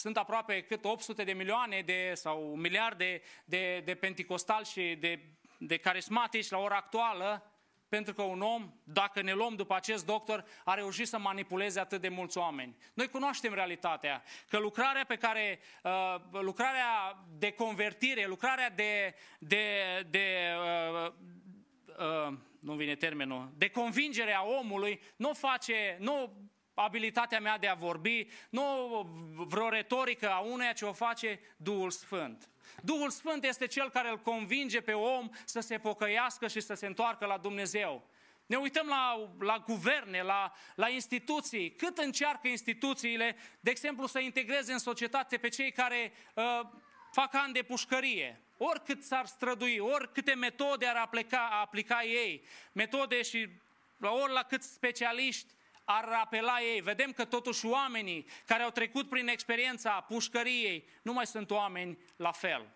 sunt 0.00 0.16
aproape 0.16 0.60
cât 0.60 0.84
800 0.84 1.24
de 1.24 1.32
milioane 1.32 1.80
de, 1.80 2.12
sau 2.14 2.52
un 2.52 2.60
miliard 2.60 2.98
de, 2.98 3.22
de, 3.44 3.82
de 3.84 3.94
penticostali 3.94 4.64
și 4.64 4.96
de, 5.00 5.20
de 5.58 5.76
carismatici 5.76 6.48
la 6.48 6.58
ora 6.58 6.76
actuală, 6.76 7.50
pentru 7.88 8.14
că 8.14 8.22
un 8.22 8.40
om, 8.40 8.72
dacă 8.84 9.22
ne 9.22 9.32
luăm 9.32 9.54
după 9.54 9.74
acest 9.74 10.06
doctor, 10.06 10.44
a 10.64 10.74
reușit 10.74 11.08
să 11.08 11.18
manipuleze 11.18 11.80
atât 11.80 12.00
de 12.00 12.08
mulți 12.08 12.38
oameni. 12.38 12.76
Noi 12.94 13.08
cunoaștem 13.08 13.54
realitatea, 13.54 14.22
că 14.48 14.58
lucrarea 14.58 15.04
pe 15.04 15.16
care, 15.16 15.60
uh, 15.82 16.14
lucrarea 16.30 17.24
de 17.38 17.50
convertire, 17.50 18.26
lucrarea 18.26 18.70
de, 18.70 19.14
de, 19.38 19.64
de 20.10 20.52
uh, 21.04 21.12
uh, 21.98 22.36
nu 22.60 22.74
vine 22.74 22.94
termenul, 22.94 23.52
de 23.56 23.68
convingere 23.68 24.34
a 24.34 24.42
omului, 24.42 25.00
nu 25.16 25.32
face, 25.32 25.96
nu 25.98 26.32
abilitatea 26.84 27.40
mea 27.40 27.58
de 27.58 27.68
a 27.68 27.74
vorbi, 27.74 28.26
nu 28.50 28.62
vreo 29.36 29.68
retorică 29.68 30.30
a 30.30 30.38
uneia 30.38 30.72
ce 30.72 30.84
o 30.84 30.92
face 30.92 31.40
Duhul 31.56 31.90
Sfânt. 31.90 32.48
Duhul 32.82 33.10
Sfânt 33.10 33.44
este 33.44 33.66
cel 33.66 33.90
care 33.90 34.10
îl 34.10 34.18
convinge 34.18 34.80
pe 34.80 34.92
om 34.92 35.28
să 35.44 35.60
se 35.60 35.78
pocăiască 35.78 36.48
și 36.48 36.60
să 36.60 36.74
se 36.74 36.86
întoarcă 36.86 37.26
la 37.26 37.38
Dumnezeu. 37.38 38.08
Ne 38.46 38.56
uităm 38.56 38.86
la, 38.86 39.30
la 39.38 39.58
guverne, 39.66 40.22
la, 40.22 40.52
la 40.74 40.88
instituții. 40.88 41.74
Cât 41.74 41.98
încearcă 41.98 42.48
instituțiile, 42.48 43.36
de 43.60 43.70
exemplu, 43.70 44.06
să 44.06 44.18
integreze 44.18 44.72
în 44.72 44.78
societate 44.78 45.36
pe 45.36 45.48
cei 45.48 45.72
care 45.72 46.12
uh, 46.34 46.60
fac 47.12 47.34
ani 47.34 47.52
de 47.52 47.62
pușcărie. 47.62 48.40
Oricât 48.56 49.02
s-ar 49.02 49.26
strădui, 49.26 49.78
oricâte 49.78 50.34
metode 50.34 50.86
ar 50.86 50.96
aplica, 50.96 51.48
aplica 51.60 52.02
ei, 52.02 52.44
metode 52.72 53.22
și 53.22 53.48
la 53.96 54.10
ori 54.10 54.32
la 54.32 54.42
cât 54.42 54.62
specialiști 54.62 55.52
ar 55.84 56.08
apela 56.08 56.60
ei. 56.60 56.80
Vedem 56.80 57.12
că 57.12 57.24
totuși 57.24 57.66
oamenii 57.66 58.26
care 58.46 58.62
au 58.62 58.70
trecut 58.70 59.08
prin 59.08 59.28
experiența 59.28 60.00
pușcăriei 60.00 60.88
nu 61.02 61.12
mai 61.12 61.26
sunt 61.26 61.50
oameni 61.50 61.98
la 62.16 62.32
fel. 62.32 62.68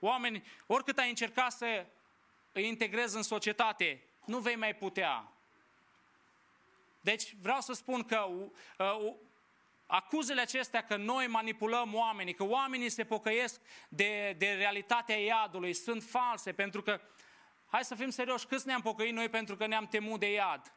Oameni, 0.00 0.44
oricât 0.66 0.98
ai 0.98 1.08
încerca 1.08 1.48
să 1.48 1.86
îi 2.52 2.66
integrezi 2.66 3.16
în 3.16 3.22
societate, 3.22 4.02
nu 4.24 4.38
vei 4.38 4.56
mai 4.56 4.74
putea. 4.74 5.32
Deci 7.00 7.34
vreau 7.40 7.60
să 7.60 7.72
spun 7.72 8.04
că 8.04 8.18
uh, 8.18 9.14
acuzele 9.86 10.40
acestea 10.40 10.84
că 10.84 10.96
noi 10.96 11.26
manipulăm 11.26 11.94
oamenii, 11.94 12.34
că 12.34 12.44
oamenii 12.44 12.88
se 12.88 13.04
pocăiesc 13.04 13.60
de, 13.88 14.34
de 14.38 14.52
realitatea 14.52 15.16
iadului, 15.16 15.72
sunt 15.72 16.02
false, 16.02 16.52
pentru 16.52 16.82
că, 16.82 17.00
hai 17.66 17.84
să 17.84 17.94
fim 17.94 18.10
serioși, 18.10 18.46
câți 18.46 18.66
ne-am 18.66 18.80
pocăit 18.80 19.12
noi 19.12 19.28
pentru 19.28 19.56
că 19.56 19.66
ne-am 19.66 19.86
temut 19.86 20.20
de 20.20 20.32
iad? 20.32 20.72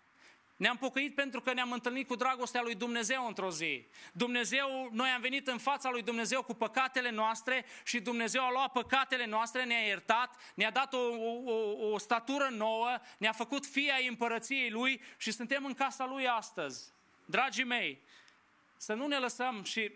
Ne-am 0.62 0.78
pocăit 0.78 1.16
pentru 1.16 1.42
că 1.42 1.54
ne-am 1.54 1.72
întâlnit 1.72 2.08
cu 2.08 2.16
dragostea 2.16 2.62
lui 2.62 2.76
Dumnezeu 2.76 3.28
într-o 3.28 3.52
zi. 3.52 3.86
Dumnezeu, 4.14 4.90
noi 4.92 5.10
am 5.10 5.22
venit 5.22 5.48
în 5.48 5.58
fața 5.58 5.90
lui 5.90 6.02
Dumnezeu 6.02 6.44
cu 6.44 6.54
păcatele 6.54 7.10
noastre 7.10 7.66
și 7.84 8.00
Dumnezeu 8.00 8.44
a 8.44 8.52
luat 8.52 8.72
păcatele 8.72 9.26
noastre, 9.26 9.64
ne-a 9.64 9.86
iertat, 9.86 10.36
ne-a 10.56 10.72
dat 10.72 10.94
o, 10.94 10.98
o, 10.98 11.92
o 11.92 11.98
statură 11.98 12.50
nouă, 12.52 13.00
ne-a 13.18 13.32
făcut 13.32 13.66
fii 13.66 13.92
ai 13.92 14.08
împărăției 14.08 14.70
lui 14.70 15.02
și 15.18 15.32
suntem 15.32 15.66
în 15.66 15.74
casa 15.74 16.06
lui 16.06 16.28
astăzi. 16.28 16.92
Dragii 17.26 17.64
mei, 17.64 18.02
să 18.78 18.94
nu 18.94 19.08
ne 19.08 19.18
lăsăm 19.18 19.64
și 19.64 19.92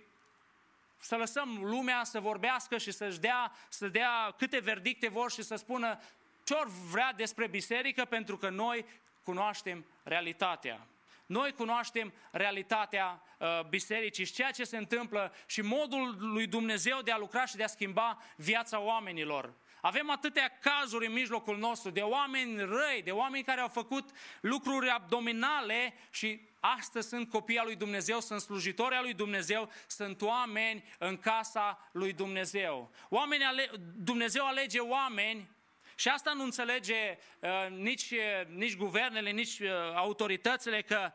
să 0.98 1.16
lăsăm 1.16 1.60
lumea 1.62 2.04
să 2.04 2.20
vorbească 2.20 2.78
și 2.78 2.92
să-și 2.92 3.20
dea, 3.20 3.52
să 3.70 3.88
dea 3.88 4.34
câte 4.38 4.60
verdicte 4.60 5.08
vor 5.08 5.32
și 5.32 5.44
să 5.44 5.56
spună 5.56 6.00
ce 6.44 6.54
ori 6.54 6.70
vrea 6.92 7.14
despre 7.16 7.48
biserică, 7.48 8.06
pentru 8.06 8.38
că 8.38 8.50
noi 8.50 8.86
cunoaștem 9.26 9.86
realitatea. 10.04 10.88
Noi 11.26 11.52
cunoaștem 11.52 12.14
realitatea 12.32 13.22
uh, 13.40 13.48
bisericii 13.70 14.26
și 14.26 14.34
ceea 14.34 14.52
ce 14.52 14.64
se 14.64 14.78
întâmplă 14.78 15.34
și 15.46 15.62
modul 15.62 16.16
lui 16.20 16.48
Dumnezeu 16.48 17.02
de 17.02 17.12
a 17.12 17.18
lucra 17.18 17.46
și 17.46 17.56
de 17.56 17.64
a 17.64 17.68
schimba 17.68 18.22
viața 18.36 18.80
oamenilor. 18.80 19.54
Avem 19.82 20.10
atâtea 20.10 20.58
cazuri 20.62 21.06
în 21.06 21.14
mijlocul 21.14 21.58
nostru 21.58 21.90
de 21.90 22.02
oameni 22.02 22.60
răi, 22.60 23.02
de 23.04 23.12
oameni 23.12 23.44
care 23.44 23.62
au 23.62 23.68
făcut 23.68 24.10
lucruri 24.42 24.90
abdominale 24.90 25.94
și 26.10 26.42
astăzi 26.60 27.08
sunt 27.08 27.30
copii 27.30 27.58
al 27.58 27.66
lui 27.66 27.76
Dumnezeu, 27.76 28.20
sunt 28.20 28.42
slujitori 28.42 28.96
al 28.96 29.04
lui 29.04 29.14
Dumnezeu, 29.14 29.72
sunt 29.88 30.22
oameni 30.22 30.84
în 30.98 31.18
casa 31.18 31.90
lui 31.92 32.14
Dumnezeu. 32.14 32.92
Oameni 33.10 33.44
ale, 33.44 33.72
Dumnezeu 33.96 34.46
alege 34.46 34.80
oameni 34.80 35.50
și 35.96 36.08
asta 36.08 36.34
nu 36.34 36.44
înțelege 36.44 37.18
uh, 37.40 37.50
nici, 37.70 38.12
uh, 38.12 38.48
nici 38.48 38.76
guvernele, 38.76 39.30
nici 39.30 39.60
uh, 39.60 39.70
autoritățile 39.96 40.82
că 40.82 41.12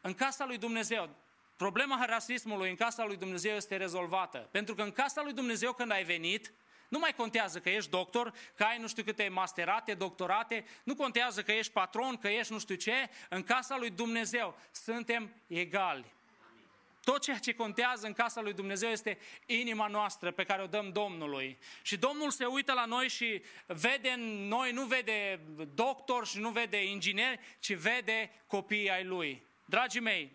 în 0.00 0.14
casa 0.14 0.44
lui 0.44 0.58
Dumnezeu, 0.58 1.16
problema 1.56 2.04
rasismului 2.04 2.68
în 2.68 2.76
casa 2.76 3.04
lui 3.04 3.16
Dumnezeu 3.16 3.54
este 3.56 3.76
rezolvată. 3.76 4.48
Pentru 4.50 4.74
că 4.74 4.82
în 4.82 4.92
casa 4.92 5.22
lui 5.22 5.32
Dumnezeu 5.32 5.72
când 5.72 5.90
ai 5.90 6.04
venit, 6.04 6.52
nu 6.88 6.98
mai 6.98 7.14
contează 7.16 7.60
că 7.60 7.70
ești 7.70 7.90
doctor, 7.90 8.32
că 8.54 8.62
ai 8.64 8.78
nu 8.78 8.88
știu 8.88 9.02
câte 9.02 9.28
masterate, 9.28 9.94
doctorate, 9.94 10.64
nu 10.84 10.94
contează 10.94 11.42
că 11.42 11.52
ești 11.52 11.72
patron, 11.72 12.16
că 12.16 12.28
ești 12.28 12.52
nu 12.52 12.58
știu 12.58 12.74
ce, 12.74 13.10
în 13.28 13.42
casa 13.42 13.76
lui 13.76 13.90
Dumnezeu 13.90 14.58
suntem 14.70 15.34
egali. 15.46 16.13
Tot 17.04 17.22
ceea 17.22 17.38
ce 17.38 17.54
contează 17.54 18.06
în 18.06 18.12
casa 18.12 18.40
lui 18.40 18.52
Dumnezeu 18.52 18.90
este 18.90 19.18
inima 19.46 19.86
noastră 19.86 20.30
pe 20.30 20.44
care 20.44 20.62
o 20.62 20.66
dăm 20.66 20.92
Domnului. 20.92 21.58
Și 21.82 21.96
Domnul 21.96 22.30
se 22.30 22.44
uită 22.44 22.72
la 22.72 22.84
noi 22.84 23.08
și 23.08 23.42
vede 23.66 24.10
în 24.10 24.48
noi, 24.48 24.72
nu 24.72 24.84
vede 24.84 25.40
doctor 25.74 26.26
și 26.26 26.38
nu 26.38 26.50
vede 26.50 26.84
inginer, 26.84 27.40
ci 27.58 27.74
vede 27.74 28.30
copiii 28.46 28.90
ai 28.90 29.04
Lui. 29.04 29.42
Dragii 29.64 30.00
mei, 30.00 30.32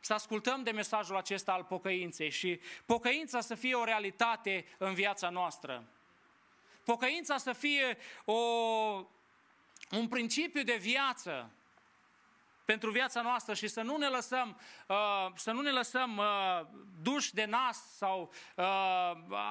să 0.00 0.12
ascultăm 0.12 0.62
de 0.62 0.70
mesajul 0.70 1.16
acesta 1.16 1.52
al 1.52 1.64
pocăinței 1.64 2.30
și 2.30 2.60
pocăința 2.86 3.40
să 3.40 3.54
fie 3.54 3.74
o 3.74 3.84
realitate 3.84 4.64
în 4.78 4.94
viața 4.94 5.30
noastră. 5.30 5.88
Pocăința 6.84 7.36
să 7.36 7.52
fie 7.52 7.98
o, 8.24 8.34
un 9.90 10.08
principiu 10.08 10.62
de 10.62 10.76
viață 10.76 11.50
pentru 12.70 12.90
viața 12.90 13.22
noastră 13.22 13.54
și 13.54 13.68
să 13.68 13.80
nu 13.80 13.96
ne 13.96 14.06
lăsăm, 14.06 14.60
uh, 14.86 14.96
să 15.34 15.50
nu 15.50 15.60
ne 15.60 15.70
lăsăm 15.70 16.16
uh, 16.16 16.66
duși 17.02 17.34
de 17.34 17.44
nas 17.44 17.96
sau 17.96 18.32
uh, 18.56 18.64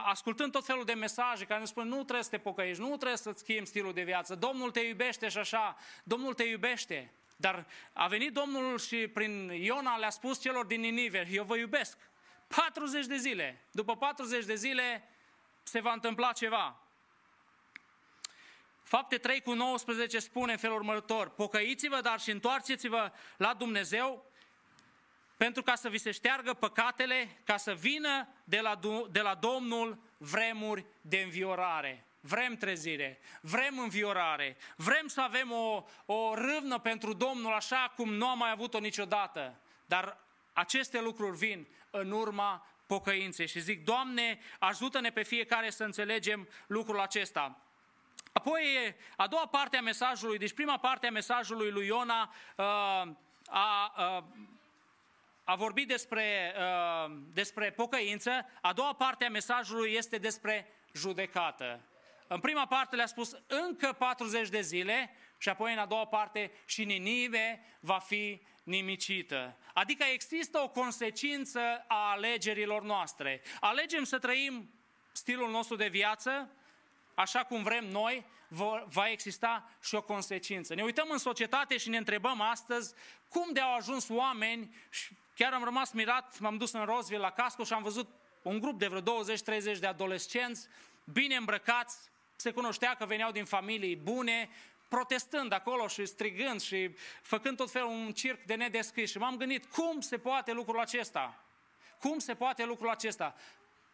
ascultând 0.06 0.52
tot 0.52 0.66
felul 0.66 0.86
de 0.86 0.94
mesaje 0.94 1.46
care 1.46 1.60
ne 1.60 1.66
spun 1.66 1.88
nu 1.88 2.04
trebuie 2.04 2.24
să 2.24 2.30
te 2.30 2.38
pocăiești, 2.38 2.82
nu 2.82 2.88
trebuie 2.88 3.18
să-ți 3.18 3.40
schimbi 3.40 3.66
stilul 3.66 3.94
de 3.94 4.02
viață, 4.02 4.36
Domnul 4.36 4.72
te 4.72 4.80
iubește 4.80 5.30
și 5.30 5.38
așa, 5.38 5.78
Domnul 6.04 6.34
te 6.34 6.44
iubește. 6.44 7.12
Dar 7.36 7.66
a 7.94 8.08
venit 8.08 8.34
Domnul 8.34 8.80
și 8.80 9.08
prin 9.08 9.50
Iona 9.50 9.98
le-a 9.98 10.10
spus 10.10 10.42
celor 10.42 10.66
din 10.66 10.80
Ninive, 10.80 11.28
eu 11.32 11.44
vă 11.44 11.58
iubesc. 11.58 11.98
40 12.48 13.06
de 13.06 13.16
zile. 13.16 13.62
După 13.72 13.96
40 13.96 14.46
de 14.46 14.56
zile 14.56 15.04
se 15.64 15.80
va 15.80 15.92
întâmpla 15.92 16.32
ceva. 16.32 16.89
Fapte 18.90 19.18
3 19.18 19.42
cu 19.42 19.54
19 19.54 20.20
spune 20.20 20.52
în 20.52 20.58
felul 20.58 20.76
următor, 20.76 21.30
pocăiți-vă, 21.30 22.02
dar 22.02 22.20
și 22.20 22.32
întoarceți-vă 22.32 23.12
la 23.38 23.54
Dumnezeu 23.54 24.26
pentru 25.38 25.64
ca 25.64 25.76
să 25.76 25.90
vi 25.90 25.98
se 25.98 26.12
șteargă 26.12 26.54
păcatele, 26.54 27.38
ca 27.44 27.58
să 27.58 27.74
vină 27.74 28.28
de 28.44 28.60
la, 28.60 28.76
Du- 28.76 29.08
de 29.12 29.22
la 29.22 29.36
Domnul 29.36 29.98
vremuri 30.18 30.86
de 31.02 31.18
înviorare. 31.18 32.06
Vrem 32.20 32.56
trezire, 32.56 33.20
vrem 33.42 33.80
înviorare, 33.80 34.58
vrem 34.76 35.08
să 35.08 35.22
avem 35.22 35.52
o, 35.52 35.84
o 36.06 36.34
râvnă 36.34 36.80
pentru 36.80 37.14
Domnul 37.14 37.54
așa 37.54 37.94
cum 37.96 38.14
nu 38.14 38.28
am 38.28 38.38
mai 38.38 38.52
avut-o 38.52 38.80
niciodată. 38.80 39.60
Dar 39.86 40.18
aceste 40.54 41.02
lucruri 41.02 41.38
vin 41.38 41.68
în 41.90 42.12
urma 42.12 42.68
pocăinței 42.86 43.48
și 43.48 43.60
zic, 43.60 43.84
Doamne, 43.84 44.40
ajută-ne 44.60 45.12
pe 45.12 45.24
fiecare 45.24 45.70
să 45.70 45.84
înțelegem 45.84 46.48
lucrul 46.68 47.00
acesta. 47.00 47.69
Apoi, 48.32 48.96
a 49.16 49.28
doua 49.28 49.48
parte 49.48 49.78
a 49.78 49.82
mesajului, 49.82 50.38
deci 50.38 50.54
prima 50.54 50.78
parte 50.78 51.08
a 51.08 51.12
mesajului 51.12 51.72
lui 51.72 51.86
Iona 51.86 52.34
uh, 52.56 52.66
a, 52.66 53.94
a, 53.96 54.26
a 55.44 55.56
vorbit 55.56 55.88
despre, 55.88 56.56
uh, 56.58 57.12
despre 57.34 57.72
pocăință, 57.72 58.32
a 58.62 58.74
doua 58.74 58.94
parte 58.94 59.26
a 59.26 59.30
mesajului 59.30 59.94
este 59.94 60.18
despre 60.18 60.74
judecată. 60.94 61.82
În 62.28 62.40
prima 62.40 62.66
parte 62.66 62.96
le-a 62.96 63.06
spus 63.06 63.36
încă 63.48 63.94
40 63.94 64.50
de 64.50 64.62
zile 64.62 65.16
și 65.38 65.50
apoi 65.50 65.74
în 65.74 65.80
a 65.80 65.86
doua 65.86 66.06
parte 66.06 66.52
și 66.66 66.86
Ninive 66.86 67.64
va 67.80 68.00
fi 68.00 68.42
nimicită. 68.64 69.58
Adică 69.74 70.04
există 70.04 70.60
o 70.60 70.70
consecință 70.70 71.86
a 71.88 72.12
alegerilor 72.12 72.82
noastre. 72.84 73.42
Alegem 73.60 74.04
să 74.04 74.20
trăim 74.20 74.70
stilul 75.12 75.50
nostru 75.50 75.76
de 75.76 75.88
viață, 75.88 76.52
așa 77.20 77.44
cum 77.44 77.64
vrem 77.64 77.86
noi, 77.86 78.26
va- 78.48 78.86
va 78.88 79.10
exista 79.10 79.70
și 79.82 79.96
o 79.96 80.02
consecință. 80.02 80.74
Ne 80.74 80.84
uităm 80.84 81.08
în 81.12 81.18
societate 81.18 81.78
și 81.78 81.90
ne 81.90 81.98
întrebăm 81.98 82.42
astăzi 82.42 82.94
cum 83.30 83.50
de 83.54 83.60
au 83.60 83.76
ajuns 83.76 84.10
oameni, 84.10 84.76
și 84.90 85.14
chiar 85.36 85.54
am 85.54 85.64
rămas 85.64 85.92
mirat, 85.92 86.40
m-am 86.40 86.58
dus 86.58 86.72
în 86.72 86.86
Rosville 86.86 87.22
la 87.22 87.32
Casco 87.32 87.64
și 87.64 87.74
am 87.74 87.84
văzut 87.84 88.10
un 88.42 88.60
grup 88.60 88.80
de 88.80 88.88
vreo 88.88 89.02
20-30 89.02 89.80
de 89.80 89.88
adolescenți, 89.88 90.68
bine 91.04 91.36
îmbrăcați, 91.36 91.98
se 92.36 92.52
cunoștea 92.52 92.96
că 92.96 93.06
veneau 93.06 93.32
din 93.32 93.46
familii 93.46 93.96
bune, 93.96 94.50
protestând 94.88 95.52
acolo 95.52 95.88
și 95.88 96.06
strigând 96.06 96.62
și 96.62 96.96
făcând 97.22 97.58
tot 97.58 97.72
felul 97.72 97.90
un 97.90 98.12
circ 98.12 98.44
de 98.44 98.56
nedescris. 98.56 99.10
Și 99.10 99.18
m-am 99.18 99.38
gândit, 99.38 99.66
cum 99.66 100.02
se 100.02 100.18
poate 100.18 100.52
lucrul 100.52 100.80
acesta? 100.80 101.44
Cum 102.00 102.20
se 102.20 102.34
poate 102.34 102.66
lucrul 102.66 102.90
acesta? 102.90 103.36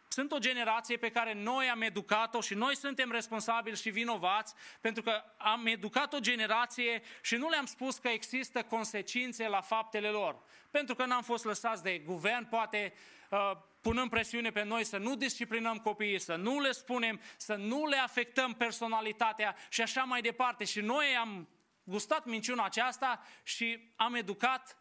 Sunt 0.08 0.32
o 0.32 0.38
generație 0.38 0.96
pe 0.96 1.10
care 1.10 1.34
noi 1.34 1.68
am 1.68 1.82
educat-o 1.82 2.40
și 2.40 2.54
noi 2.54 2.76
suntem 2.76 3.10
responsabili 3.10 3.76
și 3.76 3.90
vinovați 3.90 4.54
pentru 4.80 5.02
că 5.02 5.22
am 5.36 5.66
educat 5.66 6.12
o 6.12 6.18
generație 6.18 7.02
și 7.22 7.36
nu 7.36 7.48
le-am 7.48 7.66
spus 7.66 7.98
că 7.98 8.08
există 8.08 8.62
consecințe 8.62 9.48
la 9.48 9.60
faptele 9.60 10.08
lor. 10.08 10.38
Pentru 10.70 10.94
că 10.94 11.04
n-am 11.04 11.22
fost 11.22 11.44
lăsați 11.44 11.82
de 11.82 11.98
guvern, 11.98 12.48
poate 12.48 12.92
uh, 13.30 13.50
punând 13.80 14.10
presiune 14.10 14.50
pe 14.50 14.62
noi 14.62 14.84
să 14.84 14.96
nu 14.96 15.16
disciplinăm 15.16 15.78
copiii, 15.78 16.18
să 16.18 16.34
nu 16.34 16.60
le 16.60 16.72
spunem, 16.72 17.20
să 17.36 17.54
nu 17.54 17.86
le 17.86 17.96
afectăm 17.96 18.52
personalitatea 18.54 19.56
și 19.68 19.82
așa 19.82 20.02
mai 20.02 20.20
departe. 20.20 20.64
Și 20.64 20.80
noi 20.80 21.16
am 21.20 21.48
gustat 21.84 22.24
minciuna 22.24 22.64
aceasta 22.64 23.20
și 23.42 23.92
am 23.96 24.14
educat 24.14 24.76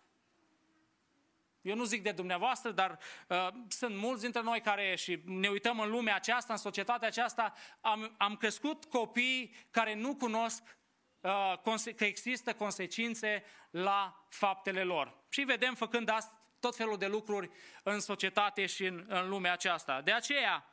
eu 1.65 1.75
nu 1.75 1.83
zic 1.83 2.03
de 2.03 2.11
dumneavoastră, 2.11 2.71
dar 2.71 2.99
uh, 3.27 3.47
sunt 3.67 3.95
mulți 3.95 4.21
dintre 4.21 4.41
noi 4.41 4.61
care 4.61 4.95
și 4.95 5.21
ne 5.25 5.47
uităm 5.47 5.79
în 5.79 5.89
lumea 5.89 6.15
aceasta, 6.15 6.53
în 6.53 6.59
societatea 6.59 7.07
aceasta, 7.07 7.53
am, 7.81 8.15
am 8.17 8.35
crescut 8.35 8.85
copii 8.85 9.55
care 9.71 9.93
nu 9.93 10.15
cunosc 10.15 10.77
uh, 11.19 11.57
conse- 11.63 11.93
că 11.93 12.05
există 12.05 12.53
consecințe 12.53 13.43
la 13.69 14.25
faptele 14.29 14.83
lor. 14.83 15.17
Și 15.29 15.41
vedem 15.41 15.75
făcând 15.75 16.09
asta 16.09 16.39
tot 16.59 16.75
felul 16.75 16.97
de 16.97 17.07
lucruri 17.07 17.49
în 17.83 17.99
societate 17.99 18.65
și 18.65 18.85
în, 18.85 19.05
în 19.07 19.29
lumea 19.29 19.51
aceasta. 19.51 20.01
De 20.01 20.11
aceea, 20.11 20.69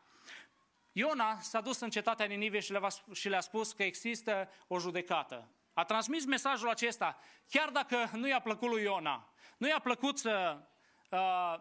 Iona 0.93 1.41
s-a 1.41 1.61
dus 1.61 1.81
în 1.81 1.91
cetatea 1.91 2.27
Ninive 2.27 2.61
și 2.61 2.73
le-a, 2.73 2.89
și 3.13 3.29
le-a 3.29 3.41
spus 3.41 3.73
că 3.73 3.83
există 3.83 4.49
o 4.67 4.79
judecată. 4.79 5.49
A 5.73 5.85
transmis 5.85 6.25
mesajul 6.25 6.69
acesta, 6.69 7.19
chiar 7.49 7.71
dacă 7.71 8.11
nu 8.13 8.29
i-a 8.29 8.41
plăcut 8.41 8.69
lui 8.69 8.83
Iona. 8.83 9.33
Nu 9.57 9.69
i-a 9.69 9.79
plăcut 9.79 10.19
să... 10.19 10.63
Uh, 11.13 11.55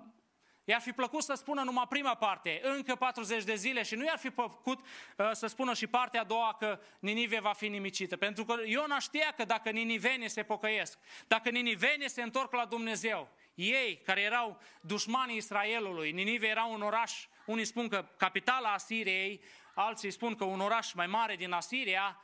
i-ar 0.63 0.81
fi 0.81 0.91
plăcut 0.91 1.23
să 1.23 1.33
spună 1.33 1.61
numai 1.61 1.85
prima 1.89 2.15
parte, 2.15 2.61
încă 2.63 2.95
40 2.95 3.43
de 3.43 3.55
zile 3.55 3.83
și 3.83 3.95
nu 3.95 4.03
i-ar 4.03 4.17
fi 4.17 4.29
plăcut 4.29 4.79
uh, 4.79 5.29
să 5.31 5.47
spună 5.47 5.73
și 5.73 5.87
partea 5.87 6.21
a 6.21 6.23
doua 6.23 6.55
că 6.59 6.79
Ninive 6.99 7.39
va 7.39 7.53
fi 7.53 7.67
nimicită. 7.67 8.17
Pentru 8.17 8.45
că 8.45 8.55
Iona 8.65 8.99
știa 8.99 9.33
că 9.35 9.45
dacă 9.45 9.69
ninivenii 9.69 10.29
se 10.29 10.43
pocăiesc, 10.43 10.99
dacă 11.27 11.49
ninivenii 11.49 12.09
se 12.09 12.21
întorc 12.21 12.53
la 12.53 12.65
Dumnezeu, 12.65 13.29
ei, 13.53 14.01
care 14.05 14.21
erau 14.21 14.59
dușmanii 14.81 15.37
Israelului, 15.37 16.11
Ninive 16.11 16.47
era 16.47 16.63
un 16.63 16.81
oraș, 16.81 17.27
unii 17.45 17.65
spun 17.65 17.87
că 17.87 18.05
capitala 18.17 18.73
Asiriei, 18.73 19.41
alții 19.75 20.11
spun 20.11 20.35
că 20.35 20.43
un 20.43 20.59
oraș 20.59 20.93
mai 20.93 21.07
mare 21.07 21.35
din 21.35 21.51
Asiria, 21.51 22.21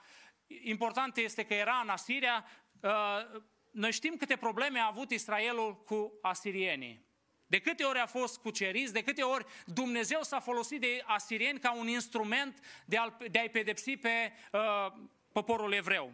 important 0.47 1.17
este 1.17 1.45
că 1.45 1.53
era 1.53 1.79
în 1.83 1.89
Asiria, 1.89 2.45
uh, 2.81 3.41
noi 3.71 3.91
știm 3.91 4.15
câte 4.15 4.35
probleme 4.35 4.79
a 4.79 4.87
avut 4.87 5.11
Israelul 5.11 5.83
cu 5.83 6.19
asirienii. 6.21 7.06
De 7.47 7.59
câte 7.59 7.83
ori 7.83 7.99
a 7.99 8.05
fost 8.05 8.37
cuceriți, 8.37 8.93
de 8.93 9.03
câte 9.03 9.21
ori 9.21 9.45
Dumnezeu 9.65 10.23
s-a 10.23 10.39
folosit 10.39 10.81
de 10.81 11.03
asirieni 11.05 11.59
ca 11.59 11.75
un 11.75 11.87
instrument 11.87 12.59
de, 12.85 12.97
a, 12.97 13.17
de 13.31 13.39
a-i 13.39 13.49
pedepsi 13.49 13.97
pe 13.97 14.33
uh, 14.51 14.93
poporul 15.31 15.73
evreu. 15.73 16.13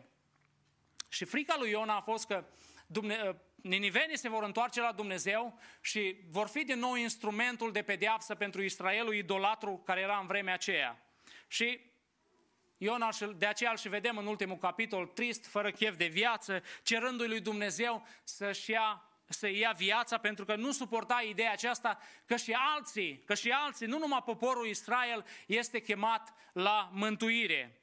Și 1.08 1.26
frica 1.26 1.56
lui 1.58 1.70
Iona 1.70 1.96
a 1.96 2.02
fost 2.02 2.26
că 2.26 2.46
Dumne, 2.88 3.22
uh, 3.28 3.36
ninivenii 3.56 4.18
se 4.18 4.30
vor 4.30 4.44
întoarce 4.44 4.82
la 4.82 4.92
Dumnezeu 4.92 5.60
și 5.82 6.16
vor 6.30 6.48
fi 6.48 6.64
din 6.64 6.80
nou 6.80 6.96
instrumentul 6.96 7.72
de 7.72 7.82
pedeapsă 7.82 8.36
pentru 8.36 8.62
Israelul 8.62 9.16
idolatru 9.16 9.82
care 9.86 10.02
era 10.02 10.18
în 10.18 10.28
vremea 10.28 10.54
aceea. 10.54 11.06
Și 11.48 11.80
Iona, 12.78 13.10
de 13.38 13.46
aceea 13.46 13.72
îl 13.72 13.78
și 13.78 13.90
vedem 13.90 14.18
în 14.18 14.28
ultimul 14.28 14.58
capitol, 14.58 15.06
trist, 15.06 15.46
fără 15.46 15.72
chef 15.72 15.96
de 15.96 16.06
viață, 16.06 16.64
cerându-i 16.84 17.28
lui 17.28 17.40
Dumnezeu 17.40 18.08
să-și 18.24 18.72
ia 18.72 19.04
să 19.34 19.48
ia 19.48 19.72
viața 19.72 20.18
pentru 20.18 20.46
că 20.46 20.56
nu 20.56 20.72
suporta 20.72 21.22
ideea 21.22 21.52
aceasta 21.52 22.00
că 22.26 22.36
și 22.36 22.52
alții, 22.76 23.24
că 23.26 23.34
și 23.34 23.52
alții, 23.52 23.88
nu 23.88 23.98
numai 23.98 24.24
poporul 24.26 24.68
Israel 24.68 25.26
este 25.48 25.80
chemat 25.80 26.34
la 26.54 26.90
mântuire. 26.94 27.82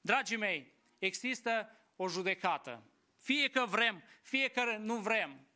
Dragii 0.00 0.36
mei, 0.36 0.72
există 0.98 1.78
o 1.96 2.08
judecată. 2.08 2.82
Fie 3.18 3.48
că 3.48 3.64
vrem, 3.66 4.02
fie 4.22 4.48
că 4.48 4.76
nu 4.78 4.94
vrem. 4.94 5.46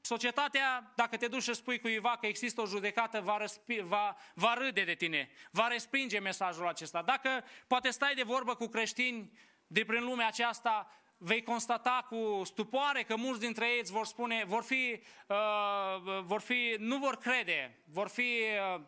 Societatea, 0.00 0.92
dacă 0.96 1.16
te 1.16 1.28
duci 1.28 1.42
și 1.42 1.54
spui 1.54 1.80
cuiva 1.80 2.16
că 2.20 2.26
există 2.26 2.60
o 2.60 2.66
judecată, 2.66 3.20
va, 3.20 3.36
răspi, 3.36 3.80
va, 3.80 4.16
va 4.34 4.54
râde 4.54 4.84
de 4.84 4.94
tine, 4.94 5.30
va 5.50 5.68
respinge 5.68 6.18
mesajul 6.18 6.68
acesta. 6.68 7.02
Dacă 7.02 7.44
poate 7.66 7.90
stai 7.90 8.14
de 8.14 8.22
vorbă 8.22 8.54
cu 8.54 8.66
creștini 8.66 9.38
de 9.66 9.84
prin 9.84 10.04
lumea 10.04 10.26
aceasta, 10.26 10.92
vei 11.22 11.42
constata 11.42 12.06
cu 12.08 12.42
stupoare 12.44 13.02
că 13.02 13.16
mulți 13.16 13.40
dintre 13.40 13.66
ei 13.66 13.78
îți 13.80 13.92
vor 13.92 14.06
spune, 14.06 14.44
vor 14.46 14.62
fi, 14.62 15.02
uh, 15.26 16.20
vor 16.22 16.40
fi 16.40 16.76
nu 16.78 16.98
vor 16.98 17.16
crede, 17.16 17.78
vor 17.84 18.08
fi 18.08 18.42
uh, 18.74 18.80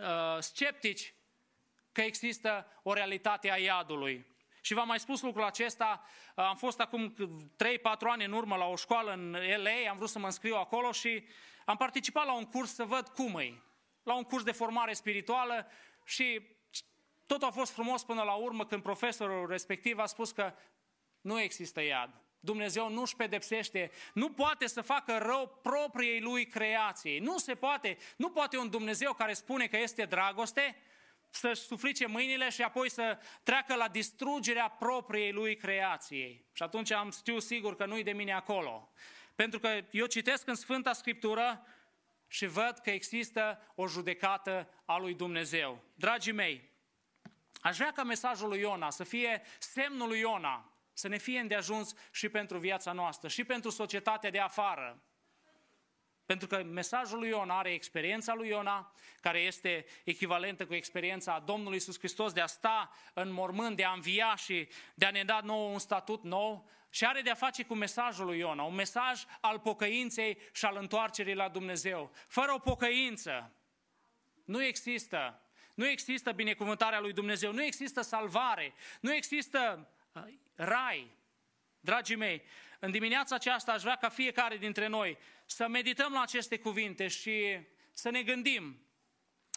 uh, 0.00 0.38
sceptici 0.38 1.14
că 1.92 2.00
există 2.00 2.66
o 2.82 2.92
realitate 2.92 3.50
a 3.50 3.56
iadului. 3.56 4.26
Și 4.60 4.74
v-am 4.74 4.86
mai 4.86 5.00
spus 5.00 5.22
lucrul 5.22 5.44
acesta, 5.44 6.04
am 6.34 6.56
fost 6.56 6.80
acum 6.80 7.14
3-4 7.14 7.16
ani 7.98 8.24
în 8.24 8.32
urmă 8.32 8.56
la 8.56 8.64
o 8.64 8.76
școală 8.76 9.12
în 9.12 9.36
LA, 9.56 9.90
am 9.90 9.96
vrut 9.96 10.08
să 10.08 10.18
mă 10.18 10.26
înscriu 10.26 10.54
acolo 10.54 10.92
și 10.92 11.24
am 11.64 11.76
participat 11.76 12.26
la 12.26 12.34
un 12.34 12.44
curs 12.44 12.74
să 12.74 12.84
văd 12.84 13.08
cum 13.08 13.38
e. 13.38 13.62
La 14.02 14.14
un 14.14 14.22
curs 14.22 14.44
de 14.44 14.52
formare 14.52 14.92
spirituală 14.92 15.66
și 16.04 16.56
totul 17.26 17.48
a 17.48 17.50
fost 17.50 17.72
frumos 17.72 18.04
până 18.04 18.22
la 18.22 18.32
urmă 18.32 18.66
când 18.66 18.82
profesorul 18.82 19.48
respectiv 19.48 19.98
a 19.98 20.06
spus 20.06 20.30
că 20.30 20.52
nu 21.26 21.40
există 21.40 21.80
iad. 21.80 22.20
Dumnezeu 22.40 22.90
nu 22.90 23.00
își 23.00 23.16
pedepsește, 23.16 23.90
nu 24.14 24.30
poate 24.30 24.66
să 24.66 24.80
facă 24.80 25.18
rău 25.18 25.58
propriei 25.62 26.20
lui 26.20 26.46
creației. 26.46 27.18
Nu 27.18 27.38
se 27.38 27.54
poate, 27.54 27.96
nu 28.16 28.30
poate 28.30 28.58
un 28.58 28.70
Dumnezeu 28.70 29.12
care 29.12 29.32
spune 29.32 29.66
că 29.66 29.76
este 29.76 30.04
dragoste 30.04 30.76
să-și 31.30 31.60
suflice 31.60 32.06
mâinile 32.06 32.48
și 32.48 32.62
apoi 32.62 32.90
să 32.90 33.18
treacă 33.42 33.74
la 33.74 33.88
distrugerea 33.88 34.68
propriei 34.68 35.32
lui 35.32 35.56
creației. 35.56 36.44
Și 36.52 36.62
atunci 36.62 36.90
am 36.90 37.10
știu 37.10 37.38
sigur 37.38 37.76
că 37.76 37.86
nu-i 37.86 38.02
de 38.02 38.12
mine 38.12 38.32
acolo. 38.32 38.92
Pentru 39.34 39.58
că 39.58 39.80
eu 39.90 40.06
citesc 40.06 40.46
în 40.46 40.54
Sfânta 40.54 40.92
Scriptură 40.92 41.66
și 42.28 42.46
văd 42.46 42.78
că 42.78 42.90
există 42.90 43.72
o 43.74 43.86
judecată 43.86 44.68
a 44.84 44.98
lui 44.98 45.14
Dumnezeu. 45.14 45.82
Dragii 45.94 46.32
mei, 46.32 46.70
aș 47.60 47.76
vrea 47.76 47.92
ca 47.92 48.02
mesajul 48.02 48.48
lui 48.48 48.60
Iona 48.60 48.90
să 48.90 49.04
fie 49.04 49.42
semnul 49.58 50.08
lui 50.08 50.18
Iona, 50.18 50.75
să 50.98 51.08
ne 51.08 51.16
fie 51.16 51.38
îndeajuns 51.38 51.94
și 52.10 52.28
pentru 52.28 52.58
viața 52.58 52.92
noastră, 52.92 53.28
și 53.28 53.44
pentru 53.44 53.70
societatea 53.70 54.30
de 54.30 54.38
afară. 54.38 55.02
Pentru 56.26 56.46
că 56.46 56.62
mesajul 56.62 57.18
lui 57.18 57.28
Iona 57.28 57.58
are 57.58 57.72
experiența 57.72 58.34
lui 58.34 58.48
Iona, 58.48 58.92
care 59.20 59.38
este 59.38 59.86
echivalentă 60.04 60.66
cu 60.66 60.74
experiența 60.74 61.38
Domnului 61.38 61.74
Iisus 61.74 61.98
Hristos 61.98 62.32
de 62.32 62.40
a 62.40 62.46
sta 62.46 62.90
în 63.14 63.32
mormânt, 63.32 63.76
de 63.76 63.84
a 63.84 63.92
învia 63.92 64.34
și 64.36 64.68
de 64.94 65.04
a 65.04 65.10
ne 65.10 65.24
da 65.24 65.40
nouă 65.40 65.70
un 65.70 65.78
statut 65.78 66.22
nou 66.22 66.68
și 66.90 67.06
are 67.06 67.20
de 67.20 67.30
a 67.30 67.34
face 67.34 67.64
cu 67.64 67.74
mesajul 67.74 68.26
lui 68.26 68.38
Iona, 68.38 68.62
un 68.62 68.74
mesaj 68.74 69.24
al 69.40 69.58
pocăinței 69.58 70.38
și 70.52 70.64
al 70.64 70.76
întoarcerii 70.76 71.34
la 71.34 71.48
Dumnezeu. 71.48 72.12
Fără 72.28 72.52
o 72.52 72.58
pocăință 72.58 73.52
nu 74.44 74.64
există, 74.64 75.40
nu 75.74 75.86
există 75.88 76.32
binecuvântarea 76.32 77.00
lui 77.00 77.12
Dumnezeu, 77.12 77.52
nu 77.52 77.62
există 77.62 78.00
salvare, 78.00 78.74
nu 79.00 79.14
există 79.14 79.88
uh, 80.12 80.22
rai. 80.56 81.14
Dragii 81.80 82.16
mei, 82.16 82.42
în 82.80 82.90
dimineața 82.90 83.34
aceasta 83.34 83.72
aș 83.72 83.82
vrea 83.82 83.96
ca 83.96 84.08
fiecare 84.08 84.56
dintre 84.56 84.86
noi 84.86 85.18
să 85.46 85.68
medităm 85.68 86.12
la 86.12 86.20
aceste 86.20 86.58
cuvinte 86.58 87.08
și 87.08 87.58
să 87.92 88.10
ne 88.10 88.22
gândim 88.22 88.86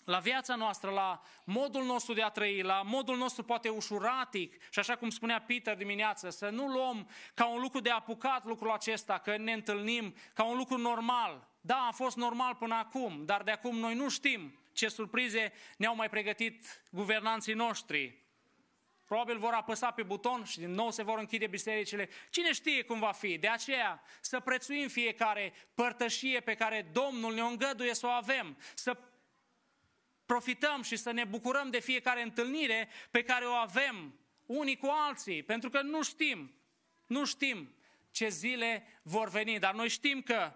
la 0.10 0.20
viața 0.20 0.56
noastră, 0.56 0.90
la 0.90 1.22
modul 1.44 1.84
nostru 1.84 2.14
de 2.14 2.22
a 2.22 2.30
trăi, 2.30 2.62
la 2.62 2.82
modul 2.82 3.18
nostru 3.18 3.44
poate 3.44 3.70
ușuratic 3.70 4.72
și 4.72 4.80
așa 4.80 4.96
cum 4.96 5.10
spunea 5.10 5.42
Peter 5.42 5.76
dimineață, 5.76 6.30
să 6.30 6.50
nu 6.50 6.68
luăm 6.68 7.10
ca 7.34 7.48
un 7.48 7.62
lucru 7.62 7.80
de 7.80 7.90
apucat 7.90 8.46
lucrul 8.46 8.72
acesta, 8.72 9.18
că 9.18 9.38
ne 9.38 9.54
întâlnim 9.54 10.16
ca 10.34 10.44
un 10.44 10.58
lucru 10.58 10.78
normal. 10.78 11.48
Da, 11.62 11.88
a 11.88 11.92
fost 11.92 12.16
normal 12.16 12.56
până 12.56 12.76
acum, 12.76 13.26
dar 13.26 13.44
de 13.44 13.52
acum 13.52 13.78
noi 13.78 13.96
nu 13.96 14.10
știm 14.10 14.60
ce 14.74 14.88
surprize 14.88 15.54
ne-au 15.78 15.96
mai 15.96 16.10
pregătit 16.10 16.82
guvernanții 16.92 17.54
noștri. 17.54 18.24
Probabil 19.10 19.38
vor 19.38 19.54
apăsa 19.54 19.92
pe 19.92 20.04
buton 20.04 20.44
și 20.44 20.60
din 20.60 20.72
nou 20.72 20.92
se 20.92 21.04
vor 21.04 21.20
închide 21.20 21.48
bisericile. 21.48 22.10
Cine 22.30 22.54
știe 22.54 22.84
cum 22.84 23.00
va 23.00 23.12
fi? 23.12 23.38
De 23.38 23.48
aceea 23.48 24.04
să 24.22 24.40
prețuim 24.40 24.88
fiecare 24.88 25.54
părtășie 25.74 26.40
pe 26.40 26.56
care 26.56 26.90
Domnul 26.92 27.34
ne 27.34 27.42
îngăduie 27.42 27.94
să 27.94 28.06
o 28.06 28.10
avem. 28.10 28.58
Să 28.74 28.98
profităm 30.26 30.82
și 30.82 30.96
să 30.96 31.12
ne 31.12 31.24
bucurăm 31.24 31.70
de 31.70 31.80
fiecare 31.80 32.22
întâlnire 32.22 32.90
pe 33.12 33.24
care 33.24 33.46
o 33.46 33.52
avem 33.52 34.20
unii 34.46 34.78
cu 34.78 34.88
alții. 35.08 35.44
Pentru 35.44 35.70
că 35.70 35.82
nu 35.82 36.04
știm, 36.04 36.54
nu 37.06 37.26
știm 37.26 37.76
ce 38.12 38.28
zile 38.28 39.00
vor 39.04 39.30
veni, 39.30 39.60
dar 39.60 39.74
noi 39.74 39.90
știm 39.90 40.22
că 40.22 40.54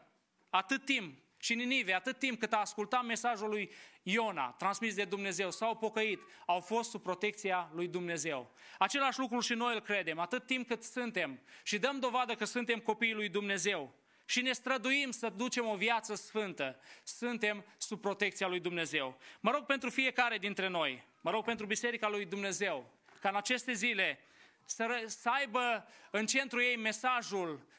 atât 0.49 0.85
timp 0.85 1.22
și 1.43 1.55
Ninive, 1.55 1.93
atât 1.93 2.19
timp 2.19 2.39
cât 2.39 2.53
a 2.53 2.57
ascultat 2.57 3.05
mesajul 3.05 3.49
lui 3.49 3.71
Iona, 4.03 4.49
transmis 4.49 4.95
de 4.95 5.03
Dumnezeu, 5.03 5.51
s-au 5.51 5.75
pocăit, 5.75 6.19
au 6.45 6.59
fost 6.59 6.89
sub 6.89 7.01
protecția 7.01 7.71
lui 7.73 7.87
Dumnezeu. 7.87 8.51
Același 8.77 9.19
lucru 9.19 9.39
și 9.39 9.53
noi 9.53 9.73
îl 9.73 9.81
credem, 9.81 10.19
atât 10.19 10.45
timp 10.45 10.67
cât 10.67 10.83
suntem 10.83 11.39
și 11.63 11.79
dăm 11.79 11.99
dovadă 11.99 12.35
că 12.35 12.45
suntem 12.45 12.79
copiii 12.79 13.13
lui 13.13 13.29
Dumnezeu 13.29 13.93
și 14.25 14.41
ne 14.41 14.51
străduim 14.51 15.11
să 15.11 15.29
ducem 15.29 15.65
o 15.65 15.75
viață 15.75 16.15
sfântă, 16.15 16.79
suntem 17.03 17.65
sub 17.77 18.01
protecția 18.01 18.47
lui 18.47 18.59
Dumnezeu. 18.59 19.17
Mă 19.39 19.51
rog 19.51 19.65
pentru 19.65 19.89
fiecare 19.89 20.37
dintre 20.37 20.67
noi, 20.67 21.03
mă 21.21 21.31
rog 21.31 21.43
pentru 21.43 21.65
Biserica 21.65 22.07
lui 22.07 22.25
Dumnezeu, 22.25 22.91
ca 23.21 23.29
în 23.29 23.35
aceste 23.35 23.73
zile 23.73 24.19
să, 24.65 24.85
ră- 24.85 25.05
să 25.05 25.29
aibă 25.29 25.87
în 26.11 26.25
centru 26.25 26.61
ei 26.61 26.77
mesajul 26.77 27.71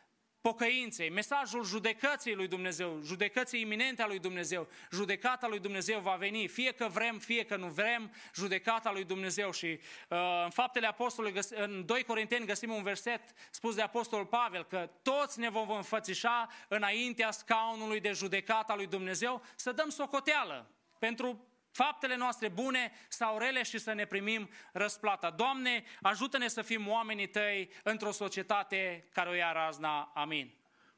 pocăinței, 0.48 1.10
mesajul 1.10 1.64
judecății 1.64 2.34
lui 2.34 2.48
Dumnezeu, 2.48 3.00
judecății 3.04 3.60
iminente 3.60 4.02
a 4.02 4.06
lui 4.06 4.18
Dumnezeu, 4.18 4.68
judecata 4.92 5.48
lui 5.48 5.58
Dumnezeu 5.58 6.00
va 6.00 6.14
veni, 6.14 6.46
fie 6.46 6.72
că 6.72 6.88
vrem, 6.88 7.18
fie 7.18 7.44
că 7.44 7.56
nu 7.56 7.66
vrem, 7.66 8.12
judecata 8.34 8.92
lui 8.92 9.04
Dumnezeu. 9.04 9.52
Și 9.52 9.66
uh, 10.08 10.42
în 10.44 10.50
faptele 10.50 10.86
apostolului, 10.86 11.36
găs- 11.36 11.50
în 11.50 11.86
2 11.86 12.02
Corinteni 12.04 12.46
găsim 12.46 12.72
un 12.72 12.82
verset 12.82 13.20
spus 13.50 13.74
de 13.74 13.82
apostolul 13.82 14.26
Pavel, 14.26 14.64
că 14.64 14.90
toți 15.02 15.38
ne 15.38 15.50
vom 15.50 15.70
înfățișa 15.70 16.48
înaintea 16.68 17.30
scaunului 17.30 18.00
de 18.00 18.12
judecata 18.12 18.74
lui 18.74 18.86
Dumnezeu 18.86 19.42
să 19.54 19.72
dăm 19.72 19.88
socoteală 19.88 20.70
pentru 20.98 21.46
faptele 21.74 22.16
noastre 22.16 22.48
bune 22.48 22.92
sau 23.08 23.38
rele 23.38 23.62
și 23.62 23.78
să 23.78 23.92
ne 23.92 24.06
primim 24.06 24.50
răsplata. 24.72 25.30
Doamne, 25.30 25.84
ajută-ne 26.02 26.48
să 26.48 26.62
fim 26.62 26.88
oamenii 26.88 27.28
Tăi 27.28 27.70
într-o 27.82 28.12
societate 28.12 29.08
care 29.12 29.28
o 29.28 29.32
ia 29.32 29.52
razna. 29.52 30.12
Amin. 30.14 30.54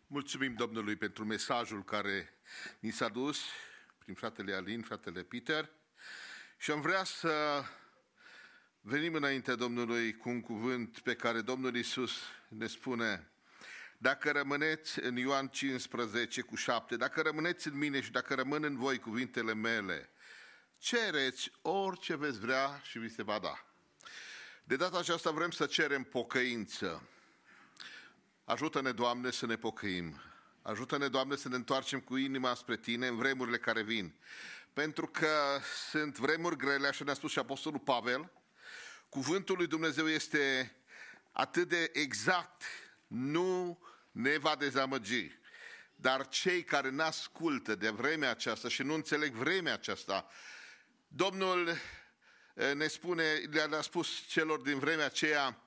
Mulțumim 0.06 0.54
Domnului 0.54 0.96
pentru 0.96 1.24
mesajul 1.24 1.84
care 1.84 2.38
ni 2.78 2.90
s-a 2.90 3.08
dus 3.08 3.44
prin 3.98 4.14
fratele 4.14 4.54
Alin, 4.54 4.82
fratele 4.82 5.22
Peter 5.22 5.70
și 6.58 6.70
am 6.70 6.80
vrea 6.80 7.04
să 7.04 7.64
venim 8.80 9.14
înainte 9.14 9.54
Domnului 9.54 10.16
cu 10.16 10.28
un 10.28 10.40
cuvânt 10.40 10.98
pe 10.98 11.14
care 11.14 11.40
Domnul 11.40 11.76
Isus 11.76 12.12
ne 12.48 12.66
spune 12.66 13.30
dacă 13.98 14.30
rămâneți 14.30 15.00
în 15.02 15.16
Ioan 15.16 15.48
15 15.48 16.40
cu 16.40 16.54
7, 16.54 16.96
dacă 16.96 17.20
rămâneți 17.20 17.68
în 17.68 17.78
mine 17.78 18.00
și 18.00 18.10
dacă 18.10 18.34
rămân 18.34 18.64
în 18.64 18.76
voi 18.76 18.98
cuvintele 18.98 19.54
mele, 19.54 20.10
cereți 20.86 21.50
orice 21.62 22.16
veți 22.16 22.38
vrea 22.38 22.80
și 22.82 22.98
vi 22.98 23.08
se 23.08 23.22
va 23.22 23.38
da. 23.38 23.64
De 24.64 24.76
data 24.76 24.98
aceasta 24.98 25.30
vrem 25.30 25.50
să 25.50 25.66
cerem 25.66 26.02
pocăință. 26.02 27.08
Ajută-ne, 28.44 28.92
Doamne, 28.92 29.30
să 29.30 29.46
ne 29.46 29.56
pocăim. 29.56 30.20
Ajută-ne, 30.62 31.08
Doamne, 31.08 31.36
să 31.36 31.48
ne 31.48 31.54
întoarcem 31.54 32.00
cu 32.00 32.16
inima 32.16 32.54
spre 32.54 32.76
Tine 32.76 33.06
în 33.06 33.16
vremurile 33.16 33.58
care 33.58 33.82
vin. 33.82 34.14
Pentru 34.72 35.06
că 35.06 35.60
sunt 35.90 36.18
vremuri 36.18 36.56
grele, 36.56 36.86
așa 36.86 37.04
ne-a 37.04 37.14
spus 37.14 37.30
și 37.30 37.38
Apostolul 37.38 37.80
Pavel, 37.80 38.30
cuvântul 39.08 39.56
lui 39.56 39.66
Dumnezeu 39.66 40.08
este 40.08 40.76
atât 41.32 41.68
de 41.68 41.90
exact, 41.92 42.62
nu 43.06 43.78
ne 44.10 44.38
va 44.38 44.56
dezamăgi. 44.56 45.38
Dar 45.94 46.28
cei 46.28 46.64
care 46.64 46.90
nu 46.90 47.02
ascultă 47.02 47.74
de 47.74 47.88
vremea 47.90 48.30
aceasta 48.30 48.68
și 48.68 48.82
nu 48.82 48.94
înțeleg 48.94 49.34
vremea 49.34 49.72
aceasta, 49.72 50.28
Domnul 51.16 51.68
eh, 52.54 52.74
ne 52.74 52.86
spune, 52.86 53.24
le-a 53.68 53.80
spus 53.80 54.08
celor 54.26 54.60
din 54.60 54.78
vremea 54.78 55.04
aceea, 55.04 55.62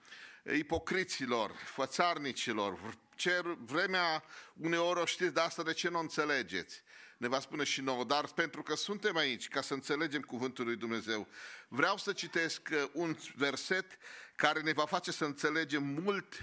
ipocriților, 0.58 1.52
fățarnicilor, 1.52 2.98
cer, 3.16 3.42
vremea 3.60 4.24
uneori 4.54 5.00
o 5.00 5.06
știți, 5.06 5.34
de 5.34 5.40
asta 5.40 5.64
de 5.64 5.74
ce 5.74 5.90
nu 5.90 5.98
o 5.98 6.02
înțelegeți? 6.02 6.82
Ne 7.18 7.28
va 7.28 7.40
spune 7.40 7.64
și 7.64 7.82
nouă, 7.82 8.04
dar 8.04 8.28
pentru 8.28 8.64
că 8.64 8.76
suntem 8.76 9.18
aici 9.18 9.48
ca 9.48 9.62
să 9.62 9.74
înțelegem 9.74 10.22
cuvântul 10.22 10.66
lui 10.66 10.76
Dumnezeu, 10.76 11.28
vreau 11.68 11.98
să 11.98 12.14
citesc 12.14 12.70
eh, 12.72 12.84
un 12.94 13.18
verset 13.36 13.98
care 14.36 14.62
ne 14.62 14.72
va 14.72 14.86
face 14.86 15.12
să 15.12 15.26
înțelegem 15.26 15.84
mult 15.84 16.36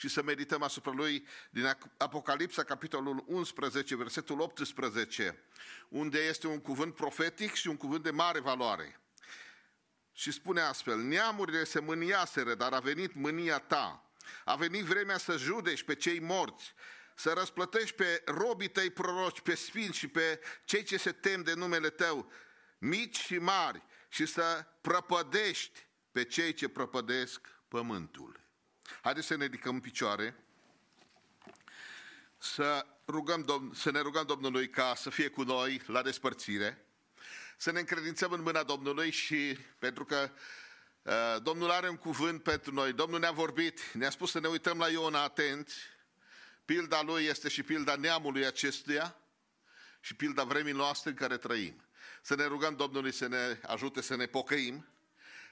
și 0.00 0.08
să 0.08 0.22
medităm 0.22 0.62
asupra 0.62 0.92
lui 0.92 1.26
din 1.50 1.76
Apocalipsa, 1.96 2.64
capitolul 2.64 3.24
11, 3.26 3.96
versetul 3.96 4.40
18, 4.40 5.44
unde 5.88 6.18
este 6.18 6.46
un 6.46 6.60
cuvânt 6.60 6.94
profetic 6.94 7.54
și 7.54 7.68
un 7.68 7.76
cuvânt 7.76 8.02
de 8.02 8.10
mare 8.10 8.40
valoare. 8.40 9.00
Și 10.12 10.30
spune 10.30 10.60
astfel, 10.60 10.98
neamurile 10.98 11.64
se 11.64 11.80
mâniaseră, 11.80 12.54
dar 12.54 12.72
a 12.72 12.78
venit 12.78 13.14
mânia 13.14 13.58
ta. 13.58 14.12
A 14.44 14.56
venit 14.56 14.84
vremea 14.84 15.18
să 15.18 15.36
judești 15.36 15.84
pe 15.84 15.94
cei 15.94 16.20
morți, 16.20 16.74
să 17.14 17.32
răsplătești 17.32 17.96
pe 17.96 18.22
robii 18.26 18.68
tăi 18.68 18.90
proroci, 18.90 19.40
pe 19.40 19.54
sfinți 19.54 19.98
și 19.98 20.08
pe 20.08 20.40
cei 20.64 20.82
ce 20.82 20.96
se 20.96 21.12
tem 21.12 21.42
de 21.42 21.54
numele 21.54 21.90
tău, 21.90 22.32
mici 22.78 23.18
și 23.18 23.38
mari, 23.38 23.82
și 24.08 24.26
să 24.26 24.66
prăpădești 24.80 25.86
pe 26.12 26.24
cei 26.24 26.52
ce 26.52 26.68
prăpădesc 26.68 27.48
pământul. 27.68 28.39
Haideți 29.02 29.26
să 29.26 29.36
ne 29.36 29.44
ridicăm 29.44 29.74
în 29.74 29.80
picioare, 29.80 30.36
să, 32.38 32.86
rugăm, 33.06 33.44
Domn- 33.44 33.74
să 33.74 33.90
ne 33.90 34.00
rugăm 34.00 34.26
Domnului 34.26 34.68
ca 34.68 34.94
să 34.96 35.10
fie 35.10 35.28
cu 35.28 35.42
noi 35.42 35.82
la 35.86 36.02
despărțire, 36.02 36.84
să 37.56 37.70
ne 37.70 37.78
încredințăm 37.78 38.32
în 38.32 38.42
mâna 38.42 38.62
Domnului 38.62 39.10
și 39.10 39.58
pentru 39.78 40.04
că 40.04 40.30
uh, 41.02 41.42
Domnul 41.42 41.70
are 41.70 41.88
un 41.88 41.96
cuvânt 41.96 42.42
pentru 42.42 42.74
noi, 42.74 42.92
Domnul 42.92 43.20
ne-a 43.20 43.30
vorbit, 43.30 43.92
ne-a 43.92 44.10
spus 44.10 44.30
să 44.30 44.40
ne 44.40 44.48
uităm 44.48 44.78
la 44.78 44.88
Iona 44.88 45.22
atenți, 45.22 45.74
pilda 46.64 47.02
lui 47.02 47.24
este 47.24 47.48
și 47.48 47.62
pilda 47.62 47.96
neamului 47.96 48.46
acestuia 48.46 49.16
și 50.00 50.14
pilda 50.14 50.44
vremii 50.44 50.72
noastre 50.72 51.10
în 51.10 51.16
care 51.16 51.36
trăim. 51.36 51.84
Să 52.22 52.34
ne 52.34 52.44
rugăm 52.44 52.76
Domnului 52.76 53.12
să 53.12 53.26
ne 53.26 53.60
ajute 53.62 54.00
să 54.00 54.16
ne 54.16 54.26
pocăim, 54.26 54.86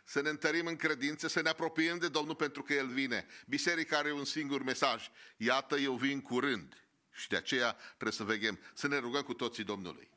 să 0.09 0.20
ne 0.20 0.28
întărim 0.28 0.66
în 0.66 0.76
credință, 0.76 1.28
să 1.28 1.40
ne 1.40 1.48
apropiem 1.48 1.98
de 1.98 2.09
Domnul 2.09 2.35
pentru 2.35 2.62
că 2.62 2.72
El 2.72 2.86
vine. 2.86 3.26
Biserica 3.47 3.98
are 3.98 4.12
un 4.12 4.24
singur 4.24 4.62
mesaj. 4.62 5.10
Iată, 5.36 5.76
eu 5.76 5.94
vin 5.94 6.20
curând. 6.20 6.86
Și 7.12 7.28
de 7.28 7.36
aceea 7.36 7.72
trebuie 7.72 8.12
să 8.12 8.24
veghem, 8.24 8.59
să 8.74 8.89
ne 8.89 8.98
rugăm 8.98 9.22
cu 9.22 9.35
toții 9.35 9.64
Domnului. 9.64 10.10